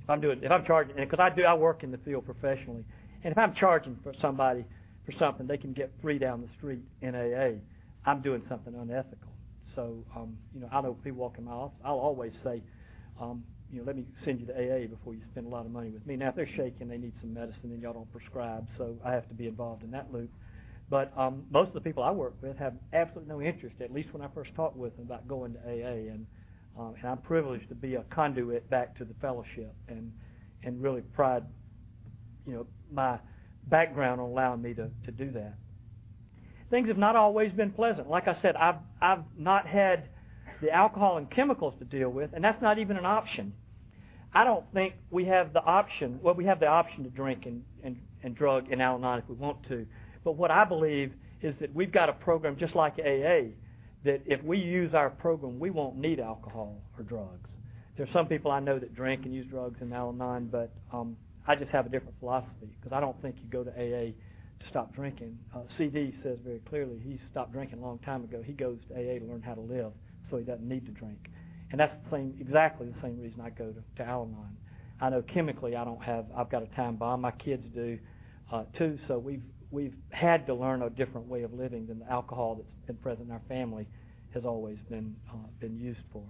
If 0.02 0.10
I'm 0.10 0.20
doing 0.20 0.40
if 0.42 0.50
I'm 0.50 0.64
charging, 0.64 0.96
because 0.96 1.20
I 1.20 1.30
do 1.30 1.44
I 1.44 1.54
work 1.54 1.82
in 1.82 1.90
the 1.90 1.98
field 1.98 2.24
professionally, 2.24 2.84
and 3.22 3.32
if 3.32 3.38
I'm 3.38 3.54
charging 3.54 3.98
for 4.02 4.12
somebody 4.20 4.64
for 5.04 5.12
something, 5.12 5.46
they 5.46 5.58
can 5.58 5.72
get 5.72 5.92
free 6.02 6.18
down 6.18 6.40
the 6.40 6.48
street 6.56 6.82
in 7.02 7.14
AA. 7.14 7.58
I'm 8.04 8.22
doing 8.22 8.42
something 8.48 8.74
unethical. 8.74 9.28
So, 9.74 10.04
um, 10.16 10.36
you 10.54 10.60
know, 10.60 10.68
I 10.72 10.80
know 10.80 10.94
people 10.94 11.20
walk 11.20 11.36
in 11.38 11.44
my 11.44 11.52
office. 11.52 11.78
I'll 11.84 11.98
always 11.98 12.32
say, 12.42 12.62
um, 13.20 13.44
you 13.72 13.78
know, 13.80 13.84
let 13.86 13.96
me 13.96 14.04
send 14.24 14.40
you 14.40 14.46
to 14.46 14.52
AA 14.52 14.86
before 14.88 15.14
you 15.14 15.20
spend 15.30 15.46
a 15.46 15.48
lot 15.48 15.64
of 15.64 15.70
money 15.70 15.90
with 15.90 16.04
me. 16.06 16.16
Now, 16.16 16.30
if 16.30 16.34
they're 16.34 16.48
shaking, 16.56 16.88
they 16.88 16.98
need 16.98 17.12
some 17.20 17.32
medicine, 17.32 17.70
and 17.70 17.80
y'all 17.80 17.92
don't 17.92 18.10
prescribe, 18.12 18.66
so 18.76 18.96
I 19.04 19.12
have 19.12 19.28
to 19.28 19.34
be 19.34 19.46
involved 19.46 19.84
in 19.84 19.90
that 19.92 20.12
loop. 20.12 20.30
But 20.90 21.12
um, 21.16 21.44
most 21.50 21.68
of 21.68 21.74
the 21.74 21.80
people 21.80 22.02
I 22.02 22.10
work 22.10 22.34
with 22.42 22.58
have 22.58 22.74
absolutely 22.92 23.32
no 23.32 23.40
interest, 23.40 23.76
at 23.80 23.92
least 23.92 24.12
when 24.12 24.22
I 24.22 24.28
first 24.34 24.52
talked 24.56 24.76
with 24.76 24.96
them 24.96 25.06
about 25.06 25.28
going 25.28 25.54
to 25.54 25.60
AA. 25.60 26.12
And, 26.12 26.26
um, 26.76 26.94
and 27.00 27.08
I'm 27.08 27.18
privileged 27.18 27.68
to 27.68 27.76
be 27.76 27.94
a 27.94 28.02
conduit 28.10 28.68
back 28.68 28.98
to 28.98 29.04
the 29.04 29.14
fellowship 29.20 29.72
and, 29.86 30.12
and 30.64 30.82
really 30.82 31.02
pride, 31.02 31.44
you 32.44 32.54
know, 32.54 32.66
my 32.92 33.20
background 33.68 34.20
on 34.20 34.30
allowing 34.30 34.62
me 34.62 34.74
to, 34.74 34.90
to 35.04 35.12
do 35.12 35.30
that. 35.30 35.54
Things 36.70 36.88
have 36.88 36.98
not 36.98 37.14
always 37.14 37.52
been 37.52 37.70
pleasant. 37.70 38.10
Like 38.10 38.26
I 38.26 38.36
said, 38.42 38.56
I've, 38.56 38.76
I've 39.00 39.22
not 39.38 39.68
had 39.68 40.08
the 40.60 40.70
alcohol 40.70 41.16
and 41.16 41.30
chemicals 41.30 41.74
to 41.78 41.84
deal 41.84 42.10
with, 42.10 42.30
and 42.32 42.44
that's 42.44 42.60
not 42.60 42.78
even 42.78 42.96
an 42.96 43.06
option. 43.06 43.52
I 44.32 44.44
don't 44.44 44.64
think 44.72 44.94
we 45.10 45.24
have 45.26 45.52
the 45.52 45.62
option, 45.62 46.20
well, 46.22 46.34
we 46.34 46.44
have 46.44 46.60
the 46.60 46.66
option 46.66 47.02
to 47.04 47.10
drink 47.10 47.46
and, 47.46 47.64
and, 47.82 47.96
and 48.22 48.34
drug 48.36 48.70
in 48.70 48.80
Al 48.80 48.96
Anon 48.96 49.18
if 49.18 49.28
we 49.28 49.34
want 49.34 49.58
to. 49.68 49.86
But 50.24 50.32
what 50.32 50.50
I 50.50 50.64
believe 50.64 51.12
is 51.42 51.54
that 51.60 51.74
we've 51.74 51.90
got 51.90 52.08
a 52.08 52.12
program 52.12 52.56
just 52.58 52.76
like 52.76 52.94
AA 52.98 53.50
that 54.04 54.22
if 54.26 54.42
we 54.44 54.58
use 54.58 54.94
our 54.94 55.10
program, 55.10 55.58
we 55.58 55.70
won't 55.70 55.96
need 55.96 56.20
alcohol 56.20 56.76
or 56.96 57.04
drugs. 57.04 57.48
There's 57.96 58.08
some 58.12 58.26
people 58.26 58.50
I 58.50 58.60
know 58.60 58.78
that 58.78 58.94
drink 58.94 59.24
and 59.24 59.34
use 59.34 59.46
drugs 59.50 59.78
in 59.82 59.92
Al 59.92 60.10
Anon, 60.10 60.48
but 60.50 60.72
um, 60.92 61.16
I 61.46 61.54
just 61.56 61.70
have 61.70 61.86
a 61.86 61.88
different 61.88 62.14
philosophy 62.20 62.70
because 62.80 62.96
I 62.96 63.00
don't 63.00 63.20
think 63.20 63.36
you 63.42 63.50
go 63.50 63.64
to 63.64 63.70
AA 63.70 64.12
to 64.60 64.68
stop 64.68 64.94
drinking. 64.94 65.38
Uh, 65.54 65.60
CD 65.76 66.14
says 66.22 66.38
very 66.44 66.60
clearly 66.68 67.00
he 67.02 67.18
stopped 67.30 67.52
drinking 67.52 67.80
a 67.80 67.82
long 67.82 67.98
time 67.98 68.24
ago. 68.24 68.42
He 68.44 68.52
goes 68.52 68.78
to 68.88 68.94
AA 68.94 69.18
to 69.18 69.24
learn 69.24 69.42
how 69.44 69.54
to 69.54 69.60
live, 69.60 69.92
so 70.30 70.36
he 70.36 70.44
doesn't 70.44 70.68
need 70.68 70.86
to 70.86 70.92
drink. 70.92 71.18
And 71.70 71.80
that's 71.80 71.94
the 72.04 72.16
same, 72.16 72.34
exactly 72.40 72.88
the 72.88 73.00
same 73.00 73.20
reason 73.20 73.40
I 73.40 73.50
go 73.50 73.72
to, 73.72 74.02
to 74.02 74.08
Al-Anon. 74.08 74.56
I 75.00 75.10
know 75.10 75.22
chemically 75.22 75.76
I 75.76 75.84
don't 75.84 76.02
have, 76.02 76.26
I've 76.36 76.50
got 76.50 76.62
a 76.62 76.66
time 76.76 76.96
bomb. 76.96 77.20
My 77.20 77.30
kids 77.30 77.64
do 77.74 77.98
uh, 78.52 78.64
too. 78.76 78.98
So 79.08 79.18
we've 79.18 79.42
we've 79.70 79.94
had 80.10 80.46
to 80.46 80.54
learn 80.54 80.82
a 80.82 80.90
different 80.90 81.28
way 81.28 81.42
of 81.42 81.52
living 81.52 81.86
than 81.86 82.00
the 82.00 82.10
alcohol 82.10 82.56
that's 82.56 82.86
been 82.86 82.96
present 82.96 83.28
in 83.28 83.32
our 83.32 83.42
family 83.48 83.86
has 84.34 84.44
always 84.44 84.78
been 84.88 85.14
uh, 85.30 85.36
been 85.60 85.78
used 85.78 86.00
for. 86.12 86.22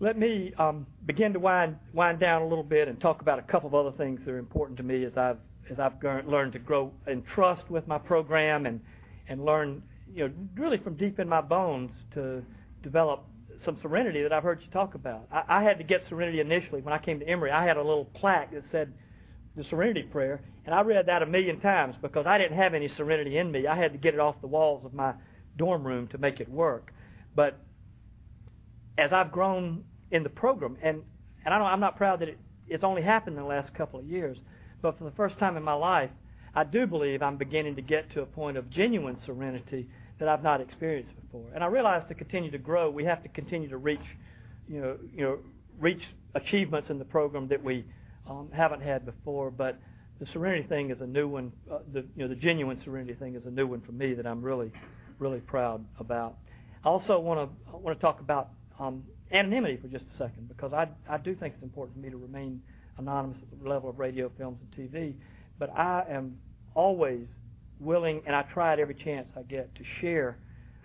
Let 0.00 0.18
me 0.18 0.52
um, 0.58 0.86
begin 1.06 1.32
to 1.32 1.38
wind 1.38 1.76
wind 1.92 2.20
down 2.20 2.42
a 2.42 2.48
little 2.48 2.64
bit 2.64 2.88
and 2.88 3.00
talk 3.00 3.20
about 3.20 3.38
a 3.38 3.42
couple 3.42 3.68
of 3.68 3.74
other 3.74 3.96
things 3.96 4.20
that 4.24 4.32
are 4.32 4.38
important 4.38 4.76
to 4.78 4.82
me 4.82 5.04
as 5.04 5.12
I've 5.16 5.38
as 5.70 5.78
I've 5.78 6.02
learned 6.26 6.52
to 6.54 6.58
grow 6.58 6.92
in 7.06 7.22
trust 7.34 7.70
with 7.70 7.86
my 7.86 7.98
program 7.98 8.66
and 8.66 8.80
and 9.28 9.44
learn 9.44 9.82
you 10.14 10.28
know 10.28 10.34
really 10.56 10.78
from 10.78 10.96
deep 10.96 11.18
in 11.18 11.28
my 11.28 11.40
bones 11.40 11.90
to 12.14 12.42
develop 12.82 13.24
some 13.64 13.78
serenity 13.80 14.22
that 14.22 14.32
I've 14.32 14.42
heard 14.42 14.60
you 14.64 14.70
talk 14.70 14.94
about. 14.94 15.28
I, 15.32 15.60
I 15.60 15.62
had 15.62 15.78
to 15.78 15.84
get 15.84 16.02
serenity 16.08 16.40
initially 16.40 16.80
when 16.80 16.92
I 16.92 16.98
came 16.98 17.20
to 17.20 17.28
Emory. 17.28 17.50
I 17.50 17.64
had 17.64 17.76
a 17.76 17.82
little 17.82 18.06
plaque 18.06 18.52
that 18.52 18.64
said 18.72 18.92
the 19.56 19.64
serenity 19.64 20.02
prayer, 20.02 20.40
and 20.66 20.74
I 20.74 20.80
read 20.80 21.06
that 21.06 21.22
a 21.22 21.26
million 21.26 21.60
times 21.60 21.94
because 22.02 22.26
I 22.26 22.38
didn't 22.38 22.56
have 22.56 22.74
any 22.74 22.88
serenity 22.96 23.38
in 23.38 23.50
me. 23.50 23.66
I 23.66 23.76
had 23.76 23.92
to 23.92 23.98
get 23.98 24.14
it 24.14 24.20
off 24.20 24.40
the 24.40 24.46
walls 24.46 24.84
of 24.84 24.94
my 24.94 25.12
dorm 25.56 25.86
room 25.86 26.08
to 26.08 26.18
make 26.18 26.40
it 26.40 26.48
work. 26.48 26.92
But 27.34 27.58
as 28.98 29.12
I've 29.12 29.30
grown 29.30 29.84
in 30.10 30.22
the 30.22 30.30
program, 30.30 30.76
and 30.82 31.02
and 31.44 31.52
I 31.52 31.58
don't, 31.58 31.66
I'm 31.66 31.80
not 31.80 31.96
proud 31.96 32.20
that 32.20 32.28
it, 32.28 32.38
it's 32.68 32.84
only 32.84 33.02
happened 33.02 33.36
in 33.36 33.42
the 33.42 33.48
last 33.48 33.74
couple 33.74 33.98
of 33.98 34.06
years, 34.06 34.38
but 34.80 34.96
for 34.96 35.04
the 35.04 35.10
first 35.12 35.38
time 35.38 35.56
in 35.56 35.62
my 35.62 35.74
life, 35.74 36.10
I 36.54 36.64
do 36.64 36.86
believe 36.86 37.22
I'm 37.22 37.36
beginning 37.36 37.76
to 37.76 37.82
get 37.82 38.12
to 38.12 38.22
a 38.22 38.26
point 38.26 38.56
of 38.56 38.70
genuine 38.70 39.18
serenity 39.26 39.88
that 40.22 40.28
I've 40.28 40.44
not 40.44 40.60
experienced 40.60 41.10
before. 41.20 41.50
And 41.52 41.64
I 41.64 41.66
realize 41.66 42.04
to 42.06 42.14
continue 42.14 42.52
to 42.52 42.58
grow, 42.58 42.88
we 42.88 43.04
have 43.04 43.24
to 43.24 43.28
continue 43.28 43.68
to 43.68 43.76
reach, 43.76 44.04
you 44.68 44.80
know, 44.80 44.96
you 45.12 45.22
know, 45.22 45.38
reach 45.80 46.02
achievements 46.36 46.90
in 46.90 47.00
the 47.00 47.04
program 47.04 47.48
that 47.48 47.62
we 47.62 47.84
um, 48.30 48.48
haven't 48.52 48.82
had 48.82 49.04
before. 49.04 49.50
But 49.50 49.80
the 50.20 50.26
Serenity 50.32 50.62
thing 50.68 50.90
is 50.90 51.00
a 51.00 51.06
new 51.06 51.26
one. 51.26 51.50
Uh, 51.68 51.78
the 51.92 52.04
you 52.14 52.22
know 52.22 52.28
the 52.28 52.36
genuine 52.36 52.80
Serenity 52.84 53.14
thing 53.14 53.34
is 53.34 53.44
a 53.46 53.50
new 53.50 53.66
one 53.66 53.80
for 53.80 53.90
me 53.90 54.14
that 54.14 54.24
I'm 54.24 54.40
really 54.40 54.70
really 55.18 55.40
proud 55.40 55.84
about. 55.98 56.36
I 56.84 56.88
also 56.88 57.18
want 57.18 57.40
to 57.40 57.76
want 57.76 57.98
to 57.98 58.00
talk 58.00 58.20
about 58.20 58.50
um, 58.78 59.02
anonymity 59.32 59.76
for 59.76 59.88
just 59.88 60.04
a 60.14 60.18
second 60.18 60.46
because 60.46 60.72
I 60.72 60.86
I 61.10 61.18
do 61.18 61.34
think 61.34 61.54
it's 61.54 61.64
important 61.64 61.96
for 61.96 62.00
me 62.00 62.10
to 62.10 62.16
remain 62.16 62.62
anonymous 62.96 63.38
at 63.42 63.60
the 63.60 63.68
level 63.68 63.90
of 63.90 63.98
radio, 63.98 64.30
films, 64.38 64.60
and 64.62 64.92
TV. 64.92 65.14
But 65.58 65.76
I 65.76 66.04
am 66.08 66.38
always 66.76 67.26
willing, 67.82 68.22
and 68.26 68.34
I 68.34 68.42
try 68.42 68.72
at 68.72 68.78
every 68.78 68.94
chance 68.94 69.28
I 69.36 69.42
get 69.42 69.74
to 69.74 69.82
share 70.00 70.38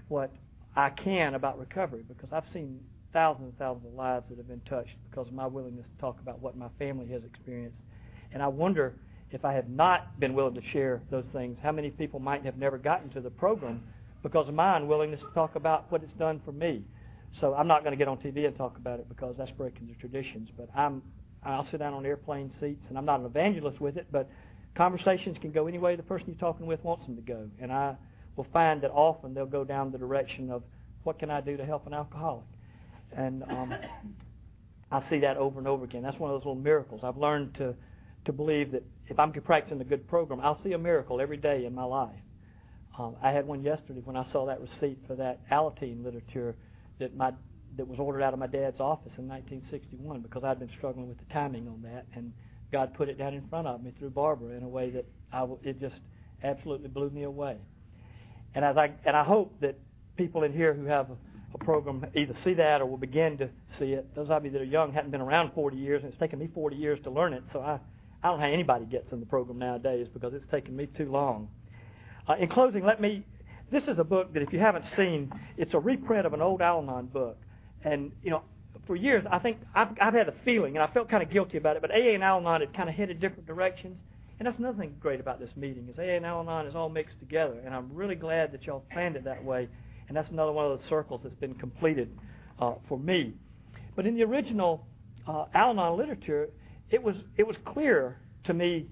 what 0.08 0.32
I 0.76 0.90
can 0.90 1.36
about 1.36 1.60
recovery 1.60 2.04
because 2.08 2.30
I've 2.32 2.44
seen 2.54 2.80
thousands 3.14 3.50
and 3.50 3.58
thousands 3.58 3.88
of 3.88 3.94
lives 3.94 4.26
that 4.30 4.38
have 4.38 4.48
been 4.48 4.62
touched 4.70 4.96
because 5.10 5.28
of 5.28 5.34
my 5.34 5.48
willingness 5.48 5.86
to 5.88 6.02
talk 6.02 6.20
about 6.20 6.42
what 6.42 6.56
my 6.56 6.68
family 6.78 7.08
has 7.08 7.24
experienced. 7.24 7.80
And 8.32 8.44
I 8.44 8.48
wonder 8.48 8.94
if 9.32 9.44
I 9.44 9.54
had 9.54 9.70
not 9.70 10.20
been 10.20 10.34
willing 10.34 10.56
to 10.56 10.62
share 10.72 11.02
those 11.10 11.26
things, 11.34 11.58
how 11.62 11.72
many 11.72 11.90
people 11.90 12.20
might 12.20 12.46
have 12.46 12.58
never 12.58 12.78
gotten 12.78 13.10
to 13.12 13.22
the 13.22 13.30
program 13.30 13.84
because 14.24 14.48
of 14.48 14.54
my 14.54 14.78
unwillingness 14.78 15.20
to 15.22 15.34
talk 15.34 15.56
about 15.56 15.92
what 15.92 16.04
it's 16.04 16.14
done 16.20 16.42
for 16.46 16.52
me. 16.52 16.84
So 17.40 17.54
I'm 17.54 17.68
not 17.68 17.84
going 17.84 17.92
to 17.92 17.98
get 17.98 18.08
on 18.08 18.18
TV 18.18 18.46
and 18.46 18.56
talk 18.56 18.78
about 18.78 19.00
it 19.00 19.10
because 19.10 19.36
that's 19.38 19.52
breaking 19.52 19.88
the 19.88 19.94
traditions. 19.96 20.50
But 20.58 20.70
I'm 20.76 21.02
I'll 21.44 21.68
sit 21.72 21.80
down 21.80 21.94
on 21.94 22.06
airplane 22.06 22.52
seats, 22.60 22.84
and 22.90 22.98
I'm 22.98 23.06
not 23.06 23.20
an 23.20 23.26
evangelist 23.26 23.80
with 23.80 23.98
it, 23.98 24.08
but 24.12 24.30
conversations 24.78 25.38
can 25.42 25.52
go 25.52 25.68
any 25.68 25.80
way 25.80 25.96
the 25.96 26.04
person 26.04 26.28
you're 26.28 26.38
talking 26.38 26.68
with 26.68 26.84
wants 26.84 27.06
them 27.06 27.16
to 27.16 27.22
go. 27.22 27.50
And 27.60 27.72
I 27.72 27.96
will 28.36 28.48
find 28.54 28.82
that 28.82 28.92
often 28.92 29.34
they'll 29.34 29.46
go 29.46 29.64
down 29.64 29.92
the 29.92 29.98
direction 29.98 30.52
of 30.52 30.64
what 31.04 31.20
can 31.20 31.30
I 31.32 31.42
do 31.42 31.58
to 31.58 31.66
help 31.66 31.88
an 31.88 31.94
alcoholic. 31.94 32.46
And 33.16 33.44
um, 33.44 33.74
I 34.92 35.10
see 35.10 35.20
that 35.20 35.38
over 35.38 35.60
and 35.60 35.68
over 35.68 35.84
again. 35.84 36.04
That's 36.04 36.18
one 36.20 36.32
of 36.32 36.36
those 36.40 36.46
little 36.46 36.62
miracles. 36.62 37.02
I've 37.04 37.18
learned 37.18 37.56
to 37.56 37.76
to 38.26 38.34
believe 38.34 38.74
that 38.74 38.84
if 39.08 39.18
I'm 39.18 39.32
practicing 39.32 39.80
a 39.80 39.86
good 39.86 40.06
program, 40.08 40.42
I'll 40.42 40.62
see 40.62 40.74
a 40.74 40.78
miracle 40.78 41.22
every 41.22 41.38
day 41.38 41.66
in 41.66 41.74
my 41.74 41.86
life. 41.86 42.20
Um, 43.00 43.16
I 43.24 43.32
had 43.32 43.48
one 43.48 43.64
yesterday 43.64 44.02
when 44.04 44.18
I 44.18 44.30
saw 44.34 44.46
that 44.48 44.60
receipt 44.60 45.00
for 45.08 45.16
that 45.16 45.40
Alateen 45.50 46.04
literature 46.04 46.56
that 47.00 47.16
my 47.16 47.32
that 47.78 47.88
was 47.88 48.00
ordered 48.00 48.24
out 48.24 48.34
of 48.34 48.40
my 48.40 48.48
dad's 48.48 48.80
office 48.80 49.12
in 49.18 49.28
1961 49.28 50.22
because 50.22 50.44
I'd 50.44 50.60
been 50.60 50.72
struggling 50.78 51.08
with 51.08 51.18
the 51.20 51.34
timing 51.34 51.68
on 51.68 51.82
that, 51.84 52.06
and 52.16 52.34
God 52.72 52.94
put 52.96 53.10
it 53.10 53.18
down 53.18 53.34
in 53.34 53.48
front 53.48 53.68
of 53.68 53.84
me 53.84 53.94
through 53.98 54.12
Barbara 54.12 54.56
in 54.56 54.64
a 54.64 54.68
way 54.68 54.90
that 54.92 55.06
I 55.32 55.46
it 55.64 55.80
just 55.80 55.96
absolutely 56.44 56.90
blew 56.90 57.10
me 57.10 57.24
away. 57.24 57.58
And 58.56 58.66
as 58.66 58.78
I 58.78 58.92
and 59.06 59.16
I 59.16 59.24
hope 59.24 59.54
that 59.62 59.78
people 60.18 60.44
in 60.44 60.54
here 60.54 60.74
who 60.74 60.86
have 60.86 61.10
a, 61.10 61.18
a 61.54 61.58
program 61.60 62.06
either 62.16 62.36
see 62.44 62.54
that 62.56 62.82
or 62.82 62.86
will 62.86 62.98
begin 62.98 63.38
to 63.38 63.50
see 63.80 63.94
it. 63.94 64.14
Those 64.16 64.30
of 64.30 64.44
you 64.44 64.52
that 64.52 64.62
are 64.62 64.66
young 64.66 64.92
haven't 64.94 65.12
been 65.12 65.22
around 65.22 65.54
40 65.54 65.78
years, 65.78 66.04
and 66.04 66.12
it's 66.12 66.20
taken 66.20 66.40
me 66.40 66.50
40 66.54 66.76
years 66.76 67.00
to 67.04 67.10
learn 67.10 67.34
it, 67.34 67.44
so 67.54 67.62
I 67.62 67.80
I 68.24 68.30
don't 68.30 68.40
know 68.40 68.46
how 68.48 68.52
anybody 68.52 68.86
gets 68.86 69.12
in 69.12 69.20
the 69.20 69.26
program 69.26 69.60
nowadays 69.60 70.08
because 70.12 70.34
it's 70.34 70.46
taken 70.50 70.76
me 70.76 70.88
too 70.98 71.12
long. 71.12 71.50
Uh, 72.28 72.36
in 72.40 72.50
closing, 72.50 72.84
let 72.86 73.00
me. 73.00 73.24
This 73.72 73.84
is 73.84 74.00
a 74.00 74.04
book 74.04 74.34
that 74.34 74.42
if 74.42 74.52
you 74.54 74.60
haven't 74.60 74.86
seen, 74.96 75.32
it's 75.58 75.74
a 75.74 75.80
reprint 75.80 76.26
of 76.26 76.34
an 76.34 76.42
old 76.42 76.62
Al-Anon 76.62 77.08
book, 77.08 77.38
and 77.84 78.12
you 78.24 78.32
know, 78.32 78.42
for 78.88 78.96
years 78.96 79.24
I 79.32 79.40
think 79.40 79.58
I've, 79.76 79.90
I've 80.02 80.14
had 80.14 80.28
a 80.28 80.34
feeling, 80.44 80.76
and 80.76 80.84
I 80.84 80.92
felt 80.94 81.10
kind 81.10 81.22
of 81.22 81.32
guilty 81.32 81.58
about 81.58 81.76
it, 81.76 81.82
but 81.82 81.92
AA 81.92 82.14
and 82.14 82.24
Al-Anon 82.24 82.62
had 82.62 82.76
kind 82.76 82.90
of 82.90 82.96
headed 82.96 83.20
different 83.20 83.46
directions, 83.46 83.98
and 84.40 84.48
that's 84.48 84.58
another 84.58 84.78
thing 84.78 84.96
great 85.00 85.20
about 85.20 85.40
this 85.40 85.50
meeting 85.56 85.88
is 85.90 86.00
AA 86.00 86.16
and 86.16 86.26
Al-Anon 86.26 86.68
is 86.68 86.76
all 86.76 86.90
mixed 86.90 87.20
together, 87.20 87.60
and 87.66 87.76
I'm 87.76 87.94
really 87.94 88.16
glad 88.16 88.52
that 88.54 88.64
y'all 88.64 88.86
planned 88.92 89.16
it 89.16 89.24
that 89.26 89.44
way, 89.44 89.68
and 90.08 90.18
that's 90.18 90.30
another 90.32 90.52
one 90.52 90.66
of 90.66 90.80
those 90.80 90.90
circles 90.90 91.22
that's 91.24 91.36
been 91.36 91.56
completed 91.56 92.10
uh, 92.60 92.76
for 92.88 92.98
me. 92.98 93.34
But 93.96 94.06
in 94.06 94.16
the 94.16 94.24
original 94.24 94.86
uh, 95.28 95.46
Al-Anon 95.54 95.98
literature, 95.98 96.50
it 96.90 97.04
was 97.04 97.16
it 97.36 97.46
was 97.46 97.56
clearer 97.66 98.18
to 98.46 98.54
me 98.54 98.88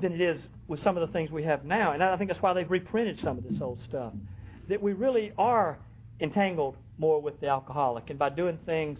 than 0.00 0.12
it 0.12 0.20
is 0.20 0.38
with 0.68 0.82
some 0.84 0.96
of 0.96 1.06
the 1.06 1.12
things 1.12 1.30
we 1.30 1.42
have 1.42 1.64
now. 1.64 1.92
And 1.92 2.02
I 2.02 2.16
think 2.16 2.30
that's 2.30 2.42
why 2.42 2.52
they've 2.52 2.70
reprinted 2.70 3.18
some 3.24 3.38
of 3.38 3.44
this 3.44 3.60
old 3.60 3.78
stuff. 3.88 4.12
That 4.68 4.80
we 4.80 4.92
really 4.92 5.32
are 5.36 5.78
entangled 6.20 6.76
more 7.00 7.20
with 7.20 7.40
the 7.40 7.48
alcoholic. 7.48 8.10
And 8.10 8.18
by 8.18 8.28
doing 8.28 8.58
things 8.66 8.98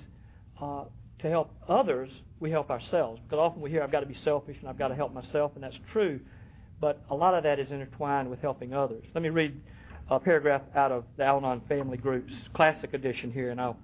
uh, 0.60 0.84
to 1.20 1.28
help 1.28 1.50
others, 1.68 2.08
we 2.40 2.50
help 2.50 2.70
ourselves. 2.70 3.20
Because 3.22 3.38
often 3.38 3.60
we 3.60 3.70
hear, 3.70 3.82
I've 3.82 3.92
got 3.92 4.00
to 4.00 4.06
be 4.06 4.16
selfish 4.24 4.56
and 4.60 4.68
I've 4.68 4.78
got 4.78 4.88
to 4.88 4.94
help 4.94 5.12
myself, 5.12 5.52
and 5.54 5.62
that's 5.62 5.76
true. 5.92 6.18
But 6.80 7.02
a 7.10 7.14
lot 7.14 7.34
of 7.34 7.44
that 7.44 7.60
is 7.60 7.70
intertwined 7.70 8.30
with 8.30 8.40
helping 8.40 8.72
others. 8.72 9.04
Let 9.14 9.22
me 9.22 9.28
read 9.28 9.60
a 10.08 10.18
paragraph 10.18 10.62
out 10.74 10.90
of 10.90 11.04
the 11.18 11.24
Al 11.24 11.36
Anon 11.36 11.60
Family 11.68 11.98
Group's 11.98 12.32
classic 12.54 12.94
edition 12.94 13.30
here, 13.30 13.50
and 13.50 13.60
I'll 13.60 13.76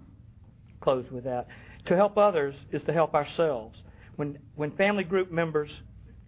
close 0.81 1.05
with 1.13 1.25
that. 1.25 1.47
To 1.89 1.95
help 1.95 2.17
others 2.17 2.55
is 2.73 2.83
to 2.87 2.93
help 2.93 3.15
ourselves. 3.15 3.77
When, 4.17 4.39
when 4.57 4.71
family 4.77 5.05
group 5.05 5.31
members 5.31 5.71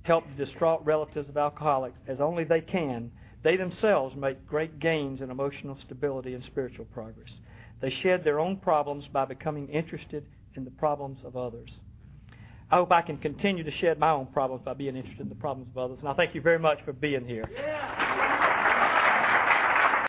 help 0.03 0.25
distraught 0.37 0.85
relatives 0.85 1.29
of 1.29 1.39
alcoholics 1.39 1.99
as 2.07 2.21
only 2.21 2.45
they 2.45 2.61
can, 2.61 3.11
they 3.43 3.57
themselves 3.57 4.15
make 4.15 4.47
great 4.47 4.79
gains 4.79 5.21
in 5.23 5.31
emotional 5.31 5.79
stability 5.87 6.35
and 6.35 6.45
spiritual 6.45 6.85
progress. 6.87 7.31
They 7.81 7.91
shed 7.91 8.25
their 8.25 8.41
own 8.41 8.57
problems 8.57 9.05
by 9.13 9.25
becoming 9.25 9.69
interested 9.69 10.25
in 10.57 10.65
the 10.65 10.71
problems 10.73 11.19
of 11.25 11.37
others. 11.37 11.71
I 12.71 12.77
hope 12.77 12.93
I 12.93 13.03
can 13.03 13.17
continue 13.19 13.65
to 13.65 13.71
shed 13.71 13.99
my 13.99 14.11
own 14.11 14.27
problems 14.27 14.63
by 14.65 14.75
being 14.75 14.97
interested 14.97 15.23
in 15.23 15.29
the 15.29 15.35
problems 15.35 15.71
of 15.71 15.79
others. 15.79 15.99
And 16.01 16.09
I 16.09 16.15
thank 16.15 16.35
you 16.35 16.41
very 16.41 16.59
much 16.59 16.79
for 16.85 16.93
being 16.93 17.25
here. 17.25 17.49
Yeah. 17.55 18.48